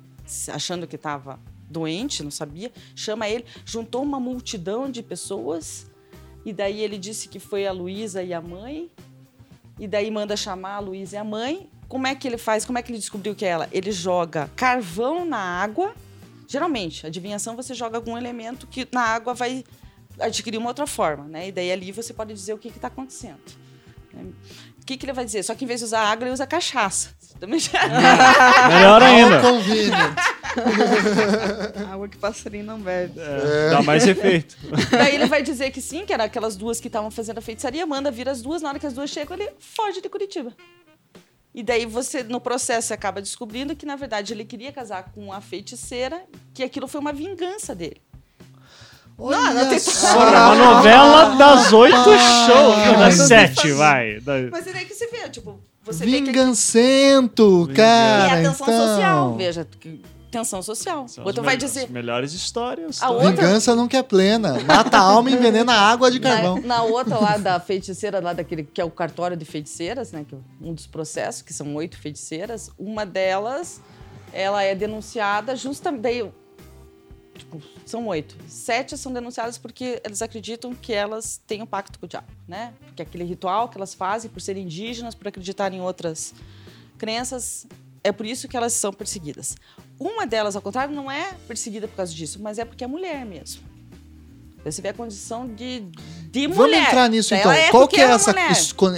achando 0.54 0.88
que 0.88 0.98
tava 0.98 1.40
doente, 1.70 2.24
não 2.24 2.32
sabia, 2.32 2.72
chama 2.96 3.28
ele, 3.28 3.46
juntou 3.66 4.04
uma 4.04 4.20
multidão 4.20 4.90
de 4.90 5.02
pessoas, 5.02 5.88
e 6.46 6.54
daí 6.54 6.82
ele 6.82 6.98
disse 6.98 7.28
que 7.28 7.40
foi 7.40 7.66
a 7.66 7.72
Luísa 7.72 8.24
e 8.24 8.34
a 8.34 8.42
mãe, 8.42 8.90
e 9.80 9.88
daí 9.88 10.12
manda 10.12 10.36
chamar 10.38 10.76
a 10.76 10.80
Luísa 10.80 11.16
e 11.16 11.20
a 11.20 11.24
mãe. 11.24 11.70
Como 11.88 12.08
é 12.08 12.16
que 12.16 12.28
ele 12.28 12.38
faz? 12.38 12.64
Como 12.64 12.78
é 12.78 12.82
que 12.82 12.92
ele 12.92 13.00
descobriu 13.00 13.36
que 13.36 13.44
é 13.44 13.50
ela? 13.50 13.68
Ele 13.72 13.92
joga 13.92 14.50
carvão 14.56 15.26
na 15.26 15.40
água. 15.40 15.94
Geralmente, 16.52 17.08
adivinhação 17.08 17.56
você 17.56 17.74
joga 17.74 17.96
algum 17.96 18.18
elemento 18.18 18.68
que 18.68 18.86
na 18.92 19.02
água 19.02 19.34
vai 19.34 19.64
adquirir 20.20 20.58
uma 20.58 20.68
outra 20.68 20.86
forma, 20.86 21.24
né? 21.24 21.48
E 21.48 21.52
daí 21.54 21.72
ali 21.72 21.94
você 21.94 22.14
pode 22.14 22.34
dizer 22.34 22.54
o 22.54 22.58
que 22.58 22.68
está 22.68 22.90
acontecendo. 22.90 23.40
né? 24.14 24.26
O 24.82 24.86
que, 24.86 24.98
que 24.98 25.06
ele 25.06 25.14
vai 25.14 25.24
dizer? 25.24 25.44
Só 25.44 25.56
que 25.56 25.64
em 25.64 25.68
vez 25.68 25.80
de 25.80 25.86
usar 25.86 26.02
água, 26.02 26.26
ele 26.26 26.34
usa 26.34 26.46
cachaça. 26.46 27.16
Também 27.40 27.58
já... 27.58 27.80
Melhor 28.68 29.02
All 29.02 29.08
ainda. 29.08 29.40
Água 31.90 32.10
que 32.10 32.18
passarinho 32.18 32.66
não 32.66 32.82
bebe. 32.82 33.18
É, 33.18 33.70
Dá 33.70 33.82
mais 33.82 34.06
efeito. 34.06 34.58
daí 34.92 35.16
ele 35.16 35.28
vai 35.28 35.42
dizer 35.42 35.72
que 35.72 35.82
sim, 35.82 36.06
que 36.06 36.12
era 36.12 36.26
aquelas 36.26 36.58
duas 36.58 36.82
que 36.82 36.88
estavam 36.88 37.10
fazendo 37.10 37.38
a 37.38 37.42
feitiçaria, 37.42 37.86
manda 37.86 38.12
vir 38.12 38.28
as 38.28 38.42
duas, 38.42 38.62
na 38.62 38.68
hora 38.68 38.78
que 38.80 38.86
as 38.86 38.94
duas 38.94 39.10
chegam, 39.10 39.38
ele 39.38 39.50
foge 39.58 40.02
de 40.02 40.10
Curitiba. 40.10 40.54
E 41.54 41.62
daí 41.64 41.86
você, 41.86 42.24
no 42.24 42.40
processo, 42.40 42.88
você 42.88 42.94
acaba 42.94 43.22
descobrindo 43.22 43.76
que, 43.76 43.86
na 43.86 43.96
verdade, 43.98 44.34
ele 44.34 44.46
queria 44.46 44.72
casar 44.72 45.12
com 45.14 45.34
a 45.34 45.42
feiticeira, 45.42 46.22
que 46.54 46.64
aquilo 46.64 46.88
foi 46.88 47.02
uma 47.02 47.12
vingança 47.12 47.76
dele. 47.76 48.02
Olha 49.18 49.54
não 49.54 49.70
tem- 49.70 49.78
só. 49.80 50.14
Porra, 50.14 50.54
uma 50.54 50.56
novela 50.56 51.36
das 51.36 51.72
oito 51.74 51.96
shows. 51.96 52.76
Das 52.98 53.18
Mas 53.18 53.28
sete, 53.28 53.72
vai. 53.74 54.20
Da- 54.22 54.34
Mas 54.50 54.66
é 54.66 54.74
daí 54.74 54.86
que 54.86 54.94
você 54.96 55.08
vê, 55.08 55.30
tipo, 55.30 55.60
você 55.84 56.06
vê 56.06 56.12
que 56.22 56.32
Vingancento, 56.32 57.68
E 57.70 57.74
cara. 57.74 58.26
a 58.34 58.38
tensão 58.38 58.68
então. 58.68 58.88
social, 58.88 59.36
veja, 59.36 59.68
que- 59.80 60.02
tensão 60.32 60.62
social. 60.64 61.08
São 61.08 61.24
O 61.24 61.28
outro 61.28 61.42
as 61.42 61.46
vai 61.46 61.58
dizer, 61.58 61.90
melhores 61.92 62.34
histórias. 62.34 62.98
A 63.02 63.08
tá? 63.08 63.12
outra- 63.12 63.32
Vingança 63.32 63.76
nunca 63.76 63.98
é 63.98 64.02
plena. 64.04 64.60
Mata 64.62 64.98
a 64.98 65.02
alma 65.02 65.30
e 65.30 65.34
envenena 65.34 65.74
a 65.74 65.80
água 65.92 66.10
de 66.10 66.20
na, 66.20 66.30
carvão. 66.30 66.62
na 66.62 66.82
outra 66.84 67.20
lá 67.20 67.38
da 67.38 67.60
feiticeira, 67.60 68.20
lá 68.20 68.34
daquele 68.34 68.64
que 68.64 68.80
é 68.80 68.86
o 68.86 68.90
cartório 68.90 69.36
de 69.38 69.46
feiticeiras, 69.46 70.12
né, 70.12 70.26
que 70.28 70.34
é 70.34 70.38
um 70.62 70.74
dos 70.74 70.88
processos, 70.88 71.42
que 71.42 71.54
são 71.54 71.76
oito 71.76 71.98
feiticeiras, 71.98 72.72
uma 72.80 73.06
delas, 73.06 73.82
ela 74.34 74.64
é 74.64 74.74
denunciada 74.74 75.56
justamente, 75.56 76.32
tipo, 77.38 77.62
são 77.86 78.08
oito. 78.08 78.36
Sete 78.48 78.98
são 78.98 79.12
denunciadas 79.12 79.58
porque 79.58 80.02
eles 80.06 80.22
acreditam 80.22 80.74
que 80.74 80.94
elas 80.94 81.42
têm 81.46 81.62
um 81.62 81.66
pacto 81.66 82.00
com 82.00 82.06
o 82.06 82.10
diabo, 82.10 82.28
né? 82.48 82.74
Porque 82.86 83.02
aquele 83.02 83.24
ritual 83.26 83.68
que 83.68 83.78
elas 83.78 83.94
fazem 83.94 84.30
por 84.32 84.42
serem 84.42 84.64
indígenas, 84.64 85.14
por 85.14 85.28
acreditarem 85.28 85.80
em 85.80 85.82
outras 85.82 86.34
crenças, 86.98 87.66
é 88.04 88.12
por 88.12 88.26
isso 88.26 88.48
que 88.48 88.58
elas 88.58 88.74
são 88.74 88.92
perseguidas. 88.92 89.56
Uma 90.00 90.26
delas, 90.26 90.56
ao 90.56 90.62
contrário, 90.62 90.94
não 90.94 91.10
é 91.12 91.34
perseguida 91.48 91.88
por 91.88 91.96
causa 91.96 92.14
disso, 92.14 92.40
mas 92.42 92.58
é 92.58 92.66
porque 92.66 92.84
é 92.84 92.88
mulher 92.88 93.26
mesmo. 93.26 93.62
Você 94.64 94.82
vê 94.82 94.90
a 94.90 94.94
condição 94.94 95.48
de, 95.48 95.84
de 96.32 96.42
Vamos 96.48 96.58
mulher. 96.58 96.88
entrar 96.88 97.10
nisso 97.10 97.34
então. 97.34 97.52
É 97.52 97.70
Qual 97.72 97.88
que 97.88 98.00
é 98.00 98.04
ela 98.04 98.16
essa 98.16 98.34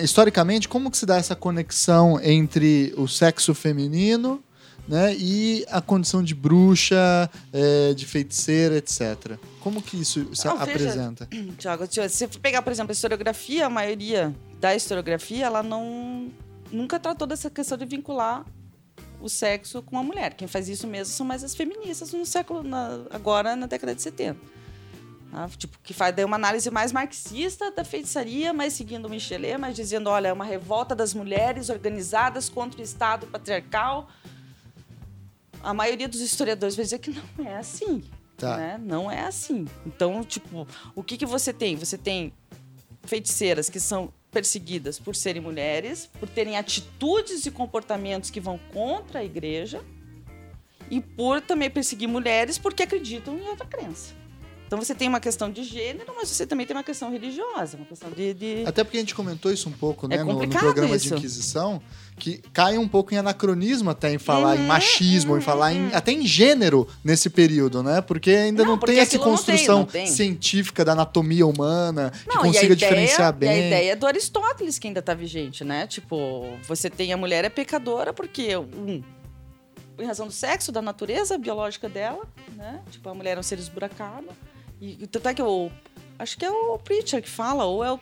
historicamente 0.02 0.68
como 0.68 0.92
que 0.92 0.98
se 0.98 1.06
dá 1.06 1.16
essa 1.18 1.36
conexão 1.36 2.20
entre 2.22 2.94
o 2.98 3.08
sexo 3.08 3.54
feminino, 3.54 4.44
né, 4.86 5.16
e 5.16 5.66
a 5.70 5.80
condição 5.80 6.22
de 6.22 6.36
bruxa, 6.36 7.30
eh, 7.54 7.94
de 7.94 8.06
feiticeira, 8.06 8.76
etc. 8.76 9.38
Como 9.62 9.82
que 9.82 9.96
isso 10.02 10.28
se 10.36 10.46
Ah, 10.46 10.56
veja, 10.56 10.72
apresenta? 10.72 11.30
Tiago, 11.58 11.88
se 11.90 12.10
você 12.10 12.28
pegar, 12.28 12.62
por 12.62 12.72
exemplo, 12.74 12.92
a 12.92 12.94
historiografia, 12.94 13.66
a 13.66 13.70
maioria 13.70 14.36
da 14.60 14.76
historiografia, 14.76 15.46
ela 15.46 15.64
não 15.64 16.30
nunca 16.70 17.00
tratou 17.00 17.26
dessa 17.26 17.50
questão 17.50 17.78
de 17.78 17.86
vincular 17.86 18.44
o 19.24 19.30
sexo 19.30 19.82
com 19.82 19.98
a 19.98 20.04
mulher. 20.04 20.34
Quem 20.34 20.48
faz 20.48 20.68
isso 20.68 20.86
mesmo 20.86 21.14
são 21.14 21.26
mais 21.26 21.44
as 21.44 21.56
feministas 21.56 22.12
no 22.12 22.26
século 22.26 22.62
na- 22.62 23.00
agora 23.10 23.56
na 23.56 23.66
década 23.66 23.96
de 23.96 24.02
70. 24.02 24.40
Tá? 25.32 25.50
Tipo, 25.58 25.78
que 25.82 25.94
faz 25.94 26.16
daí 26.16 26.26
uma 26.26 26.36
análise 26.36 26.70
mais 26.70 26.92
marxista 26.92 27.72
da 27.72 27.84
feitiçaria, 27.84 28.54
mas 28.54 28.74
seguindo 28.74 29.06
o 29.06 29.10
Michelet, 29.10 29.58
mas 29.58 29.76
dizendo, 29.76 30.10
olha, 30.10 30.28
é 30.28 30.34
uma 30.34 30.46
revolta 30.46 30.94
das 30.96 31.14
mulheres 31.14 31.70
organizadas 31.70 32.50
contra 32.50 32.80
o 32.80 32.84
Estado 32.84 33.26
patriarcal. 33.28 34.08
A 35.64 35.74
maioria 35.74 36.08
dos 36.08 36.20
historiadores 36.20 36.76
vai 36.76 36.84
dizer 36.84 37.00
que 37.00 37.12
não 37.38 37.46
é 37.48 37.58
assim. 37.58 38.04
Tá. 38.36 38.58
né? 38.58 38.78
Não 38.84 39.10
é 39.10 39.22
assim. 39.22 39.66
Então, 39.86 40.22
tipo, 40.24 40.68
o 40.96 41.02
que, 41.04 41.16
que 41.18 41.26
você 41.26 41.54
tem? 41.54 41.76
Você 41.78 41.98
tem 41.98 42.34
feiticeiras 43.04 43.70
que 43.70 43.80
são 43.80 44.12
perseguidas 44.34 45.00
por 45.00 45.16
serem 45.16 45.42
mulheres, 45.42 46.10
por 46.20 46.28
terem 46.28 46.58
atitudes 46.58 47.46
e 47.46 47.52
comportamentos 47.52 48.30
que 48.30 48.40
vão 48.40 48.60
contra 48.74 49.20
a 49.20 49.24
igreja 49.24 49.82
e 50.90 51.00
por 51.00 51.40
também 51.40 51.70
perseguir 51.70 52.10
mulheres 52.10 52.58
porque 52.58 52.84
acreditam 52.84 53.38
em 53.38 53.48
outra 53.48 53.66
crença. 53.66 54.23
Então 54.74 54.84
você 54.84 54.96
tem 54.96 55.08
uma 55.08 55.20
questão 55.20 55.52
de 55.52 55.62
gênero, 55.64 56.12
mas 56.16 56.30
você 56.30 56.48
também 56.48 56.66
tem 56.66 56.76
uma 56.76 56.84
questão 56.84 57.12
religiosa, 57.12 57.78
uma 57.78 57.86
questão 57.86 58.10
de. 58.10 58.34
de- 58.34 58.64
Até 58.66 58.84
porque 58.84 58.98
a 58.98 59.02
gente 59.02 59.14
comentou 59.14 59.52
isso 59.54 59.70
um 59.70 59.72
pouco, 59.72 60.08
É 60.08 60.10
né, 60.10 60.18
no- 60.18 60.26
no, 60.26 60.34
complicado 60.34 60.62
programa 60.64 60.96
isso. 60.96 61.10
de 61.10 61.14
Inquisição, 61.14 61.80
que 62.18 62.40
cai 62.52 62.76
um 62.80 62.88
pouco 62.88 63.14
em 63.14 63.18
anacronismo 63.18 63.92
até 63.92 64.12
em 64.12 64.18
falar 64.18 64.56
Uhum, 64.58 64.64
em 64.64 64.68
machismo, 64.68 65.38
em 65.38 65.42
falar 65.42 65.74
em, 65.74 65.94
até 65.94 66.12
em 66.12 66.26
gênero 66.26 66.88
nesse 67.04 67.30
período, 67.30 67.84
né? 67.84 68.02
Porque 68.02 68.32
ainda 68.32 68.64
Não, 68.64 68.72
não, 68.72 68.78
porque 68.80 68.94
tem 68.94 69.02
essa 69.02 69.16
aquilo 69.16 69.30
não 69.30 69.38
tem, 69.38 69.46
construção 69.46 69.78
não 69.82 69.86
tem. 69.86 70.08
científica 70.08 70.84
da 70.84 70.94
anatomia 70.94 71.46
humana 71.46 72.12
que 72.12 72.36
consiga 72.40 72.74
ideia- 72.74 72.76
diferenciar 72.76 73.32
bem. 73.32 73.50
a 73.50 73.56
ideia 73.68 73.92
é 73.92 73.96
do 73.96 74.08
Aristóteles 74.08 74.80
que 74.80 74.88
ainda 74.88 75.02
está 75.02 75.14
vigente, 75.14 75.64
né? 75.64 75.86
Tipo, 75.86 76.48
você 76.68 76.90
tem 76.90 77.14
a 77.14 77.18
mulher 77.18 77.46
é 77.46 77.50
pecadora 77.50 78.12
porque, 78.12 78.58
um, 78.58 79.04
em 80.00 80.06
razão 80.08 80.26
do 80.26 80.34
sexo, 80.34 80.72
da 80.72 80.82
natureza 80.82 81.38
biológica 81.38 81.88
dela, 81.88 82.24
né? 82.56 82.82
Tipo, 82.90 83.10
a 83.10 83.14
mulher 83.14 83.38
é 83.38 83.40
um 83.40 83.44
ser 83.44 83.60
esburacado. 83.60 84.26
E 85.02 85.08
tanto 85.08 85.28
é 85.30 85.34
que 85.34 85.42
o. 85.42 85.72
Acho 86.20 86.38
que 86.38 86.46
é 86.46 86.52
o 86.52 86.78
Preacher 86.80 87.22
que 87.22 87.30
fala, 87.30 87.66
ou 87.66 87.84
é 87.84 87.92
o. 87.92 88.00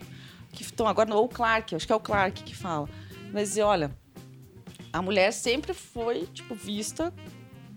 que 0.51 0.63
estão 0.63 0.87
agora, 0.87 1.13
ou 1.15 1.25
o 1.25 1.29
Clark, 1.29 1.75
acho 1.75 1.85
que 1.87 1.93
é 1.93 1.95
o 1.95 1.99
Clark 1.99 2.43
que 2.43 2.55
fala. 2.55 2.89
Vai 3.31 3.43
dizer, 3.43 3.61
olha, 3.63 3.91
a 4.91 5.01
mulher 5.01 5.31
sempre 5.31 5.73
foi, 5.73 6.27
tipo, 6.33 6.53
vista 6.55 7.13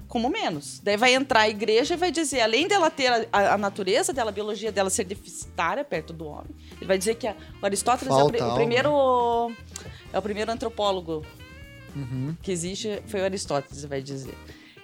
como 0.09 0.29
menos. 0.29 0.81
Daí 0.81 0.97
vai 0.97 1.15
entrar 1.15 1.41
a 1.41 1.49
igreja 1.49 1.95
e 1.95 1.97
vai 1.97 2.11
dizer, 2.11 2.41
além 2.41 2.67
dela 2.69 2.91
ter 2.91 3.09
a, 3.33 3.55
a, 3.55 3.59
natureza 3.59 4.13
dela, 4.13 4.31
a 4.31 4.33
biologia 4.33 4.71
dela 4.73 4.91
ser 4.91 5.05
deficitária 5.05 5.85
perto 5.85 6.13
do 6.13 6.27
homem, 6.27 6.51
ele 6.77 6.87
vai 6.87 6.97
dizer 6.99 7.15
que 7.17 7.27
a, 7.27 7.35
o 7.61 7.65
Aristóteles 7.67 8.11
é 8.13 8.17
o, 8.17 8.19
Falta 8.19 8.33
pri- 8.33 8.43
o 8.47 8.55
primeiro 8.55 9.53
é 10.13 10.19
o 10.19 10.23
primeiro 10.23 10.51
antropólogo 10.51 11.25
Uhum. 11.97 12.37
que 12.43 12.51
existe, 12.51 13.01
foi 13.07 13.21
o 13.21 13.25
Aristóteles, 13.25 13.85
vai 13.85 14.03
dizer. 14.03 14.35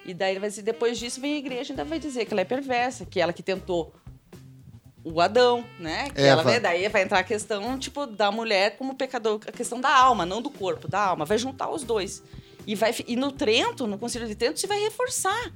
E 0.05 0.13
daí 0.13 0.31
ele 0.31 0.39
vai 0.39 0.49
dizer, 0.49 0.61
depois 0.61 0.97
disso 0.97 1.19
vem 1.19 1.33
a 1.35 1.37
igreja 1.37 1.69
e 1.69 1.71
ainda 1.73 1.83
vai 1.83 1.99
dizer 1.99 2.25
que 2.25 2.33
ela 2.33 2.39
é 2.41 2.45
perversa, 2.45 3.05
que 3.05 3.19
ela 3.19 3.33
que 3.33 3.43
tentou 3.43 3.93
o 5.03 5.19
Adão, 5.19 5.65
né? 5.79 6.09
Que 6.09 6.21
ela 6.21 6.41
Eva. 6.41 6.51
vai, 6.51 6.59
daí 6.59 6.87
vai 6.87 7.03
entrar 7.03 7.19
a 7.19 7.23
questão, 7.23 7.77
tipo, 7.77 8.05
da 8.05 8.31
mulher 8.31 8.77
como 8.77 8.95
pecador, 8.95 9.39
a 9.47 9.51
questão 9.51 9.81
da 9.81 9.93
alma, 9.95 10.25
não 10.25 10.41
do 10.41 10.49
corpo, 10.49 10.87
da 10.87 10.99
alma. 10.99 11.25
Vai 11.25 11.37
juntar 11.37 11.69
os 11.69 11.83
dois. 11.83 12.23
E, 12.67 12.75
vai, 12.75 12.93
e 13.07 13.15
no 13.15 13.31
Trento, 13.31 13.87
no 13.87 13.97
Concílio 13.97 14.27
de 14.27 14.35
Trento, 14.35 14.59
se 14.59 14.67
vai 14.67 14.79
reforçar. 14.79 15.51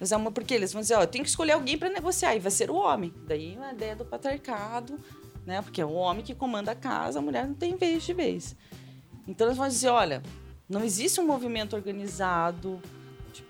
É 0.00 0.30
Porque 0.30 0.52
eles 0.52 0.72
vão 0.72 0.82
dizer, 0.82 0.94
ó, 0.94 1.06
tem 1.06 1.22
que 1.22 1.28
escolher 1.28 1.52
alguém 1.52 1.78
para 1.78 1.88
negociar, 1.88 2.34
e 2.34 2.40
vai 2.40 2.50
ser 2.50 2.70
o 2.70 2.74
homem. 2.74 3.14
Daí 3.28 3.56
a 3.62 3.72
ideia 3.72 3.94
do 3.94 4.04
patriarcado, 4.04 4.98
né? 5.46 5.62
Porque 5.62 5.80
é 5.80 5.84
o 5.84 5.92
homem 5.92 6.24
que 6.24 6.34
comanda 6.34 6.72
a 6.72 6.74
casa, 6.74 7.20
a 7.20 7.22
mulher 7.22 7.46
não 7.46 7.54
tem 7.54 7.76
vez 7.76 8.02
de 8.02 8.12
vez. 8.12 8.56
Então 9.28 9.46
eles 9.46 9.56
vão 9.56 9.68
dizer, 9.68 9.90
olha, 9.90 10.20
não 10.68 10.82
existe 10.82 11.20
um 11.20 11.26
movimento 11.26 11.76
organizado. 11.76 12.80
Tipo, 13.32 13.48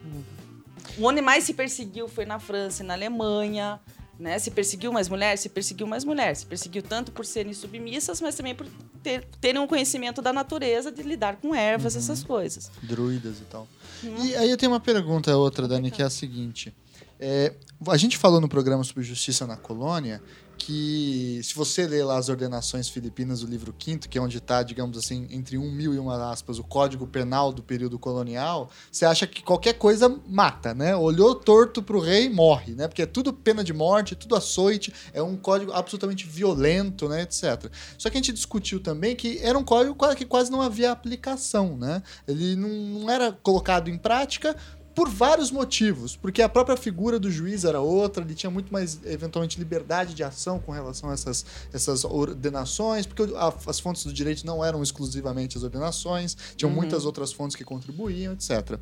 onde 1.00 1.22
mais 1.22 1.44
se 1.44 1.54
perseguiu 1.54 2.06
foi 2.06 2.26
na 2.26 2.38
França 2.38 2.82
e 2.82 2.86
na 2.86 2.92
Alemanha. 2.92 3.80
Né? 4.22 4.38
Se 4.38 4.52
perseguiu 4.52 4.92
mais 4.92 5.08
mulheres, 5.08 5.40
se 5.40 5.48
perseguiu 5.48 5.84
mais 5.84 6.04
mulheres. 6.04 6.38
Se 6.38 6.46
perseguiu 6.46 6.80
tanto 6.80 7.10
por 7.10 7.26
serem 7.26 7.52
submissas, 7.52 8.20
mas 8.20 8.36
também 8.36 8.54
por 8.54 8.68
ter, 9.02 9.24
terem 9.40 9.60
um 9.60 9.66
conhecimento 9.66 10.22
da 10.22 10.32
natureza, 10.32 10.92
de 10.92 11.02
lidar 11.02 11.36
com 11.36 11.52
ervas, 11.52 11.96
essas 11.96 12.22
coisas. 12.22 12.70
Druidas 12.80 13.40
e 13.40 13.44
tal. 13.50 13.66
Uhum. 14.04 14.24
E 14.24 14.36
aí 14.36 14.48
eu 14.48 14.56
tenho 14.56 14.70
uma 14.70 14.78
pergunta 14.78 15.36
outra, 15.36 15.66
Dani, 15.66 15.90
que 15.90 16.00
é 16.00 16.04
a 16.04 16.10
seguinte. 16.10 16.72
É, 17.18 17.52
a 17.88 17.96
gente 17.96 18.16
falou 18.16 18.40
no 18.40 18.48
programa 18.48 18.84
sobre 18.84 19.02
justiça 19.02 19.44
na 19.44 19.56
colônia 19.56 20.22
que 20.64 21.40
se 21.42 21.56
você 21.56 21.88
ler 21.88 22.04
lá 22.04 22.16
as 22.16 22.28
ordenações 22.28 22.88
filipinas 22.88 23.40
do 23.40 23.48
livro 23.48 23.74
quinto, 23.76 24.08
que 24.08 24.16
é 24.16 24.20
onde 24.20 24.38
está, 24.38 24.62
digamos 24.62 24.96
assim, 24.96 25.26
entre 25.28 25.58
um 25.58 25.68
mil 25.72 25.92
e 25.92 25.98
uma 25.98 26.30
aspas, 26.30 26.56
o 26.56 26.62
código 26.62 27.04
penal 27.04 27.52
do 27.52 27.64
período 27.64 27.98
colonial, 27.98 28.70
você 28.90 29.04
acha 29.04 29.26
que 29.26 29.42
qualquer 29.42 29.72
coisa 29.72 30.08
mata, 30.24 30.72
né? 30.72 30.94
Olhou 30.94 31.34
torto 31.34 31.82
pro 31.82 31.98
rei, 31.98 32.28
morre, 32.28 32.76
né? 32.76 32.86
Porque 32.86 33.02
é 33.02 33.06
tudo 33.06 33.32
pena 33.32 33.64
de 33.64 33.72
morte, 33.72 34.14
tudo 34.14 34.36
açoite, 34.36 34.92
é 35.12 35.20
um 35.20 35.36
código 35.36 35.72
absolutamente 35.72 36.28
violento, 36.28 37.08
né, 37.08 37.22
etc. 37.22 37.68
Só 37.98 38.08
que 38.08 38.16
a 38.16 38.20
gente 38.20 38.32
discutiu 38.32 38.78
também 38.78 39.16
que 39.16 39.40
era 39.42 39.58
um 39.58 39.64
código 39.64 39.96
que 40.14 40.24
quase 40.24 40.48
não 40.52 40.62
havia 40.62 40.92
aplicação, 40.92 41.76
né? 41.76 42.04
Ele 42.28 42.54
não 42.54 43.10
era 43.10 43.32
colocado 43.32 43.90
em 43.90 43.98
prática 43.98 44.54
por 44.95 45.09
vários 45.09 45.51
motivos, 45.51 46.14
porque 46.16 46.43
a 46.43 46.49
própria 46.49 46.76
figura 46.76 47.18
do 47.18 47.30
juiz 47.30 47.64
era 47.64 47.80
outra, 47.80 48.22
ele 48.22 48.34
tinha 48.34 48.51
muito 48.51 48.72
mais, 48.72 48.99
eventualmente, 49.05 49.59
liberdade 49.59 50.14
de 50.14 50.22
ação 50.22 50.59
com 50.59 50.70
relação 50.72 51.09
a 51.11 51.14
essas, 51.14 51.45
essas 51.72 52.05
ordenações, 52.05 53.07
porque 53.07 53.22
a- 53.34 53.55
as 53.66 53.80
fontes 53.80 54.05
do 54.05 54.12
direito 54.12 54.45
não 54.45 54.64
eram 54.64 54.82
exclusivamente 54.82 55.57
as 55.57 55.62
ordenações, 55.64 56.36
tinham 56.57 56.70
muitas 56.70 57.05
outras 57.05 57.32
fontes 57.32 57.57
que 57.57 57.64
contribuíam, 57.64 58.32
etc. 58.34 58.78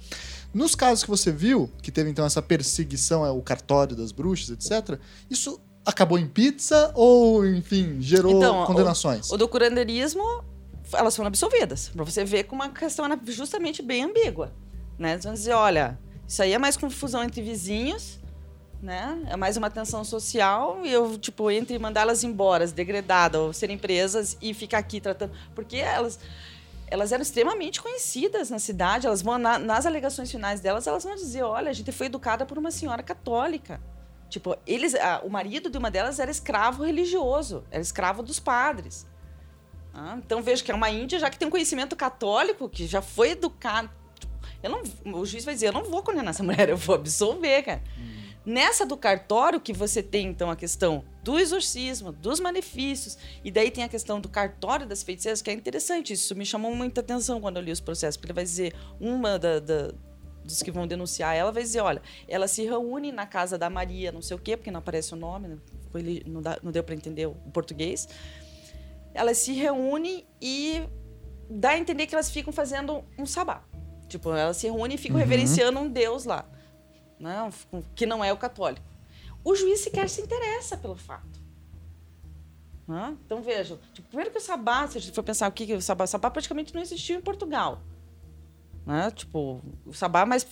Nos 0.52 0.74
casos 0.74 1.04
que 1.04 1.10
você 1.10 1.30
viu, 1.30 1.70
que 1.82 1.92
teve 1.92 2.10
então 2.10 2.24
essa 2.24 2.42
perseguição, 2.42 3.24
é, 3.24 3.30
o 3.30 3.40
cartório 3.42 3.94
das 3.96 4.12
bruxas, 4.12 4.50
etc., 4.50 4.98
isso 5.30 5.60
acabou 5.86 6.18
em 6.18 6.26
pizza 6.26 6.90
ou, 6.94 7.46
enfim, 7.46 7.98
gerou 8.00 8.36
Então, 8.36 8.62
o- 8.62 8.66
condenações? 8.66 9.30
O 9.30 9.36
do 9.36 9.48
curandeirismo, 9.48 10.22
elas 10.92 11.14
foram 11.16 11.28
absolvidas. 11.28 11.88
Pra 11.90 12.04
você 12.04 12.24
ver 12.24 12.44
como 12.44 12.62
a 12.62 12.68
questão 12.68 13.04
era 13.04 13.18
justamente 13.26 13.80
bem 13.82 14.02
ambígua. 14.04 14.52
Né? 15.00 15.12
Eles 15.12 15.24
vão 15.24 15.32
dizer, 15.32 15.54
olha, 15.54 15.98
isso 16.28 16.42
aí 16.42 16.52
é 16.52 16.58
mais 16.58 16.76
confusão 16.76 17.24
entre 17.24 17.40
vizinhos, 17.40 18.20
né? 18.82 19.18
É 19.28 19.34
mais 19.34 19.56
uma 19.56 19.70
tensão 19.70 20.04
social 20.04 20.84
e 20.84 20.92
eu, 20.92 21.16
tipo, 21.16 21.50
entre 21.50 21.78
mandá-las 21.78 22.22
embora, 22.22 22.66
degredadas, 22.66 23.40
ou 23.40 23.52
serem 23.54 23.78
presas 23.78 24.36
e 24.42 24.52
ficar 24.52 24.76
aqui 24.76 25.00
tratando... 25.00 25.32
Porque 25.54 25.78
elas... 25.78 26.20
Elas 26.92 27.12
eram 27.12 27.22
extremamente 27.22 27.80
conhecidas 27.80 28.50
na 28.50 28.58
cidade. 28.58 29.06
Elas 29.06 29.22
vão 29.22 29.38
na- 29.38 29.60
nas 29.60 29.86
alegações 29.86 30.28
finais 30.28 30.60
delas, 30.60 30.88
elas 30.88 31.04
vão 31.04 31.14
dizer: 31.14 31.44
olha, 31.44 31.70
a 31.70 31.72
gente 31.72 31.92
foi 31.92 32.06
educada 32.06 32.44
por 32.44 32.58
uma 32.58 32.72
senhora 32.72 33.00
católica. 33.00 33.80
Tipo, 34.28 34.56
eles, 34.66 34.96
ah, 34.96 35.20
o 35.24 35.30
marido 35.30 35.70
de 35.70 35.78
uma 35.78 35.88
delas 35.88 36.18
era 36.18 36.32
escravo 36.32 36.82
religioso, 36.82 37.62
era 37.70 37.80
escravo 37.80 38.24
dos 38.24 38.40
padres. 38.40 39.06
Ah, 39.94 40.16
então 40.18 40.42
vejo 40.42 40.64
que 40.64 40.72
é 40.72 40.74
uma 40.74 40.90
índia 40.90 41.20
já 41.20 41.30
que 41.30 41.38
tem 41.38 41.46
um 41.46 41.50
conhecimento 41.50 41.94
católico, 41.94 42.68
que 42.68 42.88
já 42.88 43.00
foi 43.00 43.30
educado. 43.30 43.99
Eu 44.62 44.70
não, 44.70 44.82
o 45.20 45.24
juiz 45.26 45.44
vai 45.44 45.54
dizer, 45.54 45.68
eu 45.68 45.72
não 45.72 45.84
vou 45.84 46.02
condenar 46.02 46.28
essa 46.30 46.42
mulher, 46.44 46.68
eu 46.68 46.76
vou 46.76 46.94
absolver, 46.94 47.62
cara. 47.62 47.82
Nessa 48.44 48.86
do 48.86 48.96
cartório 48.96 49.60
que 49.60 49.72
você 49.72 50.02
tem 50.02 50.26
então 50.28 50.50
a 50.50 50.56
questão 50.56 51.04
do 51.22 51.38
exorcismo, 51.38 52.10
dos 52.10 52.40
malefícios, 52.40 53.18
e 53.44 53.50
daí 53.50 53.70
tem 53.70 53.84
a 53.84 53.88
questão 53.88 54.18
do 54.18 54.28
cartório 54.30 54.86
das 54.86 55.02
feiticeiras, 55.02 55.42
que 55.42 55.50
é 55.50 55.52
interessante. 55.52 56.14
Isso 56.14 56.34
me 56.34 56.46
chamou 56.46 56.74
muita 56.74 57.02
atenção 57.02 57.38
quando 57.40 57.58
eu 57.58 57.62
li 57.62 57.70
os 57.70 57.80
processos, 57.80 58.16
porque 58.16 58.28
ele 58.32 58.36
vai 58.36 58.44
dizer, 58.44 58.74
uma 58.98 59.38
da, 59.38 59.60
da- 59.60 59.92
dos 60.42 60.62
que 60.62 60.70
vão 60.70 60.86
denunciar 60.86 61.36
ela 61.36 61.52
vai 61.52 61.62
dizer, 61.62 61.80
olha, 61.80 62.00
ela 62.26 62.48
se 62.48 62.64
reúne 62.64 63.12
na 63.12 63.26
casa 63.26 63.58
da 63.58 63.68
Maria, 63.68 64.10
não 64.10 64.22
sei 64.22 64.36
o 64.36 64.40
quê, 64.40 64.56
porque 64.56 64.70
não 64.70 64.78
aparece 64.80 65.12
o 65.12 65.16
nome, 65.16 65.48
né? 65.48 65.58
Foi 65.92 66.00
li- 66.00 66.22
não, 66.26 66.40
dá- 66.40 66.58
não 66.62 66.72
deu 66.72 66.82
para 66.82 66.94
entender 66.94 67.26
o 67.26 67.34
português. 67.52 68.08
Elas 69.12 69.36
se 69.36 69.52
reúnem 69.52 70.24
e 70.40 70.82
dá 71.48 71.70
a 71.70 71.78
entender 71.78 72.06
que 72.06 72.14
elas 72.14 72.30
ficam 72.30 72.52
fazendo 72.54 73.04
um 73.18 73.26
sabá. 73.26 73.62
Tipo, 74.10 74.32
elas 74.32 74.56
se 74.56 74.66
reúnem 74.66 74.96
e 74.96 74.98
ficam 74.98 75.16
reverenciando 75.16 75.78
um 75.78 75.88
deus 75.88 76.24
lá, 76.24 76.44
né? 77.18 77.48
que 77.94 78.04
não 78.04 78.24
é 78.24 78.32
o 78.32 78.36
católico. 78.36 78.84
O 79.44 79.54
juiz 79.54 79.80
sequer 79.80 80.08
se 80.08 80.20
interessa 80.20 80.76
pelo 80.76 80.96
fato. 80.96 81.40
Né? 82.88 83.16
Então, 83.24 83.40
vejam, 83.40 83.78
tipo, 83.94 84.08
primeiro 84.08 84.32
que 84.32 84.38
o 84.38 84.40
sabá, 84.40 84.88
se 84.88 84.98
a 84.98 85.00
gente 85.00 85.14
for 85.14 85.22
pensar 85.22 85.48
o 85.48 85.52
que 85.52 85.64
que 85.64 85.74
o 85.74 85.80
sabá, 85.80 86.04
o 86.04 86.08
sabá 86.08 86.28
praticamente 86.28 86.74
não 86.74 86.82
existiu 86.82 87.16
em 87.16 87.22
Portugal. 87.22 87.80
Né? 88.84 89.12
Tipo, 89.12 89.62
o 89.86 89.92
sabá 89.92 90.26
mais, 90.26 90.44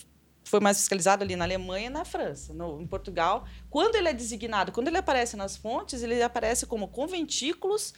foi 0.44 0.60
mais 0.60 0.78
fiscalizado 0.78 1.24
ali 1.24 1.34
na 1.34 1.44
Alemanha 1.44 1.88
e 1.88 1.90
na 1.90 2.04
França. 2.04 2.54
No, 2.54 2.80
em 2.80 2.86
Portugal, 2.86 3.44
quando 3.68 3.96
ele 3.96 4.08
é 4.08 4.12
designado, 4.12 4.70
quando 4.70 4.86
ele 4.86 4.98
aparece 4.98 5.36
nas 5.36 5.56
fontes, 5.56 6.00
ele 6.00 6.22
aparece 6.22 6.64
como 6.64 6.86
conventículos, 6.86 7.92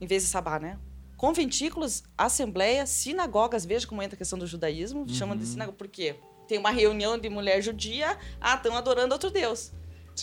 em 0.00 0.06
vez 0.06 0.22
de 0.22 0.30
sabá, 0.30 0.58
né? 0.58 0.78
Conventículos, 1.18 2.04
assembleias, 2.16 2.88
sinagogas, 2.90 3.66
veja 3.66 3.86
como 3.88 4.00
entra 4.00 4.14
a 4.14 4.18
questão 4.18 4.38
do 4.38 4.46
judaísmo, 4.46 5.04
chamam 5.08 5.36
de 5.36 5.44
sinagoga, 5.44 5.76
por 5.76 5.88
quê? 5.88 6.14
Tem 6.46 6.56
uma 6.58 6.70
reunião 6.70 7.18
de 7.18 7.28
mulher 7.28 7.60
judia, 7.60 8.16
ah, 8.40 8.54
estão 8.54 8.76
adorando 8.76 9.12
outro 9.14 9.28
Deus. 9.28 9.72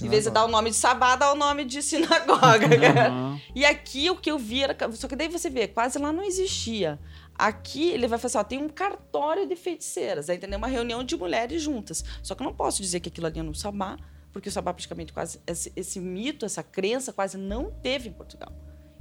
Em 0.01 0.07
vez 0.09 0.23
de 0.23 0.29
dar 0.29 0.45
o 0.45 0.47
nome 0.47 0.69
de 0.69 0.75
sabá, 0.77 1.17
dá 1.17 1.31
o 1.33 1.35
nome 1.35 1.65
de 1.65 1.81
sinagoga. 1.81 2.65
Aham. 2.65 3.41
E 3.53 3.65
aqui 3.65 4.09
o 4.09 4.15
que 4.15 4.31
eu 4.31 4.37
vi 4.37 4.63
era. 4.63 4.75
Só 4.93 5.07
que 5.07 5.15
daí 5.15 5.27
você 5.27 5.49
vê, 5.49 5.67
quase 5.67 5.99
lá 5.99 6.11
não 6.11 6.23
existia. 6.23 6.99
Aqui 7.37 7.89
ele 7.89 8.07
vai 8.07 8.17
falar 8.17 8.27
assim: 8.27 8.37
ó, 8.37 8.43
tem 8.43 8.59
um 8.61 8.69
cartório 8.69 9.47
de 9.47 9.55
feiticeiras, 9.55 10.29
aí 10.29 10.37
entendeu? 10.37 10.57
Uma 10.57 10.67
reunião 10.67 11.03
de 11.03 11.15
mulheres 11.15 11.61
juntas. 11.61 12.03
Só 12.23 12.35
que 12.35 12.41
eu 12.41 12.45
não 12.45 12.53
posso 12.53 12.81
dizer 12.81 12.99
que 13.01 13.09
aquilo 13.09 13.27
ali 13.27 13.39
é 13.39 13.43
no 13.43 13.55
sabá, 13.55 13.97
porque 14.33 14.49
o 14.49 14.51
sabá 14.51 14.73
praticamente 14.73 15.13
quase. 15.13 15.39
Esse, 15.47 15.71
esse 15.75 15.99
mito, 15.99 16.45
essa 16.45 16.63
crença 16.63 17.13
quase 17.13 17.37
não 17.37 17.71
teve 17.81 18.09
em 18.09 18.13
Portugal. 18.13 18.51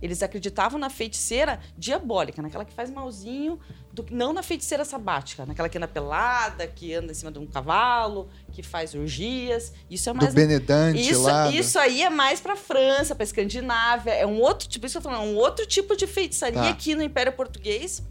Eles 0.05 0.23
acreditavam 0.23 0.79
na 0.79 0.91
feiticeira 0.91 1.59
diabólica, 1.79 2.43
naquela 2.43 2.63
que 2.63 2.75
faz 2.75 2.91
malzinho, 2.91 3.59
do, 3.91 4.05
não 4.11 4.35
na 4.35 4.43
feiticeira 4.43 4.85
sabática, 4.85 5.47
naquela 5.47 5.67
que 5.67 5.79
anda 5.79 5.89
pelada, 5.89 6.67
que 6.67 6.93
anda 6.93 7.11
em 7.11 7.15
cima 7.15 7.33
de 7.33 7.39
um 7.39 7.47
cavalo, 7.47 8.29
que 8.53 8.63
faz 8.63 8.95
orgias. 8.95 9.73
Isso 9.89 10.11
é 10.11 10.13
Do 10.13 10.19
mais 10.21 10.35
Benedante 10.35 11.01
isso, 11.01 11.23
lá. 11.23 11.47
do- 11.49 11.55
isso 11.57 11.79
aí 11.79 12.03
é 12.03 12.11
mais 12.11 12.39
pra 12.39 12.55
França, 12.55 13.15
pra 13.15 13.25
Escandinávia. 13.25 14.13
É 14.13 14.27
um 14.27 14.41
outro 14.43 14.69
tipo, 14.69 14.85
isso 14.85 14.93
que 15.01 15.07
eu 15.07 15.11
tô 15.11 15.17
falando, 15.17 15.31
um 15.31 15.37
outro 15.37 15.65
tipo 15.67 15.97
de 15.97 16.07
feitiçaria 16.07 16.61
Tá. 16.61 16.69
aqui 16.69 16.95
no 16.95 17.03
Império 17.03 17.33
Português. 17.33 18.03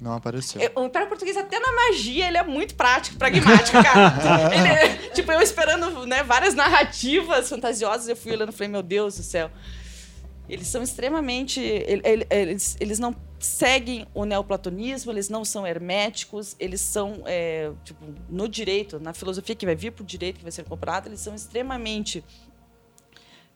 Não 0.00 0.14
apareceu. 0.14 0.60
É, 0.60 0.72
O 0.74 0.84
Império 0.86 1.06
Português, 1.06 1.36
até 1.36 1.60
na 1.60 1.70
magia, 1.72 2.26
ele 2.26 2.36
é 2.36 2.42
muito 2.42 2.74
prático, 2.74 3.16
pragmático, 3.16 3.80
cara. 3.80 4.50
Ele 4.52 4.66
é- 4.68 4.96
tipo, 5.14 5.30
eu 5.30 5.40
esperando 5.40 6.04
né, 6.04 6.24
várias 6.24 6.54
narrativas 6.54 7.48
fantasiosas, 7.48 8.08
eu 8.08 8.16
fui 8.16 8.32
olhando 8.32 8.48
e 8.48 8.52
falei, 8.52 8.66
meu 8.68 8.82
Deus 8.82 9.16
do 9.16 9.22
céu. 9.22 9.48
Eles 10.52 10.66
são 10.68 10.82
extremamente. 10.82 11.60
ele- 11.60 12.02
ele- 12.04 12.26
Eles, 12.30 12.76
eles 12.78 12.98
não 12.98 13.14
seguem 13.38 14.06
o 14.14 14.24
neoplatonismo, 14.24 15.10
eles 15.10 15.28
não 15.28 15.44
são 15.44 15.66
herméticos, 15.66 16.54
eles 16.60 16.80
são, 16.80 17.22
é, 17.24 17.72
tipo, 17.84 18.04
no 18.28 18.46
direito, 18.48 19.00
na 19.00 19.12
filosofia 19.14 19.54
que 19.56 19.64
vai 19.66 19.74
vir 19.74 19.92
pro 19.92 20.04
direito, 20.04 20.36
que 20.36 20.42
vai 20.42 20.52
ser 20.52 20.64
comprado, 20.64 21.08
eles 21.08 21.20
são 21.20 21.34
extremamente 21.34 22.22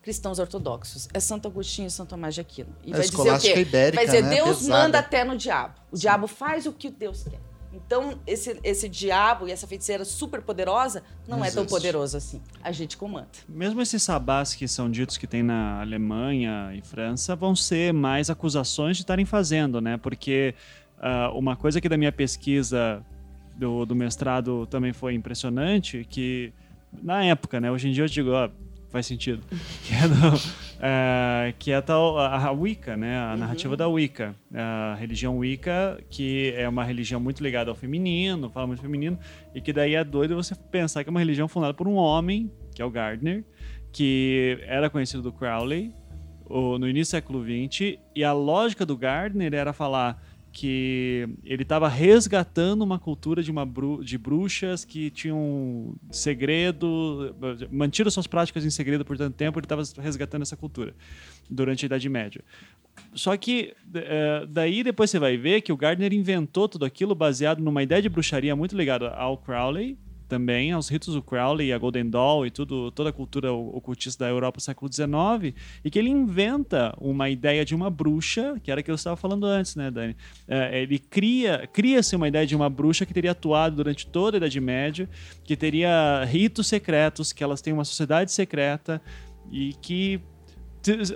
cristãos 0.03 0.39
ortodoxos. 0.39 1.09
É 1.13 1.21
Santo 1.21 1.49
Agostinho 1.49 1.89
e 1.89 1.91
Santo 1.91 2.11
Tomás 2.11 2.35
de 2.35 2.41
Aquino. 2.41 2.75
E 2.85 2.91
É 2.93 2.95
a 2.95 2.99
vai 2.99 3.09
dizer 3.09 3.33
o 3.33 3.41
quê? 3.55 3.61
ibérica, 3.61 3.97
vai 3.97 4.07
dizer, 4.07 4.23
né? 4.23 4.35
Deus 4.37 4.59
Pesada. 4.59 4.83
manda 4.83 4.99
até 5.01 5.25
no 5.25 5.37
diabo. 5.37 5.75
O 5.93 5.97
diabo 5.99 6.27
faz 6.27 6.65
o 6.67 6.73
que 6.73 6.89
Deus 6.91 7.25
quer. 7.25 7.41
Então, 7.85 8.19
esse, 8.27 8.59
esse 8.65 8.89
diabo 8.89 9.47
e 9.49 9.53
essa 9.53 9.67
feiticeira 9.67 10.05
super 10.05 10.41
poderosa 10.43 11.03
não, 11.29 11.39
Não 11.39 11.45
é 11.45 11.51
tão 11.51 11.63
existe. 11.63 11.71
poderoso 11.75 12.17
assim. 12.17 12.41
A 12.63 12.73
gente 12.73 12.97
comanda. 12.97 13.29
Mesmo 13.49 13.81
esses 13.83 14.03
sabás 14.03 14.55
que 14.55 14.67
são 14.67 14.91
ditos 14.91 15.17
que 15.19 15.27
tem 15.27 15.43
na 15.43 15.81
Alemanha 15.81 16.73
e 16.75 16.81
França 16.83 17.37
vão 17.37 17.55
ser 17.55 17.93
mais 17.93 18.31
acusações 18.31 18.97
de 18.97 19.03
estarem 19.03 19.25
fazendo, 19.25 19.81
né? 19.81 19.97
Porque 19.97 20.55
ah, 20.99 21.31
uma 21.35 21.57
coisa 21.57 21.81
que 21.81 21.89
da 21.89 21.97
minha 21.97 22.13
pesquisa 22.13 23.05
do, 23.55 23.85
do 23.85 23.95
mestrado 23.95 24.67
também 24.67 24.93
foi 24.93 25.15
impressionante, 25.15 26.07
que 26.09 26.53
na 27.03 27.25
época, 27.25 27.61
né? 27.61 27.71
Hoje 27.71 27.89
em 27.89 27.93
dia 27.93 28.05
eu 28.05 28.09
digo, 28.09 28.31
ó, 28.31 28.49
faz 28.97 29.07
sentido. 29.07 29.43
Que 29.87 29.95
é, 29.95 30.09
do, 30.09 30.41
eh, 30.81 31.55
que 31.59 31.71
é 31.71 31.77
a 31.77 31.83
tal, 31.83 32.19
a, 32.19 32.47
a 32.47 32.51
Wicca, 32.51 32.97
né? 32.97 33.19
A 33.19 33.37
narrativa 33.37 33.77
da 33.77 33.87
Wicca. 33.87 34.35
A 34.55 34.97
religião 34.99 35.39
Wicca, 35.39 35.99
que 36.11 36.53
é 36.57 36.69
uma 36.69 36.83
religião 36.83 37.21
muito 37.21 37.43
ligada 37.43 37.71
ao 37.71 37.77
feminino, 37.77 38.51
fala 38.51 38.67
muito 38.67 38.81
feminino, 38.81 39.19
e 39.55 39.61
que 39.61 39.73
daí 39.73 39.95
é 39.95 40.03
doido 40.03 40.35
você 40.35 40.55
pensar 40.71 41.05
que 41.05 41.11
é 41.11 41.13
uma 41.13 41.21
religião 41.21 41.47
fundada 41.47 41.75
por 41.75 41.87
um 41.87 41.95
homem, 41.95 42.51
que 42.75 42.81
é 42.81 42.85
o 42.85 42.91
Gardner, 42.91 43.45
que 43.93 44.59
era 44.67 44.91
conhecido 44.91 45.23
do 45.23 45.33
Crowley 45.33 45.93
no 46.49 46.89
início 46.89 47.11
do 47.11 47.23
século 47.23 47.45
XX, 47.45 47.99
e 48.15 48.23
a 48.23 48.33
lógica 48.33 48.87
do 48.87 48.97
Gardner 48.97 49.53
era 49.53 49.73
falar 49.73 50.23
que 50.59 51.29
ele 51.45 51.65
estava 51.65 51.87
resgatando 51.87 52.81
uma 52.81 52.99
cultura 52.99 53.43
de, 53.43 53.51
uma 53.51 53.67
bru- 53.67 54.03
de 54.03 54.17
bruxas 54.17 54.87
que 54.87 55.11
tinham 55.11 55.95
segredo, 56.11 57.37
mantido 57.71 58.11
suas 58.11 58.27
práticas 58.27 58.65
em 58.65 58.71
segredo 58.71 59.05
por 59.05 59.19
tanto 59.19 59.37
tempo, 59.37 59.59
ele 59.59 59.67
estava 59.67 59.83
resgatando 60.01 60.41
essa 60.41 60.57
cultura 60.57 60.95
durante 61.51 61.85
a 61.85 61.87
Idade 61.87 62.09
Média. 62.09 62.43
Só 63.13 63.37
que 63.37 63.75
eh, 63.95 64.47
daí 64.49 64.83
depois 64.83 65.11
você 65.11 65.19
vai 65.19 65.37
ver 65.37 65.61
que 65.61 65.71
o 65.75 65.77
Gardner 65.77 66.15
inventou 66.15 66.67
tudo 66.67 66.87
aquilo 66.87 67.15
baseado 67.15 67.61
numa 67.63 67.83
ideia 67.83 68.01
de 68.01 68.09
bruxaria 68.09 68.57
muito 68.57 68.75
ligada 68.75 69.11
ao 69.11 69.37
Crowley, 69.37 69.99
também 70.27 70.73
aos 70.73 70.89
ritos 70.89 71.15
do 71.15 71.23
Crowley, 71.23 71.73
a 71.73 71.79
Golden 71.79 72.09
Dawn 72.11 72.47
e 72.47 72.51
tudo, 72.51 72.91
toda 72.91 73.11
a 73.11 73.13
cultura 73.13 73.53
ocultista 73.53 74.25
da 74.25 74.31
Europa 74.31 74.59
do 74.59 74.63
século 74.63 74.93
XIX, 74.93 75.55
e 75.85 75.91
que 75.91 75.99
ele 75.99 76.11
inventa 76.11 76.95
uma 77.01 77.29
ideia 77.31 77.65
de 77.65 77.75
uma 77.75 77.91
bruxa, 77.91 78.61
que 78.63 78.71
era 78.71 78.81
o 78.81 78.85
que 78.85 78.91
eu 78.91 78.95
estava 78.95 79.17
falando 79.17 79.47
antes, 79.47 79.77
né, 79.77 79.91
Dani? 79.91 80.17
É, 80.47 80.83
ele 80.83 80.99
cria, 80.99 81.69
cria-se 81.73 82.15
uma 82.17 82.29
ideia 82.29 82.47
de 82.47 82.55
uma 82.55 82.69
bruxa 82.69 83.07
que 83.07 83.15
teria 83.15 83.33
atuado 83.33 83.77
durante 83.77 84.07
toda 84.07 84.37
a 84.37 84.39
Idade 84.39 84.61
Média, 84.61 85.09
que 85.45 85.57
teria 85.57 86.25
ritos 86.25 86.67
secretos, 86.67 87.33
que 87.33 87.43
elas 87.43 87.61
têm 87.61 87.73
uma 87.73 87.85
sociedade 87.85 88.33
secreta 88.33 89.01
e 89.51 89.73
que 89.75 90.21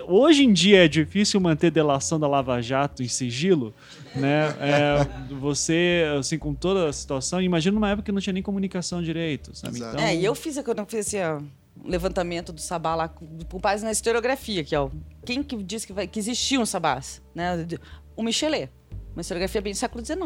Hoje 0.07 0.43
em 0.43 0.53
dia 0.53 0.85
é 0.85 0.87
difícil 0.87 1.39
manter 1.39 1.71
delação 1.71 2.19
da 2.19 2.27
Lava 2.27 2.61
Jato 2.61 3.03
em 3.03 3.07
sigilo, 3.07 3.73
né? 4.15 4.47
É, 4.59 5.33
você, 5.35 6.03
assim, 6.19 6.37
com 6.37 6.53
toda 6.53 6.89
a 6.89 6.93
situação, 6.93 7.41
imagina 7.41 7.75
numa 7.75 7.89
época 7.89 8.05
que 8.05 8.11
não 8.11 8.21
tinha 8.21 8.33
nem 8.33 8.43
comunicação 8.43 9.01
direito, 9.01 9.55
sabe? 9.55 9.77
Exato. 9.77 9.95
Então, 9.95 10.05
É, 10.07 10.15
e 10.15 10.23
eu 10.25 10.35
fiz, 10.35 10.59
quando 10.61 10.79
eu 10.79 10.85
fiz 10.85 11.07
assim, 11.07 11.21
ó, 11.21 11.39
um 11.83 11.89
levantamento 11.89 12.51
do 12.51 12.61
sabá 12.61 12.95
lá, 12.95 13.07
com 13.07 13.59
base 13.59 13.83
na 13.83 13.91
historiografia, 13.91 14.63
que 14.63 14.75
é 14.75 14.79
o, 14.79 14.91
quem 15.25 15.41
que 15.43 15.55
disse 15.63 15.87
que, 15.87 15.93
vai, 15.93 16.07
que 16.07 16.19
existiam 16.19 16.65
sabás? 16.65 17.21
Né? 17.33 17.67
O 18.15 18.23
Michelet. 18.23 18.69
Uma 19.13 19.21
historiografia 19.21 19.61
bem 19.61 19.73
do 19.73 19.77
século 19.77 20.05
XIX. 20.05 20.19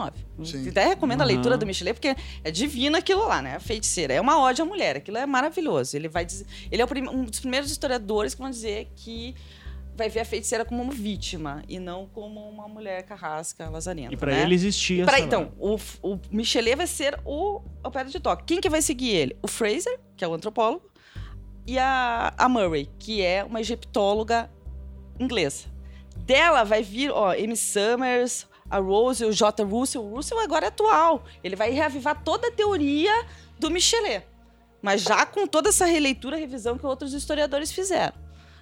Sim. 0.44 0.70
Até 0.70 0.86
recomendo 0.90 1.22
a 1.22 1.24
Aham. 1.24 1.34
leitura 1.34 1.58
do 1.58 1.66
Michelet, 1.66 1.94
porque 1.96 2.16
é 2.44 2.52
divino 2.52 2.96
aquilo 2.98 3.28
lá, 3.28 3.42
né? 3.42 3.56
A 3.56 3.60
feiticeira. 3.60 4.14
É 4.14 4.22
uma 4.22 4.40
ode 4.42 4.62
à 4.62 4.66
mulher. 4.66 4.98
Aquilo 4.98 5.18
é 5.18 5.26
maravilhoso. 5.26 5.96
Ele 5.98 6.08
vai 6.08 6.24
dizer, 6.24 6.46
ele 6.72 6.82
é 6.82 6.86
o 6.86 6.88
prim- 6.88 7.08
um 7.10 7.24
dos 7.24 7.40
primeiros 7.40 7.72
historiadores 7.72 8.36
que 8.36 8.42
vão 8.42 8.50
dizer 8.50 8.88
que 8.96 9.34
vai 9.98 10.10
ver 10.10 10.20
a 10.20 10.26
feiticeira 10.26 10.66
como 10.66 10.84
uma 10.84 10.92
vítima 10.92 11.64
e 11.70 11.80
não 11.80 12.06
como 12.06 12.48
uma 12.50 12.68
mulher 12.68 13.02
carrasca, 13.04 13.70
lazarenta. 13.70 14.14
E 14.14 14.18
pra 14.18 14.34
né? 14.34 14.44
ele 14.44 14.54
existia 14.54 15.04
Pra- 15.06 15.16
essa- 15.16 15.26
então, 15.26 15.52
o, 15.58 15.78
o 16.04 16.20
Michelet 16.30 16.76
vai 16.76 16.86
ser 16.86 17.18
o, 17.26 17.62
o 17.84 17.90
pedra 17.92 18.12
de 18.12 18.20
toque. 18.20 18.44
Quem 18.46 18.60
que 18.62 18.70
vai 18.70 18.82
seguir 18.82 19.10
ele? 19.16 19.38
O 19.42 19.48
Fraser, 19.48 19.98
que 20.18 20.24
é 20.24 20.28
o 20.28 20.34
antropólogo, 20.34 20.92
e 21.66 21.80
a, 21.80 22.34
a 22.38 22.48
Murray, 22.50 22.88
que 23.00 23.22
é 23.24 23.44
uma 23.44 23.60
egiptóloga 23.62 24.52
inglesa. 25.20 25.66
Dela 26.18 26.64
vai 26.64 26.84
vir, 26.84 27.10
ó, 27.12 27.32
Amy 27.32 27.56
Summers, 27.56 28.48
a 28.70 28.80
Rose, 28.80 29.24
o 29.26 29.32
J. 29.32 29.64
Russell. 29.64 30.04
O 30.04 30.16
Russell 30.16 30.40
agora 30.40 30.66
é 30.66 30.68
atual. 30.70 31.24
Ele 31.44 31.56
vai 31.56 31.72
reavivar 31.72 32.24
toda 32.24 32.48
a 32.48 32.52
teoria 32.52 33.26
do 33.60 33.70
Michelet. 33.70 34.26
Mas 34.82 35.02
já 35.02 35.26
com 35.26 35.48
toda 35.48 35.70
essa 35.70 35.86
releitura, 35.86 36.38
revisão 36.38 36.78
que 36.78 36.86
outros 36.86 37.14
historiadores 37.14 37.72
fizeram. 37.72 38.14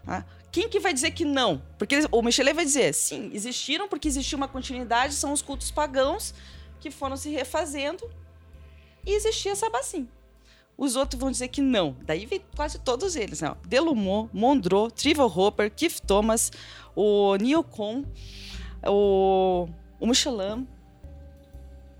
tá? 0.05 0.25
Quem 0.51 0.69
que 0.69 0.79
vai 0.79 0.93
dizer 0.93 1.11
que 1.11 1.25
não? 1.25 1.61
Porque 1.77 1.99
o 2.11 2.21
Michelet 2.21 2.53
vai 2.55 2.63
dizer, 2.63 2.93
sim, 2.93 3.31
existiram 3.33 3.87
porque 3.87 4.07
existiu 4.07 4.37
uma 4.37 4.47
continuidade, 4.47 5.15
são 5.15 5.33
os 5.33 5.41
cultos 5.41 5.71
pagãos 5.71 6.33
que 6.79 6.91
foram 6.91 7.17
se 7.17 7.29
refazendo 7.29 8.09
e 9.05 9.15
existia 9.15 9.55
Sabacim. 9.55 10.07
Os 10.77 10.95
outros 10.95 11.19
vão 11.19 11.31
dizer 11.31 11.47
que 11.49 11.61
não. 11.61 11.95
Daí 12.03 12.25
vem 12.25 12.41
quase 12.55 12.79
todos 12.79 13.15
eles. 13.15 13.41
Né? 13.41 13.55
Delumont, 13.67 14.29
Mondro, 14.33 14.89
Trevor 14.91 15.37
Hopper, 15.37 15.71
Keith 15.71 15.99
Thomas, 16.05 16.51
o 16.95 17.35
Neil 17.35 17.65
o, 18.85 19.67
o 20.03 20.05
Michelin, 20.05 20.67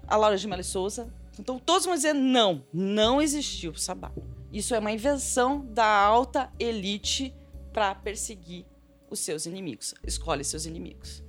a 0.05 0.17
Laura 0.17 0.35
de 0.37 0.45
Mello 0.45 0.61
Souza. 0.61 1.07
Então 1.39 1.57
todos 1.57 1.85
vão 1.85 1.95
dizer 1.95 2.11
não, 2.11 2.65
não 2.73 3.21
existiu 3.21 3.73
Sabá. 3.75 4.11
Isso 4.51 4.75
é 4.75 4.79
uma 4.79 4.91
invenção 4.91 5.65
da 5.69 5.85
alta 5.85 6.51
elite 6.59 7.33
para 7.71 7.95
perseguir 7.95 8.65
os 9.09 9.21
seus 9.21 9.45
inimigos. 9.45 9.95
Escolhe 10.05 10.43
seus 10.43 10.65
inimigos. 10.65 11.23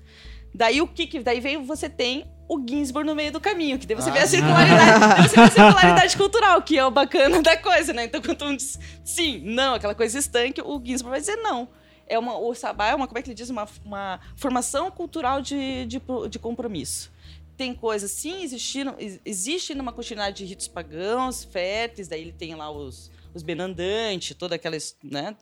Daí 0.52 0.82
o 0.82 0.88
que, 0.88 1.06
que 1.06 1.20
daí 1.20 1.38
veio 1.38 1.62
você 1.62 1.88
tem 1.88 2.28
o 2.48 2.60
Ginsburg 2.68 3.06
no 3.06 3.14
meio 3.14 3.30
do 3.30 3.40
caminho, 3.40 3.78
que 3.78 3.86
daí 3.86 3.94
você 3.96 4.10
vê 4.10 4.18
Ah. 4.18 4.24
a 4.24 4.26
circularidade, 4.26 5.00
daí 5.00 5.28
você 5.28 5.36
vê 5.36 5.42
a 5.42 5.50
circularidade 5.50 6.16
cultural, 6.16 6.60
que 6.60 6.76
é 6.76 6.84
o 6.84 6.90
bacana 6.90 7.40
da 7.40 7.56
coisa, 7.56 7.92
né? 7.92 8.06
Então 8.06 8.20
quando 8.20 8.44
um 8.46 8.56
diz 8.56 8.80
sim, 9.04 9.40
não, 9.44 9.74
aquela 9.74 9.94
coisa 9.94 10.18
estanque, 10.18 10.60
o 10.60 10.82
Ginsburg 10.84 11.10
vai 11.12 11.20
dizer 11.20 11.36
não. 11.36 11.68
É 12.06 12.18
uma, 12.18 12.36
o 12.36 12.54
Sabá 12.54 12.88
é 12.88 12.94
uma, 12.94 13.06
como 13.06 13.18
é 13.18 13.22
que 13.22 13.28
ele 13.28 13.34
diz, 13.34 13.50
uma, 13.50 13.66
uma 13.84 14.20
formação 14.36 14.90
cultural 14.90 15.40
de, 15.40 15.86
de, 15.86 16.00
de 16.28 16.38
compromisso. 16.38 17.12
Tem 17.56 17.72
coisas, 17.74 18.10
sim, 18.10 18.42
existiram, 18.42 18.96
ex- 18.98 19.20
existe 19.24 19.74
numa 19.74 19.92
continuidade 19.92 20.38
de 20.38 20.44
ritos 20.44 20.68
pagãos, 20.68 21.44
férteis, 21.44 22.08
daí 22.08 22.20
ele 22.20 22.32
tem 22.32 22.54
lá 22.54 22.70
os, 22.70 23.10
os 23.32 23.42
benandantes, 23.42 24.36
toda 24.36 24.56
aquela, 24.56 24.76
né, 25.02 25.36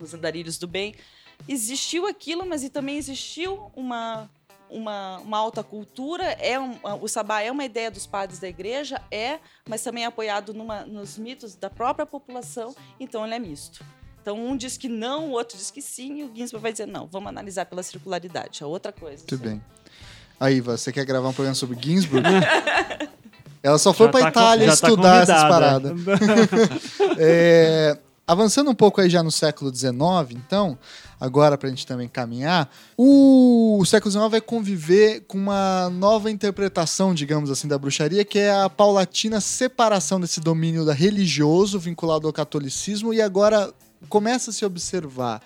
os 0.00 0.14
andarilhos 0.14 0.58
do 0.58 0.66
bem. 0.66 0.94
Existiu 1.46 2.06
aquilo, 2.06 2.46
mas 2.46 2.64
e 2.64 2.70
também 2.70 2.96
existiu 2.96 3.70
uma, 3.76 4.30
uma, 4.70 5.18
uma 5.18 5.38
alta 5.38 5.62
cultura. 5.62 6.24
É 6.24 6.58
um, 6.58 6.78
o 7.02 7.06
sabá 7.06 7.42
é 7.42 7.52
uma 7.52 7.64
ideia 7.66 7.90
dos 7.90 8.06
padres 8.06 8.40
da 8.40 8.48
igreja, 8.48 9.00
é, 9.10 9.38
mas 9.68 9.82
também 9.82 10.04
é 10.04 10.06
apoiado 10.06 10.54
numa, 10.54 10.86
nos 10.86 11.18
mitos 11.18 11.54
da 11.54 11.68
própria 11.68 12.06
população, 12.06 12.74
então 12.98 13.24
ele 13.26 13.34
é 13.34 13.38
misto. 13.38 13.84
Então 14.26 14.44
um 14.44 14.56
diz 14.56 14.76
que 14.76 14.88
não, 14.88 15.28
o 15.28 15.30
outro 15.34 15.56
diz 15.56 15.70
que 15.70 15.80
sim, 15.80 16.18
e 16.18 16.24
o 16.24 16.30
Ginsburg 16.34 16.60
vai 16.60 16.72
dizer 16.72 16.86
não. 16.86 17.06
Vamos 17.06 17.28
analisar 17.28 17.64
pela 17.64 17.80
circularidade, 17.80 18.60
é 18.60 18.66
outra 18.66 18.90
coisa. 18.90 19.18
Muito 19.18 19.38
bem. 19.38 19.62
Aí, 20.40 20.60
você 20.60 20.90
quer 20.90 21.04
gravar 21.04 21.28
um 21.28 21.32
programa 21.32 21.54
sobre 21.54 21.78
Ginsburg? 21.80 22.26
Ela 23.62 23.78
só 23.78 23.92
foi 23.92 24.10
pra 24.10 24.22
tá 24.22 24.28
Itália 24.30 24.66
tá 24.66 24.74
estudar 24.74 25.22
essas 25.22 25.42
convidada. 25.42 25.94
paradas. 25.94 26.00
É, 27.18 27.96
avançando 28.26 28.68
um 28.68 28.74
pouco 28.74 29.00
aí 29.00 29.08
já 29.08 29.22
no 29.22 29.30
século 29.30 29.72
XIX, 29.72 29.94
então, 30.32 30.76
agora 31.20 31.56
pra 31.56 31.68
gente 31.68 31.86
também 31.86 32.08
caminhar, 32.08 32.68
o, 32.98 33.80
século 33.86 34.10
XIX 34.10 34.28
vai 34.28 34.40
conviver 34.40 35.20
com 35.28 35.38
uma 35.38 35.88
nova 35.88 36.32
interpretação, 36.32 37.14
digamos 37.14 37.48
assim, 37.48 37.68
da 37.68 37.78
bruxaria, 37.78 38.24
que 38.24 38.40
é 38.40 38.52
a 38.52 38.68
paulatina 38.68 39.40
separação 39.40 40.20
desse 40.20 40.40
domínio 40.40 40.84
da 40.84 40.92
religioso 40.92 41.78
vinculado 41.78 42.26
ao 42.26 42.32
catolicismo 42.32 43.14
e 43.14 43.22
agora 43.22 43.72
começa 44.08 44.50
a 44.50 44.52
se 44.52 44.64
observar 44.64 45.40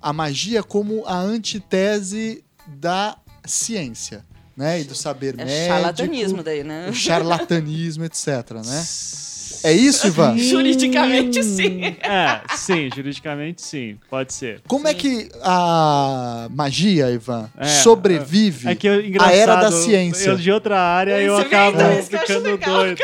a 0.00 0.12
magia 0.12 0.62
como 0.62 1.04
a 1.06 1.16
antitese 1.16 2.44
da 2.66 3.16
ciência, 3.44 4.24
né? 4.56 4.80
E 4.80 4.84
do 4.84 4.94
saber 4.94 5.34
É 5.38 5.44
médico. 5.44 5.66
charlatanismo 5.68 6.42
daí, 6.42 6.62
né? 6.64 6.88
o 6.88 6.92
charlatanismo, 6.92 8.04
etc, 8.04 8.26
né? 8.64 8.84
É 9.64 9.72
isso, 9.72 10.08
Ivan? 10.08 10.36
Juridicamente, 10.38 11.40
sim. 11.44 11.80
É, 12.00 12.40
sim, 12.56 12.88
juridicamente 12.92 13.62
sim, 13.62 13.96
pode 14.10 14.32
ser. 14.32 14.60
Como 14.66 14.88
é 14.88 14.94
que 14.94 15.28
a 15.40 16.48
magia, 16.50 17.10
Ivan, 17.12 17.48
É, 17.56 17.66
sobrevive 17.66 18.68
É 18.68 18.74
que 18.74 18.88
à 19.20 19.32
era 19.32 19.56
da 19.56 19.70
ciência? 19.70 20.30
Eu 20.30 20.36
de 20.36 20.50
outra 20.50 20.80
área 20.80 21.14
acabo 21.38 21.76
então, 21.76 21.98
isso 21.98 22.12
eu 22.12 22.18
acho 22.18 22.26
ficando 22.26 22.56
doido. 22.58 23.00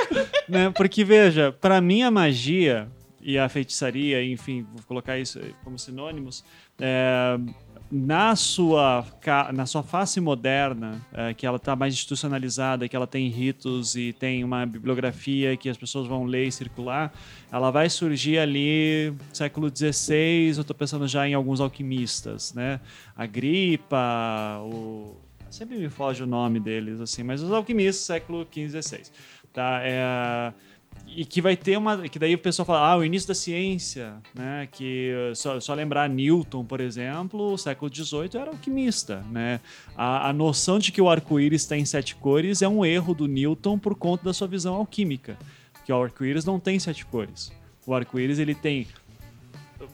Né? 0.48 0.70
Porque, 0.74 1.04
veja, 1.04 1.54
pra 1.60 1.80
mim 1.80 2.02
a 2.02 2.10
magia 2.10 2.88
e 3.20 3.38
a 3.38 3.48
feitiçaria, 3.48 4.24
enfim, 4.24 4.66
vou 4.74 4.82
colocar 4.86 5.18
isso 5.18 5.40
como 5.64 5.78
sinônimos, 5.78 6.44
é, 6.80 7.38
na, 7.90 8.36
sua, 8.36 9.04
na 9.52 9.66
sua 9.66 9.82
face 9.82 10.20
moderna, 10.20 11.00
é, 11.12 11.34
que 11.34 11.46
ela 11.46 11.56
está 11.56 11.74
mais 11.74 11.94
institucionalizada, 11.94 12.88
que 12.88 12.94
ela 12.94 13.06
tem 13.06 13.28
ritos 13.28 13.96
e 13.96 14.12
tem 14.12 14.44
uma 14.44 14.64
bibliografia 14.66 15.56
que 15.56 15.68
as 15.68 15.76
pessoas 15.76 16.06
vão 16.06 16.24
ler 16.24 16.46
e 16.46 16.52
circular, 16.52 17.12
ela 17.50 17.70
vai 17.70 17.88
surgir 17.90 18.38
ali 18.38 19.12
século 19.32 19.68
XVI, 19.74 20.54
eu 20.56 20.60
estou 20.60 20.76
pensando 20.76 21.08
já 21.08 21.26
em 21.26 21.34
alguns 21.34 21.60
alquimistas, 21.60 22.54
né? 22.54 22.80
A 23.16 23.26
Gripa, 23.26 24.60
o 24.62 25.16
sempre 25.50 25.78
me 25.78 25.88
foge 25.88 26.22
o 26.22 26.26
nome 26.26 26.60
deles, 26.60 27.00
assim, 27.00 27.22
mas 27.22 27.42
os 27.42 27.50
alquimistas 27.52 28.04
século 28.04 28.46
XV, 28.50 28.82
XVI. 28.82 29.02
Tá? 29.52 29.80
É, 29.82 30.52
e 31.18 31.24
que 31.24 31.42
vai 31.42 31.56
ter 31.56 31.76
uma. 31.76 32.08
Que 32.08 32.16
daí 32.16 32.32
o 32.36 32.38
pessoal 32.38 32.64
fala, 32.64 32.92
ah, 32.92 32.96
o 32.96 33.04
início 33.04 33.26
da 33.26 33.34
ciência, 33.34 34.14
né? 34.32 34.68
Que 34.70 35.12
só, 35.34 35.58
só 35.58 35.74
lembrar 35.74 36.08
Newton, 36.08 36.64
por 36.64 36.80
exemplo, 36.80 37.54
o 37.54 37.58
século 37.58 37.92
XVIII 37.92 38.30
era 38.34 38.50
alquimista, 38.50 39.24
né? 39.28 39.58
A, 39.96 40.28
a 40.28 40.32
noção 40.32 40.78
de 40.78 40.92
que 40.92 41.02
o 41.02 41.10
arco-íris 41.10 41.62
está 41.62 41.76
em 41.76 41.84
sete 41.84 42.14
cores 42.14 42.62
é 42.62 42.68
um 42.68 42.84
erro 42.84 43.14
do 43.14 43.26
Newton 43.26 43.76
por 43.76 43.96
conta 43.96 44.26
da 44.26 44.32
sua 44.32 44.46
visão 44.46 44.76
alquímica. 44.76 45.36
Que 45.84 45.92
o 45.92 46.00
arco-íris 46.00 46.44
não 46.44 46.60
tem 46.60 46.78
sete 46.78 47.04
cores. 47.04 47.50
O 47.84 47.92
arco-íris 47.92 48.38
ele 48.38 48.54
tem 48.54 48.86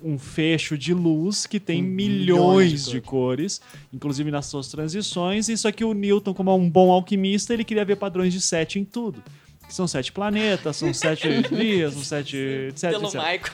um 0.03 0.19
fecho 0.19 0.77
de 0.77 0.93
luz 0.93 1.47
que 1.47 1.59
tem 1.59 1.83
Com 1.83 1.89
milhões, 1.89 2.27
milhões 2.27 2.85
de 2.85 2.91
de 2.93 3.01
cores, 3.01 3.63
inclusive 3.91 4.31
nas 4.31 4.45
suas 4.45 4.69
transições. 4.69 5.49
Isso 5.49 5.67
aqui 5.67 5.87
o 5.87 5.95
Newton, 5.95 6.35
como 6.35 6.51
é 6.51 6.55
um 6.55 6.69
bom 6.69 6.91
alquimista, 6.93 7.55
ele 7.55 7.65
queria 7.65 7.85
ver 7.87 7.97
padrões 7.97 8.31
de 8.31 8.43
sete 8.43 8.79
em 8.79 8.85
tudo. 8.85 9.23
Que 9.67 9.75
são 9.75 9.87
sete 9.87 10.13
planetas, 10.13 10.77
são 10.77 10.93
sete 10.93 11.29
dias, 11.49 11.95
são 11.95 12.03
sete, 12.03 12.37
etc, 12.69 12.91
Pelo 12.91 13.05
etc. 13.07 13.15
Maico. 13.21 13.51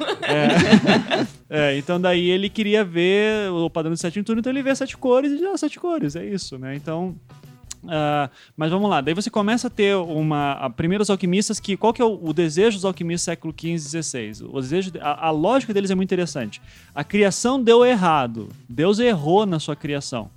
É, 1.49 1.77
então 1.77 2.01
daí 2.01 2.29
ele 2.31 2.49
queria 2.49 2.85
ver 2.85 3.51
o 3.51 3.69
padrão 3.71 3.93
de 3.95 4.01
sete 4.01 4.19
em 4.21 4.23
tudo, 4.23 4.39
então 4.41 4.53
ele 4.53 4.63
vê 4.63 4.75
sete 4.75 4.97
cores 4.97 5.33
e 5.33 5.39
já 5.39 5.57
sete 5.57 5.79
cores, 5.79 6.17
é 6.17 6.25
isso, 6.25 6.59
né? 6.59 6.75
Então. 6.77 7.15
ah, 7.89 8.29
mas 8.57 8.71
vamos 8.71 8.89
lá, 8.91 9.01
daí 9.01 9.15
você 9.15 9.31
começa 9.31 9.67
a 9.69 9.71
ter 9.71 9.97
uma. 9.97 10.53
A, 10.53 10.71
primeiro 10.71 11.03
os 11.03 11.11
alquimistas 11.11 11.59
que. 11.59 11.77
Qual 11.77 11.93
que 11.93 12.03
é 12.03 12.05
o, 12.05 12.19
o 12.23 12.33
desejo 12.33 12.77
dos 12.77 12.85
alquimistas 12.85 13.23
século 13.23 13.55
XV 13.59 13.69
e 13.99 14.03
XVI? 14.03 14.33
O 14.53 14.61
desejo, 14.61 14.91
de- 14.93 15.01
a, 15.01 15.27
a 15.27 15.31
lógica 15.31 15.73
deles 15.75 15.91
é 15.91 15.95
muito 15.95 16.09
interessante. 16.09 16.61
A 16.95 17.03
criação 17.03 17.63
deu 17.63 17.85
errado. 17.85 18.49
Deus 18.69 18.99
errou 18.99 19.47
na 19.47 19.59
sua 19.59 19.75
criação. 19.77 20.31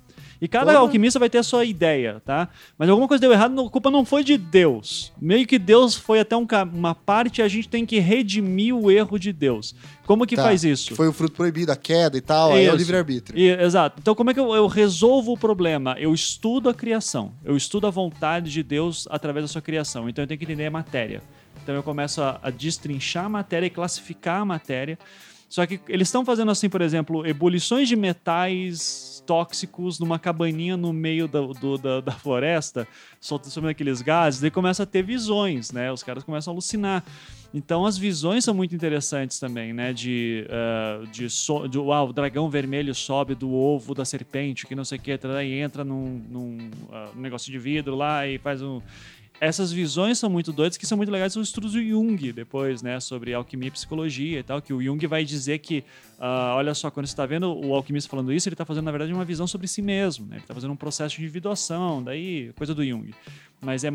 E 0.44 0.48
cada 0.48 0.66
Porra. 0.72 0.78
alquimista 0.80 1.18
vai 1.18 1.30
ter 1.30 1.38
a 1.38 1.42
sua 1.42 1.64
ideia, 1.64 2.20
tá? 2.22 2.50
Mas 2.76 2.90
alguma 2.90 3.08
coisa 3.08 3.18
deu 3.18 3.32
errado, 3.32 3.58
a 3.58 3.70
culpa 3.70 3.90
não 3.90 4.04
foi 4.04 4.22
de 4.22 4.36
Deus. 4.36 5.10
Meio 5.18 5.46
que 5.46 5.58
Deus 5.58 5.94
foi 5.94 6.20
até 6.20 6.36
um 6.36 6.46
uma 6.70 6.94
parte 6.94 7.38
e 7.38 7.42
a 7.42 7.48
gente 7.48 7.66
tem 7.66 7.86
que 7.86 7.98
redimir 7.98 8.76
o 8.76 8.90
erro 8.90 9.18
de 9.18 9.32
Deus. 9.32 9.74
Como 10.04 10.26
que 10.26 10.36
Tá, 10.36 10.42
faz 10.42 10.62
isso? 10.62 10.94
Foi 10.94 11.08
o 11.08 11.14
fruto 11.14 11.34
proibido, 11.34 11.72
a 11.72 11.76
queda 11.76 12.18
e 12.18 12.20
tal, 12.20 12.52
aí 12.52 12.66
é 12.66 12.72
o 12.72 12.76
livre-arbítrio. 12.76 13.38
Exato. 13.58 13.96
Então, 14.02 14.14
como 14.14 14.32
é 14.32 14.34
que 14.34 14.40
eu, 14.40 14.54
eu 14.54 14.66
resolvo 14.66 15.32
o 15.32 15.38
problema? 15.38 15.96
Eu 15.98 16.12
estudo 16.12 16.68
a 16.68 16.74
criação. 16.74 17.32
Eu 17.42 17.56
estudo 17.56 17.86
a 17.86 17.90
vontade 17.90 18.50
de 18.50 18.62
Deus 18.62 19.08
através 19.10 19.44
da 19.44 19.48
sua 19.48 19.62
criação. 19.62 20.10
Então, 20.10 20.22
eu 20.24 20.28
tenho 20.28 20.36
que 20.36 20.44
entender 20.44 20.66
a 20.66 20.70
matéria. 20.70 21.22
Então, 21.62 21.74
eu 21.74 21.82
começo 21.82 22.20
a, 22.20 22.38
a 22.42 22.50
destrinchar 22.50 23.24
a 23.24 23.28
matéria 23.30 23.66
e 23.66 23.70
classificar 23.70 24.42
a 24.42 24.44
matéria. 24.44 24.98
Só 25.48 25.64
que 25.66 25.80
eles 25.88 26.08
estão 26.08 26.24
fazendo 26.24 26.50
assim, 26.50 26.68
por 26.68 26.82
exemplo, 26.82 27.24
ebulições 27.26 27.88
de 27.88 27.94
metais 27.94 29.13
tóxicos 29.26 29.98
numa 29.98 30.18
cabaninha 30.18 30.76
no 30.76 30.92
meio 30.92 31.26
da, 31.26 31.40
do- 31.40 31.78
da, 31.78 32.00
da 32.00 32.12
floresta, 32.12 32.86
soltando 33.20 33.68
aqueles 33.68 34.02
gases, 34.02 34.40
daí 34.40 34.50
começa 34.50 34.82
a 34.82 34.86
ter 34.86 35.02
visões, 35.02 35.72
né? 35.72 35.90
Os 35.92 36.02
caras 36.02 36.22
começam 36.24 36.52
a 36.52 36.54
alucinar. 36.54 37.04
Então 37.52 37.86
as 37.86 37.96
visões 37.96 38.44
são 38.44 38.52
muito 38.52 38.74
interessantes 38.74 39.38
também, 39.38 39.72
né? 39.72 39.92
De, 39.92 40.44
ah, 40.50 41.04
de, 41.12 41.30
so, 41.30 41.68
de 41.68 41.78
uau, 41.78 42.08
o 42.08 42.12
dragão 42.12 42.50
vermelho 42.50 42.92
sobe 42.94 43.34
do 43.36 43.52
ovo 43.52 43.94
da 43.94 44.04
serpente, 44.04 44.66
que 44.66 44.74
não 44.74 44.84
sei 44.84 44.98
o 44.98 45.00
que, 45.00 45.12
e 45.12 45.52
entra 45.60 45.84
num, 45.84 46.20
num 46.28 46.70
ah, 46.92 47.10
negócio 47.14 47.52
de 47.52 47.58
vidro 47.58 47.94
lá 47.94 48.26
e 48.26 48.38
faz 48.38 48.60
um. 48.60 48.80
Essas 49.44 49.70
visões 49.70 50.18
são 50.18 50.30
muito 50.30 50.52
doidas, 50.52 50.78
que 50.78 50.86
são 50.86 50.96
muito 50.96 51.10
legais, 51.10 51.34
são 51.34 51.42
os 51.42 51.48
estudos 51.48 51.72
do 51.72 51.82
Jung 51.82 52.32
depois, 52.32 52.80
né? 52.80 52.98
Sobre 52.98 53.34
alquimia 53.34 53.68
e 53.68 53.70
psicologia 53.70 54.38
e 54.38 54.42
tal, 54.42 54.62
que 54.62 54.72
o 54.72 54.82
Jung 54.82 55.06
vai 55.06 55.22
dizer 55.22 55.58
que, 55.58 55.84
ah, 56.18 56.54
olha 56.56 56.72
só, 56.72 56.90
quando 56.90 57.06
você 57.06 57.12
está 57.12 57.26
vendo 57.26 57.54
o 57.54 57.74
alquimista 57.74 58.08
falando 58.08 58.32
isso, 58.32 58.48
ele 58.48 58.54
está 58.54 58.64
fazendo, 58.64 58.86
na 58.86 58.90
verdade, 58.90 59.12
uma 59.12 59.24
visão 59.24 59.46
sobre 59.46 59.68
si 59.68 59.82
mesmo, 59.82 60.24
né? 60.26 60.36
Ele 60.36 60.44
está 60.44 60.54
fazendo 60.54 60.72
um 60.72 60.76
processo 60.76 61.16
de 61.16 61.22
individuação, 61.22 62.02
daí, 62.02 62.52
coisa 62.56 62.74
do 62.74 62.82
Jung. 62.82 63.10
Mas 63.64 63.82
é, 63.82 63.88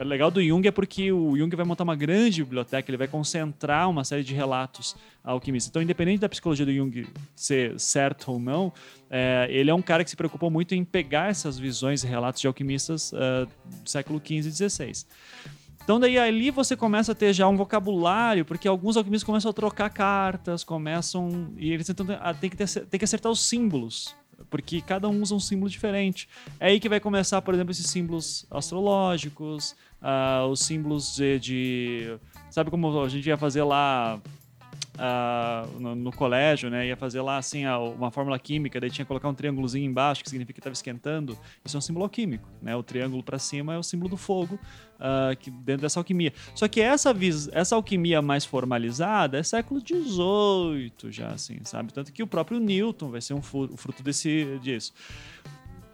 é 0.00 0.04
legal 0.04 0.30
do 0.30 0.42
Jung 0.42 0.66
é 0.66 0.70
porque 0.70 1.10
o 1.10 1.36
Jung 1.36 1.54
vai 1.56 1.64
montar 1.66 1.84
uma 1.84 1.96
grande 1.96 2.42
biblioteca, 2.44 2.88
ele 2.90 2.96
vai 2.96 3.08
concentrar 3.08 3.90
uma 3.90 4.04
série 4.04 4.22
de 4.22 4.32
relatos 4.34 4.94
alquimistas. 5.24 5.68
Então, 5.70 5.82
independente 5.82 6.20
da 6.20 6.28
psicologia 6.28 6.64
do 6.64 6.72
Jung 6.72 7.06
ser 7.34 7.78
certo 7.80 8.32
ou 8.32 8.38
não, 8.38 8.72
é, 9.10 9.46
ele 9.50 9.68
é 9.70 9.74
um 9.74 9.82
cara 9.82 10.04
que 10.04 10.10
se 10.10 10.16
preocupou 10.16 10.50
muito 10.50 10.74
em 10.74 10.84
pegar 10.84 11.30
essas 11.30 11.58
visões 11.58 12.04
e 12.04 12.06
relatos 12.06 12.40
de 12.40 12.46
alquimistas 12.46 13.12
ah, 13.14 13.46
do 13.82 13.88
século 13.90 14.20
XV 14.24 14.48
e 14.48 14.52
XVI. 14.52 14.92
Então 15.82 16.00
daí 16.00 16.18
ali 16.18 16.50
você 16.50 16.74
começa 16.76 17.12
a 17.12 17.14
ter 17.14 17.32
já 17.32 17.46
um 17.46 17.56
vocabulário, 17.56 18.44
porque 18.44 18.66
alguns 18.66 18.96
alquimistas 18.96 19.24
começam 19.24 19.48
a 19.50 19.54
trocar 19.54 19.88
cartas, 19.88 20.64
começam 20.64 21.52
e 21.56 21.70
eles 21.72 21.86
tentam 21.86 22.06
a- 22.20 22.34
tem 22.34 22.50
que 22.50 22.56
ter, 22.56 22.68
tem 22.86 22.98
que 22.98 23.04
acertar 23.04 23.30
os 23.30 23.40
símbolos, 23.40 24.12
porque 24.50 24.80
cada 24.80 25.08
um 25.08 25.22
usa 25.22 25.34
um 25.34 25.40
símbolo 25.40 25.70
diferente. 25.70 26.28
É 26.60 26.66
aí 26.68 26.80
que 26.80 26.88
vai 26.88 27.00
começar, 27.00 27.40
por 27.42 27.54
exemplo, 27.54 27.70
esses 27.72 27.86
símbolos 27.86 28.46
astrológicos, 28.50 29.74
ah, 30.00 30.46
os 30.50 30.60
símbolos 30.60 31.14
de, 31.16 31.38
de- 31.38 32.16
sabe 32.50 32.70
como 32.70 33.02
a 33.02 33.08
gente 33.08 33.26
ia 33.26 33.36
fazer 33.36 33.62
lá 33.64 34.20
ah, 34.98 35.66
no, 35.78 35.94
no 35.94 36.12
colégio, 36.12 36.70
né? 36.70 36.86
Ia 36.86 36.96
fazer 36.96 37.20
lá 37.20 37.36
assim 37.38 37.64
uma 37.66 38.10
fórmula 38.10 38.38
química, 38.38 38.80
daí 38.80 38.90
tinha 38.90 39.04
que 39.04 39.08
colocar 39.08 39.28
um 39.28 39.34
triângulozinho 39.34 39.84
embaixo, 39.84 40.22
que 40.22 40.30
significa 40.30 40.54
que 40.54 40.60
estava 40.60 40.72
esquentando. 40.72 41.36
Isso 41.64 41.76
é 41.76 41.78
um 41.78 41.82
símbolo 41.82 42.04
alquímico, 42.04 42.48
né? 42.62 42.74
O 42.76 42.82
triângulo 42.82 43.22
para 43.22 43.38
cima 43.38 43.74
é 43.74 43.78
o 43.78 43.82
símbolo 43.82 44.10
do 44.10 44.16
fogo, 44.16 44.58
ah, 45.00 45.34
que 45.38 45.50
dentro 45.50 45.82
dessa 45.82 46.00
alquimia. 46.00 46.32
Só 46.54 46.66
que 46.68 46.80
essa, 46.80 47.14
essa 47.52 47.74
alquimia 47.76 48.20
mais 48.22 48.44
formalizada 48.44 49.38
é 49.38 49.42
século 49.42 49.80
XVIII 49.80 51.12
já, 51.12 51.28
assim, 51.28 51.58
sabe? 51.64 51.92
Tanto 51.92 52.12
que 52.12 52.22
o 52.22 52.26
próprio 52.26 52.58
Newton 52.60 53.10
vai 53.10 53.20
ser 53.20 53.34
um 53.34 53.42
fruto 53.42 54.02
desse, 54.02 54.58
disso. 54.62 54.92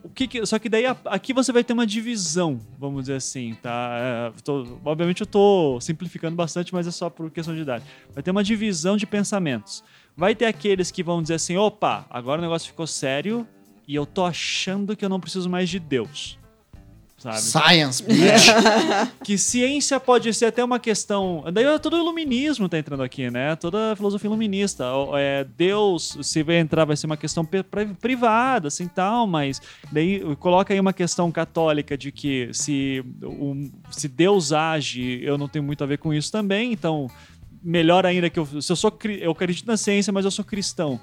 O 0.05 0.09
que 0.09 0.27
que- 0.27 0.45
só 0.45 0.59
que 0.59 0.69
daí 0.69 0.85
aqui 1.05 1.33
você 1.33 1.53
vai 1.53 1.63
ter 1.63 1.73
uma 1.73 1.87
divisão, 1.87 2.59
vamos 2.77 3.03
dizer 3.03 3.15
assim, 3.15 3.55
tá? 3.63 4.33
É, 4.37 4.43
tô- 4.43 4.79
obviamente 4.85 5.21
eu 5.21 5.27
tô 5.27 5.79
simplificando 5.81 6.35
bastante, 6.35 6.75
mas 6.75 6.89
é 6.89 6.91
só 6.91 7.09
por 7.09 7.31
questão 7.31 7.55
de 7.55 7.61
idade. 7.61 7.85
Vai 8.13 8.21
ter 8.21 8.33
uma 8.33 8.43
divisão 8.43 8.97
de 8.97 9.07
pensamentos. 9.07 9.85
Vai 10.17 10.35
ter 10.35 10.47
aqueles 10.47 10.91
que 10.91 11.05
vão 11.05 11.23
dizer 11.23 11.35
assim: 11.35 11.57
opa, 11.57 12.05
agora 12.11 12.41
o 12.41 12.43
negócio 12.43 12.67
ficou 12.69 12.87
sério 12.87 13.47
e 13.87 13.95
eu 13.95 14.05
tô 14.05 14.25
achando 14.25 14.97
que 14.97 15.05
eu 15.05 15.09
não 15.09 15.21
preciso 15.21 15.49
mais 15.49 15.71
de 15.71 15.79
Deus. 15.79 16.37
Sabe? 17.23 17.39
Science, 17.41 18.03
bitch. 18.03 18.49
que 19.23 19.39
ciência 19.39 20.01
pode 20.01 20.35
ser 20.35 20.47
até 20.47 20.65
uma 20.65 20.81
questão. 20.81 21.45
Daí 21.53 21.65
é 21.65 21.79
todo 21.79 21.95
o 21.95 21.99
iluminismo 21.99 22.69
tá 22.69 22.77
entrando 22.79 23.03
aqui, 23.05 23.31
né? 23.31 23.55
Toda 23.55 23.93
a 23.93 23.97
filosofia 23.97 24.27
iluminista. 24.27 24.85
É, 25.17 25.45
Deus, 25.57 26.19
se 26.21 26.43
vai 26.43 26.57
entrar, 26.57 26.85
vai 26.85 26.97
ser 26.97 27.07
uma 27.07 27.17
questão 27.17 27.45
pri- 27.45 27.63
pri- 27.63 27.95
privada, 28.01 28.67
assim 28.67 28.89
tal, 28.89 29.25
mas 29.29 29.63
daí 29.93 30.21
coloca 30.41 30.75
aí 30.75 30.81
uma 30.81 30.93
questão 30.93 31.31
católica 31.31 31.97
de 31.97 32.11
que 32.11 32.49
se, 32.53 33.05
o- 33.23 33.71
se 33.91 34.09
Deus 34.09 34.53
age, 34.53 35.21
eu 35.23 35.39
não 35.39 35.47
tenho 35.47 35.65
muito 35.65 35.85
a 35.85 35.87
ver 35.87 35.99
com 35.99 36.13
isso 36.13 36.33
também, 36.33 36.73
então. 36.73 37.09
Melhor 37.65 38.05
ainda 38.05 38.29
que 38.29 38.41
eu, 38.41 38.61
se 38.61 38.73
eu 38.73 38.75
sou 38.75 38.93
eu 39.21 39.31
acredito 39.31 39.69
na 39.69 39.77
ciência, 39.77 40.13
mas 40.13 40.25
eu 40.25 40.33
sou 40.33 40.45
cristão 40.45 40.99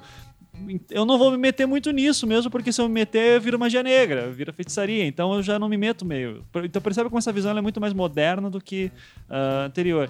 eu 0.90 1.06
não 1.06 1.18
vou 1.18 1.32
me 1.32 1.38
meter 1.38 1.66
muito 1.66 1.92
nisso 1.92 2.26
mesmo, 2.28 2.50
porque 2.50 2.72
se 2.72 2.82
eu 2.82 2.88
me 2.88 2.94
meter, 2.94 3.40
vira 3.40 3.58
magia 3.58 3.84
negra, 3.84 4.30
vira 4.32 4.54
feitiçaria. 4.54 5.06
Então 5.06 5.34
eu 5.34 5.44
já 5.44 5.58
não 5.60 5.70
me 5.70 5.78
meto 5.78 6.06
meio. 6.06 6.44
Então 6.64 6.82
percebe 6.82 7.10
como 7.10 7.20
essa 7.20 7.32
visão 7.32 7.58
é 7.58 7.62
muito 7.62 7.80
mais 7.80 7.94
moderna 7.94 8.50
do 8.50 8.62
que 8.62 8.92
ah, 9.30 9.66
anterior. 9.66 10.10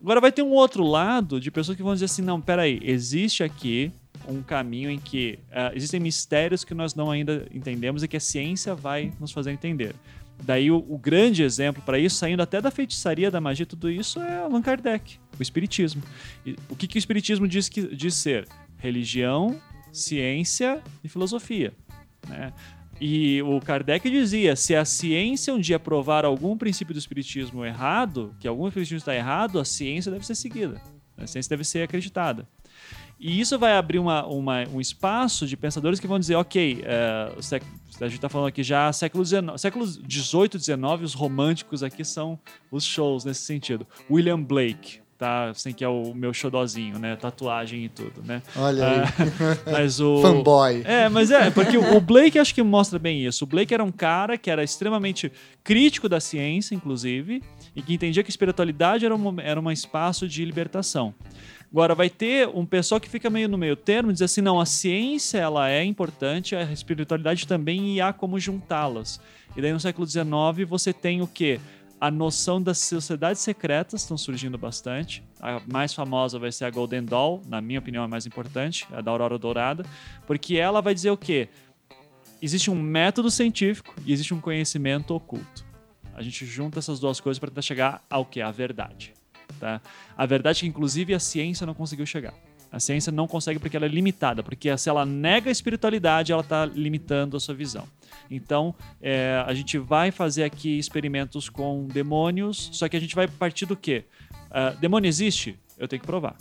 Agora 0.00 0.20
vai 0.20 0.30
ter 0.30 0.42
um 0.42 0.52
outro 0.52 0.84
lado 0.84 1.40
de 1.40 1.50
pessoas 1.50 1.76
que 1.76 1.82
vão 1.82 1.92
dizer 1.92 2.06
assim: 2.06 2.22
não, 2.22 2.40
peraí, 2.40 2.80
existe 2.82 3.42
aqui 3.42 3.90
um 4.28 4.42
caminho 4.42 4.90
em 4.90 4.98
que 4.98 5.38
ah, 5.50 5.72
existem 5.74 5.98
mistérios 5.98 6.64
que 6.64 6.74
nós 6.74 6.94
não 6.94 7.10
ainda 7.10 7.46
entendemos 7.52 8.02
e 8.02 8.08
que 8.08 8.16
a 8.16 8.20
ciência 8.20 8.74
vai 8.74 9.12
nos 9.20 9.32
fazer 9.32 9.50
entender. 9.50 9.94
Daí 10.42 10.70
o, 10.70 10.84
o 10.88 10.96
grande 10.96 11.42
exemplo 11.42 11.82
para 11.84 11.98
isso, 11.98 12.16
saindo 12.16 12.42
até 12.42 12.60
da 12.60 12.70
feitiçaria, 12.70 13.30
da 13.30 13.40
magia, 13.40 13.66
tudo 13.66 13.90
isso 13.90 14.20
é 14.20 14.38
Allan 14.38 14.62
Kardec, 14.62 15.18
o 15.38 15.42
Espiritismo. 15.42 16.02
E 16.46 16.56
o 16.68 16.76
que, 16.76 16.86
que 16.86 16.96
o 16.96 17.00
Espiritismo 17.00 17.48
diz, 17.48 17.68
que, 17.68 17.94
diz 17.94 18.14
ser? 18.14 18.46
Religião, 18.78 19.60
ciência 19.98 20.82
e 21.04 21.08
filosofia. 21.08 21.72
Né? 22.28 22.52
E 23.00 23.40
o 23.42 23.60
Kardec 23.60 24.10
dizia: 24.10 24.56
se 24.56 24.74
a 24.74 24.84
ciência 24.84 25.54
um 25.54 25.60
dia 25.60 25.78
provar 25.78 26.24
algum 26.24 26.56
princípio 26.56 26.92
do 26.94 26.98
Espiritismo 26.98 27.64
errado, 27.64 28.34
que 28.40 28.48
algum 28.48 28.66
espiritismo 28.66 28.98
está 28.98 29.14
errado, 29.14 29.58
a 29.60 29.64
ciência 29.64 30.10
deve 30.10 30.26
ser 30.26 30.34
seguida. 30.34 30.80
A 31.16 31.26
ciência 31.26 31.50
deve 31.50 31.64
ser 31.64 31.82
acreditada. 31.82 32.48
E 33.20 33.40
isso 33.40 33.58
vai 33.58 33.72
abrir 33.76 33.98
uma, 33.98 34.24
uma- 34.26 34.64
um 34.72 34.80
espaço 34.80 35.44
de 35.46 35.56
pensadores 35.56 35.98
que 35.98 36.06
vão 36.06 36.20
dizer, 36.20 36.36
ok, 36.36 36.82
é, 36.84 37.32
a 38.00 38.04
gente 38.04 38.14
está 38.14 38.28
falando 38.28 38.46
aqui 38.46 38.62
já 38.62 38.92
século 38.92 39.24
XIX, 39.24 39.42
século 39.56 39.84
XVIII, 39.84 40.50
XIX, 40.60 40.78
os 41.02 41.14
românticos 41.14 41.82
aqui 41.82 42.04
são 42.04 42.38
os 42.70 42.84
shows 42.84 43.24
nesse 43.24 43.40
sentido. 43.42 43.84
William 44.08 44.40
Blake, 44.40 45.00
tá? 45.18 45.50
Assim, 45.50 45.72
que 45.72 45.84
é 45.84 45.88
o 45.88 46.14
meu 46.14 46.32
xodozinho, 46.32 46.98
né? 46.98 47.16
Tatuagem 47.16 47.84
e 47.84 47.88
tudo, 47.88 48.22
né? 48.24 48.40
Olha 48.56 48.88
aí. 48.88 48.98
Ah, 49.00 49.58
mas 49.70 50.00
o... 50.00 50.22
Fanboy. 50.22 50.82
É, 50.86 51.08
mas 51.08 51.30
é, 51.30 51.50
porque 51.50 51.76
o 51.76 51.98
o 51.98 52.00
Blake 52.00 52.38
acho 52.38 52.54
que 52.54 52.62
mostra 52.62 52.96
bem 52.96 53.26
isso. 53.26 53.44
O 53.44 53.46
Blake 53.46 53.74
era 53.74 53.82
um 53.82 53.90
cara 53.90 54.38
que 54.38 54.48
era 54.48 54.62
extremamente 54.62 55.32
crítico 55.64 56.08
da 56.08 56.20
ciência, 56.20 56.74
inclusive, 56.74 57.42
e 57.74 57.82
que 57.82 57.92
entendia 57.92 58.22
que 58.22 58.28
a 58.28 58.30
espiritualidade 58.30 59.04
era 59.04 59.14
um, 59.14 59.40
era 59.40 59.60
um 59.60 59.70
espaço 59.70 60.28
de 60.28 60.44
libertação. 60.44 61.12
Agora, 61.70 61.94
vai 61.94 62.08
ter 62.08 62.48
um 62.48 62.64
pessoal 62.64 63.00
que 63.00 63.10
fica 63.10 63.28
meio 63.28 63.48
no 63.48 63.58
meio 63.58 63.74
termo, 63.76 64.12
diz 64.12 64.22
assim, 64.22 64.40
não, 64.40 64.60
a 64.60 64.64
ciência 64.64 65.38
ela 65.38 65.68
é 65.68 65.84
importante, 65.84 66.54
a 66.54 66.62
espiritualidade 66.72 67.46
também, 67.46 67.96
e 67.96 68.00
há 68.00 68.12
como 68.12 68.38
juntá-las. 68.38 69.20
E 69.56 69.60
daí 69.60 69.72
no 69.72 69.80
século 69.80 70.06
XIX 70.06 70.30
você 70.68 70.92
tem 70.92 71.20
o 71.20 71.26
quê? 71.26 71.58
A 72.00 72.12
noção 72.12 72.62
das 72.62 72.78
sociedades 72.78 73.42
secretas 73.42 74.02
estão 74.02 74.16
surgindo 74.16 74.56
bastante. 74.56 75.24
A 75.40 75.60
mais 75.66 75.92
famosa 75.92 76.38
vai 76.38 76.52
ser 76.52 76.64
a 76.64 76.70
Golden 76.70 77.04
Dawn, 77.04 77.42
na 77.48 77.60
minha 77.60 77.80
opinião, 77.80 78.04
a 78.04 78.08
mais 78.08 78.24
importante, 78.24 78.86
a 78.92 79.00
da 79.00 79.10
Aurora 79.10 79.36
Dourada, 79.36 79.84
porque 80.24 80.56
ela 80.56 80.80
vai 80.80 80.94
dizer 80.94 81.10
o 81.10 81.16
quê? 81.16 81.48
Existe 82.40 82.70
um 82.70 82.80
método 82.80 83.32
científico 83.32 83.92
e 84.06 84.12
existe 84.12 84.32
um 84.32 84.40
conhecimento 84.40 85.12
oculto. 85.12 85.66
A 86.14 86.22
gente 86.22 86.46
junta 86.46 86.78
essas 86.78 87.00
duas 87.00 87.18
coisas 87.18 87.38
para 87.38 87.48
tentar 87.48 87.62
chegar 87.62 88.04
ao 88.08 88.24
que? 88.24 88.40
A 88.40 88.52
verdade. 88.52 89.12
Tá? 89.58 89.80
A 90.16 90.24
verdade 90.24 90.60
que, 90.60 90.66
inclusive, 90.66 91.14
a 91.14 91.18
ciência 91.18 91.66
não 91.66 91.74
conseguiu 91.74 92.06
chegar. 92.06 92.34
A 92.70 92.78
ciência 92.78 93.10
não 93.10 93.26
consegue 93.26 93.58
porque 93.58 93.76
ela 93.76 93.86
é 93.86 93.88
limitada, 93.88 94.42
porque 94.42 94.76
se 94.76 94.88
ela 94.88 95.04
nega 95.04 95.48
a 95.48 95.52
espiritualidade, 95.52 96.30
ela 96.30 96.42
está 96.42 96.64
limitando 96.64 97.36
a 97.36 97.40
sua 97.40 97.54
visão. 97.54 97.88
Então, 98.30 98.74
é, 99.00 99.42
a 99.46 99.54
gente 99.54 99.78
vai 99.78 100.10
fazer 100.10 100.44
aqui 100.44 100.78
experimentos 100.78 101.48
com 101.48 101.86
demônios, 101.86 102.70
só 102.72 102.88
que 102.88 102.96
a 102.96 103.00
gente 103.00 103.14
vai 103.14 103.26
partir 103.26 103.66
do 103.66 103.76
quê? 103.76 104.04
Uh, 104.50 104.78
demônio 104.80 105.08
existe? 105.08 105.58
Eu 105.78 105.86
tenho 105.86 106.00
que 106.00 106.06
provar. 106.06 106.36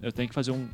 Eu 0.00 0.12
tenho 0.12 0.28
que 0.28 0.34
fazer 0.34 0.50
um, 0.50 0.68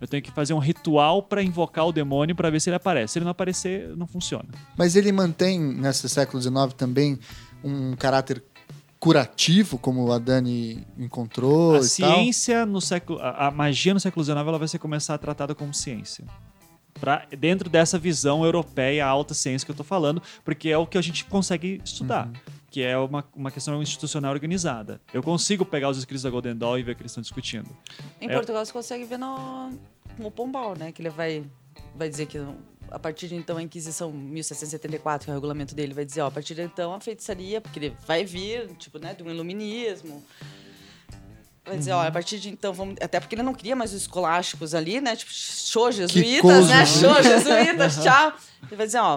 eu 0.00 0.06
tenho 0.06 0.22
que 0.22 0.30
fazer 0.30 0.54
um 0.54 0.58
ritual 0.58 1.22
para 1.22 1.42
invocar 1.42 1.86
o 1.86 1.92
demônio 1.92 2.34
para 2.34 2.50
ver 2.50 2.60
se 2.60 2.70
ele 2.70 2.76
aparece. 2.76 3.14
Se 3.14 3.18
ele 3.18 3.24
não 3.24 3.32
aparecer, 3.32 3.96
não 3.96 4.06
funciona. 4.06 4.48
Mas 4.76 4.94
ele 4.94 5.10
mantém, 5.10 5.58
nesse 5.58 6.08
século 6.08 6.40
XIX, 6.40 6.72
também 6.76 7.18
um 7.64 7.96
caráter 7.96 8.42
curativo, 9.00 9.78
como 9.78 10.10
a 10.12 10.18
Dani 10.18 10.86
encontrou. 10.96 11.76
A 11.76 11.82
ciência 11.82 12.58
tal. 12.58 12.66
no 12.66 12.80
século. 12.80 13.18
A, 13.20 13.50
magia 13.50 13.92
no 13.92 14.00
século 14.00 14.24
XIX 14.24 14.38
ela 14.38 14.58
vai 14.58 14.68
ser 14.68 14.78
começar 14.78 15.14
a 15.14 15.18
tratada 15.18 15.54
como 15.54 15.74
ciência. 15.74 16.24
Pra, 17.00 17.26
dentro 17.38 17.68
dessa 17.68 17.98
visão 17.98 18.44
europeia, 18.44 19.06
alta 19.06 19.34
ciência 19.34 19.64
que 19.64 19.70
eu 19.70 19.74
estou 19.74 19.86
falando, 19.86 20.22
porque 20.44 20.68
é 20.68 20.78
o 20.78 20.86
que 20.86 20.98
a 20.98 21.02
gente 21.02 21.24
consegue 21.24 21.80
estudar. 21.84 22.26
Uhum. 22.26 22.32
Que 22.70 22.82
é 22.82 22.98
uma, 22.98 23.24
uma 23.34 23.50
questão 23.50 23.80
institucional 23.82 24.32
organizada. 24.32 25.00
Eu 25.12 25.22
consigo 25.22 25.64
pegar 25.64 25.88
os 25.88 25.96
escritos 25.96 26.22
da 26.22 26.30
Golden 26.30 26.54
Dawn 26.54 26.78
e 26.78 26.82
ver 26.82 26.92
o 26.92 26.96
que 26.96 27.02
eles 27.02 27.12
estão 27.12 27.22
discutindo. 27.22 27.68
Em 28.20 28.28
é, 28.28 28.34
Portugal 28.34 28.64
você 28.64 28.72
consegue 28.72 29.04
ver 29.04 29.18
no, 29.18 29.72
no 30.18 30.30
Pombal, 30.30 30.76
né? 30.76 30.92
Que 30.92 31.00
ele 31.00 31.08
vai, 31.08 31.44
vai 31.96 32.10
dizer 32.10 32.26
que 32.26 32.38
a 32.90 32.98
partir 32.98 33.28
de 33.28 33.34
então 33.34 33.56
a 33.56 33.62
Inquisição 33.62 34.12
1774, 34.12 35.26
que 35.26 35.30
é 35.30 35.32
o 35.32 35.36
regulamento 35.36 35.74
dele, 35.74 35.94
vai 35.94 36.04
dizer, 36.04 36.20
ó, 36.20 36.26
a 36.26 36.30
partir 36.30 36.54
de 36.54 36.62
então 36.62 36.92
a 36.92 37.00
feitiçaria, 37.00 37.60
porque 37.60 37.78
ele 37.78 37.96
vai 38.06 38.24
vir, 38.24 38.68
tipo, 38.76 38.98
né, 38.98 39.14
de 39.14 39.22
um 39.22 39.30
iluminismo. 39.30 40.22
Vai 41.68 41.78
dizer, 41.78 41.92
ó, 41.92 42.06
a 42.06 42.10
partir 42.10 42.38
de 42.38 42.48
então 42.48 42.72
vamos. 42.72 42.96
Até 43.00 43.20
porque 43.20 43.34
ele 43.34 43.42
não 43.42 43.54
queria 43.54 43.76
mais 43.76 43.92
os 43.92 44.02
escolásticos 44.02 44.74
ali, 44.74 45.00
né? 45.00 45.14
Tipo, 45.14 45.30
show 45.32 45.92
jesuítas, 45.92 46.68
né? 46.68 46.86
Show 46.86 47.22
jesuítas, 47.22 48.02
tchau. 48.02 48.32
Ele 48.66 48.76
vai 48.76 48.86
dizer, 48.86 49.00
ó, 49.00 49.16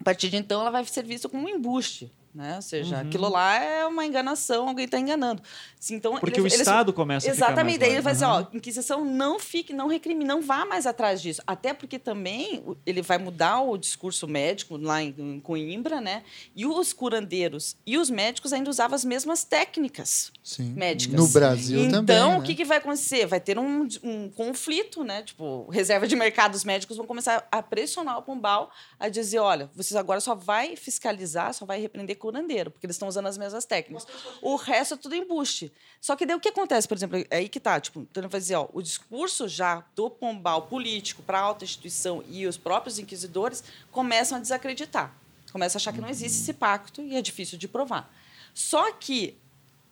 a 0.00 0.04
partir 0.04 0.28
de 0.28 0.36
então 0.36 0.60
ela 0.60 0.70
vai 0.70 0.84
ser 0.84 1.04
vista 1.04 1.28
como 1.28 1.44
um 1.44 1.48
embuste. 1.48 2.12
Né? 2.34 2.56
Ou 2.56 2.62
seja, 2.62 2.96
uhum. 2.96 3.02
aquilo 3.02 3.28
lá 3.28 3.54
é 3.54 3.86
uma 3.86 4.04
enganação, 4.04 4.66
alguém 4.66 4.86
está 4.86 4.98
enganando. 4.98 5.40
Então, 5.88 6.18
Porque 6.18 6.40
o 6.40 6.46
Estado 6.46 6.92
começa 6.92 7.28
a 7.28 7.30
Exatamente, 7.30 7.78
daí 7.78 7.92
ele 7.92 8.00
vai 8.00 8.12
dizer, 8.12 8.24
ó, 8.24 8.44
Inquisição 8.52 9.04
não 9.04 9.38
fique, 9.38 9.72
não 9.72 9.86
recrimine, 9.86 10.24
não 10.24 10.42
vá 10.42 10.64
mais 10.64 10.84
atrás 10.84 11.22
disso. 11.22 11.40
Até 11.46 11.72
porque 11.72 11.96
também 11.96 12.64
ele 12.84 13.02
vai 13.02 13.18
mudar 13.18 13.60
o 13.60 13.76
discurso 13.76 14.26
médico 14.26 14.76
lá 14.76 15.00
em, 15.00 15.14
em 15.16 15.38
Coimbra, 15.38 16.00
né? 16.00 16.24
E 16.56 16.66
os 16.66 16.92
curandeiros 16.92 17.76
e 17.86 17.96
os 17.96 18.10
médicos 18.10 18.52
ainda 18.52 18.68
usavam 18.68 18.96
as 18.96 19.04
mesmas 19.04 19.44
técnicas 19.44 20.32
Sim. 20.42 20.72
médicas. 20.72 21.20
No 21.20 21.28
Brasil 21.28 21.78
então, 21.78 22.00
também. 22.00 22.16
Então, 22.16 22.30
né? 22.32 22.38
o 22.38 22.42
que, 22.42 22.56
que 22.56 22.64
vai 22.64 22.78
acontecer? 22.78 23.26
Vai 23.26 23.38
ter 23.38 23.58
um, 23.58 23.86
um 24.02 24.28
conflito, 24.30 25.04
né? 25.04 25.22
Tipo, 25.22 25.68
reserva 25.70 26.08
de 26.08 26.16
mercado, 26.16 26.54
os 26.56 26.64
médicos 26.64 26.96
vão 26.96 27.06
começar 27.06 27.46
a 27.52 27.62
pressionar 27.62 28.18
o 28.18 28.22
Pombal 28.22 28.72
a 28.98 29.08
dizer, 29.08 29.38
olha, 29.38 29.70
vocês 29.74 29.94
agora 29.94 30.20
só 30.20 30.34
vai 30.34 30.74
fiscalizar, 30.74 31.54
só 31.54 31.64
vai 31.64 31.80
repreender 31.80 32.16
curandeiro, 32.24 32.70
porque 32.70 32.86
eles 32.86 32.96
estão 32.96 33.06
usando 33.06 33.26
as 33.26 33.36
mesmas 33.36 33.66
técnicas. 33.66 34.06
O 34.40 34.56
resto 34.56 34.94
é 34.94 34.96
tudo 34.96 35.14
embuste. 35.14 35.70
Só 36.00 36.16
que 36.16 36.24
daí 36.24 36.34
o 36.34 36.40
que 36.40 36.48
acontece, 36.48 36.88
por 36.88 36.96
exemplo, 36.96 37.18
é 37.30 37.36
aí 37.36 37.50
que 37.50 37.60
tá, 37.60 37.78
tipo, 37.78 38.00
então 38.00 38.26
vai 38.30 38.40
ó, 38.56 38.66
o 38.72 38.80
discurso 38.80 39.46
já 39.46 39.84
do 39.94 40.08
Pombal 40.08 40.62
político 40.62 41.22
para 41.22 41.38
a 41.38 41.42
alta 41.42 41.64
instituição 41.64 42.24
e 42.30 42.46
os 42.46 42.56
próprios 42.56 42.98
inquisidores 42.98 43.62
começam 43.90 44.38
a 44.38 44.40
desacreditar. 44.40 45.14
Começam 45.52 45.76
a 45.76 45.80
achar 45.80 45.92
que 45.92 46.00
não 46.00 46.08
existe 46.08 46.40
esse 46.40 46.54
pacto 46.54 47.02
e 47.02 47.14
é 47.14 47.20
difícil 47.20 47.58
de 47.58 47.68
provar. 47.68 48.10
Só 48.54 48.90
que 48.92 49.36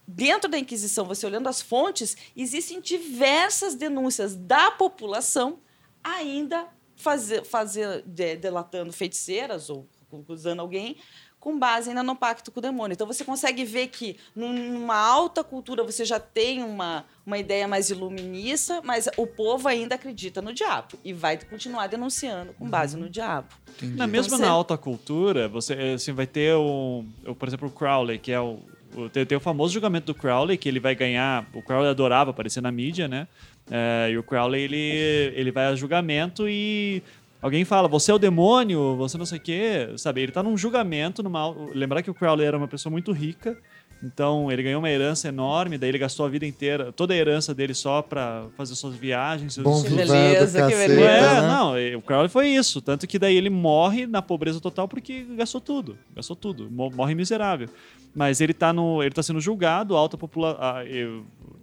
dentro 0.08 0.50
da 0.50 0.58
Inquisição, 0.58 1.04
você 1.04 1.26
olhando 1.26 1.50
as 1.50 1.60
fontes, 1.60 2.16
existem 2.34 2.80
diversas 2.80 3.74
denúncias 3.74 4.34
da 4.34 4.70
população 4.70 5.58
ainda 6.02 6.66
fazer, 6.96 7.44
fazer 7.44 8.02
delatando 8.02 8.90
feiticeiras 8.90 9.68
ou 9.68 9.86
acusando 10.20 10.62
alguém 10.62 10.96
com 11.42 11.58
base 11.58 11.88
ainda 11.88 12.04
no 12.04 12.14
pacto 12.14 12.52
com 12.52 12.60
o 12.60 12.62
demônio. 12.62 12.94
Então 12.94 13.04
você 13.04 13.24
consegue 13.24 13.64
ver 13.64 13.88
que 13.88 14.16
numa 14.34 14.96
alta 14.96 15.42
cultura 15.42 15.82
você 15.82 16.04
já 16.04 16.20
tem 16.20 16.62
uma, 16.62 17.04
uma 17.26 17.36
ideia 17.36 17.66
mais 17.66 17.90
iluminista, 17.90 18.80
mas 18.84 19.08
o 19.16 19.26
povo 19.26 19.66
ainda 19.66 19.96
acredita 19.96 20.40
no 20.40 20.54
diabo 20.54 20.96
e 21.04 21.12
vai 21.12 21.36
continuar 21.36 21.88
denunciando 21.88 22.52
com 22.52 22.70
base 22.70 22.96
no 22.96 23.10
diabo. 23.10 23.48
Entendi. 23.76 23.96
Na 23.96 24.06
mesma 24.06 24.36
então, 24.36 24.46
na 24.46 24.52
alta 24.52 24.78
cultura, 24.78 25.48
você 25.48 25.72
assim, 25.96 26.12
vai 26.12 26.28
ter 26.28 26.54
o, 26.54 27.04
o, 27.26 27.34
por 27.34 27.48
exemplo, 27.48 27.66
o 27.66 27.72
Crowley, 27.72 28.20
que 28.20 28.30
é 28.30 28.40
o, 28.40 28.60
o 28.94 29.08
tem, 29.08 29.26
tem, 29.26 29.36
o 29.36 29.40
famoso 29.40 29.74
julgamento 29.74 30.06
do 30.06 30.14
Crowley, 30.14 30.56
que 30.56 30.68
ele 30.68 30.78
vai 30.78 30.94
ganhar. 30.94 31.44
O 31.52 31.60
Crowley 31.60 31.90
adorava 31.90 32.30
aparecer 32.30 32.62
na 32.62 32.70
mídia, 32.70 33.08
né? 33.08 33.26
É, 33.68 34.10
e 34.12 34.16
o 34.16 34.22
Crowley 34.22 34.62
ele, 34.62 35.32
ele 35.34 35.50
vai 35.50 35.66
a 35.66 35.74
julgamento 35.74 36.48
e 36.48 37.02
Alguém 37.42 37.64
fala, 37.64 37.88
você 37.88 38.12
é 38.12 38.14
o 38.14 38.18
demônio, 38.18 38.94
você 38.96 39.18
não 39.18 39.26
sei 39.26 39.38
o 39.38 39.40
quê, 39.40 39.92
sabe? 39.96 40.22
Ele 40.22 40.30
tá 40.30 40.44
num 40.44 40.56
julgamento, 40.56 41.24
numa... 41.24 41.50
lembrar 41.74 42.00
que 42.00 42.10
o 42.10 42.14
Crowley 42.14 42.46
era 42.46 42.56
uma 42.56 42.68
pessoa 42.68 42.88
muito 42.88 43.10
rica, 43.10 43.58
então 44.00 44.50
ele 44.50 44.62
ganhou 44.62 44.78
uma 44.80 44.88
herança 44.88 45.26
enorme, 45.26 45.76
daí 45.76 45.88
ele 45.88 45.98
gastou 45.98 46.24
a 46.24 46.28
vida 46.28 46.46
inteira, 46.46 46.92
toda 46.92 47.14
a 47.14 47.16
herança 47.16 47.52
dele 47.52 47.74
só 47.74 48.00
para 48.00 48.46
fazer 48.56 48.76
suas 48.76 48.94
viagens. 48.94 49.54
Seus... 49.54 49.64
Bom 49.64 49.82
que 49.82 49.90
beleza, 49.90 50.68
que 50.68 50.74
beleza. 50.76 51.00
É, 51.00 51.40
né? 51.40 51.48
não, 51.48 51.98
o 51.98 52.02
Crowley 52.02 52.28
foi 52.28 52.46
isso, 52.46 52.80
tanto 52.80 53.08
que 53.08 53.18
daí 53.18 53.36
ele 53.36 53.50
morre 53.50 54.06
na 54.06 54.22
pobreza 54.22 54.60
total 54.60 54.86
porque 54.86 55.24
gastou 55.36 55.60
tudo, 55.60 55.98
gastou 56.14 56.36
tudo, 56.36 56.70
morre 56.70 57.16
miserável. 57.16 57.68
Mas 58.14 58.40
ele 58.40 58.52
tá 58.52 58.72
no, 58.72 59.02
ele 59.02 59.14
tá 59.14 59.22
sendo 59.22 59.40
julgado, 59.40 59.96
alta 59.96 60.16
população, 60.16 60.60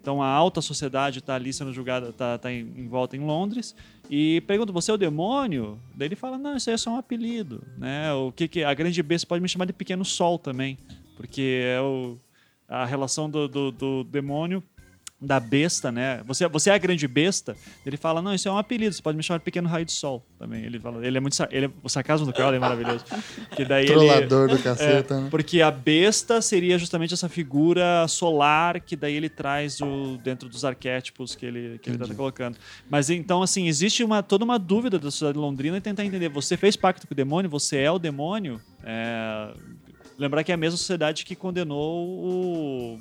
então 0.02 0.22
a 0.22 0.28
alta 0.28 0.62
sociedade 0.62 1.20
está 1.20 1.36
ali 1.36 1.52
sendo 1.52 1.74
julgada, 1.74 2.10
está 2.10 2.38
tá 2.38 2.52
em, 2.52 2.62
em, 2.76 2.88
volta 2.88 3.16
em 3.16 3.20
Londres 3.20 3.76
e 4.10 4.42
pergunta: 4.42 4.72
"Você 4.72 4.92
é 4.92 4.94
o 4.94 4.98
demônio?" 4.98 5.80
Daí 5.96 6.08
ele 6.08 6.16
fala: 6.16 6.38
"Não, 6.38 6.56
isso 6.56 6.70
aí 6.70 6.74
é 6.74 6.78
só 6.78 6.92
um 6.92 6.98
apelido, 6.98 7.64
né? 7.78 8.12
O 8.14 8.32
que 8.32 8.48
que 8.48 8.64
a 8.64 8.74
grande 8.74 9.02
B 9.04 9.18
você 9.18 9.26
pode 9.26 9.42
me 9.42 9.50
chamar 9.50 9.66
de 9.66 9.74
pequeno 9.74 10.06
sol 10.06 10.40
também, 10.40 10.78
porque 11.16 11.62
é 11.64 11.82
o, 11.82 12.18
a 12.68 12.86
relação 12.86 13.30
do, 13.30 13.48
do, 13.48 13.72
do 13.72 14.04
demônio 14.04 14.64
da 15.22 15.40
besta, 15.40 15.92
né? 15.92 16.22
Você, 16.26 16.48
você 16.48 16.70
é 16.70 16.74
a 16.74 16.78
grande 16.78 17.08
besta. 17.08 17.56
Ele 17.86 17.98
fala, 17.98 18.22
não, 18.22 18.34
isso 18.34 18.48
é 18.48 18.52
um 18.52 18.58
apelido, 18.58 18.96
você 18.96 19.02
pode 19.02 19.18
me 19.18 19.24
chamar 19.24 19.40
de 19.40 19.44
pequeno 19.44 19.68
raio 19.68 19.86
de 19.86 19.92
sol 19.92 20.26
também. 20.38 20.64
Ele 20.64 20.80
fala, 20.80 21.06
ele 21.06 21.18
é 21.18 21.20
muito 21.20 21.36
ele 21.52 21.66
é, 21.66 21.72
o 21.84 21.90
sarcasmo 21.90 22.26
do 22.26 22.32
Crowley 22.32 22.56
é 22.56 22.60
maravilhoso. 22.60 23.04
Que 23.56 23.66
daí 23.66 23.86
Trollador 23.86 24.50
ele, 24.50 24.58
do 24.58 24.64
caceta, 24.64 25.16
é, 25.16 25.22
né? 25.22 25.28
Porque 25.30 25.62
a 25.62 25.70
besta 25.70 26.42
seria 26.42 26.78
justamente 26.78 27.14
essa 27.14 27.28
figura 27.28 28.08
solar 28.08 28.80
que 28.80 28.96
daí 28.96 29.14
ele 29.14 29.28
traz 29.28 29.82
o, 29.82 30.18
dentro 30.24 30.48
dos 30.48 30.64
arquétipos 30.64 31.36
que 31.36 31.46
ele 31.46 31.80
que 31.80 31.90
ele 31.90 31.98
tá 31.98 32.14
colocando. 32.16 32.58
Mas 32.90 33.10
então 33.10 33.44
assim, 33.44 33.68
existe 33.68 34.04
uma 34.04 34.24
toda 34.24 34.46
uma 34.46 34.58
dúvida 34.58 34.98
da 34.98 35.12
sociedade 35.12 35.38
londrina 35.38 35.78
e 35.78 35.82
tentar 35.82 36.06
entender, 36.06 36.30
você 36.30 36.56
fez 36.56 36.78
pacto 36.78 37.06
com 37.06 37.14
o 37.14 37.18
demônio, 37.18 37.50
você 37.50 37.80
é 37.80 37.92
o 37.92 38.00
demônio? 38.00 38.62
É, 38.84 39.54
lembrar 40.18 40.44
que 40.46 40.52
é 40.52 40.56
a 40.56 40.58
mesma 40.58 40.78
sociedade 40.78 41.26
que 41.26 41.36
condenou 41.36 42.08
o 42.08 43.00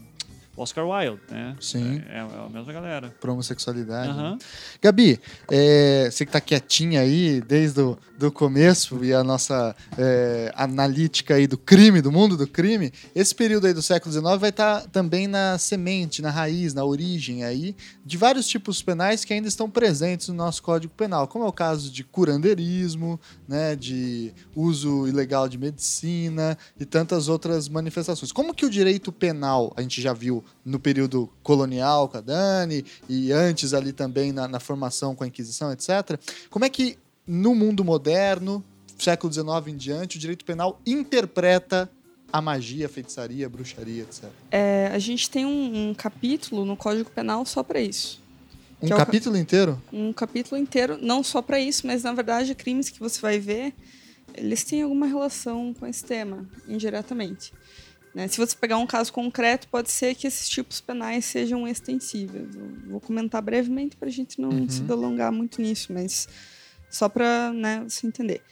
Oscar 0.59 0.87
Wilde, 0.87 1.21
né? 1.31 1.57
Sim. 1.61 2.03
É, 2.09 2.19
é 2.19 2.21
a 2.21 2.49
mesma 2.51 2.73
galera. 2.73 3.15
Pra 3.21 3.33
homossexualidade. 3.33 4.11
Uhum. 4.11 4.33
Né? 4.33 4.39
Gabi, 4.83 5.21
é, 5.51 6.09
você 6.11 6.27
que 6.27 6.33
tá 6.33 6.41
quietinha 6.41 7.01
aí 7.01 7.41
desde 7.41 7.81
o 7.81 7.97
do 8.19 8.33
começo 8.33 9.05
e 9.05 9.15
a 9.15 9.23
nossa 9.23 9.77
é, 9.97 10.53
analítica 10.57 11.37
aí 11.37 11.47
do 11.47 11.57
crime, 11.57 12.03
do 12.03 12.11
mundo 12.11 12.37
do 12.37 12.49
crime, 12.49 12.93
esse 13.15 13.33
período 13.33 13.69
aí 13.69 13.73
do 13.73 13.81
século 13.81 14.13
XIX 14.13 14.25
vai 14.39 14.51
estar 14.51 14.81
tá 14.81 14.89
também 14.89 15.29
na 15.29 15.57
semente, 15.57 16.21
na 16.21 16.31
raiz, 16.31 16.75
na 16.75 16.85
origem 16.85 17.45
aí 17.45 17.77
de 18.05 18.17
vários 18.17 18.49
tipos 18.49 18.83
penais 18.83 19.25
que 19.25 19.33
ainda 19.33 19.47
estão 19.47 19.71
presentes 19.71 20.27
no 20.29 20.35
nosso 20.35 20.61
Código 20.65 20.93
Penal, 20.95 21.29
como 21.29 21.45
é 21.45 21.49
o 21.49 21.53
caso 21.53 21.93
de 21.93 22.03
curandeirismo, 22.03 23.21
né, 23.47 23.77
de 23.77 24.35
uso 24.55 25.07
ilegal 25.07 25.49
de 25.49 25.57
medicina 25.57 26.59
e 26.79 26.85
tantas 26.85 27.29
outras 27.29 27.69
manifestações. 27.69 28.33
Como 28.33 28.53
que 28.53 28.67
o 28.67 28.71
direito 28.71 29.13
penal, 29.13 29.73
a 29.77 29.83
gente 29.83 30.03
já 30.03 30.13
viu 30.13 30.43
no 30.65 30.81
período 30.81 31.31
colonial 31.43 32.09
com 32.09 32.19
a 32.19 32.21
Dani 32.21 32.85
e 33.09 33.31
antes 33.31 33.73
ali 33.73 33.93
também 33.93 34.33
na, 34.33 34.49
na 34.49 34.59
formação 34.59 35.15
com 35.15 35.23
a 35.23 35.27
Inquisição, 35.29 35.71
etc. 35.71 36.19
Como 36.51 36.65
é 36.65 36.69
que 36.69 36.99
no 37.29 37.55
mundo 37.55 37.85
moderno, 37.85 38.65
século 38.99 39.31
XIX 39.31 39.47
em 39.69 39.77
diante, 39.77 40.17
o 40.17 40.21
direito 40.21 40.45
penal 40.47 40.81
interpreta 40.87 41.91
a 42.33 42.41
magia, 42.41 42.87
a 42.87 42.89
feitiçaria, 42.89 43.47
a 43.47 43.49
bruxaria, 43.49 44.03
etc. 44.03 44.25
É, 44.51 44.91
a 44.93 44.99
gente 44.99 45.29
tem 45.31 45.45
um, 45.47 45.91
um 45.91 45.95
capítulo 45.95 46.65
no 46.65 46.77
Código 46.77 47.11
Penal 47.11 47.45
só 47.45 47.63
para 47.63 47.81
isso. 47.81 48.21
Um 48.83 48.89
é 48.89 48.95
o 48.95 48.97
capítulo 48.97 49.37
inteiro? 49.37 49.81
um 49.93 50.13
capítulo 50.13 50.61
inteiro, 50.61 50.99
não 51.01 51.23
só 51.23 51.43
para 51.43 51.61
isso, 51.61 51.87
mas 51.87 52.03
na 52.03 52.13
verdade 52.13 52.55
crimes 52.55 52.89
que 52.89 53.01
você 53.01 53.21
vai 53.21 53.39
ver, 53.39 53.75
eles 54.35 54.65
têm 54.65 54.83
alguma 54.83 55.07
relação 55.07 55.75
com 55.75 55.87
esse 55.87 56.05
tema, 56.05 56.47
indiretamente. 56.67 57.53
Né? 58.15 58.27
Se 58.29 58.39
você 58.39 58.57
pegar 58.57 58.79
um 58.79 58.87
caso 58.87 59.13
concreto, 59.13 59.69
pode 59.69 59.91
ser 59.91 60.15
que 60.15 60.27
esses 60.27 60.49
tipos 60.49 60.81
penais 60.81 61.25
sejam 61.25 61.67
extensíveis. 61.69 62.55
Eu 62.55 62.91
vou 62.91 63.01
comentar 63.01 63.43
brevemente 63.43 63.97
para 63.97 64.09
a 64.09 64.13
gente 64.13 64.41
não 64.41 64.51
Uhum. 64.51 64.69
se 64.69 64.81
delongar 64.83 65.31
muito 65.33 65.61
nisso, 65.61 65.93
mas 65.93 66.29
só 66.91 67.09
para 67.09 67.53
né, 67.53 67.85
você 67.89 68.07
entender. 68.07 68.43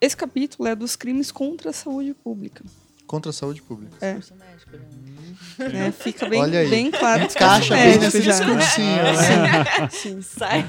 Esse 0.00 0.16
capítulo 0.16 0.68
é 0.68 0.74
dos 0.74 0.96
crimes 0.96 1.32
contra 1.32 1.70
a 1.70 1.72
saúde 1.72 2.14
pública. 2.14 2.62
Contra 3.06 3.30
a 3.30 3.32
saúde 3.32 3.62
pública. 3.62 3.94
É. 4.00 4.16
Né? 5.58 5.92
Fica 5.98 6.28
bem, 6.28 6.40
Olha 6.42 6.60
aí. 6.60 6.68
bem 6.68 6.90
claro. 6.90 7.26
que 7.26 7.32
Encaixa 7.34 7.76
é 7.76 7.90
bem 7.90 7.98
nesse 7.98 8.20
discursinho, 8.20 9.02
né? 9.02 9.88
Sim. 9.90 10.20
Sai. 10.20 10.66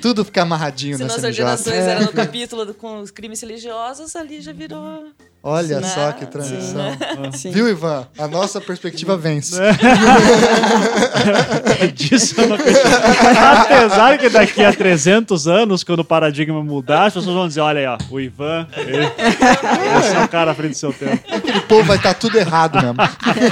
Tudo 0.00 0.24
fica 0.24 0.42
amarradinho 0.42 0.96
Se 0.96 1.02
nessa 1.04 1.16
nas 1.16 1.24
MJ. 1.24 1.42
ordenações 1.44 1.76
era 1.86 2.00
no 2.00 2.12
capítulo 2.12 2.64
do- 2.64 2.74
com 2.74 3.00
os 3.00 3.10
crimes 3.10 3.40
religiosos, 3.42 4.16
ali 4.16 4.40
já 4.40 4.52
virou. 4.52 5.04
Olha 5.46 5.82
Sim. 5.82 5.88
só 5.88 6.06
Né? 6.06 6.12
que 6.18 6.26
transição. 6.26 6.96
Sim. 7.32 7.50
Viu, 7.50 7.68
Ivan? 7.68 8.08
A 8.18 8.26
nossa 8.26 8.60
perspectiva 8.62 9.14
vence. 9.16 9.60
Disso 11.94 12.40
eu 12.40 12.48
não. 12.48 12.56
Apesar 12.56 14.18
que 14.18 14.28
daqui 14.30 14.64
a 14.64 14.72
300 14.72 15.46
anos, 15.46 15.84
quando 15.84 16.00
o 16.00 16.04
paradigma 16.04 16.62
mudar, 16.62 17.06
as 17.06 17.14
pessoas 17.14 17.34
vão 17.36 17.46
dizer: 17.46 17.60
olha 17.60 17.80
aí, 17.80 17.86
ó, 17.86 17.98
o 18.10 18.20
Ivan, 18.20 18.66
ele, 18.76 19.04
esse 19.04 20.16
é 20.16 20.24
o 20.24 20.28
cara 20.28 20.52
à 20.52 20.54
frente 20.54 20.72
do 20.72 20.76
seu 20.78 20.92
tempo. 20.92 21.22
Aquele 21.54 21.66
povo 21.66 21.84
vai 21.84 21.96
estar 21.96 22.14
tudo 22.14 22.36
errado 22.36 22.80
mesmo. 22.82 22.96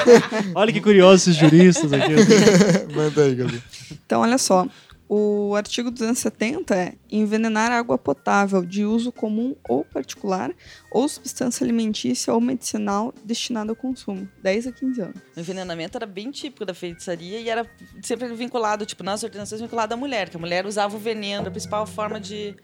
Olha 0.57 0.73
que 0.73 0.81
curioso 0.81 1.31
esses 1.31 1.37
juristas 1.37 1.93
aqui. 1.93 2.13
Manda 2.93 3.23
aí, 3.23 3.35
Gabi. 3.35 3.63
Então, 4.05 4.23
olha 4.23 4.39
só. 4.39 4.67
O 5.09 5.55
artigo 5.55 5.91
270 5.91 6.75
é 6.75 6.95
envenenar 7.11 7.71
água 7.71 7.99
potável 7.99 8.65
de 8.65 8.85
uso 8.85 9.13
comum 9.13 9.55
ou 9.69 9.85
particular 9.85 10.51
ou 10.91 11.07
substância 11.07 11.63
alimentícia 11.63 12.33
ou 12.33 12.41
medicinal 12.41 13.13
destinada 13.23 13.71
ao 13.71 13.77
consumo. 13.77 14.27
10 14.43 14.69
a 14.69 14.73
15 14.73 15.01
anos. 15.03 15.17
O 15.37 15.41
envenenamento 15.41 15.99
era 15.99 16.07
bem 16.07 16.31
típico 16.31 16.65
da 16.65 16.73
feitiçaria 16.73 17.39
e 17.39 17.49
era 17.49 17.71
sempre 18.03 18.27
vinculado, 18.35 18.87
tipo, 18.87 19.05
nas 19.05 19.23
ordenações 19.23 19.61
vinculado 19.61 19.93
à 19.93 19.97
mulher, 19.97 20.31
que 20.31 20.37
a 20.37 20.41
mulher 20.41 20.65
usava 20.65 20.97
o 20.97 20.99
veneno, 20.99 21.47
a 21.47 21.51
principal 21.51 21.87
forma 21.87 22.19
de, 22.19 22.57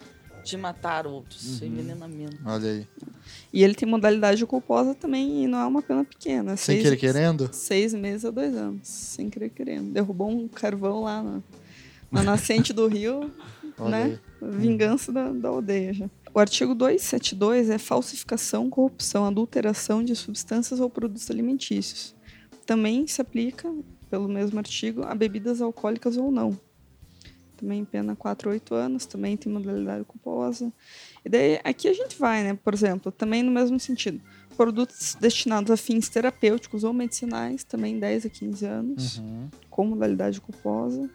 de 0.50 0.56
matar 0.56 1.06
outros, 1.06 1.60
o 1.60 1.64
envenenamento. 1.64 2.36
Olha 2.44 2.70
aí. 2.70 2.86
E 3.52 3.62
ele 3.62 3.74
tem 3.74 3.88
modalidade 3.88 4.44
culposa 4.46 4.94
também 4.94 5.44
e 5.44 5.46
não 5.46 5.58
é 5.58 5.66
uma 5.66 5.82
pena 5.82 6.04
pequena. 6.04 6.56
Sem 6.56 6.76
Seis- 6.76 6.82
querer 6.84 6.96
querendo? 6.96 7.50
Seis 7.52 7.94
meses 7.94 8.24
a 8.24 8.30
dois 8.30 8.54
anos. 8.54 8.86
Sem 8.88 9.28
querer 9.28 9.50
querendo. 9.50 9.92
Derrubou 9.92 10.30
um 10.30 10.48
carvão 10.48 11.02
lá 11.02 11.22
na, 11.22 11.42
na 12.10 12.22
nascente 12.22 12.72
do 12.72 12.86
rio, 12.86 13.30
Olha 13.78 13.90
né? 13.90 14.18
aí. 14.40 14.50
Vingança 14.58 15.12
da, 15.12 15.30
da 15.30 15.48
aldeia 15.48 15.92
já. 15.92 16.10
O 16.34 16.38
artigo 16.38 16.74
272 16.74 17.70
é 17.70 17.78
falsificação, 17.78 18.70
corrupção, 18.70 19.24
adulteração 19.26 20.02
de 20.04 20.14
substâncias 20.14 20.78
ou 20.80 20.88
produtos 20.88 21.30
alimentícios. 21.30 22.14
Também 22.64 23.06
se 23.06 23.20
aplica, 23.20 23.72
pelo 24.10 24.28
mesmo 24.28 24.58
artigo, 24.58 25.02
a 25.04 25.14
bebidas 25.14 25.60
alcoólicas 25.60 26.16
ou 26.16 26.30
não. 26.30 26.58
Também 27.58 27.84
pena 27.84 28.14
4 28.14 28.48
a 28.48 28.52
8 28.52 28.72
anos, 28.74 29.04
também 29.04 29.36
tem 29.36 29.52
modalidade 29.52 30.04
culposa. 30.04 30.72
E 31.24 31.28
daí 31.28 31.60
aqui 31.64 31.88
a 31.88 31.92
gente 31.92 32.16
vai, 32.16 32.42
né? 32.44 32.54
Por 32.62 32.72
exemplo, 32.72 33.10
também 33.10 33.42
no 33.42 33.50
mesmo 33.50 33.78
sentido. 33.80 34.20
Produtos 34.56 35.16
destinados 35.20 35.70
a 35.70 35.76
fins 35.76 36.08
terapêuticos 36.08 36.84
ou 36.84 36.92
medicinais, 36.92 37.64
também 37.64 37.98
10 37.98 38.26
a 38.26 38.28
15 38.28 38.64
anos 38.64 39.18
Uhum. 39.18 39.48
com 39.68 39.84
modalidade 39.86 40.40
culposa. 40.40 41.10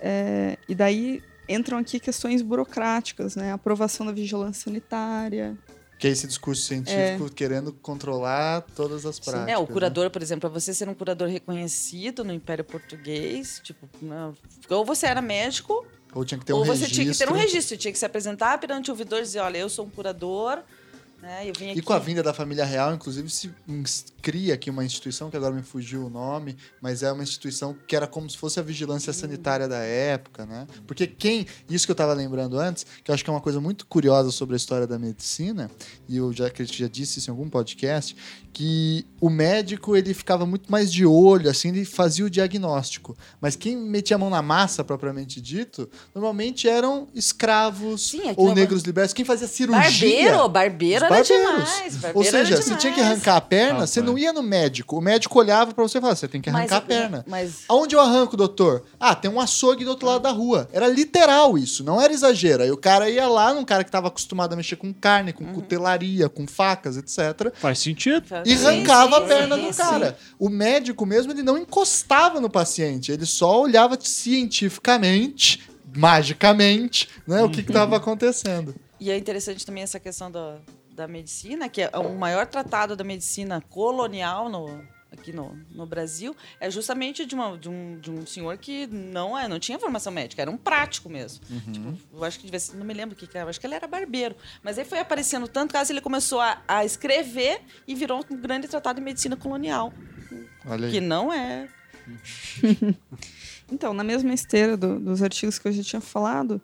É, 0.00 0.56
e 0.68 0.74
daí 0.74 1.20
entram 1.48 1.78
aqui 1.78 1.98
questões 1.98 2.40
burocráticas, 2.40 3.34
né? 3.36 3.52
Aprovação 3.52 4.06
da 4.06 4.12
vigilância 4.12 4.64
sanitária. 4.64 5.58
Que 5.98 6.08
é 6.08 6.10
esse 6.10 6.26
discurso 6.26 6.62
científico 6.62 7.30
querendo 7.32 7.72
controlar 7.72 8.62
todas 8.74 9.06
as 9.06 9.18
práticas. 9.20 9.48
É, 9.48 9.56
o 9.56 9.62
né? 9.62 9.66
curador, 9.66 10.10
por 10.10 10.20
exemplo, 10.20 10.50
para 10.50 10.60
você 10.60 10.74
ser 10.74 10.88
um 10.88 10.94
curador 10.94 11.28
reconhecido 11.28 12.24
no 12.24 12.32
Império 12.32 12.64
Português, 12.64 13.60
tipo, 13.62 13.88
né, 14.02 14.32
ou 14.68 14.84
você 14.84 15.06
era 15.06 15.22
médico, 15.22 15.86
Ou 16.12 16.24
tinha 16.24 16.38
que 16.38 16.44
ter 16.44 16.52
um 16.52 16.58
ou 16.58 16.64
você 16.64 16.82
registro. 16.84 16.94
tinha 16.94 17.12
que 17.12 17.18
ter 17.18 17.28
um 17.28 17.36
registro, 17.36 17.76
tinha 17.76 17.92
que 17.92 17.98
se 17.98 18.04
apresentar 18.04 18.58
perante 18.58 18.90
o 18.90 18.92
ouvidor 18.92 19.20
e 19.20 19.22
dizer, 19.22 19.40
olha, 19.40 19.58
eu 19.58 19.68
sou 19.68 19.86
um 19.86 19.90
curador, 19.90 20.62
né, 21.24 21.50
vim 21.56 21.70
aqui... 21.70 21.78
E 21.78 21.82
com 21.82 21.92
a 21.92 21.98
vinda 21.98 22.22
da 22.22 22.32
família 22.32 22.64
real, 22.64 22.94
inclusive, 22.94 23.28
se 23.30 23.50
cria 24.22 24.54
aqui 24.54 24.70
uma 24.70 24.84
instituição, 24.84 25.30
que 25.30 25.36
agora 25.36 25.54
me 25.54 25.62
fugiu 25.62 26.06
o 26.06 26.10
nome, 26.10 26.56
mas 26.80 27.02
é 27.02 27.10
uma 27.10 27.22
instituição 27.22 27.76
que 27.86 27.96
era 27.96 28.06
como 28.06 28.28
se 28.28 28.36
fosse 28.36 28.60
a 28.60 28.62
vigilância 28.62 29.12
sanitária 29.12 29.66
da 29.66 29.78
época, 29.78 30.46
né? 30.46 30.66
Porque 30.86 31.06
quem. 31.06 31.46
Isso 31.68 31.86
que 31.86 31.90
eu 31.90 31.94
estava 31.94 32.12
lembrando 32.12 32.58
antes, 32.58 32.86
que 33.02 33.10
eu 33.10 33.14
acho 33.14 33.24
que 33.24 33.30
é 33.30 33.32
uma 33.32 33.40
coisa 33.40 33.60
muito 33.60 33.86
curiosa 33.86 34.30
sobre 34.30 34.54
a 34.54 34.56
história 34.56 34.86
da 34.86 34.98
medicina, 34.98 35.70
e 36.08 36.16
eu 36.16 36.32
já, 36.32 36.50
já 36.58 36.88
disse 36.88 37.18
isso 37.18 37.30
em 37.30 37.32
algum 37.32 37.48
podcast, 37.48 38.16
que 38.52 39.04
o 39.20 39.28
médico 39.28 39.96
ele 39.96 40.14
ficava 40.14 40.46
muito 40.46 40.70
mais 40.70 40.92
de 40.92 41.04
olho, 41.04 41.50
assim, 41.50 41.70
ele 41.70 41.84
fazia 41.84 42.24
o 42.24 42.30
diagnóstico. 42.30 43.16
Mas 43.40 43.56
quem 43.56 43.76
metia 43.76 44.16
a 44.16 44.18
mão 44.18 44.30
na 44.30 44.40
massa, 44.40 44.84
propriamente 44.84 45.40
dito, 45.40 45.90
normalmente 46.14 46.68
eram 46.68 47.08
escravos 47.14 48.10
Sim, 48.10 48.32
ou 48.36 48.52
é 48.52 48.54
negros 48.54 48.82
libertos. 48.82 49.12
Quem 49.12 49.24
fazia 49.24 49.48
cirurgia. 49.48 49.80
Barbeiro, 49.82 50.48
barbeiro 50.48 51.08
Demais. 51.22 51.96
Barbeiro 51.96 52.18
Ou 52.18 52.24
seja, 52.24 52.60
se 52.62 52.76
tinha 52.76 52.92
que 52.92 53.00
arrancar 53.00 53.36
a 53.36 53.40
perna, 53.40 53.72
Rapaz. 53.74 53.90
você 53.90 54.00
não 54.02 54.18
ia 54.18 54.32
no 54.32 54.42
médico. 54.42 54.98
O 54.98 55.00
médico 55.00 55.38
olhava 55.38 55.72
pra 55.72 55.82
você 55.82 55.98
e 55.98 56.00
falava: 56.00 56.16
você 56.16 56.28
tem 56.28 56.40
que 56.40 56.50
arrancar 56.50 56.62
Mas- 56.62 56.72
a 56.72 56.80
perna. 56.80 57.24
Mas 57.28 57.60
Aonde 57.68 57.94
eu 57.94 58.00
arranco, 58.00 58.36
doutor? 58.36 58.84
Ah, 58.98 59.14
tem 59.14 59.30
um 59.30 59.40
açougue 59.40 59.84
do 59.84 59.90
outro 59.90 60.06
lado 60.06 60.22
da 60.22 60.30
rua. 60.30 60.68
Era 60.72 60.88
literal 60.88 61.56
isso, 61.58 61.84
não 61.84 62.00
era 62.00 62.12
exagero. 62.12 62.62
Aí 62.62 62.70
o 62.70 62.76
cara 62.76 63.08
ia 63.08 63.26
lá, 63.28 63.52
num 63.54 63.64
cara 63.64 63.84
que 63.84 63.90
tava 63.90 64.08
acostumado 64.08 64.52
a 64.52 64.56
mexer 64.56 64.76
com 64.76 64.92
carne, 64.92 65.32
com 65.32 65.44
Uhum. 65.44 65.52
cutelaria, 65.54 66.28
com 66.28 66.46
facas, 66.46 66.96
etc. 66.96 67.52
Faz 67.54 67.78
sentido. 67.78 68.24
E 68.44 68.56
Sim, 68.56 68.66
arrancava 68.66 69.16
sim, 69.18 69.22
a 69.24 69.26
perna 69.26 69.56
sim, 69.56 69.62
do 69.66 69.72
sim. 69.72 69.82
cara. 69.82 70.18
O 70.38 70.48
médico 70.48 71.04
mesmo, 71.06 71.32
ele 71.32 71.42
não 71.42 71.56
encostava 71.58 72.40
no 72.40 72.50
paciente. 72.50 73.12
Ele 73.12 73.26
só 73.26 73.60
olhava 73.60 73.98
cientificamente, 74.00 75.62
magicamente, 75.96 77.08
né, 77.26 77.42
o 77.42 77.48
que 77.50 77.60
Uhum. 77.60 77.66
estava 77.66 77.96
acontecendo. 77.96 78.74
E 79.00 79.10
é 79.10 79.16
interessante 79.18 79.64
também 79.66 79.82
essa 79.82 80.00
questão 80.00 80.30
da, 80.30 80.56
da 80.94 81.06
medicina, 81.08 81.68
que 81.68 81.82
é 81.82 81.90
o 81.98 82.14
maior 82.14 82.46
tratado 82.46 82.94
da 82.96 83.02
medicina 83.04 83.60
colonial 83.60 84.48
no, 84.48 84.82
aqui 85.12 85.32
no, 85.32 85.58
no 85.70 85.84
Brasil, 85.86 86.34
é 86.60 86.70
justamente 86.70 87.26
de, 87.26 87.34
uma, 87.34 87.58
de, 87.58 87.68
um, 87.68 87.98
de 87.98 88.10
um 88.10 88.24
senhor 88.26 88.56
que 88.58 88.86
não, 88.86 89.36
é, 89.38 89.46
não 89.48 89.58
tinha 89.58 89.78
formação 89.78 90.12
médica, 90.12 90.40
era 90.42 90.50
um 90.50 90.56
prático 90.56 91.08
mesmo. 91.10 91.44
Tipo, 91.72 91.98
eu 92.16 92.24
acho 92.24 92.38
que 92.38 92.44
devia 92.46 92.60
ser, 92.60 92.76
não 92.76 92.84
me 92.86 92.94
lembro 92.94 93.14
o 93.14 93.18
que, 93.18 93.26
que 93.26 93.36
era, 93.36 93.46
eu 93.46 93.50
acho 93.50 93.60
que 93.60 93.66
ele 93.66 93.74
era 93.74 93.86
barbeiro. 93.88 94.36
Mas 94.62 94.78
aí 94.78 94.84
foi 94.84 94.98
aparecendo 94.98 95.46
tanto 95.48 95.72
caso, 95.72 95.92
ele 95.92 96.00
começou 96.00 96.40
a, 96.40 96.62
a 96.68 96.84
escrever 96.84 97.60
e 97.86 97.94
virou 97.94 98.24
um 98.30 98.36
grande 98.36 98.68
tratado 98.68 98.98
de 99.00 99.04
medicina 99.04 99.36
colonial, 99.36 99.92
Olha 100.66 100.86
aí. 100.86 100.92
que 100.92 101.00
não 101.00 101.32
é 101.32 101.68
Então, 103.70 103.94
na 103.94 104.04
mesma 104.04 104.32
esteira 104.34 104.76
do- 104.76 105.00
dos 105.00 105.22
artigos 105.22 105.58
que 105.58 105.66
eu 105.68 105.72
já 105.72 105.82
tinha 105.82 106.00
falado, 106.00 106.60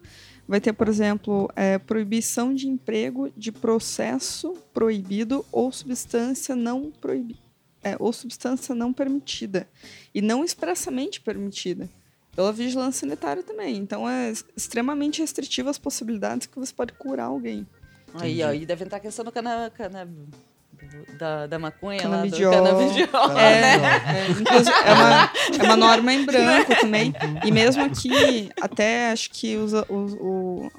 vai 0.50 0.60
ter, 0.60 0.72
por 0.72 0.88
exemplo, 0.88 1.48
é, 1.54 1.78
proibição 1.78 2.52
de 2.52 2.66
emprego 2.66 3.30
de 3.36 3.52
processo 3.52 4.52
proibido 4.74 5.46
ou 5.52 5.70
substância 5.70 6.56
não 6.56 6.90
proibida. 6.90 7.38
ou 8.00 8.12
substância 8.12 8.74
não 8.74 8.92
permitida. 8.92 9.68
E 10.12 10.20
não 10.20 10.44
expressamente 10.44 11.20
permitida. 11.20 11.88
Pela 12.34 12.52
vigilância 12.52 13.06
sanitária 13.06 13.44
também. 13.44 13.76
Então, 13.76 14.08
é 14.08 14.32
extremamente 14.56 15.20
restritiva 15.20 15.70
as 15.70 15.78
possibilidades 15.78 16.48
que 16.48 16.58
você 16.58 16.74
pode 16.74 16.94
curar 16.94 17.26
alguém. 17.26 17.64
Aí, 18.14 18.42
ó, 18.42 18.52
e 18.52 18.66
deve 18.66 18.84
entrar 18.84 18.98
a 18.98 19.00
questão 19.00 19.24
do 19.24 19.30
cana, 19.30 19.70
cana, 19.70 20.08
da, 21.18 21.46
da 21.46 21.58
maconha 21.58 22.08
lá, 22.08 22.24
do 22.24 22.30
Canabidiol. 22.30 23.38
É, 23.38 23.78
né? 23.78 24.02
é, 24.06 24.30
inclusive, 24.30 24.70
é, 24.70 24.92
uma, 24.92 25.32
é 25.58 25.62
uma 25.64 25.76
norma 25.76 26.12
em 26.12 26.24
branco 26.24 26.74
também. 26.80 27.12
E 27.44 27.50
mesmo 27.52 27.82
aqui, 27.84 28.50
até 28.60 29.10
acho 29.12 29.30
que 29.30 29.56
os, 29.56 29.72
os, 29.72 30.12
o- 30.14 30.70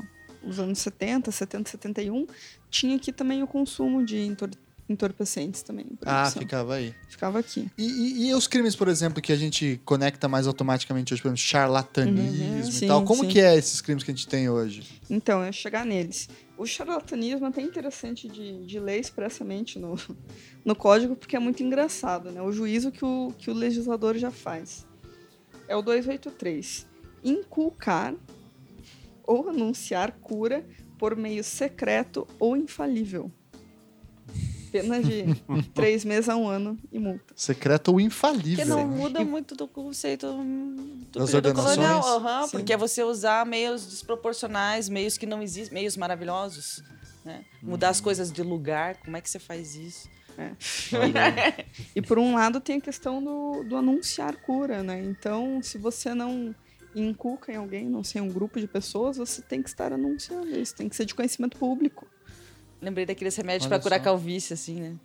os 0.43 0.59
anos 0.59 0.79
70, 0.79 1.31
70, 1.31 1.69
71, 1.69 2.25
tinha 2.69 2.95
aqui 2.95 3.11
também 3.11 3.43
o 3.43 3.47
consumo 3.47 4.03
de 4.03 4.19
entor- 4.21 4.49
entorpecentes 4.89 5.61
também. 5.61 5.85
Ah, 6.05 6.29
ficava 6.29 6.75
aí. 6.75 6.93
Ficava 7.07 7.39
aqui. 7.39 7.67
E, 7.77 7.83
e- 7.85 8.29
e 8.29 8.33
os 8.33 8.47
crimes, 8.47 8.75
por 8.75 8.87
exemplo, 8.87 9.21
que 9.21 9.31
a 9.31 9.35
gente 9.37 9.79
conecta 9.85 10.27
mais 10.27 10.47
automaticamente 10.47 11.13
hoje, 11.13 11.21
por 11.21 11.29
exemplo, 11.29 11.41
charlatanismo 11.41 12.43
Uhum, 12.43 12.59
e 12.59 12.71
sim, 12.71 12.87
tal. 12.87 13.03
Como 13.03 13.21
sim. 13.23 13.29
que 13.29 13.39
é 13.39 13.55
esses 13.55 13.79
crimes 13.81 14.03
que 14.03 14.11
a 14.11 14.13
gente 14.13 14.27
tem 14.27 14.49
hoje? 14.49 14.83
Então, 15.09 15.39
eu 15.39 15.45
ia 15.45 15.51
chegar 15.51 15.85
neles. 15.85 16.27
O 16.61 16.65
charlatanismo 16.67 17.47
é 17.47 17.49
até 17.49 17.59
interessante 17.59 18.27
de, 18.27 18.63
de 18.67 18.79
ler 18.79 18.99
expressamente 18.99 19.79
no, 19.79 19.95
no 20.63 20.75
código, 20.75 21.15
porque 21.15 21.35
é 21.35 21.39
muito 21.39 21.63
engraçado, 21.63 22.29
né? 22.29 22.39
O 22.39 22.51
juízo 22.51 22.91
que 22.91 23.03
o, 23.03 23.33
que 23.35 23.49
o 23.49 23.53
legislador 23.55 24.15
já 24.15 24.29
faz. 24.29 24.85
É 25.67 25.75
o 25.75 25.81
283. 25.81 26.85
Inculcar 27.23 28.13
ou 29.23 29.49
anunciar 29.49 30.11
cura 30.21 30.63
por 30.99 31.15
meio 31.15 31.43
secreto 31.43 32.27
ou 32.39 32.55
infalível. 32.55 33.31
Pena 34.71 35.01
de 35.01 35.25
três 35.73 36.05
meses 36.05 36.29
a 36.29 36.35
um 36.35 36.47
ano 36.47 36.77
e 36.91 36.97
multa. 36.99 37.33
Secreto 37.35 37.89
ou 37.91 37.99
infalível. 37.99 38.65
Porque 38.65 38.69
não 38.69 38.87
muda 38.87 39.23
muito 39.23 39.55
do 39.55 39.67
conceito 39.67 40.27
do 40.27 41.19
Das 41.19 41.31
período 41.31 41.47
ordenações? 41.59 41.75
colonial. 41.77 42.17
aham, 42.17 42.43
Sim. 42.45 42.51
porque 42.51 42.73
é 42.73 42.77
você 42.77 43.03
usar 43.03 43.45
meios 43.45 43.85
desproporcionais, 43.85 44.87
meios 44.89 45.17
que 45.17 45.25
não 45.25 45.41
existem, 45.41 45.73
meios 45.73 45.97
maravilhosos. 45.97 46.81
né? 47.25 47.43
Mudar 47.61 47.89
as 47.89 47.99
coisas 48.01 48.31
de 48.31 48.41
lugar, 48.41 48.95
como 48.97 49.17
é 49.17 49.21
que 49.21 49.29
você 49.29 49.39
faz 49.39 49.75
isso? 49.75 50.09
E 51.95 52.01
por 52.01 52.17
um 52.17 52.33
lado 52.35 52.59
tem 52.59 52.77
a 52.77 52.81
questão 52.81 53.23
do, 53.23 53.63
do 53.63 53.75
anunciar 53.75 54.35
cura, 54.37 54.81
né? 54.81 55.01
Então, 55.03 55.61
se 55.61 55.77
você 55.77 56.13
não 56.13 56.55
inculca 56.95 57.51
em 57.51 57.55
alguém, 57.55 57.85
não 57.85 58.03
sei, 58.03 58.21
um 58.21 58.29
grupo 58.29 58.59
de 58.59 58.67
pessoas, 58.67 59.17
você 59.17 59.41
tem 59.41 59.61
que 59.61 59.69
estar 59.69 59.93
anunciando 59.93 60.49
isso, 60.57 60.75
tem 60.75 60.89
que 60.89 60.95
ser 60.95 61.05
de 61.05 61.13
conhecimento 61.15 61.57
público. 61.57 62.07
Lembrei 62.81 63.05
daqueles 63.05 63.35
remédios 63.35 63.67
pra 63.67 63.79
curar 63.79 63.99
calvície, 64.01 64.53
assim, 64.53 64.81
né? 64.81 64.95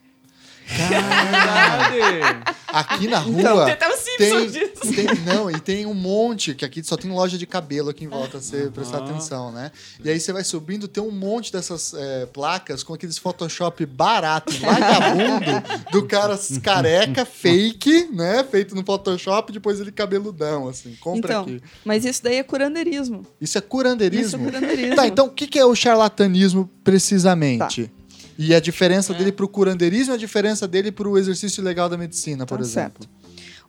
Verdade. 0.67 2.57
Aqui 2.69 3.09
na 3.09 3.21
Então, 3.23 3.55
rua 3.55 3.65
Tem 3.65 3.73
até 3.75 3.89
o 3.89 3.97
tem, 4.19 4.51
tem- 4.51 5.15
não, 5.25 5.51
e 5.51 5.61
tem 5.61 5.87
um 5.87 5.95
monte, 5.95 6.55
que 6.55 6.65
aqui 6.65 6.83
só 6.83 6.97
tem 6.97 7.11
loja 7.11 7.37
de 7.39 7.47
cabelo 7.47 7.91
aqui 7.91 8.05
em 8.05 8.09
volta, 8.09 8.41
você 8.41 8.71
prestar 8.71 8.99
atenção, 8.99 9.53
né? 9.53 9.71
E 10.03 10.11
aí 10.11 10.19
você 10.19 10.33
vai 10.33 10.43
subindo, 10.45 10.89
tem 10.89 11.03
um 11.03 11.11
monte 11.11 11.53
dessas 11.53 11.95
é, 11.95 12.27
placas 12.27 12.83
com 12.83 12.93
aqueles 12.95 13.19
Photoshop 13.19 13.85
barato, 13.87 14.53
vagabundo, 14.55 15.47
do 15.93 16.07
cara 16.07 16.39
careca, 16.63 17.25
fake, 17.25 18.09
né? 18.13 18.45
Feito 18.51 18.75
no 18.75 18.85
Photoshop, 18.85 19.53
depois 19.53 19.81
ele 19.81 19.93
cabeludão, 19.93 20.69
assim. 20.69 20.97
Compra 21.01 21.33
Então, 21.33 21.43
aqui. 21.43 21.63
mas 21.85 22.05
isso 22.05 22.23
daí 22.23 22.37
é 22.37 22.43
curandeirismo. 22.43 23.23
Isso 23.41 23.57
é 23.59 23.61
curandeirismo? 23.61 24.27
Isso 24.27 24.37
é 24.37 24.39
curandeirismo. 24.39 24.97
Tá, 24.97 25.07
então 25.07 25.27
o 25.27 25.31
que 25.31 25.47
que 25.47 25.59
é 25.59 25.65
o 25.65 25.75
charlatanismo 25.75 26.69
precisamente? 26.83 27.91
E 28.39 28.55
a 28.55 28.61
diferença 28.61 29.15
dele 29.15 29.33
pro 29.33 29.49
curandeirismo 29.49 30.13
e 30.13 30.17
a 30.17 30.19
diferença 30.19 30.69
dele 30.69 30.93
pro 30.93 31.17
exercício 31.17 31.63
legal 31.63 31.89
da 31.89 31.97
medicina, 31.97 32.45
por 32.45 32.59
Tá 32.59 32.65
exemplo. 32.65 33.05
certo. 33.05 33.09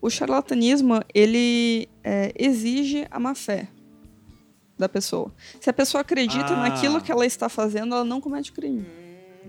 O 0.02 0.10
charlatanismo, 0.10 1.00
ele 1.14 1.88
é, 2.04 2.32
exige 2.38 3.08
a 3.10 3.20
má 3.20 3.34
fé 3.34 3.68
da 4.78 4.88
pessoa. 4.88 5.32
Se 5.60 5.70
a 5.70 5.74
pessoa 5.74 6.02
acredita 6.02 6.54
Ah. 6.54 6.70
naquilo 6.70 7.02
que 7.02 7.12
ela 7.12 7.26
está 7.26 7.50
fazendo, 7.50 7.96
ela 7.96 8.04
não 8.06 8.22
comete 8.22 8.52
crime. 8.52 8.86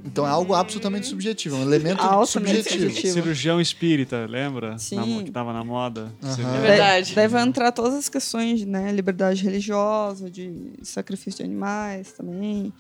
Então 0.04 0.24
é 0.24 0.30
algo 0.30 0.54
absolutamente 0.54 1.08
subjetivo, 1.08 1.56
é 1.56 1.58
um 1.58 1.62
elemento 1.62 2.00
Altamente 2.00 2.62
subjetivo. 2.62 2.84
subjetivo. 2.84 3.12
Cirurgião 3.14 3.60
espírita, 3.60 4.26
lembra? 4.26 4.78
Sim. 4.78 5.16
Na 5.18 5.24
que 5.24 5.30
tava 5.32 5.52
na 5.52 5.64
moda. 5.64 6.12
Você- 6.20 6.40
É 6.40 6.44
É 6.44 6.60
verdade. 6.60 7.14
Daí 7.16 7.26
vai 7.26 7.42
entrar 7.42 7.72
todas 7.72 7.94
as 7.94 8.08
questões 8.08 8.60
de 8.60 8.66
né, 8.66 8.92
liberdade 8.92 9.42
religiosa, 9.42 10.30
de 10.30 10.70
sacrifício 10.82 11.38
de 11.38 11.50
animais 11.50 12.12
também. 12.12 12.72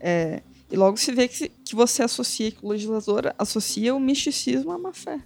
É, 0.00 0.40
e 0.72 0.76
logo 0.76 0.96
se 0.96 1.12
vê 1.12 1.28
que, 1.28 1.50
que 1.50 1.74
você 1.74 2.02
associa, 2.02 2.50
que 2.50 2.64
o 2.64 2.68
legislador 2.70 3.34
associa 3.38 3.94
o 3.94 4.00
misticismo 4.00 4.72
à 4.72 4.78
má 4.78 4.90
fé. 4.90 5.20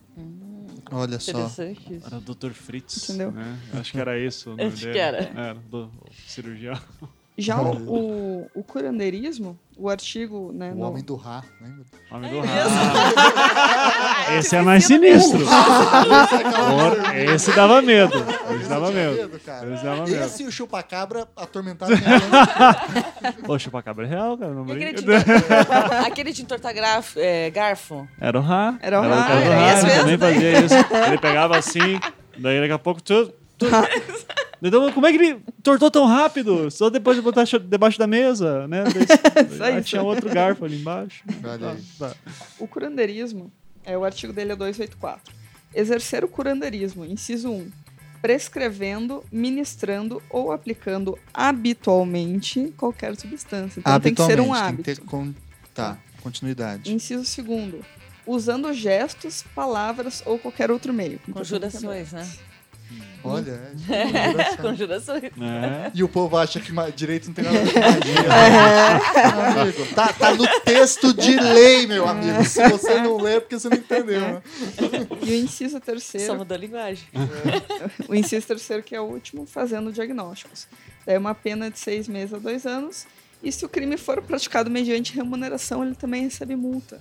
Olha 0.90 1.20
só. 1.20 1.48
Era 2.04 2.18
o 2.18 2.20
Dr. 2.20 2.50
Fritz. 2.50 3.08
Entendeu? 3.08 3.30
Né? 3.30 3.56
Acho 3.74 3.92
que 3.92 4.00
era 4.00 4.18
isso. 4.18 4.50
o 4.50 4.56
nome 4.56 4.64
Acho 4.64 4.76
que 4.78 4.86
dele. 4.86 4.98
era. 4.98 5.18
Era, 5.18 5.54
do 5.54 5.84
o 5.84 5.90
cirurgião. 6.26 6.76
Já 7.38 7.62
o, 7.62 7.76
o, 8.42 8.50
o 8.56 8.64
curandeirismo, 8.64 9.56
o 9.76 9.88
artigo 9.90 10.52
né, 10.54 10.72
O 10.72 10.76
no- 10.76 10.86
Homem 10.88 11.04
do 11.04 11.16
Rá, 11.16 11.42
lembra? 11.60 11.84
Homem 12.10 12.30
do 12.30 12.40
Ra. 12.40 12.46
Esse 14.38 14.56
é 14.56 14.62
mais 14.62 14.84
sinistro. 14.84 15.40
Esse 17.34 17.52
dava 17.52 17.80
medo. 17.82 18.16
Esse 18.58 18.68
dava 18.68 18.90
Tinha 18.90 19.10
medo. 19.10 19.38
cara. 19.40 19.74
Esse 19.74 19.84
dava 19.84 20.06
medo. 20.06 20.24
Esse 20.24 20.42
e 20.42 20.46
o 20.46 20.50
chupacabra 20.52 21.26
mente. 21.62 21.78
Ô, 23.48 23.58
chupacabra 23.58 24.06
é 24.06 24.08
real, 24.08 24.36
cara. 24.36 24.52
Não 24.52 24.62
aquele 24.64 24.90
entortar, 24.90 26.04
aquele 26.06 26.32
de 26.32 26.42
entortar 26.42 26.74
grafo, 26.74 27.18
é, 27.18 27.50
garfo. 27.50 28.08
Era 28.20 28.38
o 28.38 28.42
Ra. 28.42 28.78
Era 28.80 29.00
o 29.00 29.02
do 29.04 29.08
era 29.12 29.54
Ra, 29.54 29.72
esse 29.72 29.86
ele 29.86 29.94
também 29.94 30.04
mesmo, 30.04 30.18
daí. 30.18 30.34
fazia 30.34 30.60
isso. 30.64 30.74
Ele 31.06 31.18
pegava 31.18 31.56
assim, 31.58 32.00
daí 32.38 32.60
daqui 32.60 32.72
a 32.72 32.78
pouco 32.78 33.02
tudo. 33.02 33.32
Então, 34.62 34.90
como 34.92 35.06
é 35.06 35.12
que 35.12 35.18
ele 35.18 35.40
tortou 35.62 35.90
tão 35.90 36.06
rápido? 36.06 36.70
Só 36.70 36.90
depois 36.90 37.16
de 37.16 37.22
botar 37.22 37.44
debaixo 37.44 37.98
da 37.98 38.06
mesa, 38.06 38.66
né? 38.68 38.84
Daí, 39.58 39.82
tinha 39.84 40.02
outro 40.02 40.28
garfo 40.28 40.64
ali 40.64 40.80
embaixo. 40.80 41.22
Aí. 41.28 41.58
Tá, 41.98 42.08
tá. 42.08 42.16
O 42.58 42.66
curandeirismo, 42.66 43.50
é, 43.84 43.96
o 43.96 44.04
artigo 44.04 44.32
dele 44.32 44.52
é 44.52 44.56
284. 44.56 45.34
Exercer 45.74 46.24
o 46.24 46.28
curandeirismo, 46.28 47.04
inciso 47.04 47.50
1. 47.50 47.70
Prescrevendo, 48.22 49.22
ministrando 49.30 50.22
ou 50.30 50.50
aplicando 50.50 51.18
habitualmente 51.32 52.72
qualquer 52.76 53.14
substância. 53.16 53.78
Então 53.80 54.00
tem 54.00 54.14
que 54.14 54.22
ser 54.24 54.40
um 54.40 54.52
hábito. 54.52 54.82
Tem 54.82 54.94
que 54.94 55.00
ter 55.02 55.06
con- 55.06 55.32
Tá, 55.74 55.98
continuidade. 56.22 56.92
Inciso 56.92 57.42
2. 57.42 57.74
Usando 58.26 58.72
gestos, 58.72 59.44
palavras 59.54 60.22
ou 60.26 60.38
qualquer 60.38 60.70
outro 60.70 60.92
meio. 60.92 61.20
Conjurações, 61.30 62.12
né? 62.12 62.26
Olha, 63.26 63.60
é. 63.88 64.56
Conjurações. 64.62 65.24
É. 65.24 65.90
E 65.92 66.04
o 66.04 66.08
povo 66.08 66.36
acha 66.36 66.60
que 66.60 66.72
direito 66.94 67.26
não 67.26 67.34
tem 67.34 67.44
nada 67.44 67.58
a 67.58 67.64
ver 67.64 67.72
com 67.72 67.80
magia. 67.80 69.60
Amigo, 69.60 69.94
tá, 69.94 70.12
tá 70.12 70.34
no 70.34 70.46
texto 70.60 71.12
de 71.12 71.36
lei, 71.36 71.86
meu 71.86 72.06
amigo. 72.06 72.44
Se 72.44 72.66
você 72.68 73.00
não 73.00 73.16
lê, 73.16 73.36
é 73.36 73.40
porque 73.40 73.58
você 73.58 73.68
não 73.68 73.76
entendeu. 73.76 74.20
Né? 74.20 74.42
E 75.22 75.30
o 75.30 75.34
inciso 75.34 75.80
terceiro, 75.80 76.26
Só 76.26 76.34
mudou 76.36 76.54
a 76.54 76.58
linguagem. 76.58 77.04
o 78.08 78.14
inciso 78.14 78.46
terceiro, 78.46 78.82
que 78.82 78.94
é 78.94 79.00
o 79.00 79.04
último, 79.04 79.44
fazendo 79.44 79.92
diagnósticos. 79.92 80.68
É 81.04 81.18
uma 81.18 81.34
pena 81.34 81.70
de 81.70 81.78
seis 81.78 82.06
meses 82.06 82.32
a 82.32 82.38
dois 82.38 82.64
anos. 82.64 83.06
E 83.42 83.50
se 83.50 83.64
o 83.64 83.68
crime 83.68 83.96
for 83.96 84.22
praticado 84.22 84.70
mediante 84.70 85.14
remuneração, 85.14 85.84
ele 85.84 85.94
também 85.94 86.22
recebe 86.22 86.54
multa. 86.54 86.98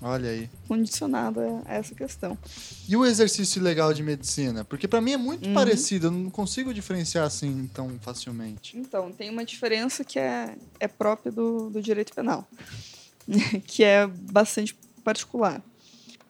Olha 0.00 0.30
aí. 0.30 0.48
Condicionada 0.68 1.62
a 1.66 1.74
essa 1.74 1.94
questão. 1.94 2.38
E 2.88 2.96
o 2.96 3.04
exercício 3.04 3.60
legal 3.62 3.92
de 3.92 4.02
medicina? 4.02 4.64
Porque 4.64 4.86
pra 4.86 5.00
mim 5.00 5.12
é 5.12 5.16
muito 5.16 5.46
Uhum. 5.48 5.54
parecido, 5.54 6.06
eu 6.06 6.10
não 6.12 6.30
consigo 6.30 6.72
diferenciar 6.72 7.24
assim 7.26 7.68
tão 7.74 7.98
facilmente. 8.00 8.76
Então, 8.78 9.10
tem 9.10 9.28
uma 9.30 9.44
diferença 9.44 10.04
que 10.04 10.18
é, 10.18 10.54
é 10.78 10.86
própria 10.86 11.32
do, 11.32 11.68
do 11.70 11.82
direito 11.82 12.14
penal, 12.14 12.46
que 13.66 13.82
é 13.82 14.06
bastante 14.06 14.76
particular. 15.02 15.60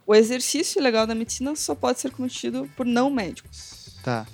O 0.06 0.14
exercício 0.14 0.80
ilegal 0.80 1.06
da 1.06 1.14
medicina 1.14 1.54
só 1.54 1.74
pode 1.74 2.00
ser 2.00 2.10
cometido 2.10 2.68
por 2.76 2.86
não 2.86 3.10
médicos. 3.10 3.90
Tá. 4.02 4.26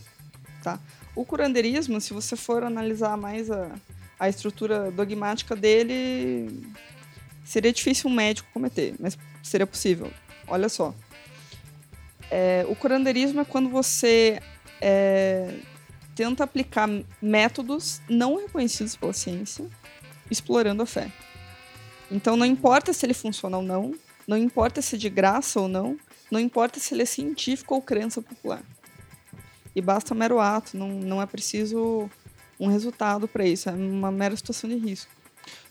O 1.16 1.24
curandeirismo, 1.24 2.00
se 2.00 2.12
você 2.12 2.36
for 2.36 2.62
analisar 2.62 3.16
mais 3.16 3.50
a, 3.50 3.72
a 4.18 4.28
estrutura 4.28 4.90
dogmática 4.92 5.54
dele, 5.56 6.62
seria 7.44 7.72
difícil 7.72 8.10
um 8.10 8.14
médico 8.14 8.48
cometer, 8.52 8.94
mas 8.98 9.16
seria 9.42 9.66
possível. 9.66 10.10
Olha 10.46 10.68
só. 10.68 10.94
É, 12.30 12.64
o 12.68 12.74
curandeirismo 12.74 13.40
é 13.40 13.44
quando 13.44 13.68
você 13.68 14.40
é, 14.80 15.54
tenta 16.14 16.44
aplicar 16.44 16.88
métodos 17.20 18.00
não 18.08 18.36
reconhecidos 18.36 18.96
pela 18.96 19.12
ciência, 19.12 19.66
explorando 20.30 20.82
a 20.82 20.86
fé. 20.86 21.10
Então 22.10 22.36
não 22.36 22.46
importa 22.46 22.92
se 22.92 23.04
ele 23.04 23.14
funciona 23.14 23.56
ou 23.56 23.62
não, 23.62 23.94
não 24.26 24.36
importa 24.36 24.80
se 24.80 24.96
é 24.96 24.98
de 24.98 25.08
graça 25.08 25.60
ou 25.60 25.68
não, 25.68 25.98
não 26.30 26.40
importa 26.40 26.80
se 26.80 26.94
ele 26.94 27.02
é 27.02 27.06
científico 27.06 27.74
ou 27.74 27.82
crença 27.82 28.22
popular. 28.22 28.62
E 29.76 29.82
basta 29.82 30.14
mero 30.14 30.40
ato, 30.40 30.76
não, 30.76 30.88
não 30.88 31.20
é 31.20 31.26
preciso 31.26 32.08
um 32.58 32.68
resultado 32.68 33.26
para 33.26 33.44
isso, 33.44 33.68
é 33.68 33.72
uma 33.72 34.10
mera 34.10 34.36
situação 34.36 34.70
de 34.70 34.76
risco. 34.76 35.10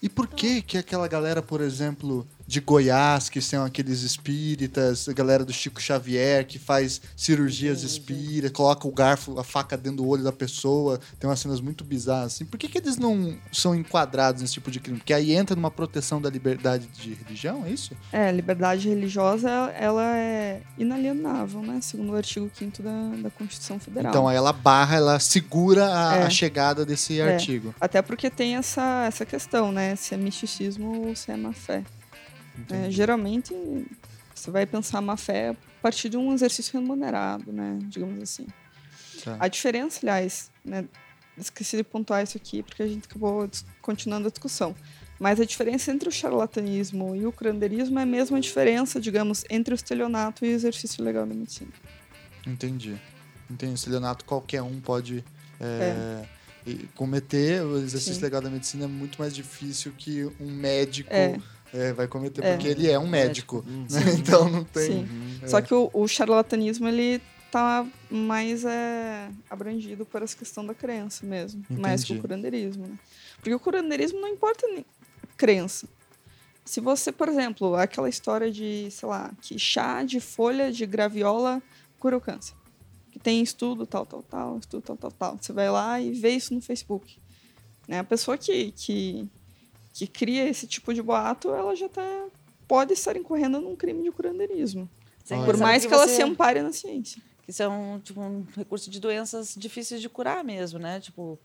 E 0.03 0.09
por 0.09 0.27
que 0.27 0.61
que 0.61 0.77
aquela 0.77 1.07
galera, 1.07 1.41
por 1.41 1.61
exemplo, 1.61 2.27
de 2.45 2.59
Goiás, 2.59 3.29
que 3.29 3.39
são 3.39 3.63
aqueles 3.63 4.01
espíritas, 4.01 5.07
a 5.07 5.13
galera 5.13 5.45
do 5.45 5.53
Chico 5.53 5.81
Xavier, 5.81 6.45
que 6.45 6.59
faz 6.59 6.99
cirurgias 7.15 7.83
espíritas, 7.83 8.51
coloca 8.51 8.85
o 8.85 8.91
garfo, 8.91 9.39
a 9.39 9.45
faca 9.45 9.77
dentro 9.77 9.97
do 10.03 10.07
olho 10.07 10.21
da 10.21 10.31
pessoa, 10.33 10.99
tem 11.17 11.29
umas 11.29 11.39
cenas 11.39 11.61
muito 11.61 11.85
bizarras 11.85 12.33
assim. 12.33 12.43
Por 12.43 12.57
que 12.57 12.67
que 12.67 12.77
eles 12.79 12.97
não 12.97 13.37
são 13.49 13.73
enquadrados 13.73 14.41
nesse 14.41 14.55
tipo 14.55 14.69
de 14.69 14.81
crime? 14.81 14.97
Porque 14.99 15.13
aí 15.13 15.33
entra 15.33 15.55
numa 15.55 15.71
proteção 15.71 16.21
da 16.21 16.29
liberdade 16.29 16.85
de 16.87 17.13
religião, 17.13 17.63
é 17.65 17.69
isso? 17.69 17.95
É, 18.11 18.27
a 18.27 18.31
liberdade 18.33 18.89
religiosa, 18.89 19.49
ela 19.49 20.03
é 20.17 20.61
inalienável, 20.77 21.61
né? 21.61 21.79
Segundo 21.81 22.11
o 22.11 22.15
artigo 22.17 22.51
5 22.53 22.83
da, 22.83 23.09
da 23.23 23.29
Constituição 23.29 23.79
Federal. 23.79 24.11
Então 24.11 24.27
aí 24.27 24.35
ela 24.35 24.51
barra, 24.51 24.97
ela 24.97 25.17
segura 25.17 25.85
a, 25.85 26.17
É. 26.17 26.23
a 26.23 26.29
chegada 26.29 26.85
desse 26.85 27.21
É. 27.21 27.35
artigo. 27.35 27.73
Até 27.79 28.01
porque 28.01 28.29
tem 28.29 28.57
essa, 28.57 29.05
essa 29.07 29.25
questão, 29.25 29.71
né? 29.71 29.92
Se 29.95 30.13
é 30.13 30.17
misticismo 30.17 31.07
ou 31.07 31.15
se 31.15 31.31
é 31.31 31.37
má 31.37 31.53
fé. 31.53 31.83
É, 32.69 32.89
geralmente, 32.91 33.53
você 34.33 34.51
vai 34.51 34.65
pensar 34.65 35.01
má 35.01 35.17
fé 35.17 35.49
a 35.49 35.81
partir 35.81 36.09
de 36.09 36.17
um 36.17 36.33
exercício 36.33 36.79
remunerado, 36.79 37.51
né? 37.51 37.79
Digamos 37.83 38.21
assim. 38.21 38.47
Tá. 39.23 39.37
A 39.39 39.47
diferença, 39.47 39.99
aliás, 40.03 40.51
né? 40.63 40.85
Esqueci 41.37 41.77
de 41.77 41.83
pontuar 41.83 42.23
isso 42.23 42.37
aqui 42.37 42.61
porque 42.61 42.83
a 42.83 42.87
gente 42.87 43.05
acabou 43.05 43.49
continuando 43.81 44.27
a 44.27 44.31
discussão. 44.31 44.75
Mas 45.19 45.39
a 45.39 45.45
diferença 45.45 45.91
entre 45.91 46.09
o 46.09 46.11
charlatanismo 46.11 47.15
e 47.15 47.25
o 47.25 47.31
curandeirismo 47.31 47.97
é 47.97 48.03
a 48.03 48.05
mesma 48.05 48.39
diferença, 48.39 48.99
digamos, 48.99 49.43
entre 49.49 49.73
o 49.73 49.75
estelionato 49.75 50.45
e 50.45 50.49
o 50.49 50.51
exercício 50.51 51.03
legal 51.03 51.25
da 51.25 51.33
medicina. 51.33 51.71
Entendi. 52.45 52.99
Entendi. 53.49 53.73
Estelionato 53.73 54.25
qualquer 54.25 54.61
um 54.61 54.79
pode 54.79 55.23
é, 55.59 56.25
e 56.25 56.32
cometer. 56.95 57.63
O 57.63 57.77
exercício 57.77 58.15
Sim. 58.15 58.21
legal 58.21 58.41
da 58.41 58.49
medicina 58.49 58.85
é 58.85 58.87
muito 58.87 59.17
mais 59.19 59.35
difícil 59.35 59.91
que 59.97 60.25
um 60.39 60.49
médico 60.51 61.09
É. 61.13 61.37
É, 61.73 61.91
vai 61.91 62.07
cometer, 62.07 62.43
É. 62.43 62.53
porque 62.53 62.67
ele 62.67 62.89
é 62.89 62.99
um 62.99 63.07
médico. 63.07 63.63
Né? 63.67 63.87
Então 64.19 64.47
não 64.49 64.63
tem. 64.63 65.05
Sim. 65.05 65.07
É. 65.41 65.47
Só 65.47 65.59
que 65.61 65.73
o, 65.73 65.89
o 65.91 66.07
charlatanismo, 66.07 66.87
ele 66.87 67.19
tá 67.51 67.85
mais 68.09 68.63
é, 68.65 69.29
abrangido 69.49 70.05
por 70.05 70.21
essa 70.21 70.35
questão 70.35 70.65
da 70.65 70.73
crença 70.73 71.25
mesmo. 71.25 71.63
Mais 71.69 72.03
que 72.03 72.13
Entendi. 72.13 72.19
o 72.19 72.21
curandeirismo, 72.21 72.87
né? 72.87 72.95
Porque 73.37 73.53
o 73.53 73.59
curandeirismo 73.59 74.19
não 74.19 74.27
importa 74.27 74.67
nem 74.67 74.85
crença. 75.37 75.87
Se 76.65 76.79
você, 76.79 77.11
por 77.11 77.27
exemplo, 77.27 77.75
aquela 77.75 78.07
história 78.07 78.51
de, 78.51 78.87
sei 78.89 79.09
lá, 79.09 79.31
que 79.41 79.59
chá 79.59 80.03
de 80.03 80.19
folha 80.19 80.71
de 80.71 80.85
graviola 80.85 81.61
cura 81.99 82.15
o 82.17 82.21
câncer. 82.21 82.55
Que 83.13 83.19
tem 83.19 83.43
estudo 83.43 83.85
tal, 83.85 84.07
tal, 84.07 84.23
tal, 84.23 84.57
estudo 84.57 84.81
tal, 84.81 84.97
tal, 84.97 85.11
tal. 85.11 85.37
Você 85.39 85.53
vai 85.53 85.69
lá 85.69 86.01
e 86.01 86.09
vê 86.11 86.31
isso 86.31 86.51
no 86.51 86.59
Facebook. 86.59 87.15
Né? 87.87 87.99
A 87.99 88.03
pessoa 88.03 88.35
que, 88.39 88.71
que, 88.71 89.29
que 89.93 90.07
cria 90.07 90.49
esse 90.49 90.65
tipo 90.65 90.91
de 90.91 90.99
boato, 91.03 91.49
ela 91.53 91.75
já 91.75 91.87
tá, 91.87 92.25
pode 92.67 92.93
estar 92.93 93.15
incorrendo 93.15 93.61
num 93.61 93.75
crime 93.75 94.01
de 94.01 94.11
curandeirismo. 94.11 94.89
Olha. 95.29 95.45
Por 95.45 95.57
mais 95.57 95.85
que, 95.85 95.93
ela 95.93 96.07
você- 96.07 96.15
se 96.15 96.23
ampare 96.23 96.63
na 96.63 96.73
ciência. 96.73 97.21
Que 97.43 97.51
isso 97.51 97.61
é 97.61 97.67
um, 97.67 97.99
tipo, 97.99 98.19
um 98.19 98.47
recurso 98.57 98.89
de 98.89 98.99
doenças 98.99 99.53
difíceis 99.55 100.01
de 100.01 100.09
curar 100.09 100.43
mesmo, 100.43 100.79
né? 100.79 100.99
Tipo, 100.99 101.37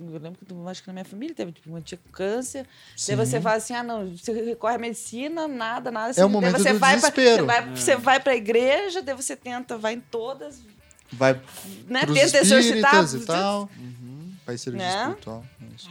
eu 0.00 0.18
lembro 0.18 0.38
que 0.44 0.68
acho 0.68 0.82
que 0.82 0.88
na 0.88 0.94
minha 0.94 1.04
família 1.04 1.32
teve 1.32 1.52
tipo, 1.52 1.72
um 1.72 1.80
tipo 1.80 2.08
câncer. 2.10 2.66
Sim. 2.96 3.14
Daí 3.14 3.24
você 3.26 3.40
fala 3.40 3.56
assim, 3.56 3.74
ah, 3.74 3.84
não, 3.84 4.16
você 4.16 4.32
recorre 4.32 4.74
à 4.74 4.78
medicina, 4.78 5.46
nada, 5.46 5.92
nada. 5.92 6.12
É 6.18 6.22
o 6.22 6.24
assim. 6.24 6.32
momento 6.32 6.52
daí 6.54 6.62
você 6.62 6.72
do 6.72 6.78
vai 6.80 6.98
pra, 6.98 7.10
desespero. 7.10 7.42
você 7.42 7.46
vai, 7.46 7.76
você 7.76 7.96
vai 7.96 8.20
pra 8.20 8.34
igreja, 8.34 9.00
daí 9.00 9.14
você 9.14 9.36
tenta, 9.36 9.78
vai 9.78 9.94
em 9.94 10.00
todas, 10.00 10.60
Vai 11.12 11.34
né? 11.88 12.04
pros 12.04 12.18
Tenta 12.18 12.38
espíritas 12.42 13.14
e 13.14 13.20
tal. 13.26 13.70
Vai 14.46 14.56
ser 14.58 14.72
Né? 14.72 14.88
espiritual. 15.02 15.44
É 15.60 15.74
isso. 15.76 15.90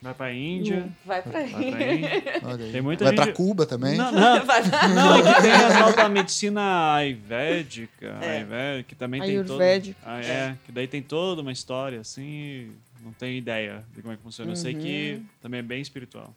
Vai 0.00 0.12
pra 0.12 0.32
Índia. 0.34 0.88
Vai 1.06 1.22
pra 1.22 1.32
pra. 1.32 1.42
Índia. 1.42 2.70
Tem 2.72 2.82
muita 2.82 3.04
Vai 3.04 3.14
pra 3.14 3.24
gente- 3.24 3.34
Cuba 3.36 3.64
também. 3.64 3.96
Não, 3.96 4.12
não. 4.12 4.44
Vai 4.44 4.62
pra... 4.68 4.88
Não, 4.88 5.16
é 5.16 5.22
que 5.34 5.42
tem 5.42 5.50
a 5.52 5.68
tal 5.70 5.92
da 5.94 6.08
medicina 6.10 6.94
ayurvédica, 6.94 8.06
É. 8.20 8.36
ayurvédica, 8.36 8.88
que 8.88 8.94
também 8.94 9.22
tem 9.22 9.36
todo... 9.38 9.52
Ayurvédica. 9.52 9.98
Ah, 10.04 10.20
é, 10.20 10.56
que 10.66 10.72
daí 10.72 10.86
tem 10.86 11.00
toda 11.00 11.40
uma 11.40 11.52
história, 11.52 12.00
assim, 12.00 12.70
não 13.02 13.12
tenho 13.12 13.36
ideia 13.38 13.82
de 13.94 14.02
como 14.02 14.12
é 14.12 14.16
que 14.18 14.22
funciona. 14.22 14.52
Eu 14.52 14.56
sei 14.56 14.74
que 14.74 15.22
também 15.40 15.60
é 15.60 15.62
bem 15.62 15.80
espiritual. 15.80 16.34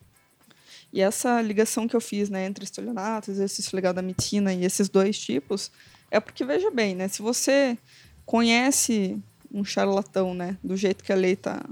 E 0.94 1.02
essa 1.02 1.42
ligação 1.42 1.90
que 1.90 1.96
eu 1.96 2.00
fiz 2.02 2.30
né, 2.30 2.46
entre 2.46 2.64
estelionato, 2.64 3.30
exercício 3.32 3.76
legal 3.76 3.94
da 3.94 4.02
medicina 4.02 4.54
e 4.54 4.64
esses 4.64 4.88
dois 4.88 5.20
tipos, 5.20 5.70
é 6.12 6.20
porque, 6.20 6.44
veja 6.46 6.70
bem, 6.72 6.96
né, 6.96 7.08
se 7.08 7.22
você 7.22 7.78
conhece 8.26 9.18
um 9.52 9.64
charlatão 9.64 10.34
né, 10.34 10.58
do 10.64 10.76
jeito 10.76 11.04
que 11.04 11.12
a 11.12 11.16
lei 11.16 11.34
está 11.34 11.64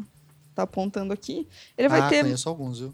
tá 0.56 0.64
apontando 0.64 1.12
aqui, 1.14 1.46
ele 1.78 1.90
vai 1.90 2.00
ah, 2.00 2.08
ter 2.10 2.24
conheço 2.24 2.48
alguns, 2.48 2.80
viu? 2.80 2.94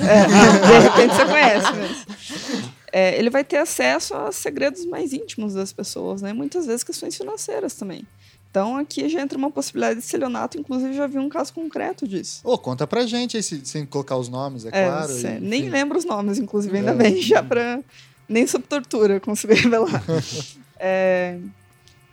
É, 0.00 0.26
de 0.66 0.78
repente 0.88 1.14
você 1.14 1.24
conhece 1.24 1.72
mesmo. 1.72 2.72
É, 2.92 3.18
ele 3.18 3.30
vai 3.30 3.42
ter 3.42 3.56
acesso 3.56 4.14
a 4.14 4.30
segredos 4.30 4.84
mais 4.84 5.12
íntimos 5.12 5.54
das 5.54 5.72
pessoas, 5.72 6.20
né? 6.22 6.32
Muitas 6.32 6.66
vezes 6.66 6.84
questões 6.84 7.16
financeiras 7.16 7.74
também. 7.74 8.06
Então 8.50 8.76
aqui 8.76 9.08
já 9.08 9.20
entra 9.22 9.38
uma 9.38 9.50
possibilidade 9.50 9.98
de 9.98 10.04
estelionato, 10.04 10.58
inclusive 10.60 10.92
já 10.92 11.06
vi 11.06 11.18
um 11.18 11.28
caso 11.28 11.52
concreto 11.54 12.06
disso. 12.06 12.40
Ô, 12.44 12.58
conta 12.58 12.86
pra 12.86 13.06
gente 13.06 13.36
aí, 13.36 13.42
se- 13.42 13.64
sem 13.64 13.86
colocar 13.86 14.16
os 14.16 14.28
nomes, 14.28 14.66
é, 14.66 14.68
É, 14.72 14.86
claro. 14.88 15.12
cê- 15.12 15.36
e, 15.38 15.40
nem 15.40 15.70
lembro 15.70 15.98
os 15.98 16.04
nomes, 16.04 16.38
inclusive, 16.38 16.76
ainda 16.76 16.90
É. 16.90 16.94
bem, 16.94 17.20
já 17.22 17.42
pra. 17.42 17.80
Nem 18.28 18.46
sob 18.46 18.64
tortura 18.66 19.18
consigo 19.20 19.54
revelar. 19.54 20.02
É, 20.84 21.38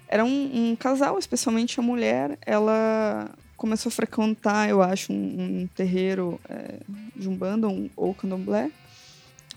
era 0.08 0.24
um, 0.24 0.70
um 0.72 0.76
casal, 0.76 1.18
especialmente 1.18 1.80
a 1.80 1.84
mulher, 1.84 2.38
ela 2.46 3.32
começou 3.58 3.90
a 3.90 3.91
frequentar, 3.91 4.70
eu 4.70 4.82
acho, 4.82 5.12
um, 5.12 5.62
um 5.62 5.68
terreiro 5.76 6.40
é, 6.48 6.76
de 7.16 7.28
Umbanda 7.28 7.68
um, 7.68 7.90
ou 7.96 8.14
candomblé. 8.14 8.72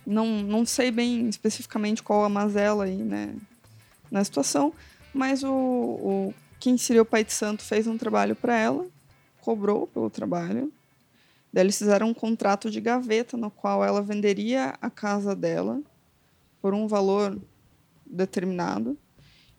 Não, 0.06 0.26
não 0.26 0.64
sei 0.64 0.90
bem 0.90 1.28
especificamente 1.28 2.02
qual 2.02 2.24
a 2.24 2.28
mazela 2.28 2.84
aí, 2.84 2.96
né, 2.96 3.34
na 4.10 4.24
situação, 4.24 4.72
mas 5.12 5.44
o, 5.44 5.52
o 5.52 6.34
quem 6.58 6.78
seria 6.78 7.02
o 7.02 7.04
pai 7.04 7.22
de 7.22 7.32
santo 7.32 7.62
fez 7.62 7.86
um 7.86 7.98
trabalho 7.98 8.34
para 8.34 8.56
ela, 8.56 8.86
cobrou 9.42 9.86
pelo 9.86 10.08
trabalho, 10.08 10.72
Daí 11.52 11.64
eles 11.64 11.76
fizeram 11.76 12.08
um 12.08 12.14
contrato 12.14 12.70
de 12.70 12.80
gaveta 12.80 13.36
no 13.36 13.50
qual 13.50 13.84
ela 13.84 14.00
venderia 14.00 14.74
a 14.80 14.88
casa 14.88 15.36
dela 15.36 15.82
por 16.62 16.72
um 16.72 16.86
valor 16.86 17.38
determinado. 18.12 18.96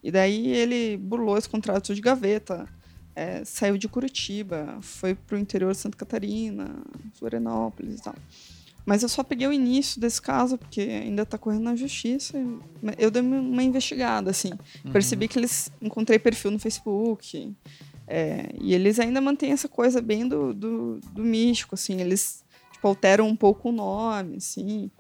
E 0.04 0.12
daí 0.12 0.48
ele 0.48 0.98
burlou 0.98 1.38
esse 1.38 1.50
contrato 1.50 1.96
de 1.96 2.02
gaveta, 2.02 2.68
é, 3.16 3.44
saiu 3.46 3.78
de 3.78 3.88
Curitiba, 3.88 4.78
foi 4.82 5.16
para 5.16 5.36
o 5.36 5.40
interior 5.40 5.72
de 5.72 5.78
Santa 5.78 5.98
Catarina, 5.98 6.76
Florianópolis 7.14 8.00
e 8.00 8.04
tal. 8.04 8.16
Mas 8.86 9.02
eu 9.02 9.08
só 9.08 9.24
peguei 9.24 9.48
o 9.48 9.54
início 9.54 10.00
desse 10.02 10.22
caso, 10.22 10.58
porque 10.58 10.82
ainda 10.82 11.22
está 11.22 11.38
correndo 11.38 11.64
na 11.64 11.76
justiça. 11.76 12.38
Eu 12.98 13.10
dei 13.10 13.22
uma 13.22 13.64
investigada, 13.64 14.30
assim. 14.30 14.52
Percebi 14.92 15.30
que 15.30 15.40
eles... 15.40 15.72
Encontrei 15.82 16.20
perfil 16.20 16.52
no 16.52 16.60
Facebook. 16.60 17.56
é, 18.06 18.50
e 18.60 18.74
eles 18.74 19.00
ainda 19.00 19.22
mantêm 19.22 19.54
essa 19.54 19.70
coisa 19.70 20.02
bem 20.02 20.28
do, 20.28 20.54
do, 20.54 21.00
do 21.14 21.24
místico, 21.24 21.76
assim. 21.76 22.02
Eles 22.02 22.44
tipo, 22.74 22.86
alteram 22.86 23.26
um 23.26 23.36
pouco 23.38 23.70
o 23.70 23.72
nome, 23.72 24.36
assim. 24.38 24.92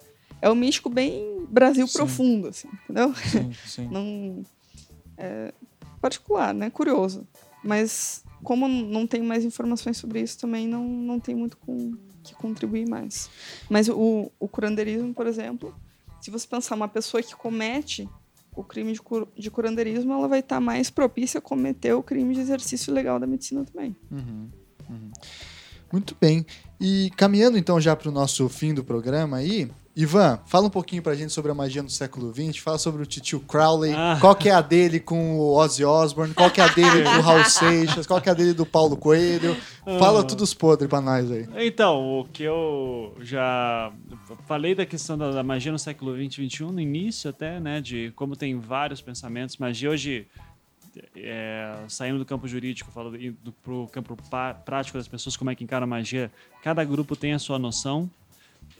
É 0.44 0.49
um 0.49 0.56
místico 0.56 0.90
bem 0.90 1.45
Brasil 1.49 1.88
Sim. 1.88 1.94
profundo, 1.98 2.48
assim, 2.49 2.68
entendeu? 2.84 3.14
Sim, 3.15 3.53
sim. 3.65 3.88
Não... 3.88 4.44
É 5.18 5.53
particular, 6.03 6.53
né? 6.53 6.70
Curioso. 6.70 7.26
Mas 7.64 8.26
como 8.44 8.68
não 8.68 9.07
tem 9.07 9.22
mais 9.22 9.45
informações 9.45 9.95
sobre 9.95 10.20
isso, 10.20 10.38
também 10.38 10.68
não, 10.68 10.86
não 10.86 11.18
tem 11.18 11.34
muito 11.34 11.56
com 11.56 11.94
que 12.22 12.36
contribuir 12.36 12.88
mais. 12.90 13.30
Mas 13.70 13.88
o, 13.88 14.30
o 14.38 14.48
curandeirismo, 14.49 15.14
por 15.14 15.28
exemplo, 15.28 15.74
se 16.20 16.30
você 16.30 16.45
pensar 16.45 16.76
uma 16.76 16.90
pessoa 16.90 17.24
que 17.24 17.34
comete 17.36 18.10
o 18.53 18.64
crime 18.65 18.91
de, 18.91 19.02
cur, 19.02 19.28
de 19.38 19.49
curandeirismo, 19.49 20.11
ela 20.11 20.28
vai 20.28 20.40
estar 20.40 20.60
mais 20.60 20.90
propícia 20.90 21.38
a 21.38 21.41
cometer 21.41 21.94
o 21.94 22.03
crime 22.03 22.34
de 22.34 22.41
exercício 22.41 22.94
legal 22.94 23.18
da 23.18 23.26
medicina 23.26 23.64
também. 23.64 23.95
Uhum, 24.11 24.49
uhum. 24.90 25.11
Muito 25.91 26.18
bem. 26.20 26.45
E 26.80 27.11
caminhando 27.15 27.57
então 27.57 27.80
já 27.80 27.95
para 27.95 28.10
o 28.10 28.11
nosso 28.11 28.48
fim 28.49 28.74
do 28.74 28.84
programa 28.84 29.38
aí, 29.38 29.72
Ivan, 29.95 30.40
fala 30.48 30.65
um 30.65 30.70
pouquinho 30.72 31.03
pra 31.03 31.14
gente 31.14 31.32
sobre 31.32 31.52
a 31.52 31.53
magia 31.53 31.84
no 31.84 31.90
século 31.90 32.34
XX, 32.34 32.57
fala 32.57 32.80
sobre 32.80 33.03
o 33.03 33.06
Titio 33.06 33.40
Crowley, 33.41 33.94
Ah. 33.95 34.18
qual 34.22 34.36
que 34.36 34.49
é 34.49 34.52
a 34.52 34.60
dele 34.61 34.99
com 34.99 35.38
o 35.38 35.53
Ozzy 35.56 35.86
Osbourne, 35.86 36.34
qual 36.34 36.49
que 36.49 36.60
é 36.60 36.64
a 36.64 36.68
dele 36.68 37.03
com 37.03 37.18
o 37.18 37.22
Raul 37.22 37.44
Seixas, 37.45 38.07
qual 38.07 38.20
que 38.20 38.28
é 38.28 38.32
a 38.32 38.36
dele 38.36 38.53
do 38.53 38.65
Paulo 38.65 38.98
Coelho. 38.98 39.56
Fala 39.99 40.22
Ah. 40.22 40.24
tudo 40.24 40.44
os 40.44 40.53
podres 40.53 40.90
pra 40.90 40.99
nós 40.99 41.30
aí. 41.32 41.48
Então, 41.68 42.20
o 42.22 42.26
que 42.26 42.41
eu 42.41 43.15
já 43.22 43.91
falei 44.48 44.74
da 44.74 44.84
questão 44.86 45.15
da, 45.15 45.44
magia 45.44 45.72
no 45.72 45.78
século 45.78 46.15
XX 46.15 46.40
e 46.40 46.49
XXI, 46.49 46.64
no 46.72 46.80
início 46.82 47.30
até, 47.30 47.60
né, 47.60 47.80
de 47.80 48.11
como 48.15 48.36
tem 48.36 48.57
vários 48.57 48.99
pensamentos. 48.99 49.57
Magia 49.57 49.91
hoje, 49.91 50.26
é, 51.15 51.72
saindo 51.88 52.18
do 52.18 52.26
campo 52.26 52.48
jurídico, 52.48 52.91
falando 52.91 53.22
indo 53.22 53.52
pro 53.64 53.88
campo 53.91 54.18
prático 54.65 54.98
das 54.98 55.07
pessoas, 55.07 55.38
como 55.38 55.52
é 55.52 55.56
que 55.56 55.64
encara 55.64 55.84
a 55.84 55.88
magia, 55.88 56.32
cada 56.64 56.84
grupo 56.84 57.15
tem 57.15 57.34
a 57.34 57.40
sua 57.40 57.60
noção. 57.60 58.10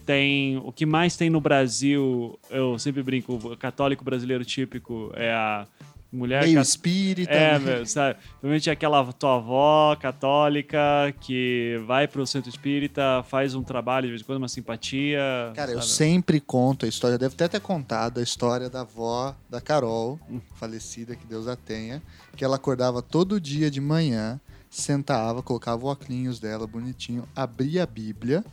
Tem, 0.04 0.58
o 0.58 0.70
que 0.72 0.84
mais 0.84 1.16
tem 1.16 1.30
no 1.30 1.40
Brasil, 1.40 2.38
eu 2.50 2.78
sempre 2.78 3.02
brinco, 3.02 3.34
o 3.34 3.56
católico 3.56 4.04
brasileiro 4.04 4.44
típico 4.44 5.10
é 5.14 5.32
a 5.32 5.66
mulher 6.12 6.42
Meio 6.44 6.56
cat- 6.58 6.66
espírita. 6.68 7.32
é, 7.32 7.58
né? 7.58 7.58
meu, 7.58 7.86
sabe? 7.86 8.18
Provavelmente 8.32 8.68
é 8.70 8.72
aquela 8.72 9.12
tua 9.12 9.36
avó 9.36 9.96
católica 9.96 10.78
que 11.20 11.80
vai 11.86 12.06
pro 12.06 12.26
centro 12.26 12.48
espírita, 12.50 13.24
faz 13.28 13.54
um 13.54 13.62
trabalho 13.62 14.04
de 14.06 14.10
vez 14.10 14.22
em 14.22 14.24
quando, 14.24 14.38
uma 14.38 14.48
simpatia. 14.48 15.20
Cara, 15.54 15.72
eu 15.72 15.80
sabe? 15.80 15.90
sempre 15.92 16.40
conto 16.40 16.84
a 16.84 16.88
história, 16.88 17.16
deve 17.18 17.34
ter 17.34 17.44
até 17.44 17.58
contado 17.58 18.20
a 18.20 18.22
história 18.22 18.68
da 18.68 18.82
avó 18.82 19.34
da 19.48 19.60
Carol, 19.60 20.18
Hum. 20.30 20.40
falecida, 20.54 21.16
que 21.16 21.26
Deus 21.26 21.48
a 21.48 21.56
tenha, 21.56 22.02
que 22.36 22.44
ela 22.44 22.56
acordava 22.56 23.00
todo 23.02 23.40
dia 23.40 23.70
de 23.70 23.80
manhã, 23.80 24.38
sentava, 24.70 25.42
colocava 25.42 25.84
o 25.84 25.88
óculos 25.88 26.38
dela 26.40 26.66
bonitinho, 26.66 27.24
abria 27.34 27.84
a 27.84 27.86
Bíblia, 27.86 28.44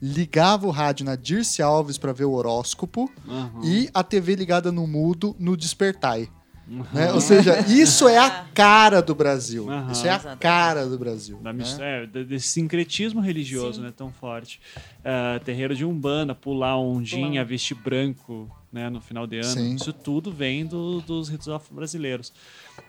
ligava 0.00 0.66
o 0.66 0.70
rádio 0.70 1.04
na 1.04 1.16
Dirce 1.16 1.60
Alves 1.62 1.98
para 1.98 2.12
ver 2.12 2.24
o 2.24 2.32
horóscopo 2.32 3.10
Uhum. 3.26 3.64
e 3.64 3.90
a 3.92 4.02
TV 4.02 4.34
ligada 4.36 4.70
no 4.70 4.86
mudo 4.86 5.34
no 5.38 5.56
Despertai. 5.56 6.28
Uhum. 6.70 6.84
né? 6.92 7.10
Ou 7.14 7.20
seja, 7.22 7.60
isso 7.66 8.06
é 8.06 8.18
a 8.18 8.44
cara 8.54 9.00
do 9.00 9.14
Brasil. 9.14 9.70
Aham. 9.70 9.90
Isso 9.90 10.06
é 10.06 10.10
a 10.10 10.14
Exatamente. 10.16 10.40
cara 10.40 10.86
do 10.86 10.98
Brasil. 10.98 11.38
Da 11.38 11.50
né? 11.50 11.64
é, 11.80 12.06
desse 12.24 12.48
sincretismo 12.48 13.22
religioso, 13.22 13.78
Sim. 13.78 13.86
né? 13.86 13.92
Tão 13.96 14.12
forte. 14.12 14.60
É, 15.02 15.38
terreiro 15.38 15.74
de 15.74 15.84
Umbanda, 15.86 16.34
pular 16.34 16.76
ondinha, 16.78 17.30
Pular. 17.30 17.44
vestir 17.46 17.74
branco, 17.74 18.50
né? 18.70 18.90
No 18.90 19.00
final 19.00 19.26
de 19.26 19.36
ano. 19.38 19.44
Sim. 19.48 19.74
Isso 19.76 19.94
tudo 19.94 20.30
vem 20.30 20.66
do- 20.66 21.00
dos 21.00 21.30
ritos 21.30 21.48
afro-brasileiros. 21.48 22.34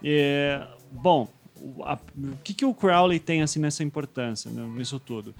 É, 0.04 0.68
bom, 0.92 1.30
o, 1.56 1.82
a- 1.86 1.98
o 2.18 2.36
que, 2.44 2.54
que 2.54 2.66
o 2.66 2.74
Crowley 2.74 3.18
tem, 3.20 3.42
assim, 3.42 3.60
nessa 3.60 3.82
importância, 3.82 4.52
né, 4.52 4.62
nisso 4.76 5.00
tudo? 5.00 5.34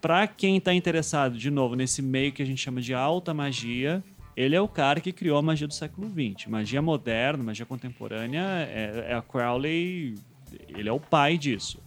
Para 0.00 0.26
quem 0.26 0.56
está 0.56 0.72
interessado, 0.74 1.36
de 1.36 1.50
novo, 1.50 1.74
nesse 1.74 2.02
meio 2.02 2.32
que 2.32 2.42
a 2.42 2.46
gente 2.46 2.60
chama 2.60 2.80
de 2.80 2.94
alta 2.94 3.32
magia, 3.34 4.02
ele 4.36 4.56
é 4.56 4.60
o 4.60 4.68
cara 4.68 5.00
que 5.00 5.12
criou 5.12 5.38
a 5.38 5.42
magia 5.42 5.66
do 5.66 5.74
século 5.74 6.08
XX. 6.08 6.46
Magia 6.46 6.80
moderna, 6.80 7.44
magia 7.44 7.66
contemporânea, 7.66 8.42
é, 8.68 9.06
é 9.10 9.14
a 9.14 9.22
Crowley, 9.22 10.14
ele 10.68 10.88
é 10.88 10.92
o 10.92 11.00
pai 11.00 11.36
disso. 11.36 11.82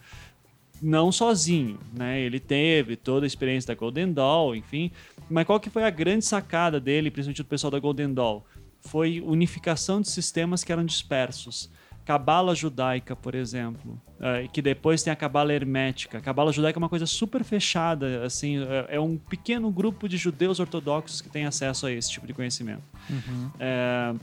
não 0.82 1.12
sozinho, 1.12 1.80
né? 1.94 2.20
Ele 2.20 2.40
teve 2.40 2.96
toda 2.96 3.26
a 3.26 3.28
experiência 3.28 3.70
da 3.70 3.80
Golden 3.80 4.12
Dawn, 4.12 4.56
enfim. 4.56 4.92
Mas 5.30 5.46
qual 5.46 5.60
que 5.60 5.70
foi 5.70 5.84
a 5.84 5.90
grande 5.90 6.26
sacada 6.26 6.80
dele, 6.80 7.10
principalmente 7.10 7.42
do 7.42 7.48
pessoal 7.48 7.72
da 7.72 7.80
Golden 7.80 8.14
Dawn? 8.14 8.42
Foi 8.82 9.22
unificação 9.22 10.02
de 10.02 10.10
sistemas 10.10 10.64
que 10.64 10.72
eram 10.72 10.86
dispersos. 10.86 11.72
Cabala 12.06 12.54
judaica, 12.54 13.16
por 13.16 13.34
exemplo, 13.34 14.00
uh, 14.20 14.50
que 14.52 14.62
depois 14.62 15.02
tem 15.02 15.12
a 15.14 15.16
cabala 15.16 15.54
hermética. 15.54 16.18
A 16.18 16.22
cabala 16.22 16.52
judaica 16.52 16.78
é 16.78 16.82
uma 16.82 16.90
coisa 16.90 17.06
super 17.06 17.44
fechada, 17.44 18.26
assim, 18.26 18.62
é, 18.62 18.96
é 18.96 19.00
um 19.00 19.18
pequeno 19.18 19.72
grupo 19.72 20.10
de 20.10 20.18
judeus 20.18 20.60
ortodoxos 20.60 21.22
que 21.22 21.30
tem 21.30 21.46
acesso 21.46 21.86
a 21.86 21.92
esse 21.92 22.12
tipo 22.12 22.28
de 22.28 22.34
conhecimento. 22.34 22.84
Uhum. 23.10 23.50
É, 23.60 24.14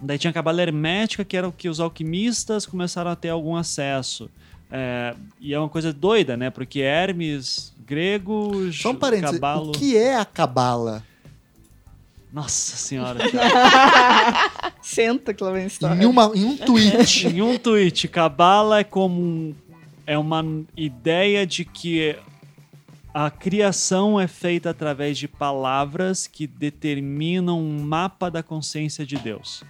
daí 0.00 0.18
tinha 0.18 0.30
a 0.30 0.34
cabala 0.34 0.62
hermética, 0.62 1.24
que 1.24 1.36
era 1.36 1.48
o 1.48 1.52
que 1.52 1.68
os 1.68 1.80
alquimistas 1.80 2.66
começaram 2.66 3.10
a 3.10 3.16
ter 3.16 3.30
algum 3.30 3.56
acesso. 3.56 4.30
É, 4.70 5.14
e 5.40 5.54
é 5.54 5.58
uma 5.58 5.68
coisa 5.68 5.92
doida, 5.92 6.36
né? 6.36 6.50
Porque 6.50 6.80
Hermes, 6.80 7.74
grego, 7.86 8.72
Só 8.72 8.90
um 8.90 8.98
cabalo... 8.98 9.70
o 9.70 9.72
que 9.72 9.96
é 9.96 10.16
a 10.16 10.24
cabala? 10.24 11.02
Nossa 12.34 12.76
senhora. 12.76 13.20
Senta 14.82 15.32
que 15.32 15.44
lá 15.44 15.52
vem 15.52 15.62
a 15.62 15.66
história. 15.68 16.02
Em, 16.02 16.04
uma, 16.04 16.32
em 16.34 16.44
um 16.44 16.56
tweet. 16.56 17.28
em 17.28 17.40
um 17.40 17.56
tweet, 17.56 18.08
cabala 18.08 18.80
é 18.80 18.84
como 18.84 19.22
um, 19.22 19.54
é 20.04 20.18
uma 20.18 20.44
ideia 20.76 21.46
de 21.46 21.64
que 21.64 22.18
a 23.14 23.30
criação 23.30 24.20
é 24.20 24.26
feita 24.26 24.70
através 24.70 25.16
de 25.16 25.28
palavras 25.28 26.26
que 26.26 26.48
determinam 26.48 27.60
um 27.60 27.78
mapa 27.80 28.28
da 28.28 28.42
consciência 28.42 29.06
de 29.06 29.16
Deus. 29.16 29.62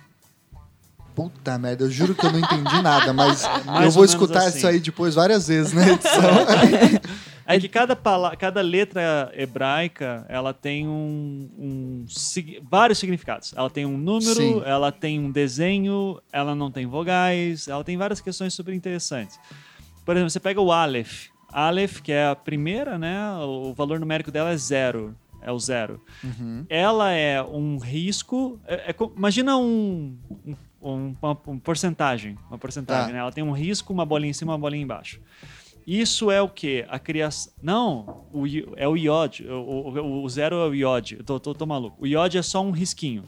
Puta 1.15 1.57
merda, 1.59 1.85
eu 1.85 1.91
juro 1.91 2.15
que 2.15 2.27
eu 2.27 2.33
não 2.33 2.39
entendi 2.41 2.83
nada, 2.83 3.13
mas 3.13 3.43
Mais 3.65 3.81
eu 3.83 3.87
ou 3.87 3.91
vou 3.93 4.05
escutar 4.05 4.47
assim. 4.47 4.59
isso 4.59 4.67
aí 4.67 4.81
depois 4.81 5.15
várias 5.15 5.47
vezes 5.49 5.73
na 5.73 5.89
edição. 5.89 6.23
É 7.47 7.61
que 7.61 7.69
cada, 7.69 7.95
pala- 7.95 8.35
cada 8.37 8.63
letra 8.63 9.31
hebraica 9.37 10.25
ela 10.31 10.55
tem 10.55 10.89
um, 10.89 11.51
um 11.59 12.05
sig- 12.09 12.59
vários 12.71 12.99
significados. 12.99 13.53
Ela 13.55 13.69
tem 13.69 13.85
um 13.85 13.99
número, 13.99 14.35
Sim. 14.35 14.63
ela 14.65 14.91
tem 14.91 15.21
um 15.21 15.31
desenho, 15.31 16.19
ela 16.33 16.55
não 16.55 16.71
tem 16.71 16.87
vogais, 16.87 17.69
ela 17.69 17.85
tem 17.85 17.99
várias 17.99 18.19
questões 18.23 18.55
super 18.55 18.73
interessantes. 18.73 19.39
Por 20.07 20.17
exemplo, 20.17 20.31
você 20.31 20.41
pega 20.41 20.59
o 20.59 20.73
Aleph. 20.73 21.27
Aleph, 21.53 22.01
que 22.01 22.13
é 22.13 22.29
a 22.29 22.35
primeira, 22.35 22.99
né? 22.99 23.19
O 23.43 23.75
valor 23.75 24.01
numérico 24.01 24.31
dela 24.31 24.51
é 24.51 24.57
zero. 24.57 25.15
É 25.43 25.53
o 25.53 25.59
zero. 25.59 26.01
Uhum. 26.25 26.65
Ela 26.71 27.13
é 27.13 27.43
um 27.43 27.77
risco. 27.77 28.59
é- 28.67 28.91
é 28.91 28.95
imagina 29.15 29.55
um, 29.59 30.17
um- 30.47 30.57
um- 30.85 31.17
uma, 31.21 31.39
uma 31.47 31.61
porcentagem. 31.61 32.37
Uma 32.49 32.59
porcentagem, 32.59 33.07
Tá. 33.09 33.13
né? 33.13 33.19
Ela 33.19 33.33
tem 33.33 33.43
um 33.43 33.53
risco, 33.53 33.93
uma 33.93 34.05
bolinha 34.05 34.31
em 34.31 34.35
cima, 34.35 34.53
uma 34.53 34.59
bolinha 34.59 34.83
embaixo. 34.83 35.21
Isso 35.87 36.31
é 36.31 36.41
o 36.41 36.49
que? 36.49 36.85
A 36.89 36.99
criação. 36.99 37.53
Não, 37.63 38.25
o, 38.33 38.45
é 38.77 38.89
o 38.89 38.97
iode. 38.97 39.47
O, 39.47 39.55
o- 39.91 40.23
o 40.23 40.29
zero 40.29 40.57
é 40.57 40.69
o 40.69 40.75
iode. 40.75 41.17
Eu 41.19 41.25
tô, 41.25 41.39
tô, 41.39 41.55
tô 41.55 41.67
maluco. 41.67 41.97
O 42.01 42.07
iode 42.07 42.39
é 42.39 42.43
só 42.43 42.63
um 42.63 42.71
risquinho. 42.71 43.25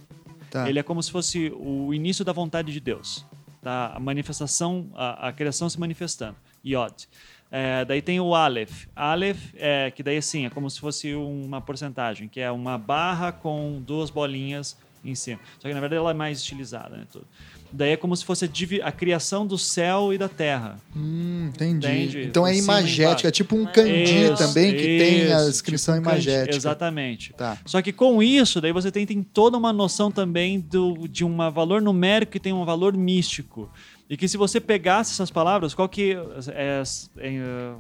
Tá. 0.51 0.69
Ele 0.69 0.79
é 0.79 0.83
como 0.83 1.03
se 1.03 1.11
fosse 1.11 1.53
o 1.55 1.93
início 1.93 2.25
da 2.25 2.33
vontade 2.33 2.73
de 2.73 2.81
Deus. 2.81 3.27
Tá? 3.61 3.93
A 3.95 4.01
manifestação, 4.01 4.89
a, 4.95 5.29
a 5.29 5.33
criação 5.33 5.69
se 5.69 5.79
manifestando. 5.79 6.37
Iod. 6.65 7.09
É, 7.51 7.85
daí 7.85 8.01
tem 8.03 8.19
o 8.21 8.35
Aleph. 8.35 8.87
Aleph, 8.97 9.53
é, 9.57 9.91
que 9.91 10.03
daí 10.03 10.17
assim, 10.17 10.47
é 10.47 10.51
como 10.51 10.69
se 10.71 10.81
fosse 10.81 11.15
uma 11.15 11.61
porcentagem, 11.61 12.27
que 12.29 12.41
é 12.41 12.51
uma 12.51 12.77
barra 12.79 13.31
com 13.33 13.81
duas 13.85 14.09
bolinhas 14.11 14.77
em 15.11 15.15
cima. 15.15 15.41
Só 15.59 15.69
que 15.69 15.75
na 15.75 15.81
verdade 15.81 15.99
ela 15.99 16.11
é 16.11 16.15
mais 16.15 16.39
estilizada. 16.39 16.97
Né, 16.97 17.05
tudo. 17.11 17.27
Daí 17.73 17.93
é 17.93 17.97
como 17.97 18.17
se 18.17 18.25
fosse 18.25 18.45
a, 18.45 18.49
a 18.87 18.93
criação 18.93 19.47
do 19.47 19.59
céu 19.59 20.13
e 20.13 20.19
da 20.19 20.29
terra. 20.29 20.79
Hum, 20.95 21.51
entendi. 21.55 21.87
Entende? 21.87 22.23
Então 22.25 22.47
é 22.47 22.55
cima 22.55 22.75
e 22.75 22.81
imagética, 22.81 23.29
é 23.29 23.31
tipo 23.31 23.57
um 23.57 23.65
Isso, 23.65 24.37
também, 24.37 24.75
que 24.75 24.83
tem 24.99 25.33
a 25.33 25.41
isso, 25.41 25.51
inscrição 25.51 25.95
tipo 25.97 26.09
imagética. 26.09 26.57
Exatamente. 26.57 27.33
Tá. 27.33 27.59
Só 27.67 27.83
que 27.83 27.93
com 27.93 28.23
isso, 28.23 28.61
daí 28.61 28.73
você 28.73 28.91
tem, 28.91 29.05
tem 29.05 29.23
toda 29.23 29.57
uma 29.57 29.73
noção 29.73 30.11
também 30.11 30.61
do, 30.61 31.09
de 31.09 31.25
um 31.25 31.37
valor 31.51 31.83
numérico 31.83 32.33
que 32.33 32.41
tem 32.41 32.53
um 32.53 32.65
valor 32.65 32.97
místico. 32.97 33.71
E 34.09 34.17
que 34.17 34.29
se 34.29 34.37
você 34.37 34.61
pegasse 34.61 35.13
essas 35.13 35.31
palavras, 35.31 35.75
qual 35.75 35.89
que 35.89 36.17
é, 36.55 36.83
é, 37.19 37.75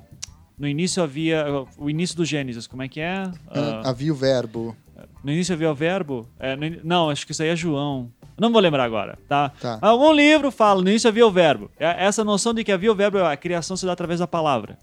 no 0.58 0.66
início 0.66 1.02
havia 1.02 1.46
o 1.78 1.88
início 1.88 2.16
do 2.16 2.24
Gênesis, 2.24 2.66
como 2.66 2.82
é 2.82 2.88
que 2.88 3.00
é? 3.00 3.30
Ah, 3.48 3.82
Havia 3.84 4.12
o 4.12 4.16
verbo. 4.16 4.76
No 5.26 5.32
início 5.32 5.52
havia 5.54 5.70
o 5.70 5.74
verbo? 5.74 6.26
É, 6.38 6.54
in- 6.54 6.80
não, 6.84 7.10
acho 7.10 7.26
que 7.26 7.32
isso 7.32 7.42
aí 7.42 7.48
é 7.50 7.56
João. 7.56 8.10
Não 8.38 8.52
vou 8.52 8.60
lembrar 8.60 8.84
agora, 8.84 9.18
tá? 9.28 9.48
Tá. 9.60 9.78
Algum 9.82 10.12
livro 10.12 10.50
fala, 10.50 10.80
no 10.82 10.88
início 10.88 11.08
havia 11.08 11.26
o 11.26 11.30
verbo. 11.30 11.70
É- 11.78 12.04
Essa 12.06 12.22
noção 12.22 12.52
de 12.54 12.62
que 12.62 12.70
havia 12.70 12.92
o 12.92 12.94
verbo, 12.94 13.18
a 13.18 13.36
criação 13.36 13.76
se 13.76 13.84
dá 13.86 13.92
através 13.92 14.20
da 14.20 14.26
palavra. 14.26 14.78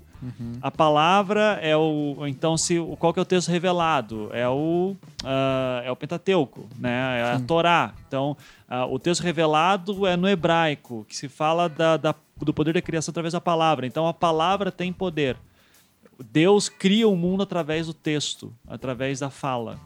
A 0.61 0.71
palavra 0.71 1.59
é 1.61 1.75
o. 1.75 2.15
Então, 2.27 2.55
se, 2.57 2.77
qual 2.97 3.13
que 3.13 3.19
é 3.19 3.21
o 3.21 3.25
texto 3.25 3.49
revelado? 3.49 4.29
É 4.31 4.47
o, 4.47 4.95
ah, 5.23 5.81
é 5.83 5.91
o 5.91 5.95
Pentateuco, 5.97 6.65
né? 6.79 7.19
É 7.19 7.23
a 7.33 7.39
Torá. 7.41 7.93
Então, 8.07 8.37
ah, 8.69 8.85
o 8.85 8.97
texto 8.97 9.21
revelado 9.21 10.07
é 10.07 10.15
no 10.15 10.27
hebraico, 10.29 11.05
que 11.09 11.15
se 11.17 11.27
fala 11.27 11.67
da, 11.67 11.97
da- 11.97 12.15
do 12.41 12.53
poder 12.53 12.73
da 12.73 12.81
criação 12.81 13.11
através 13.11 13.33
da 13.33 13.41
palavra. 13.41 13.85
Então, 13.85 14.07
a 14.07 14.13
palavra 14.13 14.71
tem 14.71 14.93
poder. 14.93 15.35
Deus 16.31 16.69
cria 16.69 17.07
o 17.07 17.15
mundo 17.17 17.43
através 17.43 17.87
do 17.87 17.93
texto, 17.93 18.53
através 18.67 19.19
da 19.19 19.29
fala, 19.29 19.77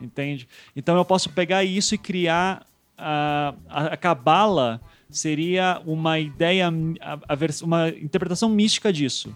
entende? 0.00 0.48
Então 0.74 0.96
eu 0.96 1.04
posso 1.04 1.28
pegar 1.30 1.62
isso 1.64 1.94
e 1.94 1.98
criar 1.98 2.64
a, 2.98 3.54
a, 3.68 3.96
cabala 3.96 4.80
seria 5.10 5.80
uma 5.86 6.18
ideia, 6.18 6.68
a- 7.00 7.18
a 7.28 7.34
vers- 7.34 7.62
uma 7.62 7.88
interpretação 7.88 8.48
mística 8.48 8.92
disso. 8.92 9.34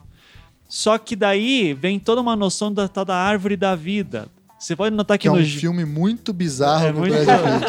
Só 0.68 0.96
que 0.98 1.16
daí 1.16 1.74
vem 1.74 1.98
toda 1.98 2.20
uma 2.20 2.36
noção 2.36 2.72
da 2.72 2.86
tal 2.88 3.04
da 3.04 3.16
árvore 3.16 3.56
da 3.56 3.74
vida. 3.74 4.28
Você 4.58 4.76
pode 4.76 4.94
notar 4.94 5.18
que, 5.18 5.22
Que 5.22 5.28
é 5.28 5.32
um 5.32 5.36
no 5.38 5.44
filme 5.44 5.84
muito 5.84 6.32
bizarro 6.32 6.86
É 6.86 6.92
muito- 6.92 7.14
muito 7.16 7.26
bom. 7.26 7.60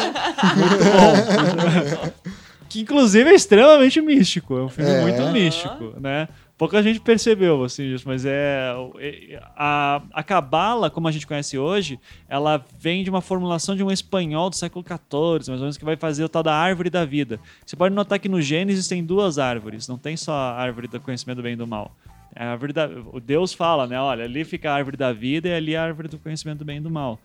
que 2.68 2.80
inclusive 2.80 3.30
é 3.30 3.34
extremamente 3.34 4.00
místico. 4.00 4.56
É 4.56 4.62
um 4.62 4.68
filme 4.68 4.90
É. 4.90 5.00
muito 5.02 5.22
místico, 5.32 5.94
né? 6.00 6.28
Pouca 6.62 6.80
gente 6.80 7.00
percebeu 7.00 7.64
assim 7.64 7.96
mas 8.06 8.24
é 8.24 8.70
é- 9.00 9.42
a 9.56 10.00
a 10.12 10.22
cabala, 10.22 10.88
como 10.88 11.08
a 11.08 11.10
gente 11.10 11.26
conhece 11.26 11.58
hoje, 11.58 11.98
ela 12.28 12.64
vem 12.78 13.02
de 13.02 13.10
uma 13.10 13.20
formulação 13.20 13.74
de 13.74 13.82
um 13.82 13.90
espanhol 13.90 14.48
do 14.48 14.54
século 14.54 14.84
XIV, 14.86 15.48
mais 15.48 15.48
ou 15.48 15.58
menos 15.58 15.76
que 15.76 15.84
vai 15.84 15.96
fazer 15.96 16.22
o 16.22 16.28
tal 16.28 16.40
da 16.40 16.54
árvore 16.54 16.88
da 16.88 17.04
vida. 17.04 17.40
Você 17.66 17.74
pode 17.74 17.92
notar 17.92 18.20
que 18.20 18.28
no 18.28 18.40
Gênesis 18.40 18.86
tem 18.86 19.04
duas 19.04 19.40
árvores, 19.40 19.88
não 19.88 19.98
tem 19.98 20.16
só 20.16 20.32
a 20.32 20.52
árvore 20.52 20.86
do 20.86 21.00
conhecimento 21.00 21.38
do 21.38 21.42
bem 21.42 21.54
e 21.54 21.56
do 21.56 21.66
mal. 21.66 21.96
É 22.32 22.44
a 22.44 22.52
árvore 22.52 22.72
da, 22.72 22.88
o 23.12 23.18
Deus 23.18 23.52
fala, 23.52 23.88
né? 23.88 24.00
Olha, 24.00 24.22
ali 24.22 24.44
fica 24.44 24.70
a 24.70 24.74
árvore 24.76 24.96
da 24.96 25.12
vida 25.12 25.48
e 25.48 25.54
ali 25.54 25.74
a 25.74 25.82
árvore 25.82 26.06
do 26.06 26.16
conhecimento 26.16 26.60
do 26.60 26.64
bem 26.64 26.76
e 26.76 26.80
do 26.80 26.92
mal. 26.92 27.18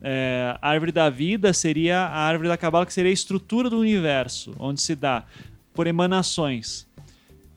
É, 0.00 0.56
a 0.62 0.68
árvore 0.68 0.92
da 0.92 1.10
vida 1.10 1.52
seria 1.52 1.98
a 1.98 2.20
árvore 2.20 2.48
da 2.48 2.56
cabala, 2.56 2.86
que 2.86 2.92
seria 2.92 3.10
a 3.10 3.12
estrutura 3.12 3.68
do 3.68 3.80
universo, 3.80 4.54
onde 4.56 4.80
se 4.80 4.94
dá 4.94 5.24
por 5.74 5.88
emanações. 5.88 6.86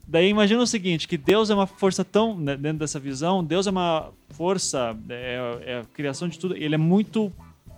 Daí 0.08 0.30
imagina 0.30 0.62
o 0.62 0.68
seguinte, 0.68 1.08
que 1.08 1.18
Deus 1.18 1.50
é 1.50 1.54
uma 1.54 1.68
força 1.68 2.04
tão, 2.06 2.38
né, 2.38 2.56
dentro 2.56 2.80
dessa 2.80 2.98
visão, 2.98 3.44
Deus 3.44 3.68
é 3.68 3.72
uma 3.72 4.10
força, 4.30 4.98
é, 5.10 5.60
é 5.66 5.80
a 5.80 5.84
criação 5.84 6.30
de 6.30 6.40
tudo, 6.40 6.56
ele 6.56 6.76
é 6.76 6.78
muito 6.78 7.32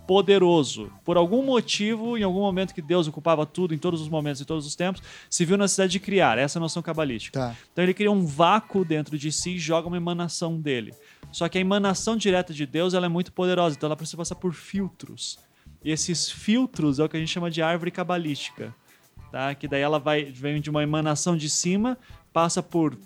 poderoso. 0.06 0.92
Por 1.04 1.16
algum 1.16 1.40
motivo, 1.40 2.18
em 2.18 2.22
algum 2.22 2.40
momento 2.40 2.74
que 2.74 2.82
Deus 2.82 3.06
ocupava 3.06 3.46
tudo, 3.46 3.74
em 3.74 3.78
todos 3.78 4.00
os 4.00 4.08
momentos, 4.08 4.40
em 4.40 4.44
todos 4.44 4.66
os 4.66 4.74
tempos, 4.74 5.02
se 5.28 5.44
viu 5.44 5.56
na 5.56 5.64
necessidade 5.64 5.92
de 5.92 6.00
criar, 6.00 6.36
essa 6.38 6.58
é 6.58 6.60
a 6.60 6.62
noção 6.62 6.82
cabalística. 6.82 7.38
Tá. 7.38 7.56
Então 7.72 7.84
ele 7.84 7.94
cria 7.94 8.10
um 8.10 8.26
vácuo 8.26 8.84
dentro 8.84 9.16
de 9.16 9.30
si 9.30 9.50
e 9.50 9.58
joga 9.58 9.86
uma 9.86 9.96
emanação 9.96 10.60
dele. 10.60 10.92
Só 11.30 11.48
que 11.48 11.58
a 11.58 11.60
emanação 11.60 12.16
direta 12.16 12.52
de 12.52 12.66
Deus 12.66 12.92
ela 12.92 13.06
é 13.06 13.08
muito 13.08 13.32
poderosa, 13.32 13.76
então 13.76 13.86
ela 13.86 13.96
precisa 13.96 14.16
passar 14.16 14.34
por 14.34 14.52
filtros. 14.52 15.38
E 15.84 15.92
esses 15.92 16.28
filtros 16.28 16.98
é 16.98 17.04
o 17.04 17.08
que 17.08 17.16
a 17.16 17.20
gente 17.20 17.30
chama 17.30 17.48
de 17.48 17.62
árvore 17.62 17.92
cabalística. 17.92 18.74
Tá? 19.30 19.54
Que 19.54 19.68
daí 19.68 19.80
ela 19.80 20.00
vai, 20.00 20.24
vem 20.24 20.60
de 20.60 20.70
uma 20.70 20.82
emanação 20.82 21.36
de 21.36 21.48
cima, 21.48 21.96
passa 22.32 22.62
por 22.62 22.96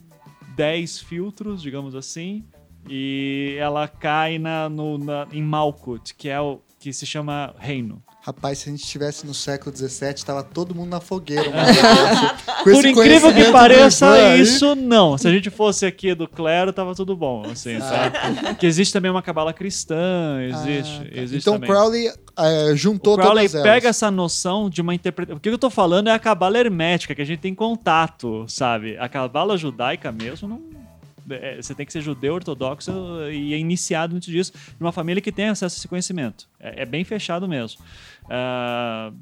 10 0.57 1.01
filtros, 1.01 1.63
digamos 1.63 1.95
assim, 1.95 2.45
e 2.89 3.57
ela 3.59 3.89
cai 3.89 4.39
na, 4.39 4.69
no, 4.69 4.99
na- 4.99 5.27
em 5.33 5.43
Malkut, 5.43 6.15
que 6.15 6.29
é 6.29 6.41
o 6.41 6.61
que 6.79 6.93
se 6.93 7.07
chama 7.07 7.55
reino. 7.59 8.03
Rapaz, 8.27 8.57
se 8.61 8.71
a 8.71 8.73
gente 8.73 8.83
estivesse 8.83 9.27
no 9.27 9.35
século 9.35 9.77
XVII, 9.77 10.15
tava 10.25 10.43
todo 10.43 10.75
mundo 10.75 10.89
na 10.89 10.99
fogueira. 10.99 11.45
Por 12.65 12.83
incrível 12.87 13.31
que 13.35 13.53
pareça, 13.53 14.07
Ivan 14.07 14.29
aí, 14.33 14.41
isso 14.41 14.75
não. 14.75 15.19
Se 15.19 15.29
a 15.29 15.31
gente 15.31 15.51
fosse 15.51 15.85
aqui 15.85 16.15
do 16.15 16.27
clero, 16.27 16.73
tava 16.73 16.95
tudo 16.95 17.15
bom, 17.15 17.45
assim, 17.51 17.79
sabe? 17.81 18.55
Que 18.55 18.67
existe 18.67 18.95
também 18.95 19.11
uma 19.11 19.21
cabala 19.21 19.53
cristã, 19.53 20.39
existe, 20.41 21.03
Ah, 21.03 21.05
tá. 21.05 21.21
existe 21.21 21.43
Então 21.43 21.55
também. 21.55 21.69
Crowley 21.69 22.09
eh, 22.39 22.73
juntou 22.75 23.13
o 23.13 23.17
Crowley 23.19 23.47
todas 23.47 23.55
elas. 23.57 23.67
pega 23.67 23.89
essa 23.91 24.11
noção 24.11 24.71
de 24.71 24.81
uma 24.81 24.95
interpretação. 24.95 25.37
O 25.37 25.41
que 25.41 25.51
eu 25.51 25.59
tô 25.59 25.69
falando 25.69 26.09
é 26.09 26.13
a 26.13 26.19
cabala 26.19 26.59
hermética, 26.59 27.15
que 27.15 27.21
a 27.21 27.27
gente 27.27 27.41
tem 27.41 27.55
contato, 27.55 28.47
sabe? 28.49 28.97
A 28.99 29.07
cabala 29.07 29.59
judaica 29.59 30.11
mesmo 30.11 30.49
não. 30.49 30.84
É, 31.31 31.57
você 31.61 31.75
tem 31.75 31.85
que 31.85 31.93
ser 31.93 32.01
judeu 32.01 32.35
ortodoxo 32.35 32.93
e 33.31 33.55
é 33.55 33.59
iniciado 33.59 34.15
nisso 34.15 34.31
disso, 34.31 34.53
numa 34.79 34.93
família 34.93 35.21
que 35.21 35.33
tem 35.33 35.49
acesso 35.49 35.77
a 35.77 35.79
esse 35.79 35.89
conhecimento. 35.89 36.49
É, 36.59 36.83
é 36.83 36.87
bem 36.87 37.05
fechado 37.05 37.49
mesmo. 37.49 37.81
Ah, 38.29 39.13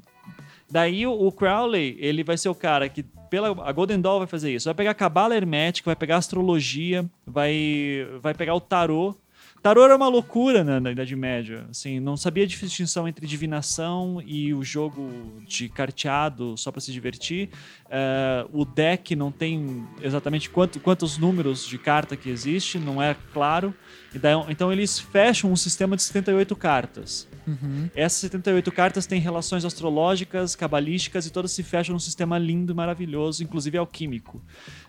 Daí 0.73 1.05
o, 1.05 1.11
o 1.11 1.31
Crowley, 1.31 1.95
ele 1.99 2.23
vai 2.23 2.35
ser 2.35 2.49
o 2.49 2.55
cara 2.55 2.89
que 2.89 3.03
pela 3.29 3.49
a 3.63 3.71
Golden 3.71 4.01
Dawn 4.01 4.17
vai 4.17 4.27
fazer 4.27 4.51
isso. 4.51 4.65
Vai 4.65 4.73
pegar 4.73 4.89
a 4.89 4.95
cabala 4.95 5.35
hermética, 5.35 5.85
vai 5.85 5.95
pegar 5.95 6.17
astrologia, 6.17 7.05
vai 7.27 8.07
vai 8.19 8.33
pegar 8.33 8.55
o 8.55 8.59
tarô 8.59 9.15
Tarô 9.63 9.85
era 9.85 9.95
uma 9.95 10.09
loucura 10.09 10.61
na, 10.61 10.77
na, 10.77 10.91
Idade 10.91 11.15
Média. 11.15 11.65
Assim, 11.69 11.97
não 11.97 12.17
sabia 12.17 12.43
a 12.43 12.47
distinção 12.47 13.07
entre 13.07 13.25
divinação 13.25 14.21
e 14.25 14.53
o 14.53 14.61
jogo 14.61 15.09
de 15.47 15.69
carteado 15.69 16.57
só 16.57 16.69
para 16.69 16.81
se 16.81 16.91
divertir. 16.91 17.49
Uh, 17.85 18.61
o 18.61 18.65
deck 18.65 19.15
não 19.15 19.31
tem 19.31 19.87
exatamente 20.01 20.49
quanto, 20.49 20.81
quantos 20.81 21.17
números 21.17 21.65
de 21.65 21.77
carta 21.77 22.17
que 22.17 22.29
existe, 22.29 22.77
não 22.77 23.01
é 23.01 23.15
claro. 23.31 23.73
Então, 24.13 24.45
então 24.49 24.69
eles 24.69 24.99
fecham 24.99 25.49
um 25.49 25.55
sistema 25.55 25.95
de 25.95 26.03
78 26.03 26.53
cartas. 26.57 27.25
Uhum. 27.47 27.89
Essas 27.95 28.19
78 28.19 28.69
cartas 28.69 29.05
têm 29.05 29.21
relações 29.21 29.63
astrológicas, 29.63 30.57
cabalísticas 30.57 31.25
e 31.25 31.31
todas 31.31 31.53
se 31.53 31.63
fecham 31.63 31.93
num 31.93 31.99
sistema 31.99 32.37
lindo, 32.37 32.75
maravilhoso, 32.75 33.41
inclusive 33.41 33.77
alquímico. 33.77 34.41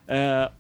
Uh, 0.05 0.52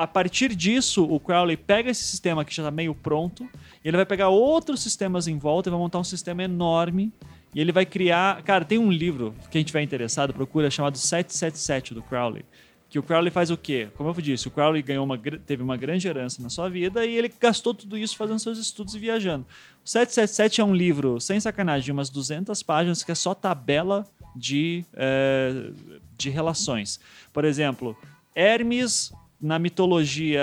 a 0.00 0.06
partir 0.06 0.54
disso, 0.54 1.04
o 1.04 1.20
Crowley 1.20 1.58
pega 1.58 1.90
esse 1.90 2.04
sistema 2.04 2.42
que 2.42 2.54
já 2.54 2.62
está 2.62 2.70
meio 2.70 2.94
pronto, 2.94 3.46
e 3.84 3.88
ele 3.88 3.98
vai 3.98 4.06
pegar 4.06 4.30
outros 4.30 4.82
sistemas 4.82 5.28
em 5.28 5.36
volta 5.36 5.68
e 5.68 5.70
vai 5.70 5.78
montar 5.78 5.98
um 5.98 6.04
sistema 6.04 6.42
enorme. 6.42 7.12
E 7.54 7.60
ele 7.60 7.70
vai 7.70 7.84
criar. 7.84 8.42
Cara, 8.42 8.64
tem 8.64 8.78
um 8.78 8.90
livro, 8.90 9.34
quem 9.50 9.62
tiver 9.62 9.82
interessado, 9.82 10.32
procura, 10.32 10.70
chamado 10.70 10.96
777 10.96 11.92
do 11.92 12.02
Crowley. 12.02 12.46
Que 12.88 12.98
o 12.98 13.02
Crowley 13.02 13.30
faz 13.30 13.50
o 13.50 13.58
quê? 13.58 13.88
Como 13.94 14.08
eu 14.08 14.14
disse, 14.14 14.48
o 14.48 14.50
Crowley 14.50 14.80
ganhou 14.80 15.04
uma, 15.04 15.18
teve 15.18 15.62
uma 15.62 15.76
grande 15.76 16.08
herança 16.08 16.42
na 16.42 16.48
sua 16.48 16.70
vida 16.70 17.04
e 17.04 17.14
ele 17.14 17.30
gastou 17.38 17.74
tudo 17.74 17.98
isso 17.98 18.16
fazendo 18.16 18.38
seus 18.38 18.58
estudos 18.58 18.94
e 18.94 18.98
viajando. 18.98 19.44
O 19.84 19.88
777 19.88 20.62
é 20.62 20.64
um 20.64 20.74
livro, 20.74 21.20
sem 21.20 21.38
sacanagem, 21.38 21.84
de 21.84 21.92
umas 21.92 22.08
200 22.08 22.62
páginas, 22.62 23.04
que 23.04 23.12
é 23.12 23.14
só 23.14 23.34
tabela 23.34 24.06
de, 24.34 24.82
é, 24.94 25.72
de 26.16 26.30
relações. 26.30 26.98
Por 27.34 27.44
exemplo, 27.44 27.94
Hermes 28.34 29.12
na 29.40 29.58
mitologia, 29.58 30.42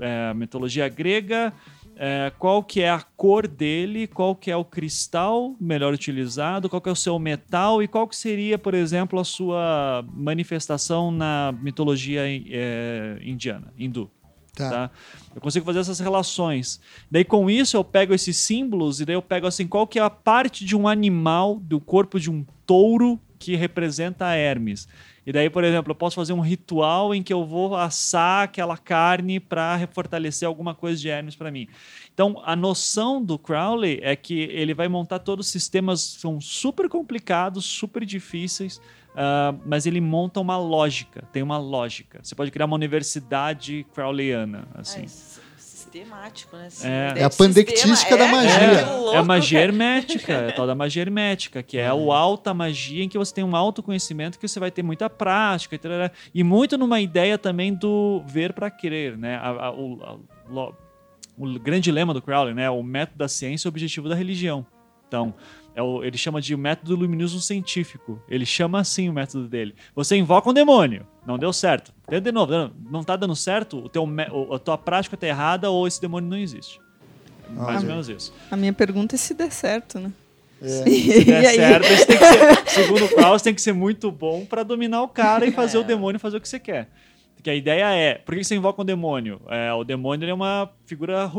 é, 0.00 0.34
mitologia 0.34 0.88
grega, 0.88 1.52
é, 1.96 2.32
qual 2.38 2.62
que 2.62 2.80
é 2.80 2.90
a 2.90 3.00
cor 3.00 3.46
dele, 3.46 4.06
qual 4.06 4.34
que 4.34 4.50
é 4.50 4.56
o 4.56 4.64
cristal 4.64 5.54
melhor 5.60 5.92
utilizado, 5.92 6.68
qual 6.68 6.80
que 6.80 6.88
é 6.88 6.92
o 6.92 6.96
seu 6.96 7.18
metal 7.18 7.82
e 7.82 7.88
qual 7.88 8.08
que 8.08 8.16
seria, 8.16 8.58
por 8.58 8.74
exemplo, 8.74 9.18
a 9.18 9.24
sua 9.24 10.04
manifestação 10.12 11.10
na 11.10 11.54
mitologia 11.60 12.22
é, 12.26 13.18
indiana, 13.22 13.72
hindu. 13.78 14.10
Tá. 14.54 14.70
tá. 14.70 14.90
Eu 15.34 15.40
consigo 15.40 15.66
fazer 15.66 15.80
essas 15.80 15.98
relações. 15.98 16.80
Daí 17.10 17.24
com 17.24 17.50
isso 17.50 17.76
eu 17.76 17.82
pego 17.82 18.14
esses 18.14 18.36
símbolos 18.36 19.00
e 19.00 19.04
daí 19.04 19.16
eu 19.16 19.22
pego 19.22 19.46
assim 19.46 19.66
qual 19.66 19.86
que 19.86 19.98
é 19.98 20.02
a 20.02 20.10
parte 20.10 20.64
de 20.64 20.76
um 20.76 20.86
animal 20.86 21.58
do 21.60 21.80
corpo 21.80 22.20
de 22.20 22.30
um 22.30 22.44
touro 22.64 23.18
que 23.38 23.56
representa 23.56 24.32
Hermes. 24.34 24.88
E 25.26 25.32
daí, 25.32 25.48
por 25.48 25.64
exemplo, 25.64 25.90
eu 25.90 25.94
posso 25.94 26.16
fazer 26.16 26.32
um 26.32 26.40
ritual 26.40 27.14
em 27.14 27.22
que 27.22 27.32
eu 27.32 27.44
vou 27.44 27.74
assar 27.74 28.44
aquela 28.44 28.76
carne 28.76 29.40
para 29.40 29.86
fortalecer 29.92 30.46
alguma 30.46 30.74
coisa 30.74 31.00
de 31.00 31.08
Hermes 31.08 31.34
para 31.34 31.50
mim. 31.50 31.66
Então, 32.12 32.40
a 32.44 32.54
noção 32.54 33.22
do 33.22 33.38
Crowley 33.38 33.98
é 34.02 34.14
que 34.14 34.42
ele 34.42 34.74
vai 34.74 34.86
montar 34.86 35.18
todos 35.18 35.46
os 35.46 35.52
sistemas, 35.52 36.00
são 36.00 36.40
super 36.40 36.88
complicados, 36.88 37.64
super 37.64 38.04
difíceis, 38.04 38.76
uh, 39.14 39.58
mas 39.64 39.86
ele 39.86 40.00
monta 40.00 40.40
uma 40.40 40.58
lógica, 40.58 41.26
tem 41.32 41.42
uma 41.42 41.58
lógica. 41.58 42.20
Você 42.22 42.34
pode 42.34 42.50
criar 42.50 42.66
uma 42.66 42.76
universidade 42.76 43.86
crowleyana, 43.94 44.68
assim. 44.74 45.02
É 45.02 45.33
sistemático, 45.94 46.56
né? 46.56 46.68
É, 46.82 47.20
é 47.20 47.24
a 47.24 47.30
pandectística 47.30 48.16
da 48.16 48.26
magia. 48.26 48.60
É, 48.60 49.14
é, 49.14 49.16
a 49.16 49.22
magia 49.22 49.60
hermética, 49.60 50.32
é 50.32 50.48
a 50.48 50.52
tal 50.52 50.66
da 50.66 50.74
magia 50.74 51.02
hermética, 51.02 51.62
que 51.62 51.78
é 51.78 51.92
o 51.92 52.10
alta 52.12 52.52
magia 52.52 53.04
em 53.04 53.08
que 53.08 53.16
você 53.16 53.32
tem 53.32 53.44
um 53.44 53.54
autoconhecimento 53.54 54.38
que 54.38 54.48
você 54.48 54.58
vai 54.58 54.70
ter 54.70 54.82
muita 54.82 55.08
prática 55.08 55.76
e, 55.76 56.40
e 56.40 56.44
muito 56.44 56.76
numa 56.76 57.00
ideia 57.00 57.38
também 57.38 57.72
do 57.72 58.22
ver 58.26 58.52
para 58.52 58.70
crer, 58.70 59.16
né? 59.16 59.36
A, 59.36 59.66
a, 59.66 59.70
o, 59.72 60.20
a, 60.50 60.72
o 61.38 61.58
grande 61.60 61.92
lema 61.92 62.12
do 62.12 62.20
Crowley, 62.20 62.54
né? 62.54 62.68
O 62.68 62.82
método 62.82 63.18
da 63.18 63.28
ciência 63.28 63.66
e 63.66 63.68
o 63.68 63.70
objetivo 63.70 64.08
da 64.08 64.14
religião. 64.14 64.66
Então, 65.06 65.34
é 65.74 65.82
o, 65.82 66.04
ele 66.04 66.16
chama 66.16 66.40
de 66.40 66.56
método 66.56 66.94
luminoso 66.94 67.40
científico. 67.40 68.22
Ele 68.28 68.46
chama 68.46 68.80
assim 68.80 69.08
o 69.08 69.12
método 69.12 69.48
dele. 69.48 69.74
Você 69.94 70.16
invoca 70.16 70.48
um 70.48 70.52
demônio, 70.52 71.06
não 71.26 71.38
deu 71.38 71.52
certo. 71.52 71.92
Tenta 72.06 72.20
de 72.20 72.32
novo, 72.32 72.70
não 72.90 73.00
está 73.00 73.16
dando 73.16 73.34
certo, 73.34 73.78
o 73.78 73.88
teu, 73.88 74.06
a 74.52 74.58
tua 74.58 74.78
prática 74.78 75.14
está 75.14 75.26
errada 75.26 75.70
ou 75.70 75.86
esse 75.86 76.00
demônio 76.00 76.30
não 76.30 76.36
existe. 76.36 76.80
Mais 77.50 77.82
ou 77.82 77.88
menos 77.88 78.08
isso. 78.08 78.32
A 78.50 78.56
minha 78.56 78.72
pergunta 78.72 79.14
é 79.14 79.18
se 79.18 79.34
der 79.34 79.50
certo, 79.50 79.98
né? 79.98 80.12
É. 80.62 80.68
Se 80.68 81.24
der 81.24 81.44
certo, 81.54 82.06
tem 82.06 82.18
que 82.18 82.24
ser, 82.24 82.68
segundo 82.68 83.04
o 83.04 83.08
Klaus, 83.08 83.42
tem 83.42 83.54
que 83.54 83.60
ser 83.60 83.72
muito 83.72 84.10
bom 84.10 84.44
para 84.46 84.62
dominar 84.62 85.02
o 85.02 85.08
cara 85.08 85.44
e 85.46 85.52
fazer 85.52 85.76
é. 85.76 85.80
o 85.80 85.84
demônio 85.84 86.20
fazer 86.20 86.36
o 86.36 86.40
que 86.40 86.48
você 86.48 86.58
quer. 86.58 86.88
Porque 87.44 87.50
a 87.50 87.54
ideia 87.54 87.94
é, 87.94 88.14
por 88.14 88.34
que 88.34 88.42
você 88.42 88.56
invoca 88.56 88.80
um 88.80 88.86
demônio? 88.86 89.38
É, 89.50 89.70
o 89.74 89.84
demônio 89.84 90.26
é 90.26 90.32
uma 90.32 90.70
figura. 90.86 91.30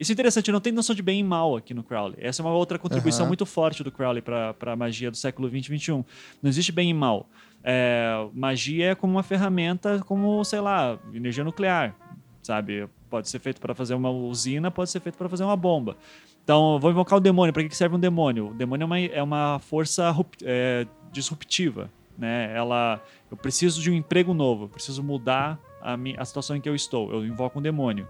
Isso 0.00 0.10
é 0.10 0.14
interessante, 0.14 0.50
não 0.50 0.58
tem 0.58 0.72
noção 0.72 0.96
de 0.96 1.02
bem 1.02 1.20
e 1.20 1.22
mal 1.22 1.54
aqui 1.54 1.74
no 1.74 1.82
Crowley. 1.82 2.16
Essa 2.18 2.40
é 2.40 2.46
uma 2.46 2.54
outra 2.54 2.78
contribuição 2.78 3.24
uhum. 3.24 3.28
muito 3.28 3.44
forte 3.44 3.84
do 3.84 3.92
Crowley 3.92 4.22
para 4.22 4.54
a 4.58 4.74
magia 4.74 5.10
do 5.10 5.18
século 5.18 5.50
20 5.50 5.66
e 5.66 5.70
21. 5.72 6.04
Não 6.42 6.48
existe 6.48 6.72
bem 6.72 6.88
e 6.88 6.94
mal. 6.94 7.28
É, 7.62 8.26
magia 8.32 8.92
é 8.92 8.94
como 8.94 9.12
uma 9.12 9.22
ferramenta, 9.22 10.02
como, 10.06 10.42
sei 10.46 10.60
lá, 10.60 10.98
energia 11.12 11.44
nuclear, 11.44 11.94
sabe? 12.42 12.88
Pode 13.10 13.28
ser 13.28 13.38
feito 13.38 13.60
para 13.60 13.74
fazer 13.74 13.92
uma 13.92 14.08
usina, 14.08 14.70
pode 14.70 14.88
ser 14.88 15.00
feito 15.00 15.18
para 15.18 15.28
fazer 15.28 15.44
uma 15.44 15.56
bomba. 15.56 15.94
Então, 16.42 16.78
vou 16.80 16.90
invocar 16.90 17.18
o 17.18 17.20
demônio. 17.20 17.52
Para 17.52 17.64
que 17.64 17.76
serve 17.76 17.96
um 17.96 18.00
demônio? 18.00 18.48
O 18.48 18.54
demônio 18.54 18.84
é 18.84 18.86
uma, 18.86 18.98
é 18.98 19.22
uma 19.22 19.58
força 19.58 20.10
é, 20.42 20.86
disruptiva 21.12 21.90
né? 22.20 22.52
Ela, 22.54 23.02
eu 23.30 23.36
preciso 23.36 23.80
de 23.80 23.90
um 23.90 23.94
emprego 23.94 24.34
novo, 24.34 24.68
preciso 24.68 25.02
mudar 25.02 25.58
a, 25.80 25.96
minha, 25.96 26.20
a 26.20 26.24
situação 26.24 26.56
em 26.56 26.60
que 26.60 26.68
eu 26.68 26.74
estou. 26.74 27.12
Eu 27.12 27.24
invoco 27.24 27.58
um 27.58 27.62
demônio. 27.62 28.06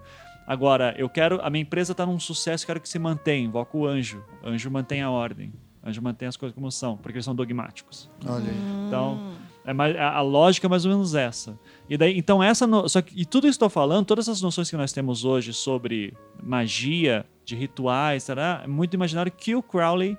Agora, 0.47 0.95
eu 0.99 1.09
quero, 1.09 1.41
a 1.43 1.51
minha 1.51 1.63
empresa 1.63 1.93
está 1.93 2.05
num 2.05 2.19
sucesso, 2.19 2.67
quero 2.67 2.81
que 2.81 2.89
se 2.89 2.99
mantenha. 2.99 3.47
Invoco 3.47 3.79
o 3.79 3.87
anjo. 3.87 4.25
O 4.43 4.49
anjo 4.49 4.71
mantém 4.71 5.03
a 5.03 5.11
ordem. 5.11 5.53
O 5.83 5.89
anjo 5.89 6.03
mantém 6.03 6.27
as 6.27 6.37
coisas 6.37 6.55
como 6.55 6.71
são, 6.71 6.97
porque 6.97 7.17
eles 7.17 7.25
são 7.25 7.35
dogmáticos. 7.35 8.11
Olha 8.27 8.51
aí. 8.51 8.87
Então, 8.87 9.33
é 9.65 9.73
mais, 9.73 9.95
a, 9.97 10.17
a, 10.17 10.21
lógica 10.21 10.67
é 10.67 10.71
mais 10.71 10.85
ou 10.85 10.91
menos 10.91 11.15
essa. 11.15 11.59
E 11.89 11.97
daí, 11.97 12.17
então 12.19 12.43
essa, 12.43 12.67
no, 12.67 12.89
só 12.89 13.01
que, 13.03 13.21
e 13.21 13.25
tudo 13.25 13.47
isso 13.47 13.59
que 13.59 13.65
estou 13.65 13.71
falando, 13.71 14.07
todas 14.07 14.27
essas 14.27 14.43
noções 14.43 14.69
que 14.71 14.77
nós 14.77 14.93
temos 14.93 15.25
hoje 15.25 15.53
sobre 15.53 16.15
magia, 16.43 17.25
de 17.45 17.57
rituais, 17.57 18.23
será 18.23 18.63
é 18.65 18.67
muito 18.67 18.95
imaginário 18.95 19.31
que 19.31 19.55
o 19.55 19.63
Crowley 19.63 20.17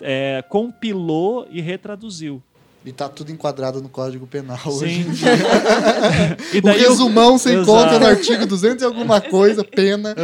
é, 0.00 0.44
compilou 0.48 1.46
e 1.50 1.60
retraduziu. 1.60 2.42
E 2.84 2.92
tá 2.92 3.08
tudo 3.08 3.30
enquadrado 3.30 3.80
no 3.80 3.88
Código 3.88 4.26
Penal 4.26 4.58
Sim. 4.58 4.68
hoje 4.70 5.00
em 5.00 5.10
dia. 5.12 5.28
e 6.52 6.60
daí 6.60 6.84
o 6.84 6.88
resumão 6.88 7.38
você 7.38 7.54
encontra 7.54 7.98
no 7.98 8.06
artigo 8.06 8.44
200 8.44 8.82
e 8.82 8.84
alguma 8.84 9.20
coisa, 9.22 9.62
pena. 9.62 10.14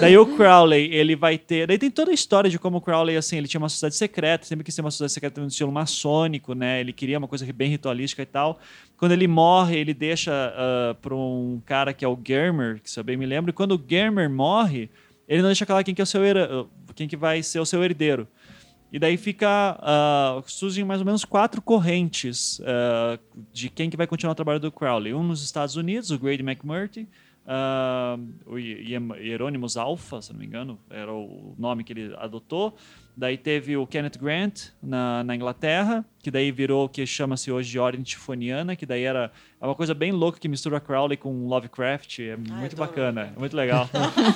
daí 0.00 0.18
o 0.18 0.26
Crowley, 0.26 0.92
ele 0.92 1.14
vai 1.14 1.38
ter... 1.38 1.66
Daí 1.68 1.78
tem 1.78 1.90
toda 1.90 2.10
a 2.10 2.14
história 2.14 2.50
de 2.50 2.58
como 2.58 2.78
o 2.78 2.80
Crowley, 2.80 3.16
assim, 3.16 3.36
ele 3.38 3.46
tinha 3.46 3.60
uma 3.60 3.68
sociedade 3.68 3.94
secreta, 3.94 4.44
sempre 4.44 4.64
quis 4.64 4.74
ter 4.74 4.80
uma 4.80 4.90
sociedade 4.90 5.12
secreta 5.12 5.40
no 5.40 5.46
estilo 5.46 5.70
maçônico, 5.70 6.54
né? 6.54 6.80
Ele 6.80 6.92
queria 6.92 7.18
uma 7.18 7.28
coisa 7.28 7.46
bem 7.52 7.70
ritualística 7.70 8.22
e 8.22 8.26
tal. 8.26 8.58
Quando 8.96 9.12
ele 9.12 9.28
morre, 9.28 9.78
ele 9.78 9.94
deixa 9.94 10.32
uh, 10.32 10.94
para 10.96 11.14
um 11.14 11.60
cara 11.66 11.92
que 11.92 12.04
é 12.04 12.08
o 12.08 12.18
Germer, 12.24 12.80
que 12.80 12.90
se 12.90 12.98
eu 12.98 13.04
bem 13.04 13.16
me 13.16 13.26
lembro, 13.26 13.50
e 13.50 13.52
quando 13.52 13.76
o 13.76 13.84
Germer 13.88 14.28
morre, 14.30 14.90
ele 15.28 15.42
não 15.42 15.48
deixa 15.48 15.64
claro 15.64 15.84
quem 15.84 15.94
que, 15.94 16.00
é 16.00 16.04
o 16.04 16.06
seu 16.06 16.22
quem 16.94 17.08
que 17.08 17.16
vai 17.16 17.42
ser 17.42 17.58
o 17.60 17.66
seu 17.66 17.82
herdeiro. 17.82 18.28
E 18.92 18.98
daí 18.98 19.16
fica. 19.16 19.78
Uh, 19.80 20.44
surgem 20.46 20.84
mais 20.84 21.00
ou 21.00 21.06
menos 21.06 21.24
quatro 21.24 21.62
correntes 21.62 22.58
uh, 22.58 23.18
de 23.50 23.70
quem 23.70 23.88
que 23.88 23.96
vai 23.96 24.06
continuar 24.06 24.32
o 24.32 24.34
trabalho 24.34 24.60
do 24.60 24.70
Crowley. 24.70 25.14
Um 25.14 25.22
nos 25.22 25.42
Estados 25.42 25.76
Unidos, 25.76 26.10
o 26.10 26.18
Grady 26.18 26.42
McMurtry, 26.42 27.08
uh, 27.46 28.22
o 28.44 28.58
Hieronymus 28.58 29.78
Alpha, 29.78 30.20
se 30.20 30.30
não 30.30 30.38
me 30.38 30.44
engano, 30.44 30.78
era 30.90 31.10
o 31.10 31.54
nome 31.58 31.84
que 31.84 31.94
ele 31.94 32.14
adotou. 32.18 32.76
Daí 33.16 33.38
teve 33.38 33.76
o 33.78 33.86
Kenneth 33.86 34.18
Grant 34.18 34.68
na, 34.82 35.24
na 35.24 35.34
Inglaterra, 35.34 36.04
que 36.22 36.30
daí 36.30 36.50
virou 36.52 36.84
o 36.84 36.88
que 36.88 37.06
chama-se 37.06 37.50
hoje 37.50 37.70
de 37.70 37.78
Ordem 37.78 38.02
Tifoniana, 38.02 38.76
que 38.76 38.84
daí 38.84 39.04
era 39.04 39.30
é 39.60 39.66
uma 39.66 39.74
coisa 39.74 39.94
bem 39.94 40.12
louca 40.12 40.38
que 40.38 40.48
mistura 40.48 40.80
Crowley 40.80 41.16
com 41.16 41.46
Lovecraft. 41.46 42.20
É 42.20 42.36
muito 42.36 42.76
bacana, 42.76 43.32
é 43.34 43.38
muito 43.38 43.56
legal. 43.56 43.88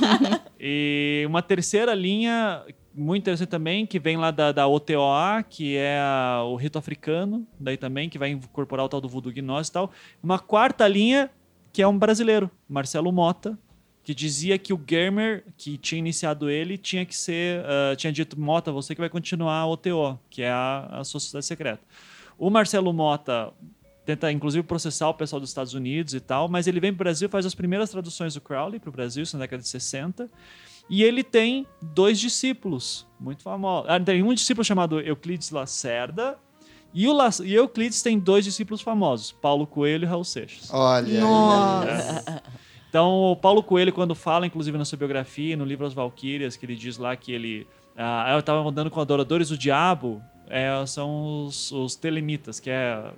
e 0.61 1.24
uma 1.27 1.43
terceira 1.43 1.95
linha 1.95 2.62
muito 2.97 3.23
interessante 3.23 3.48
também, 3.48 3.86
que 3.86 3.98
vem 3.98 4.16
lá 4.16 4.31
da, 4.31 4.52
da 4.52 4.66
OTOA, 4.66 5.43
que 5.48 5.77
é 5.77 5.98
a, 6.01 6.43
o 6.44 6.56
rito 6.56 6.78
africano, 6.78 7.47
daí 7.60 7.77
também, 7.77 8.09
que 8.09 8.18
vai 8.18 8.31
incorporar 8.31 8.86
o 8.86 8.89
tal 8.89 9.01
do 9.01 9.09
voodoo 9.09 9.32
gnose 9.32 9.68
e 9.68 9.73
tal. 9.73 9.90
Uma 10.23 10.39
quarta 10.39 10.89
linha, 10.89 11.31
que 11.73 11.82
é 11.82 11.86
um 11.86 11.98
brasileiro, 11.98 12.51
Marcelo 12.68 13.12
Mota, 13.12 13.59
que 14.02 14.14
dizia 14.14 14.56
que 14.56 14.73
o 14.73 14.81
Germer, 14.89 15.44
que 15.56 15.77
tinha 15.77 15.98
iniciado 15.98 16.48
ele, 16.48 16.78
tinha 16.78 17.05
que 17.05 17.14
ser, 17.14 17.60
uh, 17.60 17.97
tinha 17.97 18.12
dito, 18.12 18.39
Mota, 18.40 18.73
você 18.73 18.94
que 18.94 19.01
vai 19.01 19.10
continuar 19.10 19.59
a 19.59 19.66
OTO, 19.66 20.18
que 20.31 20.43
é 20.43 20.51
a, 20.51 21.01
a 21.01 21.05
sociedade 21.05 21.44
secreta. 21.44 21.82
O 22.39 22.48
Marcelo 22.48 22.93
Mota 22.93 23.52
tenta, 24.06 24.31
inclusive, 24.31 24.62
processar 24.62 25.09
o 25.09 25.14
pessoal 25.14 25.40
dos 25.40 25.51
Estados 25.51 25.74
Unidos 25.74 26.14
e 26.14 26.20
tal, 26.20 26.48
mas 26.48 26.68
ele 26.68 26.78
vem 26.78 26.93
para 26.93 27.02
o 27.02 27.05
Brasil, 27.05 27.28
faz 27.28 27.44
as 27.44 27.55
primeiras 27.55 27.90
traduções 27.90 28.35
do 28.35 28.40
Crowley 28.40 28.78
para 28.78 28.89
o 28.89 28.93
Brasil, 28.93 29.24
isso 29.24 29.36
na 29.36 29.43
década 29.43 29.60
de 29.60 29.68
60, 29.68 30.31
e 30.89 31.03
ele 31.03 31.23
tem 31.25 31.67
dois 31.83 32.19
discípulos 32.21 33.07
muito 33.19 33.43
famosos. 33.43 33.91
Ah, 33.91 33.99
tem 33.99 34.23
um 34.23 34.33
discípulo 34.35 34.65
chamado 34.65 35.01
Euclides 35.01 35.51
Lacerda 35.51 36.39
E, 36.95 37.07
o 37.09 37.13
La- 37.13 37.29
e 37.45 37.55
Euclides 37.55 38.01
tem 38.03 38.19
dois 38.19 38.45
discípulos 38.45 38.81
famosos, 38.81 39.33
Paulo 39.33 39.67
Coelho 39.67 40.05
e 40.05 40.07
Raul 40.07 40.25
Seixas. 40.25 40.73
Olha 40.73 41.07
aí, 41.07 41.21
Nossa. 41.21 42.43
Então, 42.89 43.11
o 43.33 43.37
Paulo 43.37 43.63
Coelho, 43.63 43.93
quando 43.93 44.15
fala, 44.15 44.47
inclusive 44.47 44.79
na 44.79 44.85
sua 44.85 44.97
biografia, 44.97 45.57
no 45.57 45.65
livro 45.65 45.85
As 45.87 45.93
Valquírias, 45.93 46.57
que 46.57 46.65
ele 46.65 46.75
diz 46.77 46.97
lá 46.97 47.15
que 47.15 47.33
ele. 47.33 47.67
ah, 47.97 48.33
eu 48.33 48.39
estava 48.39 48.67
andando 48.67 48.91
com 48.91 49.01
adoradores 49.01 49.51
do 49.51 49.59
diabo, 49.59 50.23
é, 50.49 50.71
são 50.87 51.45
os, 51.45 51.71
os 51.73 51.97
telemitas, 51.97 52.59
que 52.61 52.71
é 52.71 53.11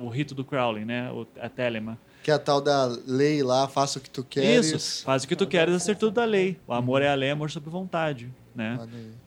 o 0.00 0.08
rito 0.08 0.34
do 0.34 0.42
Crowley, 0.44 0.84
né? 0.86 1.10
O, 1.12 1.26
a 1.40 1.48
telema. 1.50 1.98
Que 2.26 2.30
é 2.32 2.34
a 2.34 2.40
tal 2.40 2.60
da 2.60 2.86
lei 3.06 3.40
lá, 3.40 3.68
faça 3.68 4.00
o 4.00 4.02
que 4.02 4.10
tu 4.10 4.24
queres. 4.24 4.72
Isso, 4.72 5.04
faz 5.04 5.22
o 5.22 5.28
que 5.28 5.36
tu 5.36 5.46
queres, 5.46 5.76
é 5.76 5.78
ser 5.78 5.94
tudo 5.96 6.14
da 6.14 6.24
lei. 6.24 6.58
O 6.66 6.72
amor 6.72 7.00
é 7.00 7.08
a 7.08 7.14
lei, 7.14 7.30
amor 7.30 7.52
sobre 7.52 7.70
vontade, 7.70 8.28
né? 8.52 8.80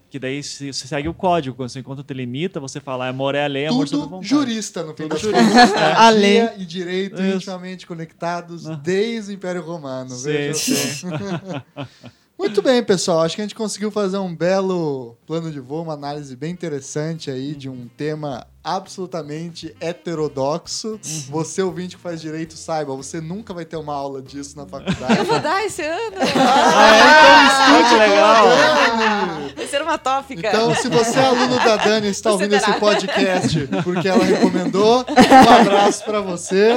Que 0.09 0.19
daí 0.19 0.43
se- 0.43 0.73
você 0.73 0.85
segue 0.85 1.07
o 1.07 1.13
código. 1.13 1.55
Quando 1.55 1.69
você 1.69 1.79
encontra 1.79 2.01
o 2.01 2.03
telemita, 2.03 2.59
você 2.59 2.81
fala 2.81 3.07
amor 3.07 3.35
é 3.35 3.45
a 3.45 3.47
lei, 3.47 3.67
amor 3.67 3.87
sobre 3.87 4.03
Tudo 4.03 4.09
vontade. 4.09 4.27
jurista, 4.27 4.83
no 4.83 4.93
fim 4.93 5.07
das 5.07 5.21
jurista. 5.21 5.47
contas. 5.49 5.73
A 5.97 6.09
lei. 6.09 6.49
E 6.57 6.65
direito 6.65 7.21
Isso. 7.21 7.35
intimamente 7.37 7.87
conectados 7.87 8.67
Ah. 8.69 8.75
desde 8.75 9.31
o 9.31 9.33
Império 9.33 9.61
Romano. 9.61 10.09
Sim, 10.09 10.31
veja 10.33 10.53
sim. 10.55 11.07
Muito 12.37 12.61
bem, 12.61 12.83
pessoal. 12.83 13.21
Acho 13.21 13.35
que 13.35 13.41
a 13.41 13.45
gente 13.45 13.55
conseguiu 13.55 13.91
fazer 13.91 14.17
um 14.17 14.33
belo 14.35 15.15
plano 15.25 15.51
de 15.51 15.59
voo, 15.59 15.83
uma 15.83 15.93
análise 15.93 16.35
bem 16.35 16.51
interessante 16.51 17.29
aí 17.31 17.53
de 17.55 17.69
um 17.69 17.87
tema 17.97 18.45
absolutamente 18.63 19.75
heterodoxo. 19.79 20.91
Uhum. 20.93 20.99
Você, 21.29 21.61
ouvinte 21.61 21.95
que 21.95 22.01
faz 22.01 22.19
direito, 22.21 22.55
saiba, 22.55 22.95
você 22.95 23.19
nunca 23.21 23.53
vai 23.53 23.65
ter 23.65 23.77
uma 23.77 23.93
aula 23.93 24.21
disso 24.21 24.55
na 24.57 24.63
Eu 24.63 24.67
faculdade. 24.67 25.23
vou 25.23 25.39
dar 25.39 25.63
esse 25.65 25.81
ano. 25.81 26.17
Ah, 26.35 27.89
que 27.89 27.95
legal! 27.95 28.47
Dani! 28.47 29.53
Vai 29.55 29.67
ser 29.67 29.81
uma 29.81 29.97
tópica. 29.97 30.47
Então, 30.47 30.73
se 30.75 30.89
você 30.89 31.19
é 31.19 31.25
aluno 31.25 31.55
da 31.57 31.77
Dani 31.77 32.07
e 32.07 32.09
está 32.09 32.29
Você 32.29 32.33
ouvindo 32.35 32.55
esse 32.55 32.65
terá. 32.65 32.79
podcast 32.79 33.67
porque 33.83 34.07
ela 34.07 34.23
recomendou, 34.25 35.05
um 35.07 35.61
abraço 35.61 36.03
pra 36.05 36.21
você. 36.21 36.75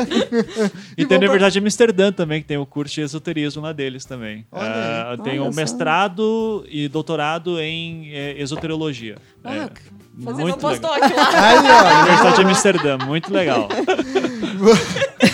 E 0.96 1.04
tem 1.06 1.18
vamos 1.18 1.42
a 1.42 1.50
pra- 1.50 1.60
Amsterdã 1.60 2.12
também, 2.12 2.42
que 2.42 2.48
tem 2.48 2.56
o 2.58 2.66
curso 2.66 2.94
de 2.94 3.00
esoterismo 3.02 3.62
lá 3.62 3.72
deles 3.72 4.04
também. 4.04 4.46
Olha 4.52 4.66
Ah, 4.68 5.16
tem 5.22 5.38
Olha 5.40 5.48
um 5.48 5.52
só. 5.52 5.60
mestrado 5.60 6.64
e 6.68 6.88
doutorado 6.88 7.58
em 7.60 8.10
eh, 8.12 8.34
esoteriologia. 8.40 9.16
Ah, 9.44 9.54
É, 9.54 9.70
Fazendo 10.24 10.40
um 10.40 10.48
muito 10.48 10.66
legal. 10.66 10.90
postdoc 10.90 11.16
lá. 11.16 11.30
Aí, 11.48 11.58
ó. 11.58 12.00
Universidade 12.02 12.36
de 12.36 12.42
Amsterdã, 12.42 12.98
muito 12.98 13.32
legal. 13.32 13.68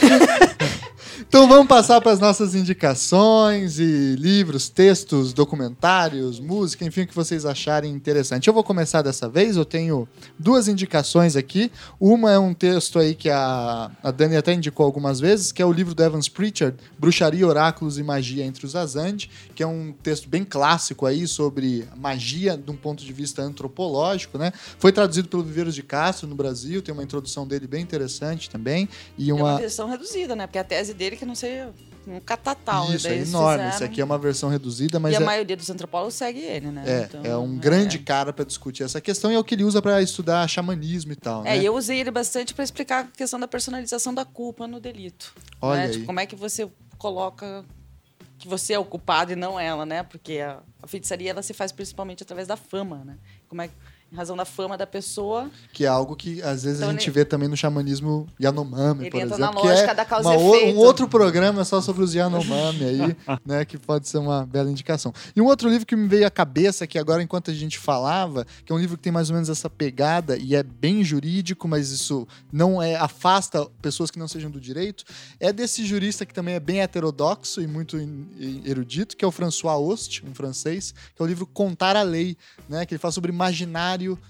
Então 1.29 1.47
vamos 1.47 1.67
passar 1.67 2.01
para 2.01 2.11
as 2.11 2.19
nossas 2.19 2.55
indicações 2.55 3.79
e 3.79 4.17
livros, 4.17 4.71
textos, 4.71 5.35
documentários, 5.35 6.41
música, 6.41 6.87
enfim, 6.87 7.03
o 7.03 7.07
que 7.07 7.15
vocês 7.15 7.45
acharem 7.45 7.93
interessante. 7.93 8.49
Eu 8.49 8.55
vou 8.55 8.65
começar 8.65 9.03
dessa 9.03 9.29
vez, 9.29 9.55
eu 9.55 9.65
tenho 9.67 10.09
duas 10.39 10.69
indicações 10.69 11.37
aqui. 11.37 11.71
Uma 12.01 12.33
é 12.33 12.39
um 12.39 12.55
texto 12.55 12.99
aí 12.99 13.15
que 13.15 13.29
a, 13.29 13.91
a 14.03 14.11
Dani 14.11 14.39
até 14.39 14.55
indicou 14.55 14.87
algumas 14.87 15.21
vezes, 15.21 15.53
que 15.53 15.61
é 15.61 15.67
o 15.67 15.71
livro 15.71 15.95
do 15.95 16.03
Evans 16.03 16.31
Pritchard, 16.31 16.79
Bruxaria, 16.99 17.47
Oráculos 17.47 17.99
e 17.99 18.03
Magia 18.03 18.43
entre 18.43 18.65
os 18.65 18.75
Azande, 18.75 19.31
que 19.55 19.63
é 19.63 19.67
um 19.67 19.93
texto 20.03 20.31
bem 20.31 20.45
clássico 20.45 21.05
aí 21.05 21.29
sobre 21.29 21.87
magia 21.95 22.57
de 22.57 22.71
um 22.71 22.77
ponto 22.77 23.05
de 23.05 23.13
vista 23.13 23.43
antropológico, 23.43 24.39
né? 24.39 24.51
Foi 24.79 24.93
traduzido 24.93 25.29
pelo 25.29 25.43
Viveiros 25.43 25.75
de 25.75 25.83
Castro 25.83 26.27
no 26.27 26.35
Brasil, 26.35 26.81
tem 26.81 26.95
uma 26.95 27.05
introdução 27.05 27.47
dele 27.47 27.67
bem 27.67 27.83
interessante 27.83 28.49
também. 28.49 28.89
E 29.19 29.29
É 29.29 29.35
uma 29.35 29.49
uma, 29.49 29.59
versão 29.59 29.91
reduzida, 29.91 30.35
né? 30.35 30.47
Porque 30.47 30.59
a 30.59 30.65
tese 30.65 30.95
dele 30.95 31.18
que 31.19 31.27
não 31.27 31.35
sei 31.35 31.65
um 32.07 32.21
catatal. 32.21 32.93
Isso, 32.93 33.07
daí 33.07 33.19
é 33.19 33.23
enorme. 33.23 33.59
fizeram- 33.59 33.69
Esse 33.77 33.85
aqui 33.85 34.01
é 34.01 34.05
uma 34.05 34.17
versão 34.19 34.49
reduzida, 34.49 34.99
mas 34.99 35.13
e 35.13 35.17
a 35.17 35.21
é, 35.21 35.25
maioria 35.25 35.57
dos 35.57 35.69
antropólogos 35.69 36.15
segue 36.15 36.41
ele, 36.41 36.69
né? 36.71 36.83
é, 36.87 37.03
Então, 37.05 37.23
é 37.25 37.37
um 37.37 37.57
grande 37.57 37.99
cara 37.99 38.33
para 38.33 38.45
discutir 38.45 38.83
essa 38.83 39.01
questão 39.01 39.31
e 39.31 39.35
é 39.35 39.39
o 39.39 39.45
que 39.45 39.55
ele 39.55 39.65
usa 39.65 39.83
para 39.83 40.01
estudar 40.01 40.49
xamanismo 40.49 41.13
e 41.13 41.17
tal. 41.17 41.45
É, 41.45 41.59
né? 41.59 41.63
eu 41.63 41.75
usei 41.75 42.01
ele 42.01 42.11
bastante 42.11 42.55
para 42.55 42.65
explicar 42.65 43.05
a 43.05 43.09
questão 43.09 43.39
da 43.39 43.47
personalização 43.47 44.15
da 44.15 44.25
culpa 44.25 44.67
no 44.67 44.81
delito. 44.81 45.35
Olha 45.61 45.87
né? 45.87 45.89
Tipo, 45.91 46.07
como 46.07 46.21
é 46.21 46.27
que 46.27 46.35
você 46.37 46.69
coloca 46.97 47.65
que 48.39 48.49
você 48.49 48.73
é 48.73 48.79
o 48.79 48.85
culpado 48.85 49.33
e 49.33 49.37
não 49.37 49.59
ela, 49.59 49.85
né? 49.85 50.03
Porque 50.05 50.39
a, 50.39 50.61
a 50.83 50.87
feitiçaria 50.87 51.31
ela 51.31 51.43
se 51.43 51.53
faz 51.53 51.73
principalmente 51.73 52.23
através 52.23 52.47
da 52.47 52.57
fama, 52.57 53.03
né? 53.05 53.17
Como 53.49 53.61
é 53.61 53.69
em 54.11 54.17
razão 54.17 54.37
da 54.37 54.45
fama 54.45 54.77
da 54.79 54.87
pessoa, 54.87 55.51
Que 55.73 55.85
é 55.85 55.89
algo 55.89 56.17
que 56.17 56.41
às 56.43 56.63
vezes 56.65 56.79
Então 56.79 56.89
a 56.91 56.93
gente 56.93 57.05
ele- 57.07 57.13
vê 57.13 57.25
também 57.25 57.49
no 57.49 57.57
xamanismo 57.57 58.27
Yanomami, 58.41 59.03
Ele 59.03 59.11
por 59.11 59.21
entra 59.21 59.37
exemplo. 59.37 59.55
na 59.55 59.61
que 59.61 59.67
lógica 59.69 59.91
é 59.91 59.95
da 59.95 60.05
causa 60.05 60.29
uma. 60.31 60.39
Um 60.39 60.77
outro 60.79 61.07
programa 61.09 61.65
só 61.65 61.81
sobre 61.81 62.03
os 62.03 62.15
Yanomami 62.15 62.85
aí, 62.85 63.17
né? 63.45 63.65
Que 63.65 63.77
pode 63.77 64.09
ser 64.09 64.19
uma 64.19 64.47
bela 64.47 64.71
indicação. 64.71 65.13
E 65.37 65.41
um 65.41 65.47
outro 65.47 65.69
livro 65.69 65.87
que 65.87 65.95
me 65.95 66.09
veio 66.09 66.27
à 66.27 66.31
cabeça 66.31 66.85
aqui 66.85 66.99
agora, 66.99 67.23
enquanto 67.23 67.51
a 67.51 67.55
gente 67.55 67.79
falava, 67.79 68.47
que 68.65 68.73
é 68.73 68.75
um 68.75 68.79
livro 68.79 68.97
que 68.97 69.03
tem 69.03 69.13
mais 69.13 69.29
ou 69.29 69.35
menos 69.35 69.49
essa 69.51 69.69
pegada 69.69 70.37
e 70.39 70.55
é 70.55 70.63
bem 70.63 71.05
jurídico, 71.05 71.69
mas 71.69 71.91
isso 71.91 72.27
não 72.53 72.83
é 72.83 72.97
afasta 72.97 73.67
pessoas 73.83 74.11
que 74.11 74.19
não 74.19 74.27
sejam 74.29 74.51
do 74.51 74.61
direito, 74.61 75.05
é 75.39 75.53
desse 75.53 75.85
jurista 75.85 76.25
que 76.25 76.33
também 76.33 76.55
é 76.55 76.61
bem 76.61 76.81
heterodoxo 76.81 77.61
e 77.61 77.67
muito 77.67 77.97
erudito, 78.65 79.17
que 79.17 79.25
é 79.25 79.29
o 79.29 79.31
François 79.33 79.77
Host, 79.79 80.25
um 80.27 80.35
francês, 80.35 80.93
que 81.15 81.21
é 81.21 81.25
o 81.25 81.29
livro 81.29 81.47
Contar 81.47 81.97
a 81.97 82.03
Lei, 82.03 82.37
né? 82.69 82.87
Que 82.87 82.95
ele 82.95 82.99
fala 82.99 83.13
sobre 83.13 83.31
o 83.31 83.35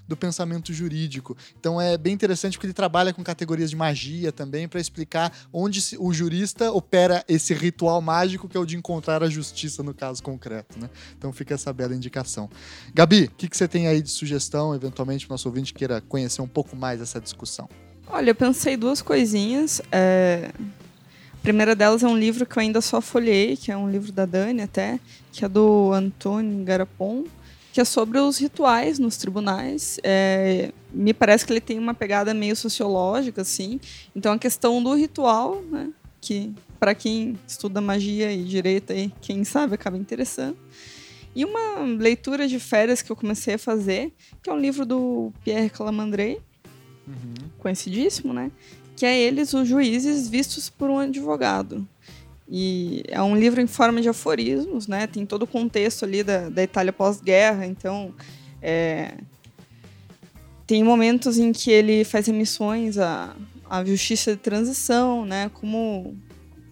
do 0.06 0.16
pensamento 0.16 0.72
jurídico. 0.72 1.36
Então 1.58 1.80
é 1.80 1.98
bem 1.98 2.14
interessante 2.14 2.56
porque 2.56 2.66
ele 2.66 2.72
trabalha 2.72 3.12
com 3.12 3.22
categorias 3.22 3.70
de 3.70 3.76
magia 3.76 4.32
também 4.32 4.66
para 4.66 4.80
explicar 4.80 5.32
onde 5.52 5.80
o 5.98 6.12
jurista 6.12 6.72
opera 6.72 7.24
esse 7.28 7.52
ritual 7.52 8.00
mágico 8.00 8.48
que 8.48 8.56
é 8.56 8.60
o 8.60 8.64
de 8.64 8.76
encontrar 8.76 9.22
a 9.22 9.28
justiça 9.28 9.82
no 9.82 9.92
caso 9.92 10.22
concreto, 10.22 10.78
né? 10.78 10.88
Então 11.16 11.32
fica 11.32 11.54
essa 11.54 11.72
bela 11.72 11.94
indicação. 11.94 12.48
Gabi, 12.94 13.24
o 13.24 13.30
que, 13.30 13.48
que 13.48 13.56
você 13.56 13.68
tem 13.68 13.86
aí 13.88 14.00
de 14.00 14.10
sugestão, 14.10 14.74
eventualmente, 14.74 15.26
para 15.26 15.32
o 15.32 15.34
nosso 15.34 15.48
ouvinte 15.48 15.74
queira 15.74 16.00
conhecer 16.00 16.40
um 16.40 16.48
pouco 16.48 16.76
mais 16.76 17.00
essa 17.00 17.20
discussão? 17.20 17.68
Olha, 18.06 18.30
eu 18.30 18.34
pensei 18.34 18.76
duas 18.76 19.02
coisinhas. 19.02 19.82
É, 19.92 20.50
A 21.34 21.42
primeira 21.42 21.74
delas 21.76 22.02
é 22.02 22.06
um 22.06 22.16
livro 22.16 22.46
que 22.46 22.58
eu 22.58 22.60
ainda 22.60 22.80
só 22.80 23.00
folhei, 23.00 23.56
que 23.56 23.70
é 23.70 23.76
um 23.76 23.90
livro 23.90 24.10
da 24.12 24.24
Dani 24.26 24.62
até, 24.62 24.98
que 25.32 25.44
é 25.44 25.48
do 25.48 25.92
Antônio 25.92 26.64
Garapon, 26.64 27.24
que 27.72 27.80
é 27.80 27.84
sobre 27.84 28.18
os 28.18 28.38
rituais 28.38 28.98
nos 28.98 29.16
tribunais. 29.16 29.98
É, 30.02 30.72
Me 30.92 31.12
parece 31.12 31.44
que 31.44 31.52
ele 31.52 31.60
tem 31.60 31.78
uma 31.78 31.94
pegada 31.94 32.32
meio 32.32 32.56
sociológica, 32.56 33.42
assim. 33.42 33.80
Então 34.14 34.32
a 34.32 34.38
questão 34.38 34.82
do 34.82 34.94
ritual, 34.94 35.62
né? 35.62 35.90
Que 36.20 36.52
para 36.78 36.94
quem 36.94 37.38
estuda 37.46 37.80
magia 37.80 38.32
e 38.32 38.42
direito 38.44 38.92
aí, 38.92 39.12
quem 39.20 39.44
sabe 39.44 39.74
acaba 39.74 39.96
interessando. 39.96 40.56
E 41.34 41.44
uma 41.44 41.80
leitura 41.98 42.48
de 42.48 42.58
férias 42.58 43.02
que 43.02 43.12
eu 43.12 43.16
comecei 43.16 43.54
a 43.54 43.58
fazer, 43.58 44.12
que 44.42 44.50
é 44.50 44.52
um 44.52 44.58
livro 44.58 44.84
do 44.84 45.32
Pierre 45.44 45.70
Calamandrei, 45.70 46.40
conhecidíssimo, 47.58 48.32
né? 48.32 48.50
Que 48.96 49.06
é 49.06 49.16
eles, 49.16 49.54
os 49.54 49.68
juízes 49.68 50.28
vistos 50.28 50.68
por 50.68 50.90
um 50.90 50.98
advogado. 50.98 51.86
E 52.50 53.02
é 53.08 53.22
um 53.22 53.36
livro 53.36 53.60
em 53.60 53.66
forma 53.66 54.00
de 54.00 54.08
aforismos, 54.08 54.86
né? 54.86 55.06
Tem 55.06 55.26
todo 55.26 55.42
o 55.42 55.46
contexto 55.46 56.04
ali 56.04 56.22
da, 56.22 56.48
da 56.48 56.62
Itália 56.62 56.92
pós-guerra, 56.92 57.66
então 57.66 58.14
é, 58.62 59.14
tem 60.66 60.82
momentos 60.82 61.38
em 61.38 61.52
que 61.52 61.70
ele 61.70 62.04
faz 62.04 62.26
emissões 62.26 62.98
à, 62.98 63.36
à 63.68 63.84
justiça 63.84 64.32
de 64.32 64.38
transição, 64.38 65.26
né? 65.26 65.50
Como 65.54 66.16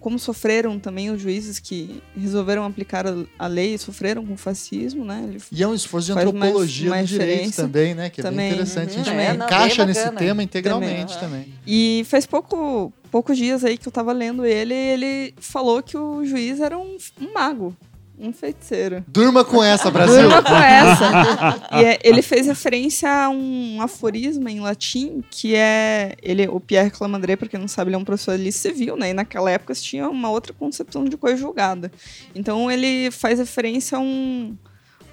como 0.00 0.18
sofreram 0.18 0.78
também 0.78 1.10
os 1.10 1.20
juízes 1.20 1.58
que 1.58 2.02
resolveram 2.16 2.64
aplicar 2.64 3.04
a, 3.38 3.46
lei 3.46 3.74
e 3.74 3.78
sofreram 3.78 4.24
com 4.24 4.34
o 4.34 4.36
fascismo, 4.36 5.04
né? 5.04 5.24
Ele 5.28 5.40
E 5.50 5.62
é 5.62 5.66
um 5.68 5.74
esforço 5.74 6.06
de 6.06 6.12
antropologia 6.12 6.90
uma 6.90 7.00
do 7.00 7.06
direito 7.06 7.56
também, 7.56 7.94
né? 7.94 8.08
Que 8.10 8.20
é 8.20 8.24
bem 8.24 8.30
Também. 8.32 8.52
interessante. 8.52 8.90
a 8.90 8.92
gente 8.92 9.10
Uhum, 9.10 9.18
é, 9.20 9.34
não, 9.34 9.46
encaixa 9.46 9.76
bem 9.78 9.86
nesse 9.86 10.00
bacana. 10.00 10.18
tema 10.18 10.42
integralmente 10.42 11.14
Também, 11.18 11.42
também. 11.44 11.54
E 11.66 12.04
faz 12.06 12.24
pouco, 12.26 12.92
poucos 13.10 13.36
dias 13.36 13.64
aí 13.64 13.76
que 13.76 13.88
eu 13.88 13.92
tava 13.92 14.12
lendo 14.12 14.44
ele, 14.44 14.74
e 14.74 14.76
ele 14.76 15.34
falou 15.38 15.82
que 15.82 15.96
o 15.96 16.24
juiz 16.24 16.60
era 16.60 16.78
um, 16.78 16.96
um 17.20 17.32
mago, 17.32 17.76
um 18.18 18.32
feiticeiro. 18.32 19.04
Durma 19.08 19.44
com 19.44 19.62
essa, 19.62 19.90
Brasil! 19.92 20.22
Durma 20.22 20.42
com 20.42 20.54
essa. 20.54 21.68
E 21.72 21.84
é- 21.84 21.98
ele 22.02 22.22
fez 22.22 22.46
referência 22.46 23.10
a 23.10 23.28
um 23.28 23.80
aforisma 23.80 24.50
em 24.50 24.60
latim, 24.60 25.22
que 25.30 25.54
é. 25.54 26.14
Ele, 26.22 26.48
o 26.48 26.58
Pierre 26.60 26.90
Clamandré, 26.90 27.36
pra 27.36 27.48
quem 27.48 27.60
não 27.60 27.68
sabe, 27.68 27.88
ele 27.90 27.96
é 27.96 27.98
um 27.98 28.04
professor 28.04 28.32
ali 28.32 28.50
civil, 28.52 28.96
né? 28.96 29.10
E 29.10 29.14
naquela 29.14 29.50
época 29.50 29.74
se 29.74 29.82
tinha 29.82 30.08
uma 30.08 30.30
outra 30.30 30.52
concepção 30.52 31.04
de 31.04 31.16
coisa 31.16 31.36
julgada. 31.36 31.90
Então 32.34 32.70
ele 32.70 33.10
faz 33.10 33.38
referência 33.38 33.98
a 33.98 34.00
um. 34.00 34.56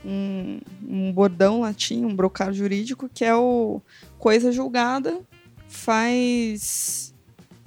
Um, 0.05 0.59
um 0.85 1.13
bordão 1.13 1.61
latim, 1.61 2.03
um 2.03 2.13
brocado 2.13 2.53
jurídico, 2.53 3.09
que 3.13 3.23
é 3.23 3.33
o 3.33 3.79
coisa 4.19 4.51
julgada 4.51 5.21
faz 5.69 7.13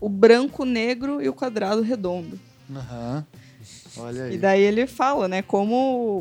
o 0.01 0.09
branco, 0.09 0.65
negro 0.65 1.23
e 1.23 1.29
o 1.29 1.33
quadrado 1.33 1.81
redondo. 1.83 2.39
Aham. 2.75 3.25
Olha 3.99 4.25
aí. 4.25 4.35
E 4.35 4.39
daí 4.39 4.63
ele 4.63 4.87
fala, 4.87 5.27
né, 5.29 5.43
como 5.43 5.75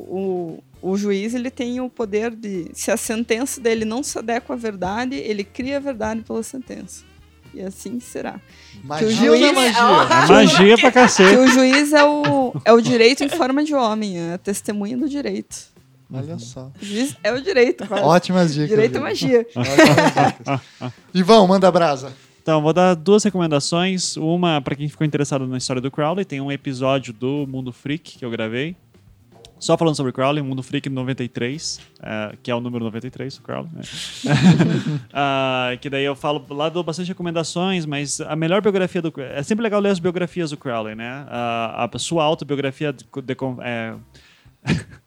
o, 0.08 0.64
o 0.82 0.98
juiz 0.98 1.34
ele 1.34 1.50
tem 1.50 1.80
o 1.82 1.90
poder 1.90 2.32
de, 2.32 2.70
se 2.74 2.92
a 2.92 2.98
sentença 2.98 3.60
dele 3.62 3.86
não 3.86 4.02
se 4.04 4.18
adequa 4.18 4.54
à 4.54 4.58
verdade, 4.58 5.16
ele 5.16 5.44
cria 5.44 5.78
a 5.78 5.80
verdade 5.80 6.22
pela 6.22 6.42
sentença. 6.44 7.04
E 7.54 7.62
assim 7.62 8.00
será. 8.02 8.40
Magia 8.84 9.08
que 9.08 9.14
o 9.14 9.26
não 9.28 9.34
é 9.34 9.38
juiz- 9.40 9.54
magia? 9.56 9.80
É 9.80 10.28
magia 10.28 10.78
pra 10.78 10.92
Que 10.92 10.94
cacete. 11.00 11.38
o 11.38 11.48
juiz 11.48 11.94
é 11.94 12.04
o, 12.04 12.54
é 12.66 12.74
o 12.74 12.82
direito 12.82 13.24
em 13.24 13.30
forma 13.30 13.64
de 13.64 13.74
homem, 13.74 14.18
é 14.20 14.34
a 14.34 14.38
testemunha 14.38 14.98
do 14.98 15.08
direito. 15.08 15.74
Olha 16.14 16.38
só. 16.38 16.70
Diz- 16.80 17.16
É 17.24 17.32
o 17.34 17.42
direito, 17.42 17.88
quase. 17.88 18.04
Ótimas 18.04 18.54
dicas. 18.54 18.70
Direito 18.70 18.98
é 18.98 19.02
magia. 19.02 19.48
Ótimas 19.56 20.14
dicas. 20.36 20.92
Ivão, 21.16 21.48
manda 21.48 21.72
brasa. 21.72 22.14
Então, 22.46 22.62
vou 22.62 22.72
dar 22.74 22.94
duas 22.94 23.24
recomendações. 23.24 24.16
Uma, 24.18 24.62
para 24.62 24.76
quem 24.76 24.88
ficou 24.88 25.04
interessado 25.04 25.48
na 25.48 25.58
história 25.58 25.82
do 25.82 25.90
Crowley, 25.90 26.24
tem 26.24 26.40
um 26.40 26.52
episódio 26.52 27.12
do 27.12 27.48
Mundo 27.48 27.72
Freak 27.74 28.20
que 28.20 28.24
eu 28.24 28.30
gravei. 28.30 28.76
Só 29.58 29.76
falando 29.76 29.96
sobre 29.96 30.12
o 30.12 30.14
Crowley, 30.14 30.44
Mundo 30.44 30.62
Freak 30.62 30.88
93, 30.88 31.80
eh, 32.04 32.36
que 32.44 32.52
é 32.52 32.56
o 32.56 32.62
número 32.62 32.86
93 32.86 33.38
do 33.38 33.42
Crowley. 33.42 33.72
Né? 33.74 33.82
Ah, 35.12 35.72
que 35.82 35.90
daí 35.90 36.06
eu 36.06 36.16
falo, 36.16 36.46
lá 36.52 36.70
dou 36.70 36.84
bastante 36.84 37.08
recomendações, 37.08 37.84
mas 37.84 38.22
a 38.22 38.36
melhor 38.36 38.62
biografia 38.62 39.02
do 39.02 39.12
É 39.20 39.42
sempre 39.42 39.64
legal 39.64 39.82
ler 39.82 39.90
as 39.90 39.98
biografias 39.98 40.52
do 40.52 40.58
Crowley, 40.58 40.94
né? 40.94 41.26
Ah, 41.28 41.90
a 41.92 41.98
sua 41.98 42.24
autobiografia 42.24 42.94
de- 42.94 43.04
de- 43.04 43.38
é, 43.64 43.96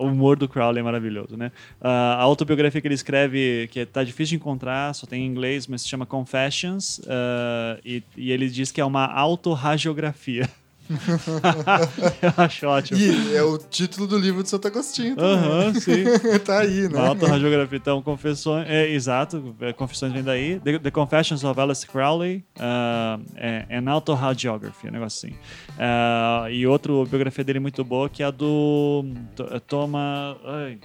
o 0.00 0.06
humor 0.06 0.36
do 0.36 0.48
Crowley 0.48 0.80
é 0.80 0.82
maravilhoso, 0.82 1.36
né? 1.36 1.52
Ah, 1.80 2.14
a 2.14 2.22
autobiografia 2.22 2.80
que 2.80 2.88
ele 2.88 2.94
escreve, 2.94 3.68
que 3.70 3.84
tá 3.84 4.02
difícil 4.02 4.30
de 4.30 4.36
encontrar, 4.36 4.94
só 4.94 5.06
tem 5.06 5.24
em 5.24 5.26
inglês, 5.26 5.66
mas 5.66 5.82
se 5.82 5.88
chama 5.88 6.06
Confessions, 6.06 7.00
ah, 7.06 7.78
e, 7.84 8.02
e 8.16 8.32
ele 8.32 8.48
diz 8.48 8.72
que 8.72 8.80
é 8.80 8.84
uma 8.84 9.06
autorradiografia. 9.06 10.48
Eu 12.22 12.44
acho 12.44 12.66
ótimo. 12.66 12.98
E 12.98 13.34
é 13.34 13.42
o 13.42 13.56
título 13.58 14.06
do 14.06 14.18
livro 14.18 14.42
de 14.42 14.48
Santo 14.48 14.66
Agostinho. 14.66 15.16
Aham, 15.18 15.74
sim. 15.74 16.04
tá 16.44 16.60
aí, 16.60 16.88
né? 16.88 16.98
Uma 16.98 17.08
autorradiografia. 17.08 17.78
Então, 17.78 18.02
confissões. 18.02 18.66
É, 18.68 18.88
exato, 18.90 19.54
é, 19.60 19.72
confissões 19.72 20.12
vem 20.12 20.22
daí. 20.22 20.58
The, 20.60 20.78
The 20.78 20.90
Confessions 20.90 21.44
of 21.44 21.58
Alice 21.60 21.86
Crowley. 21.86 22.44
Uh, 22.56 23.24
é, 23.36 23.66
an 23.70 23.90
Autoradiography, 23.90 24.88
um 24.88 24.92
negócio 24.92 25.28
assim. 25.28 25.36
Ah, 25.78 26.46
e 26.50 26.66
outra 26.66 26.92
biografia 27.04 27.44
dele 27.44 27.60
muito 27.60 27.82
boa, 27.84 28.08
que 28.08 28.22
é 28.22 28.26
a 28.26 28.30
do 28.30 29.04
T- 29.36 29.60
Toma. 29.66 30.36
Ai, 30.44 30.78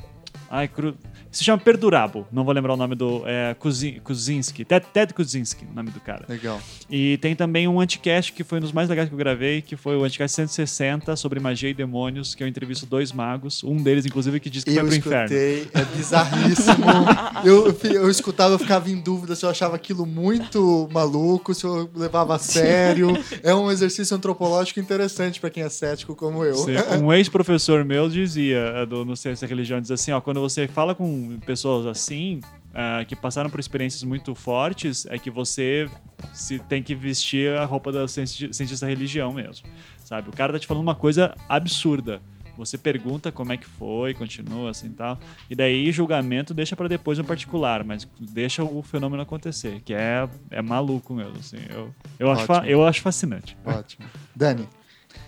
ai, 0.50 0.68
cru, 0.68 0.96
se 1.38 1.44
chama 1.44 1.58
Perdurabo. 1.58 2.26
Não 2.32 2.44
vou 2.44 2.54
lembrar 2.54 2.74
o 2.74 2.78
nome 2.78 2.96
do. 2.96 3.24
É, 3.26 3.54
Kuzi- 3.60 4.00
Kuzinski. 4.04 4.64
Ted, 4.66 4.86
Ted 4.94 5.14
Kuzinski, 5.14 5.66
o 5.72 5.76
nome 5.76 5.92
do 5.92 6.00
cara. 6.00 6.26
Legal. 6.30 6.60
E 6.90 7.18
tem 7.18 7.36
também 7.36 7.68
um 7.68 7.80
anticast 7.80 8.32
que 8.34 8.44
foi 8.44 8.58
um 8.60 8.62
dos 8.62 8.72
mais 8.72 8.88
legais 8.90 9.10
que 9.10 9.14
eu 9.16 9.20
gravei, 9.20 9.62
que 9.62 9.76
foi 9.76 9.96
o 9.98 10.04
anticast 10.04 10.36
160 10.36 11.16
sobre 11.16 11.40
magia 11.40 11.70
e 11.70 11.74
demônios, 11.74 12.34
que 12.36 12.44
eu 12.44 12.48
entrevisto 12.48 12.86
dois 12.86 13.12
magos, 13.12 13.64
um 13.64 13.82
deles, 13.82 14.06
inclusive, 14.06 14.40
que 14.40 14.50
diz 14.50 14.64
que 14.64 14.72
Eu 14.72 14.76
foi 14.76 14.86
pro 14.88 14.96
inferno. 14.98 15.36
escutei, 15.36 15.68
é 15.74 15.86
bizarríssimo. 15.96 16.86
eu, 17.44 17.78
eu 17.92 18.10
escutava, 18.10 18.54
eu 18.54 18.60
ficava 18.60 18.90
em 18.90 19.00
dúvida 19.00 19.36
se 19.36 19.46
eu 19.46 19.50
achava 19.50 19.76
aquilo 19.76 20.06
muito 20.06 20.88
maluco, 20.92 21.54
se 21.54 21.64
eu 21.66 21.90
levava 21.96 22.36
a 22.36 22.40
sério. 22.40 23.10
É 23.44 23.54
um 23.54 23.72
exercício 23.72 24.16
antropológico 24.16 24.80
interessante 24.80 25.40
pra 25.40 25.50
quem 25.50 25.64
é 25.64 25.70
cético 25.70 26.16
como 26.16 26.44
eu. 26.44 26.56
Sim, 26.56 26.74
Um 27.02 27.12
ex-professor 27.14 27.84
meu 27.84 28.10
dizia, 28.10 28.58
eh, 28.76 28.86
do, 28.86 29.04
no 29.06 29.16
Ciência 29.16 29.46
e 29.46 29.50
Religião, 29.50 29.82
diz 29.82 29.92
assim, 29.92 30.12
ó, 30.12 30.22
quando 30.22 30.40
você 30.40 30.68
fala 30.68 30.94
com 30.96 31.25
pessoas 31.46 31.86
assim, 31.86 32.42
ah, 32.74 33.06
que 33.06 33.16
passaram 33.16 33.50
por 33.50 33.60
experiências 33.60 34.04
muito 34.04 34.36
fortes, 34.36 35.06
é 35.06 35.18
que 35.18 35.32
você 35.32 35.90
se 36.34 36.60
tem 36.60 36.84
que 36.84 36.94
vestir 36.94 37.58
a 37.58 37.66
roupa 37.66 37.92
da 37.92 38.08
cientista 38.08 38.86
da 38.86 38.88
religião 38.88 39.32
mesmo, 39.32 39.66
sabe? 40.04 40.30
O 40.30 40.34
cara 40.34 40.52
tá 40.54 40.60
te 40.60 40.68
falando 40.68 40.84
uma 40.84 40.96
coisa 40.96 41.34
absurda. 41.48 42.22
Você 42.58 42.78
pergunta 42.78 43.32
como 43.32 43.52
é 43.52 43.58
que 43.58 43.66
foi, 43.66 44.14
continua 44.14 44.70
assim 44.72 44.90
tal. 44.90 45.20
E 45.50 45.56
daí 45.56 45.92
julgamento 45.92 46.54
deixa 46.54 46.76
pra 46.76 46.88
depois 46.88 47.18
no 47.18 47.24
particular, 47.24 47.84
mas 47.84 48.08
deixa 48.20 48.64
o 48.64 48.82
fenômeno 48.82 49.24
acontecer, 49.24 49.82
que 49.82 49.94
é, 49.94 50.28
é 50.50 50.62
maluco 50.62 51.14
mesmo, 51.14 51.38
assim. 51.38 51.58
Eu, 51.70 51.94
eu, 52.18 52.32
acho, 52.32 52.52
eu 52.66 52.86
acho 52.86 53.02
fascinante. 53.02 53.58
Ótimo. 53.66 54.06
Dani, 54.36 54.68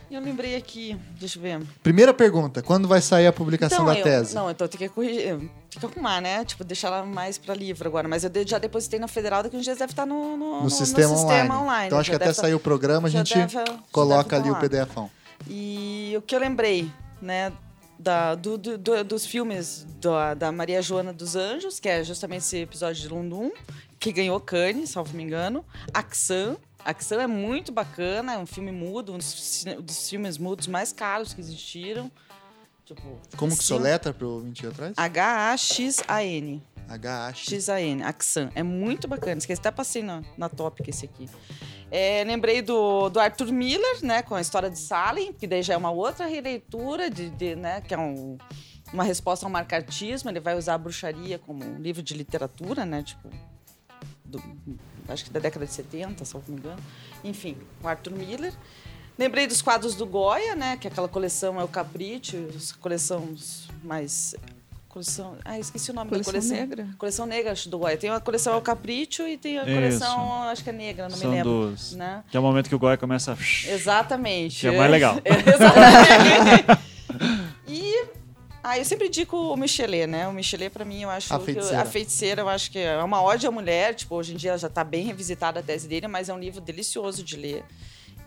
Eu 0.09 0.21
lembrei 0.21 0.55
aqui, 0.55 0.97
deixa 1.19 1.37
eu 1.37 1.41
ver. 1.41 1.61
primeira 1.83 2.13
pergunta: 2.13 2.61
quando 2.61 2.87
vai 2.87 3.01
sair 3.01 3.27
a 3.27 3.33
publicação 3.33 3.83
da 3.85 3.97
eu, 3.97 4.03
tese? 4.03 4.33
Não, 4.33 4.49
então 4.49 4.67
tem 4.67 4.77
que 4.79 4.89
corrigir, 4.89 5.37
tem 5.37 5.79
que 5.79 5.85
arrumar, 5.85 6.21
né? 6.21 6.45
Tipo, 6.45 6.63
deixar 6.63 6.87
ela 6.87 7.05
mais 7.05 7.37
pra 7.37 7.53
livro 7.53 7.87
agora. 7.87 8.07
Mas 8.07 8.23
eu 8.23 8.31
já 8.47 8.57
depositei 8.57 8.99
na 8.99 9.07
Federal, 9.07 9.43
daqui 9.43 9.57
uns 9.57 9.63
dias 9.65 9.77
deve 9.77 9.91
estar 9.91 10.05
no, 10.05 10.37
no, 10.37 10.63
no, 10.63 10.69
sistema, 10.69 11.13
online. 11.61 11.87
Então 11.87 11.99
acho 11.99 12.07
Já 12.11 12.17
que 12.17 12.23
até 12.23 12.33
tá- 12.33 12.41
sair 12.41 12.53
o 12.53 12.59
programa, 12.59 13.07
a 13.07 13.11
gente 13.11 13.33
deve- 13.33 13.51
já 13.53 13.65
coloca 13.91 14.37
deve 14.37 14.49
ali 14.49 14.49
o 14.49 14.53
tá 14.53 14.59
lá. 14.61 14.85
PDFão. 14.85 15.11
E 15.47 16.13
o 16.17 16.21
que 16.21 16.35
eu 16.35 16.39
lembrei, 16.39 16.89
né, 17.21 17.51
da, 17.99 18.33
do, 18.35 18.57
do- 18.57 18.77
do- 18.77 19.03
dos 19.03 19.25
filmes 19.25 19.85
da, 19.99 20.33
da 20.33 20.51
Maria 20.51 20.81
Joana 20.81 21.11
dos 21.11 21.35
Anjos, 21.35 21.79
que 21.79 21.89
é 21.89 22.03
justamente 22.03 22.41
esse 22.43 22.57
episódio 22.59 23.01
de 23.01 23.07
Lundum, 23.09 23.51
que 23.99 24.11
ganhou 24.11 24.39
Cannes, 24.39 24.91
salvo 24.91 25.15
me 25.15 25.23
engano. 25.23 25.65
Axan. 25.93 26.55
Axan 26.89 27.21
é 27.21 27.27
muito 27.27 27.71
bacana, 27.71 28.33
é 28.33 28.37
um 28.37 28.45
filme 28.45 28.71
mudo, 28.71 29.13
um 29.13 29.17
dos, 29.17 30.09
filmes 30.09 30.37
mudos 30.37 30.67
mais 30.67 30.91
caros 30.93 31.33
que 31.33 31.41
existiram. 31.41 32.09
Tipo, 32.85 33.19
Como 33.35 33.51
que 33.51 33.57
sim. 33.63 33.67
soletra 33.67 34.13
pro 34.13 34.29
ouvinte 34.29 34.65
atrás? 34.65 34.93
H-A-X-A-N. 34.95 36.63
H-A-X. 36.87 37.51
X-A-N, 37.53 38.03
Axan. 38.03 38.49
É 38.55 38.63
muito 38.63 39.07
bacana. 39.07 39.37
Esqueci, 39.37 39.59
até 39.59 39.71
passei 39.71 40.01
na, 40.01 40.23
na 40.37 40.47
tópica 40.47 40.89
esse 40.89 41.03
aqui. 41.03 41.29
É, 41.91 42.23
lembrei 42.25 42.61
do, 42.61 43.09
do 43.09 43.19
Arthur 43.19 43.51
Miller, 43.51 43.97
né? 44.03 44.21
Com 44.21 44.35
a 44.35 44.41
história 44.41 44.69
de 44.69 44.79
Salem, 44.79 45.33
que 45.33 45.45
daí 45.45 45.61
já 45.61 45.73
é 45.73 45.77
uma 45.77 45.91
outra 45.91 46.25
releitura, 46.25 47.09
de, 47.09 47.29
de, 47.29 47.55
né, 47.57 47.81
que 47.81 47.93
é 47.93 47.97
um- 47.97 48.37
uma 48.93 49.03
resposta 49.03 49.45
ao 49.45 49.51
marcartismo. 49.51 50.29
Ele 50.29 50.39
vai 50.39 50.55
usar 50.57 50.75
a 50.75 50.77
bruxaria 50.77 51.37
como 51.37 51.65
um 51.65 51.77
livro 51.81 52.01
de 52.01 52.13
literatura, 52.13 52.85
né? 52.85 53.03
Tipo, 53.03 53.29
do- 54.23 54.41
acho 55.07 55.23
que 55.25 55.29
da 55.31 55.39
década 55.39 55.65
de 55.65 55.73
70, 55.73 56.23
se 56.25 56.33
não 56.33 56.43
me 56.47 56.55
engano. 56.55 56.79
Enfim, 57.23 57.57
o 57.83 57.87
Arthur 57.87 58.11
Miller. 58.13 58.53
Lembrei 59.17 59.47
dos 59.47 59.61
quadros 59.61 59.95
do 59.95 60.05
Goya, 60.05 60.55
né? 60.55 60.77
Que 60.77 60.87
aquela 60.87 61.07
coleção 61.07 61.59
é 61.59 61.63
o 61.63 61.67
Capricho, 61.67 62.37
as 62.55 62.71
coleções 62.71 63.67
mais... 63.83 64.35
Coleção... 64.89 65.35
Ah, 65.45 65.59
esqueci 65.59 65.91
o 65.91 65.93
nome 65.93 66.09
Coleção 66.09 66.33
da 66.33 66.39
coleção. 66.39 66.57
negra? 66.57 66.87
Coleção 66.97 67.25
negra, 67.25 67.51
acho, 67.51 67.69
do 67.69 67.77
Goya. 67.77 67.97
Tem 67.97 68.09
a 68.09 68.19
coleção 68.19 68.53
El 68.53 68.61
Capricho 68.61 69.27
e 69.27 69.37
tem 69.37 69.59
a 69.59 69.63
Isso. 69.63 69.73
coleção, 69.73 70.43
acho 70.43 70.63
que 70.63 70.69
é 70.69 70.73
negra, 70.73 71.09
não 71.09 71.17
São 71.17 71.29
me 71.29 71.35
lembro. 71.37 71.69
dos. 71.71 71.93
Né? 71.93 72.23
Que 72.31 72.37
é 72.37 72.39
o 72.39 72.43
momento 72.43 72.67
que 72.69 72.73
o 72.75 72.79
Goya 72.79 72.97
começa 72.97 73.33
a. 73.33 73.37
Exatamente. 73.71 74.61
Que 74.61 74.67
é 74.67 74.77
mais 74.77 74.89
legal. 74.91 75.17
Exatamente. 75.25 76.81
e 77.67 78.05
ah, 78.69 78.77
eu 78.77 78.85
sempre 78.85 79.07
indico 79.07 79.35
o 79.37 79.55
Michelet, 79.55 80.07
né? 80.07 80.27
O 80.27 80.33
Michelet, 80.33 80.69
pra 80.69 80.83
mim, 80.83 81.01
eu 81.03 81.09
acho 81.09 81.33
A 81.33 81.39
que 81.39 81.45
Feiticeira. 81.45 81.81
a 81.81 81.85
feiticeira, 81.85 82.41
eu 82.41 82.49
acho 82.49 82.69
que 82.69 82.79
é 82.79 83.01
uma 83.03 83.21
ode 83.21 83.47
à 83.47 83.51
mulher. 83.51 83.95
Tipo, 83.95 84.15
hoje 84.15 84.33
em 84.33 84.37
dia 84.37 84.51
ela 84.51 84.57
já 84.57 84.69
tá 84.69 84.83
bem 84.83 85.05
revisitada 85.05 85.59
a 85.59 85.63
tese 85.63 85.87
dele, 85.87 86.07
mas 86.07 86.27
é 86.29 86.33
um 86.33 86.39
livro 86.39 86.59
delicioso 86.59 87.23
de 87.23 87.37
ler. 87.37 87.63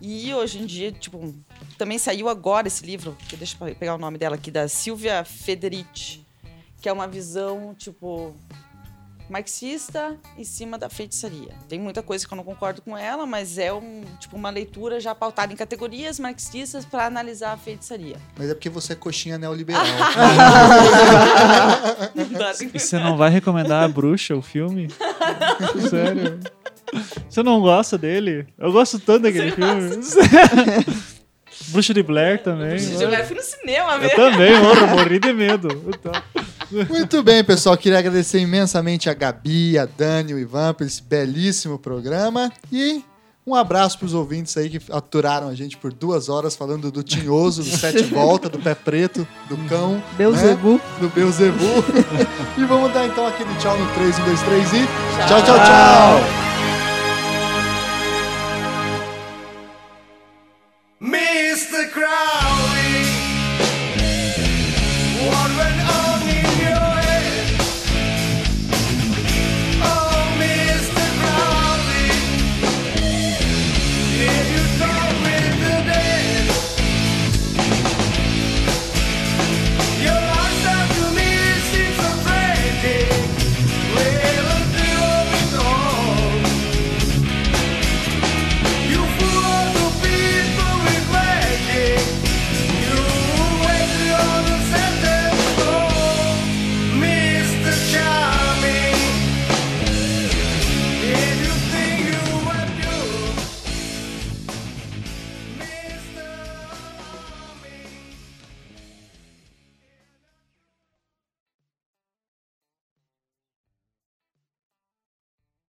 E 0.01 0.33
hoje 0.33 0.59
em 0.59 0.65
dia, 0.65 0.91
tipo, 0.91 1.35
também 1.77 1.99
saiu 1.99 2.29
agora 2.29 2.69
esse 2.69 2.85
livro, 2.85 3.15
que 3.29 3.37
deixa 3.37 3.55
eu 3.61 3.75
pegar 3.75 3.95
o 3.95 3.99
nome 3.99 4.17
dela 4.17 4.37
aqui, 4.37 4.51
da 4.51 4.67
Silvia 4.67 5.25
Federici, 5.25 6.25
que 6.81 6.89
é 6.89 6.93
uma 6.93 7.07
visão, 7.07 7.75
tipo, 7.75 8.35
marxista 9.31 10.17
em 10.37 10.45
cima 10.45 10.77
da 10.77 10.89
feitiçaria. 10.91 11.55
Tem 11.69 11.79
muita 11.79 12.03
coisa 12.03 12.27
que 12.27 12.33
eu 12.33 12.37
não 12.37 12.45
concordo 12.45 12.83
com 12.83 12.97
ela, 12.99 13.25
mas 13.25 13.57
é 13.59 13.73
um, 13.73 14.03
tipo, 14.19 14.37
uma 14.37 14.51
leitura 14.51 14.99
já 14.99 15.15
pautada 15.15 15.53
em 15.53 15.57
categorias 15.57 16.19
marxistas 16.19 16.85
para 16.85 17.07
analisar 17.07 17.53
a 17.53 17.57
feitiçaria. 17.57 18.17
Mas 18.37 18.51
é 18.51 18.55
porque 18.55 18.69
você 18.69 18.93
é 18.95 18.97
coxinha 18.97 19.39
neoliberal. 19.39 19.85
E 22.75 22.79
Você 22.79 22.99
não 22.99 23.17
vai 23.17 23.31
recomendar 23.31 23.85
a 23.85 23.89
bruxa, 23.89 24.35
o 24.35 24.43
filme? 24.43 24.89
Sério? 25.89 26.41
Você 27.29 27.43
não 27.43 27.61
gosta 27.61 27.97
dele? 27.97 28.47
Eu 28.59 28.73
gosto 28.73 28.99
tanto 28.99 29.23
daquele 29.23 29.53
filme. 29.53 30.01
bruxa 31.71 31.95
de 31.95 32.03
Blair 32.03 32.43
também. 32.43 32.79
Eu 33.01 33.27
fui 33.27 33.37
no 33.37 33.43
cinema, 33.43 33.95
Eu 33.95 34.01
velho. 34.01 34.17
também, 34.17 34.53
mano, 34.55 34.81
eu 34.81 34.87
morri 34.89 35.21
de 35.21 35.33
medo. 35.33 35.69
Então, 35.89 36.13
Muito 36.89 37.23
bem, 37.23 37.43
pessoal. 37.43 37.77
Queria 37.77 37.99
agradecer 37.99 38.39
imensamente 38.39 39.11
a 39.11 39.15
Gabi, 39.15 39.79
a 39.79 39.87
Dani, 39.87 40.35
o 40.35 40.39
Ivan 40.39 40.75
por 40.75 40.87
esse 40.87 41.03
belíssimo 41.03 41.79
programa. 41.79 42.53
E 42.73 43.03
um 43.47 43.55
abraço 43.55 43.99
para 43.99 44.07
os 44.07 44.15
ouvintes 44.15 44.57
aí 44.57 44.71
que 44.71 44.81
aturaram 44.93 45.49
a 45.49 45.55
gente 45.55 45.77
por 45.77 45.93
duas 45.93 46.29
horas 46.29 46.55
falando 46.55 46.91
do 46.91 47.03
Tinhoso, 47.03 47.63
do 47.63 47.77
Sete 47.77 48.03
Volta, 48.15 48.49
do 48.49 48.59
Pé 48.59 48.75
Preto, 48.75 49.27
do 49.49 49.57
Cão. 49.69 50.03
Beuzebu. 50.17 50.75
né? 50.75 50.81
Do 51.01 51.09
Beuzebu. 51.09 51.65
e 52.57 52.65
vamos 52.65 52.93
dar 52.93 53.07
então 53.07 53.27
aquele 53.27 53.55
tchau 53.57 53.77
no 53.77 53.93
3, 53.95 54.19
1, 54.19 54.25
2, 54.25 54.43
3 54.43 54.73
e. 54.73 54.87
Tchau, 55.27 55.43
tchau, 55.43 55.57
tchau! 55.57 56.50